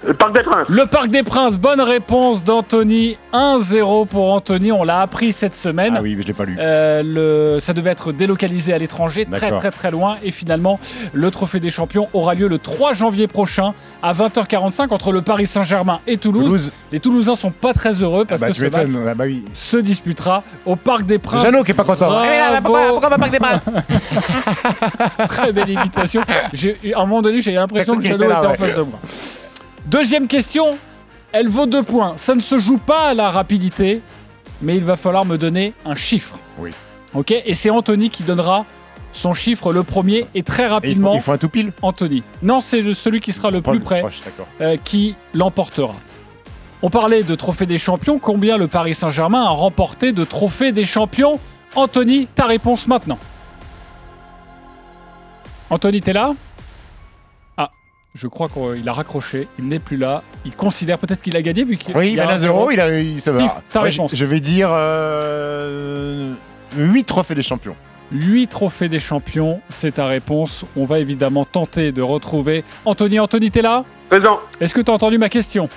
Le 0.06 0.14
Parc 0.14 0.34
des 0.34 0.44
Princes. 0.44 0.68
Le 0.68 0.86
Parc 0.86 1.08
des 1.08 1.24
Princes, 1.24 1.58
bonne 1.58 1.80
réponse 1.80 2.44
d'Anthony. 2.44 3.18
1-0 3.32 4.08
pour 4.08 4.34
Anthony, 4.34 4.72
on 4.72 4.84
l'a 4.84 5.00
appris 5.02 5.32
cette 5.32 5.56
semaine. 5.56 5.96
Ah 5.98 6.02
oui, 6.02 6.16
mais 6.16 6.24
je 6.24 6.28
l'ai 6.28 6.34
pas 6.34 6.44
lu. 6.44 6.58
Euh, 6.60 7.02
le, 7.04 7.60
ça 7.62 7.74
devait 7.74 7.92
être 7.92 8.12
délocalisé 8.12 8.74
à 8.74 8.78
l'étranger, 8.78 9.26
très 9.26 9.52
très 9.58 9.72
très 9.72 9.92
loin. 9.92 10.18
Et 10.24 10.32
finalement, 10.32 10.80
le 11.14 11.32
Trophée 11.32 11.60
des 11.60 11.70
Champions 11.70 12.10
aura 12.14 12.34
lieu 12.34 12.48
le 12.48 12.60
3 12.60 12.94
janvier 12.94 13.28
prochain 13.28 13.74
à 14.02 14.14
20h45 14.14 14.90
entre 14.94 15.14
le 15.14 15.22
Paris 15.22 15.48
Saint-Germain 15.48 16.00
et 16.06 16.18
Toulouse. 16.18 16.74
Les 16.92 17.00
Toulousains 17.00 17.38
sont 17.38 17.52
pas 17.52 17.74
très 17.74 17.94
heureux 17.94 18.26
parce 18.26 18.42
ah 18.42 18.48
bah, 18.48 18.52
que 18.52 18.58
ce 18.58 18.64
match 18.64 18.88
ah 19.08 19.16
bah 19.16 19.24
oui. 19.26 19.46
se 19.54 19.78
disputera 19.78 20.44
au 20.66 20.76
Parc 20.76 21.06
des 21.06 21.18
Princes. 21.20 21.44
Jeannot 21.44 21.64
qui 21.64 21.72
est 21.72 21.76
pas 21.76 21.86
content. 21.86 22.10
Bravo. 22.10 22.92
pourquoi, 22.92 23.10
pas 23.10 23.18
Parc 23.18 23.32
des 23.32 23.40
Princes 23.40 23.66
Très 25.30 25.54
belle 25.54 25.70
imitation. 25.70 26.22
À 26.22 27.02
un 27.02 27.06
moment 27.06 27.22
donné, 27.22 27.42
j'ai 27.42 27.54
l'impression 27.54 27.96
que 27.96 28.02
Jeannot 28.02 28.26
était 28.26 28.34
en 28.34 28.54
face 28.56 28.76
de 28.76 28.82
moi. 28.82 29.00
Deuxième 29.86 30.28
question, 30.28 30.78
elle 31.34 31.50
vaut 31.50 31.66
deux 31.66 31.84
points. 31.84 32.14
Ça 32.18 32.36
ne 32.36 32.42
se 32.42 32.58
joue 32.58 32.78
pas 32.78 33.10
à 33.10 33.14
la 33.14 33.32
rapidité, 33.32 34.02
mais 34.62 34.78
il 34.78 34.84
va 34.84 34.96
falloir 34.96 35.26
me 35.26 35.38
donner 35.38 35.74
un 35.86 35.96
chiffre. 35.96 36.38
Oui. 36.58 36.72
Ok 37.14 37.32
Et 37.32 37.54
c'est 37.54 37.70
Anthony 37.70 38.10
qui 38.10 38.24
donnera 38.24 38.66
son 39.12 39.34
chiffre 39.34 39.72
le 39.72 39.84
premier 39.84 40.26
et 40.34 40.42
très 40.42 40.68
rapidement. 40.68 41.16
il, 41.16 41.22
faut, 41.22 41.32
un 41.32 41.38
tout 41.38 41.50
pile 41.50 41.72
Anthony. 41.82 42.24
Non, 42.42 42.62
c'est 42.62 42.94
celui 42.94 43.22
qui 43.22 43.34
sera 43.34 43.52
le 43.52 43.62
plus 43.62 43.80
près 43.80 44.04
euh, 44.62 44.78
qui 44.84 45.16
l'emportera. 45.34 45.96
On 46.82 46.90
parlait 46.90 47.24
de 47.24 47.36
trophée 47.36 47.66
des 47.66 47.78
champions. 47.78 48.20
Combien 48.20 48.58
le 48.58 48.68
Paris 48.68 48.94
Saint-Germain 48.94 49.44
a 49.44 49.50
remporté 49.50 50.12
de 50.12 50.24
trophées 50.24 50.72
des 50.72 50.84
champions? 50.84 51.40
Anthony, 51.76 52.28
ta 52.28 52.46
réponse 52.46 52.88
maintenant. 52.88 53.20
Anthony, 55.70 56.02
t'es 56.02 56.14
là? 56.14 56.34
Je 58.16 58.28
crois 58.28 58.48
qu'il 58.48 58.88
a 58.88 58.94
raccroché, 58.94 59.48
il 59.58 59.68
n'est 59.68 59.80
plus 59.80 59.98
là. 59.98 60.22
Il 60.46 60.56
considère 60.56 61.00
peut-être 61.00 61.22
qu'il 61.22 61.36
a 61.36 61.42
gagné 61.42 61.64
vu 61.64 61.78
qu'il 61.78 61.98
Oui, 61.98 62.14
il 62.14 62.20
a 62.20 62.38
0, 62.38 62.72
il 62.72 62.80
a 62.80 63.00
il, 63.00 63.20
ça 63.20 63.32
va. 63.32 63.62
Je, 63.90 64.26
vais 64.26 64.40
dire 64.40 64.70
euh, 64.72 66.34
8 66.78 67.06
trophées 67.06 67.34
des 67.34 67.42
champions. 67.42 67.76
8 68.12 68.48
trophées 68.48 68.90
des 68.90 69.00
champions, 69.00 69.62
c'est 69.70 69.94
ta 69.94 70.06
réponse. 70.06 70.64
On 70.78 70.86
va 70.86 71.00
évidemment 71.00 71.46
tenter 71.46 71.92
de 71.92 72.04
retrouver 72.04 72.64
Anthony. 72.86 73.20
Anthony, 73.20 73.50
t'es 73.50 73.64
là? 73.64 73.84
Présent. 74.10 74.40
Est-ce 74.62 74.76
que 74.76 74.82
tu 74.82 74.92
as 74.92 74.94
entendu 74.94 75.18
ma 75.18 75.30
question? 75.30 75.68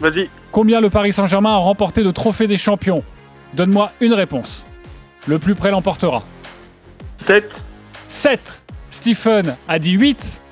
Vas-y. 0.00 0.28
Combien 0.52 0.82
le 0.82 0.90
Paris 0.90 1.14
Saint-Germain 1.14 1.54
a 1.54 1.56
remporté 1.56 2.02
de 2.02 2.10
trophées 2.10 2.46
des 2.46 2.58
champions? 2.58 3.02
Donne-moi 3.54 3.90
une 4.00 4.12
réponse. 4.12 4.64
Le 5.26 5.38
plus 5.38 5.54
près 5.54 5.70
l'emportera. 5.70 6.22
7. 7.26 7.48
7. 8.08 8.62
Stephen 8.90 9.56
a 9.66 9.78
dit 9.78 9.92
8. 9.92 10.42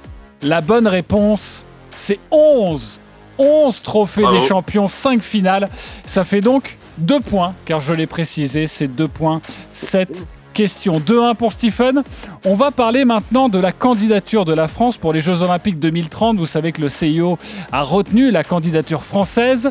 La 0.42 0.60
bonne 0.60 0.88
réponse, 0.88 1.64
c'est 1.94 2.18
11. 2.30 3.00
11 3.38 3.82
trophées 3.82 4.26
des 4.30 4.46
champions, 4.46 4.88
5 4.88 5.22
finales. 5.22 5.68
Ça 6.04 6.24
fait 6.24 6.40
donc 6.40 6.76
2 6.98 7.20
points, 7.20 7.54
car 7.64 7.80
je 7.80 7.92
l'ai 7.92 8.06
précisé, 8.06 8.66
c'est 8.66 8.88
2 8.88 9.08
points. 9.08 9.40
7 9.70 10.26
questions. 10.52 10.98
2-1 10.98 11.34
pour 11.34 11.52
Stephen. 11.52 12.02
On 12.44 12.54
va 12.54 12.70
parler 12.70 13.04
maintenant 13.04 13.48
de 13.48 13.58
la 13.58 13.72
candidature 13.72 14.44
de 14.44 14.52
la 14.52 14.68
France 14.68 14.96
pour 14.96 15.12
les 15.12 15.20
Jeux 15.20 15.42
Olympiques 15.42 15.78
2030. 15.78 16.36
Vous 16.36 16.46
savez 16.46 16.72
que 16.72 16.80
le 16.80 16.88
CIO 16.88 17.38
a 17.70 17.82
retenu 17.82 18.30
la 18.30 18.44
candidature 18.44 19.02
française. 19.02 19.70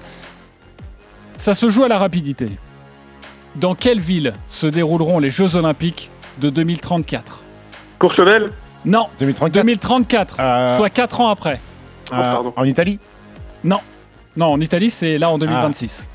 Ça 1.37 1.53
se 1.53 1.69
joue 1.69 1.83
à 1.83 1.87
la 1.87 1.97
rapidité. 1.97 2.47
Dans 3.55 3.75
quelle 3.75 3.99
ville 3.99 4.33
se 4.49 4.67
dérouleront 4.67 5.19
les 5.19 5.29
Jeux 5.29 5.55
Olympiques 5.55 6.09
de 6.39 6.49
2034 6.49 7.41
Courchevel? 7.99 8.51
Non. 8.85 9.07
2034 9.19 9.63
2034, 9.63 10.35
euh, 10.39 10.77
soit 10.77 10.89
4 10.89 11.21
ans 11.21 11.29
après. 11.29 11.59
Euh, 12.13 12.35
en 12.55 12.65
Italie 12.65 12.99
Non. 13.63 13.79
Non, 14.35 14.47
en 14.47 14.61
Italie, 14.61 14.89
c'est 14.89 15.17
là 15.17 15.29
en 15.29 15.37
2026. 15.37 16.07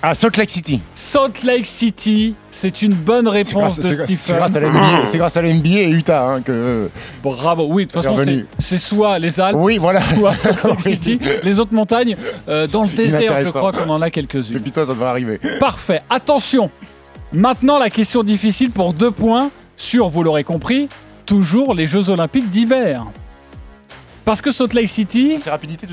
Ah, 0.00 0.14
Salt 0.14 0.36
Lake 0.36 0.50
City. 0.50 0.80
Salt 0.94 1.42
Lake 1.42 1.66
City, 1.66 2.36
c'est 2.52 2.82
une 2.82 2.94
bonne 2.94 3.26
réponse 3.26 3.80
de 3.80 3.94
Stephen. 3.94 4.16
C'est 4.16 4.36
grâce, 5.18 5.36
à 5.36 5.42
la 5.42 5.52
NBA 5.52 5.68
et 5.68 5.90
Utah 5.90 6.24
hein, 6.24 6.40
que. 6.40 6.88
Bravo, 7.22 7.66
oui, 7.68 7.86
de 7.86 7.90
toute 7.90 8.02
façon, 8.02 8.16
c'est 8.60 8.78
soit 8.78 9.18
les 9.18 9.40
Alpes, 9.40 9.58
oui, 9.58 9.78
voilà. 9.78 10.00
soit 10.00 10.34
Salt 10.36 10.62
Lake 10.68 10.80
City. 10.82 11.18
Les 11.42 11.58
autres 11.58 11.74
montagnes, 11.74 12.16
euh, 12.48 12.68
dans 12.68 12.84
le 12.84 12.90
désert, 12.90 13.40
je 13.40 13.48
crois 13.48 13.72
qu'on 13.72 13.88
en 13.90 14.00
a 14.00 14.10
quelques-unes. 14.10 14.54
Depuis 14.54 14.70
toi, 14.70 14.86
ça 14.86 14.92
devrait 14.92 15.08
arriver. 15.08 15.40
Parfait. 15.58 16.02
Attention, 16.10 16.70
maintenant 17.32 17.78
la 17.78 17.90
question 17.90 18.22
difficile 18.22 18.70
pour 18.70 18.92
deux 18.92 19.10
points 19.10 19.50
sur, 19.76 20.08
vous 20.10 20.22
l'aurez 20.22 20.44
compris, 20.44 20.88
toujours 21.28 21.74
les 21.74 21.86
Jeux 21.86 22.08
Olympiques 22.10 22.50
d'hiver. 22.50 23.04
Parce 24.24 24.40
que 24.40 24.50
Salt 24.50 24.74
Lake 24.74 24.88
City. 24.88 25.36
C'est 25.40 25.50
rapidité, 25.50 25.86
tu 25.86 25.92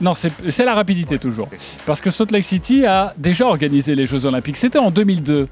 Non, 0.00 0.12
c'est 0.14 0.64
la 0.64 0.74
rapidité 0.74 1.18
toujours. 1.18 1.48
Parce 1.86 2.00
que 2.00 2.10
Salt 2.10 2.32
Lake 2.32 2.44
City 2.44 2.84
a 2.84 3.14
déjà 3.16 3.46
organisé 3.46 3.94
les 3.94 4.04
Jeux 4.04 4.26
Olympiques. 4.26 4.56
C'était 4.56 4.78
en 4.78 4.90
2002. 4.90 5.48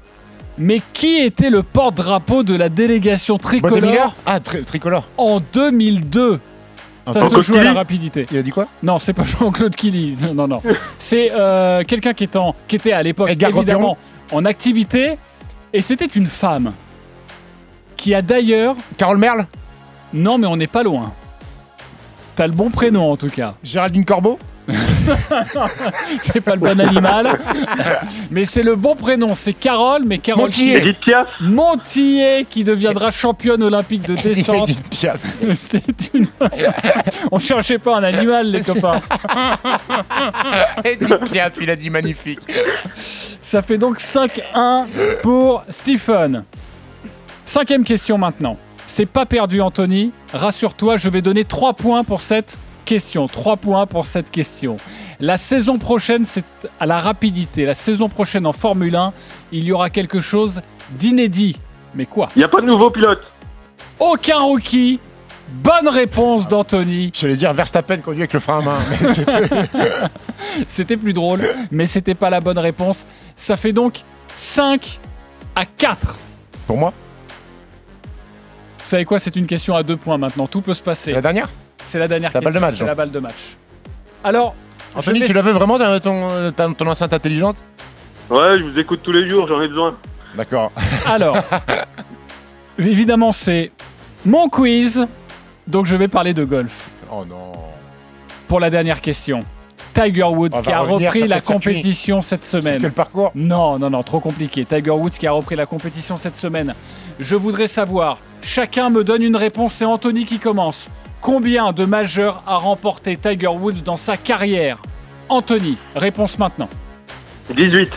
Mais 0.57 0.81
qui 0.93 1.17
était 1.17 1.49
le 1.49 1.63
porte-drapeau 1.63 2.43
de 2.43 2.55
la 2.55 2.69
délégation 2.69 3.37
tricolore 3.37 4.15
Ah, 4.25 4.39
tricolore. 4.39 5.07
En 5.17 5.39
2002. 5.39 6.39
Ça 7.11 7.29
se 7.29 7.41
joue 7.41 7.55
à 7.55 7.61
la 7.61 7.73
rapidité. 7.73 8.25
Il 8.31 8.37
a 8.37 8.41
dit 8.41 8.51
quoi 8.51 8.67
Non, 8.83 8.99
c'est 8.99 9.13
pas 9.13 9.23
Jean-Claude 9.23 9.75
Killy. 9.75 10.17
Non, 10.33 10.47
non, 10.47 10.61
c'est 10.97 11.31
euh, 11.31 11.83
quelqu'un 11.83 12.13
qui, 12.13 12.27
qui 12.67 12.75
était 12.75 12.93
à 12.93 13.03
l'époque 13.03 13.29
évidemment 13.29 13.97
en 14.31 14.43
activité. 14.43 15.17
Et 15.71 15.81
c'était 15.81 16.05
une 16.05 16.27
femme 16.27 16.71
qui 17.97 18.13
a 18.13 18.21
d'ailleurs. 18.21 18.75
Carole 18.97 19.17
Merle 19.17 19.47
Non, 20.13 20.37
mais 20.37 20.47
on 20.47 20.57
n'est 20.57 20.67
pas 20.67 20.83
loin. 20.83 21.13
T'as 22.35 22.47
le 22.47 22.53
bon 22.53 22.69
prénom 22.69 23.11
en 23.11 23.17
tout 23.17 23.29
cas. 23.29 23.55
Géraldine 23.63 24.05
Corbeau 24.05 24.39
c'est 26.21 26.41
pas 26.41 26.55
le 26.55 26.59
bon 26.59 26.79
animal, 26.79 27.37
mais 28.31 28.45
c'est 28.45 28.63
le 28.63 28.75
bon 28.75 28.95
prénom. 28.95 29.35
C'est 29.35 29.53
Carole, 29.53 30.03
mais 30.05 30.17
Carole 30.17 30.45
Montillet. 30.45 30.95
Montillet 31.41 32.45
qui 32.49 32.63
deviendra 32.63 33.11
championne 33.11 33.61
olympique 33.63 34.07
de 34.07 34.15
descente. 34.33 34.69
c'est 35.55 36.13
une. 36.13 36.27
On 37.31 37.39
cherchait 37.39 37.77
pas 37.77 37.97
un 37.97 38.03
animal, 38.03 38.51
les 38.51 38.61
copains. 38.61 39.01
Edith 40.83 41.15
Piaf, 41.31 41.53
il 41.61 41.69
a 41.69 41.75
dit 41.75 41.89
magnifique. 41.89 42.39
Ça 43.41 43.61
fait 43.61 43.77
donc 43.77 43.99
5-1 43.99 44.85
pour 45.21 45.63
Stephen. 45.69 46.43
Cinquième 47.45 47.83
question 47.83 48.17
maintenant. 48.17 48.57
C'est 48.87 49.05
pas 49.05 49.25
perdu, 49.25 49.61
Anthony. 49.61 50.11
Rassure-toi, 50.33 50.97
je 50.97 51.09
vais 51.09 51.21
donner 51.21 51.45
3 51.45 51.73
points 51.73 52.03
pour 52.03 52.21
cette 52.21 52.57
question. 52.85 53.27
3 53.27 53.57
points 53.57 53.85
pour 53.85 54.05
cette 54.05 54.31
question. 54.31 54.77
La 55.19 55.37
saison 55.37 55.77
prochaine, 55.77 56.25
c'est 56.25 56.43
à 56.79 56.85
la 56.85 56.99
rapidité. 56.99 57.65
La 57.65 57.73
saison 57.73 58.09
prochaine 58.09 58.45
en 58.45 58.53
Formule 58.53 58.95
1, 58.95 59.13
il 59.51 59.63
y 59.63 59.71
aura 59.71 59.89
quelque 59.89 60.21
chose 60.21 60.61
d'inédit. 60.91 61.57
Mais 61.93 62.05
quoi? 62.05 62.27
Il 62.35 62.39
n'y 62.39 62.45
a 62.45 62.49
pas 62.49 62.61
de 62.61 62.65
nouveau 62.65 62.89
pilote. 62.89 63.23
Aucun 63.99 64.39
rookie. 64.39 64.99
Bonne 65.47 65.87
réponse 65.87 66.47
d'Anthony. 66.47 67.11
Je 67.15 67.27
vais 67.27 67.35
dire 67.35 67.53
Verstappen 67.53 67.97
conduit 67.97 68.21
avec 68.21 68.33
le 68.33 68.39
frein 68.39 68.59
à 68.59 68.61
main. 68.61 68.77
c'était 70.67 70.97
plus 70.97 71.13
drôle, 71.13 71.41
mais 71.71 71.85
c'était 71.85 72.15
pas 72.15 72.29
la 72.29 72.41
bonne 72.41 72.57
réponse. 72.57 73.05
Ça 73.35 73.55
fait 73.55 73.71
donc 73.71 74.01
5 74.35 74.99
à 75.55 75.65
4. 75.65 76.17
Pour 76.67 76.77
moi? 76.77 76.93
Vous 78.85 78.91
savez 78.91 79.05
quoi 79.05 79.17
C'est 79.17 79.35
une 79.35 79.47
question 79.47 79.75
à 79.75 79.81
deux 79.81 79.97
points 79.97 80.19
maintenant. 80.19 80.45
Tout 80.45 80.61
peut 80.61 80.75
se 80.75 80.81
passer. 80.83 81.11
La 81.11 81.21
dernière 81.21 81.49
C'est 81.85 81.97
la 81.97 82.07
dernière 82.07 82.29
la 82.31 82.39
balle 82.39 82.53
de 82.53 82.59
match. 82.59 82.75
C'est 82.77 82.85
la 82.85 82.93
balle 82.93 83.09
de 83.09 83.17
match. 83.17 83.57
Alors, 84.23 84.53
Anthony, 84.95 85.23
tu 85.25 85.33
l'avais 85.33 85.53
vraiment 85.53 85.79
dans 85.79 85.99
ton, 85.99 86.51
ton 86.73 86.87
enceinte 86.87 87.11
intelligente? 87.11 87.57
Ouais, 88.29 88.59
je 88.59 88.63
vous 88.63 88.77
écoute 88.77 88.99
tous 89.01 89.11
les 89.11 89.27
jours, 89.27 89.47
j'en 89.47 89.59
ai 89.63 89.67
besoin. 89.67 89.95
D'accord. 90.37 90.71
Alors, 91.07 91.35
évidemment, 92.77 93.31
c'est 93.31 93.71
mon 94.23 94.49
quiz, 94.49 95.07
donc 95.65 95.87
je 95.87 95.95
vais 95.95 96.07
parler 96.07 96.35
de 96.35 96.43
golf. 96.43 96.91
Oh 97.11 97.25
non. 97.27 97.53
Pour 98.47 98.59
la 98.59 98.69
dernière 98.69 99.01
question. 99.01 99.39
Tiger 99.95 100.25
Woods 100.25 100.61
qui 100.61 100.71
a 100.71 100.81
repris 100.81 101.27
la 101.27 101.41
compétition 101.41 102.21
cette 102.21 102.43
semaine. 102.43 102.81
Quel 102.81 102.91
parcours? 102.91 103.31
Non, 103.33 103.79
non, 103.79 103.89
non, 103.89 104.03
trop 104.03 104.19
compliqué. 104.19 104.63
Tiger 104.63 104.91
Woods 104.91 105.17
qui 105.17 105.25
a 105.25 105.31
repris 105.31 105.55
la 105.55 105.65
compétition 105.65 106.17
cette 106.17 106.35
semaine. 106.37 106.75
Je 107.19 107.35
voudrais 107.35 107.67
savoir, 107.67 108.19
chacun 108.45 108.89
me 108.89 109.03
donne 109.03 109.23
une 109.23 109.35
réponse, 109.35 109.73
c'est 109.73 109.85
Anthony 109.85 110.25
qui 110.25 110.39
commence. 110.39 110.87
Combien 111.19 111.73
de 111.73 111.83
majeurs 111.85 112.43
a 112.45 112.57
remporté 112.57 113.17
Tiger 113.17 113.47
Woods 113.47 113.81
dans 113.83 113.97
sa 113.97 114.15
carrière 114.15 114.81
Anthony, 115.27 115.77
réponse 115.95 116.37
maintenant. 116.37 116.69
18. 117.53 117.89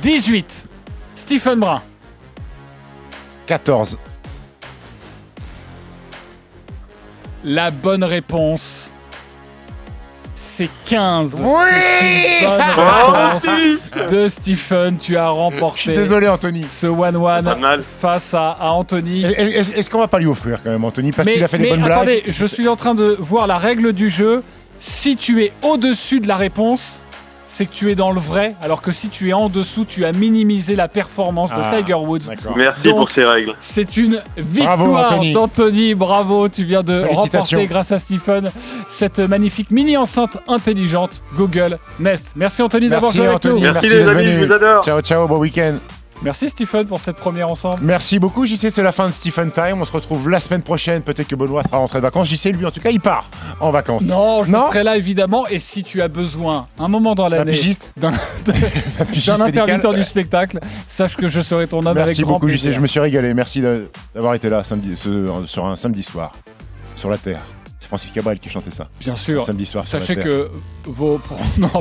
18. 0.00 0.66
Stephen 1.16 1.58
Brun. 1.58 1.82
14. 3.46 3.98
La 7.44 7.70
bonne 7.70 8.04
réponse, 8.04 8.87
c'est 10.58 10.70
15. 10.86 11.36
Oui 11.38 11.44
bonne 12.42 12.60
réponse 12.60 14.10
de 14.10 14.26
Stephen. 14.26 14.98
Tu 14.98 15.16
as 15.16 15.28
remporté. 15.28 15.76
Je 15.76 15.82
suis 15.82 15.92
désolé, 15.92 16.26
Anthony. 16.26 16.64
Ce 16.68 16.88
1-1 16.88 17.82
face 18.00 18.34
à, 18.34 18.56
Anthony. 18.60 19.22
Est-ce 19.24 19.88
qu'on 19.88 20.00
va 20.00 20.08
pas 20.08 20.18
lui 20.18 20.26
offrir 20.26 20.60
quand 20.64 20.70
même, 20.70 20.84
Anthony 20.84 21.12
Parce 21.12 21.28
qu'il 21.28 21.44
a 21.44 21.46
fait 21.46 21.58
des 21.58 21.70
bonnes 21.70 21.84
attendez, 21.84 22.22
blagues. 22.22 22.34
je 22.34 22.46
suis 22.46 22.66
en 22.66 22.74
train 22.74 22.96
de 22.96 23.16
voir 23.20 23.46
la 23.46 23.58
règle 23.58 23.92
du 23.92 24.10
jeu. 24.10 24.42
Si 24.80 25.16
tu 25.16 25.44
es 25.44 25.52
au-dessus 25.62 26.18
de 26.18 26.26
la 26.26 26.36
réponse, 26.36 27.00
c'est 27.48 27.66
que 27.66 27.72
tu 27.72 27.90
es 27.90 27.94
dans 27.94 28.12
le 28.12 28.20
vrai, 28.20 28.54
alors 28.62 28.82
que 28.82 28.92
si 28.92 29.08
tu 29.08 29.30
es 29.30 29.32
en 29.32 29.48
dessous, 29.48 29.84
tu 29.84 30.04
as 30.04 30.12
minimisé 30.12 30.76
la 30.76 30.86
performance 30.86 31.50
de 31.50 31.56
Ah, 31.60 31.76
Tiger 31.78 31.94
Woods. 31.94 32.20
Merci 32.54 32.82
Donc, 32.82 32.96
pour 32.96 33.10
ces 33.10 33.24
règles. 33.24 33.54
C'est 33.58 33.96
une 33.96 34.22
victoire 34.36 35.12
Anthony. 35.14 35.32
d'Anthony. 35.32 35.94
Bravo, 35.94 36.48
tu 36.48 36.64
viens 36.64 36.82
de 36.82 37.04
remporter 37.12 37.66
grâce 37.66 37.90
à 37.90 37.98
Stephen 37.98 38.50
cette 38.88 39.18
magnifique 39.18 39.70
mini 39.70 39.96
enceinte 39.96 40.36
intelligente 40.46 41.22
Google 41.36 41.78
Nest. 41.98 42.28
Merci 42.36 42.62
Anthony 42.62 42.88
d'avoir 42.88 43.12
Merci 43.14 43.18
joué 43.18 43.26
avec 43.28 43.44
nous. 43.44 43.58
Merci, 43.60 43.88
d'être 43.88 44.04
les 44.04 44.08
amis, 44.08 44.30
je 44.30 44.46
vous 44.46 44.52
adore. 44.52 44.84
Ciao, 44.84 45.00
ciao, 45.00 45.26
bon 45.26 45.38
week-end. 45.38 45.74
Merci 46.22 46.50
Stephen 46.50 46.86
pour 46.86 47.00
cette 47.00 47.16
première 47.16 47.48
ensemble. 47.48 47.80
Merci 47.82 48.18
beaucoup, 48.18 48.44
JC, 48.44 48.70
c'est 48.70 48.82
la 48.82 48.90
fin 48.92 49.06
de 49.06 49.12
Stephen 49.12 49.52
Time. 49.52 49.80
On 49.80 49.84
se 49.84 49.92
retrouve 49.92 50.28
la 50.28 50.40
semaine 50.40 50.62
prochaine. 50.62 51.02
Peut-être 51.02 51.28
que 51.28 51.36
Benoît 51.36 51.62
sera 51.62 51.78
rentré 51.78 51.98
de 51.98 52.02
vacances. 52.02 52.28
JC, 52.28 52.46
lui, 52.52 52.66
en 52.66 52.70
tout 52.72 52.80
cas, 52.80 52.90
il 52.90 53.00
part 53.00 53.28
en 53.60 53.70
vacances. 53.70 54.02
Non, 54.02 54.42
je 54.44 54.50
Non 54.50 54.66
serai 54.68 54.82
là 54.82 54.96
évidemment. 54.96 55.46
Et 55.48 55.58
si 55.60 55.84
tu 55.84 56.02
as 56.02 56.08
besoin, 56.08 56.66
un 56.78 56.88
moment 56.88 57.14
dans 57.14 57.28
l'année, 57.28 57.60
d'un 57.96 58.08
Un 58.08 59.04
pigiste 59.04 59.28
d'un 59.38 59.44
intermittent 59.44 59.94
du 59.94 60.04
spectacle, 60.04 60.58
sache 60.88 61.16
que 61.16 61.28
je 61.28 61.40
serai 61.40 61.66
ton 61.68 61.78
homme 61.78 61.86
avec 61.88 62.06
Merci 62.06 62.22
grand 62.22 62.32
beaucoup, 62.32 62.48
JC. 62.48 62.52
plaisir. 62.54 62.72
Je 62.74 62.80
me 62.80 62.86
suis 62.88 63.00
régalé. 63.00 63.32
Merci 63.32 63.62
d'avoir 64.14 64.34
été 64.34 64.48
là 64.48 64.64
samedi, 64.64 64.96
ce- 64.96 65.26
sur 65.46 65.66
un 65.66 65.76
samedi 65.76 66.02
soir, 66.02 66.32
sur 66.96 67.10
la 67.10 67.16
Terre. 67.18 67.42
Francis 67.88 68.12
Cabrel 68.12 68.38
qui 68.38 68.50
chantait 68.50 68.70
ça. 68.70 68.86
Bien 69.00 69.16
sûr. 69.16 69.42
Un 69.42 69.46
samedi 69.46 69.64
soir 69.66 69.86
sur 69.86 69.98
Sachez 69.98 70.16
que 70.16 70.50
vos 70.84 71.18
pro- 71.18 71.36
non 71.58 71.68
pas 71.68 71.80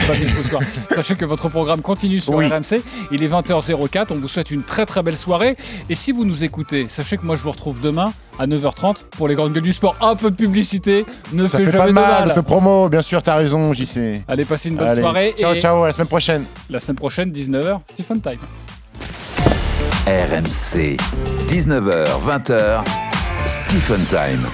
soir. 0.50 0.62
Sachez 0.96 1.16
que 1.16 1.26
votre 1.26 1.50
programme 1.50 1.82
continue 1.82 2.20
sur 2.22 2.34
Oui. 2.34 2.48
RMC. 2.48 2.82
Il 3.12 3.24
est 3.24 3.28
20h04. 3.28 4.08
On 4.12 4.16
vous 4.16 4.28
souhaite 4.28 4.50
une 4.52 4.64
très 4.64 4.86
très 4.86 5.04
belle 5.04 5.18
soirée. 5.18 5.58
Et 5.90 5.96
si 5.96 6.12
vous 6.14 6.24
nous 6.26 6.44
écoutez, 6.46 6.88
sachez 6.88 7.18
que 7.18 7.26
moi 7.26 7.36
je 7.36 7.44
vous 7.44 7.52
retrouve 7.52 7.82
demain 7.82 8.14
à 8.40 8.48
9h30 8.48 8.98
pour 9.18 9.28
les 9.28 9.36
grandes 9.36 9.52
gueules 9.54 9.64
du 9.64 9.74
sport. 9.74 9.96
Un 10.00 10.16
peu 10.16 10.32
de 10.32 10.36
publicité 10.36 11.06
ne 11.34 11.48
Ça 11.48 11.58
fait, 11.58 11.66
fait 11.66 11.72
jamais 11.72 11.84
pas 11.86 11.88
de 11.88 11.94
mal, 12.26 12.30
de 12.30 12.36
de 12.36 12.42
promo, 12.42 12.88
bien 12.88 13.02
sûr, 13.02 13.22
t'as 13.22 13.36
raison, 13.36 13.74
JC. 13.74 14.22
Allez, 14.28 14.46
passez 14.46 14.70
une 14.70 14.76
bonne 14.78 14.88
Allez. 14.88 15.02
soirée. 15.02 15.36
Ciao, 15.38 15.54
et 15.54 15.60
ciao, 15.60 15.84
à 15.84 15.88
la 15.88 15.94
semaine 15.94 16.08
prochaine. 16.08 16.46
La 16.70 16.80
semaine 16.80 16.96
prochaine, 16.98 17.32
19h, 17.32 17.80
Stephen 17.92 18.22
Time. 18.22 18.40
RMC, 20.08 20.96
19h, 21.50 22.06
20h, 22.26 22.84
Stephen 23.46 24.06
Time. 24.06 24.48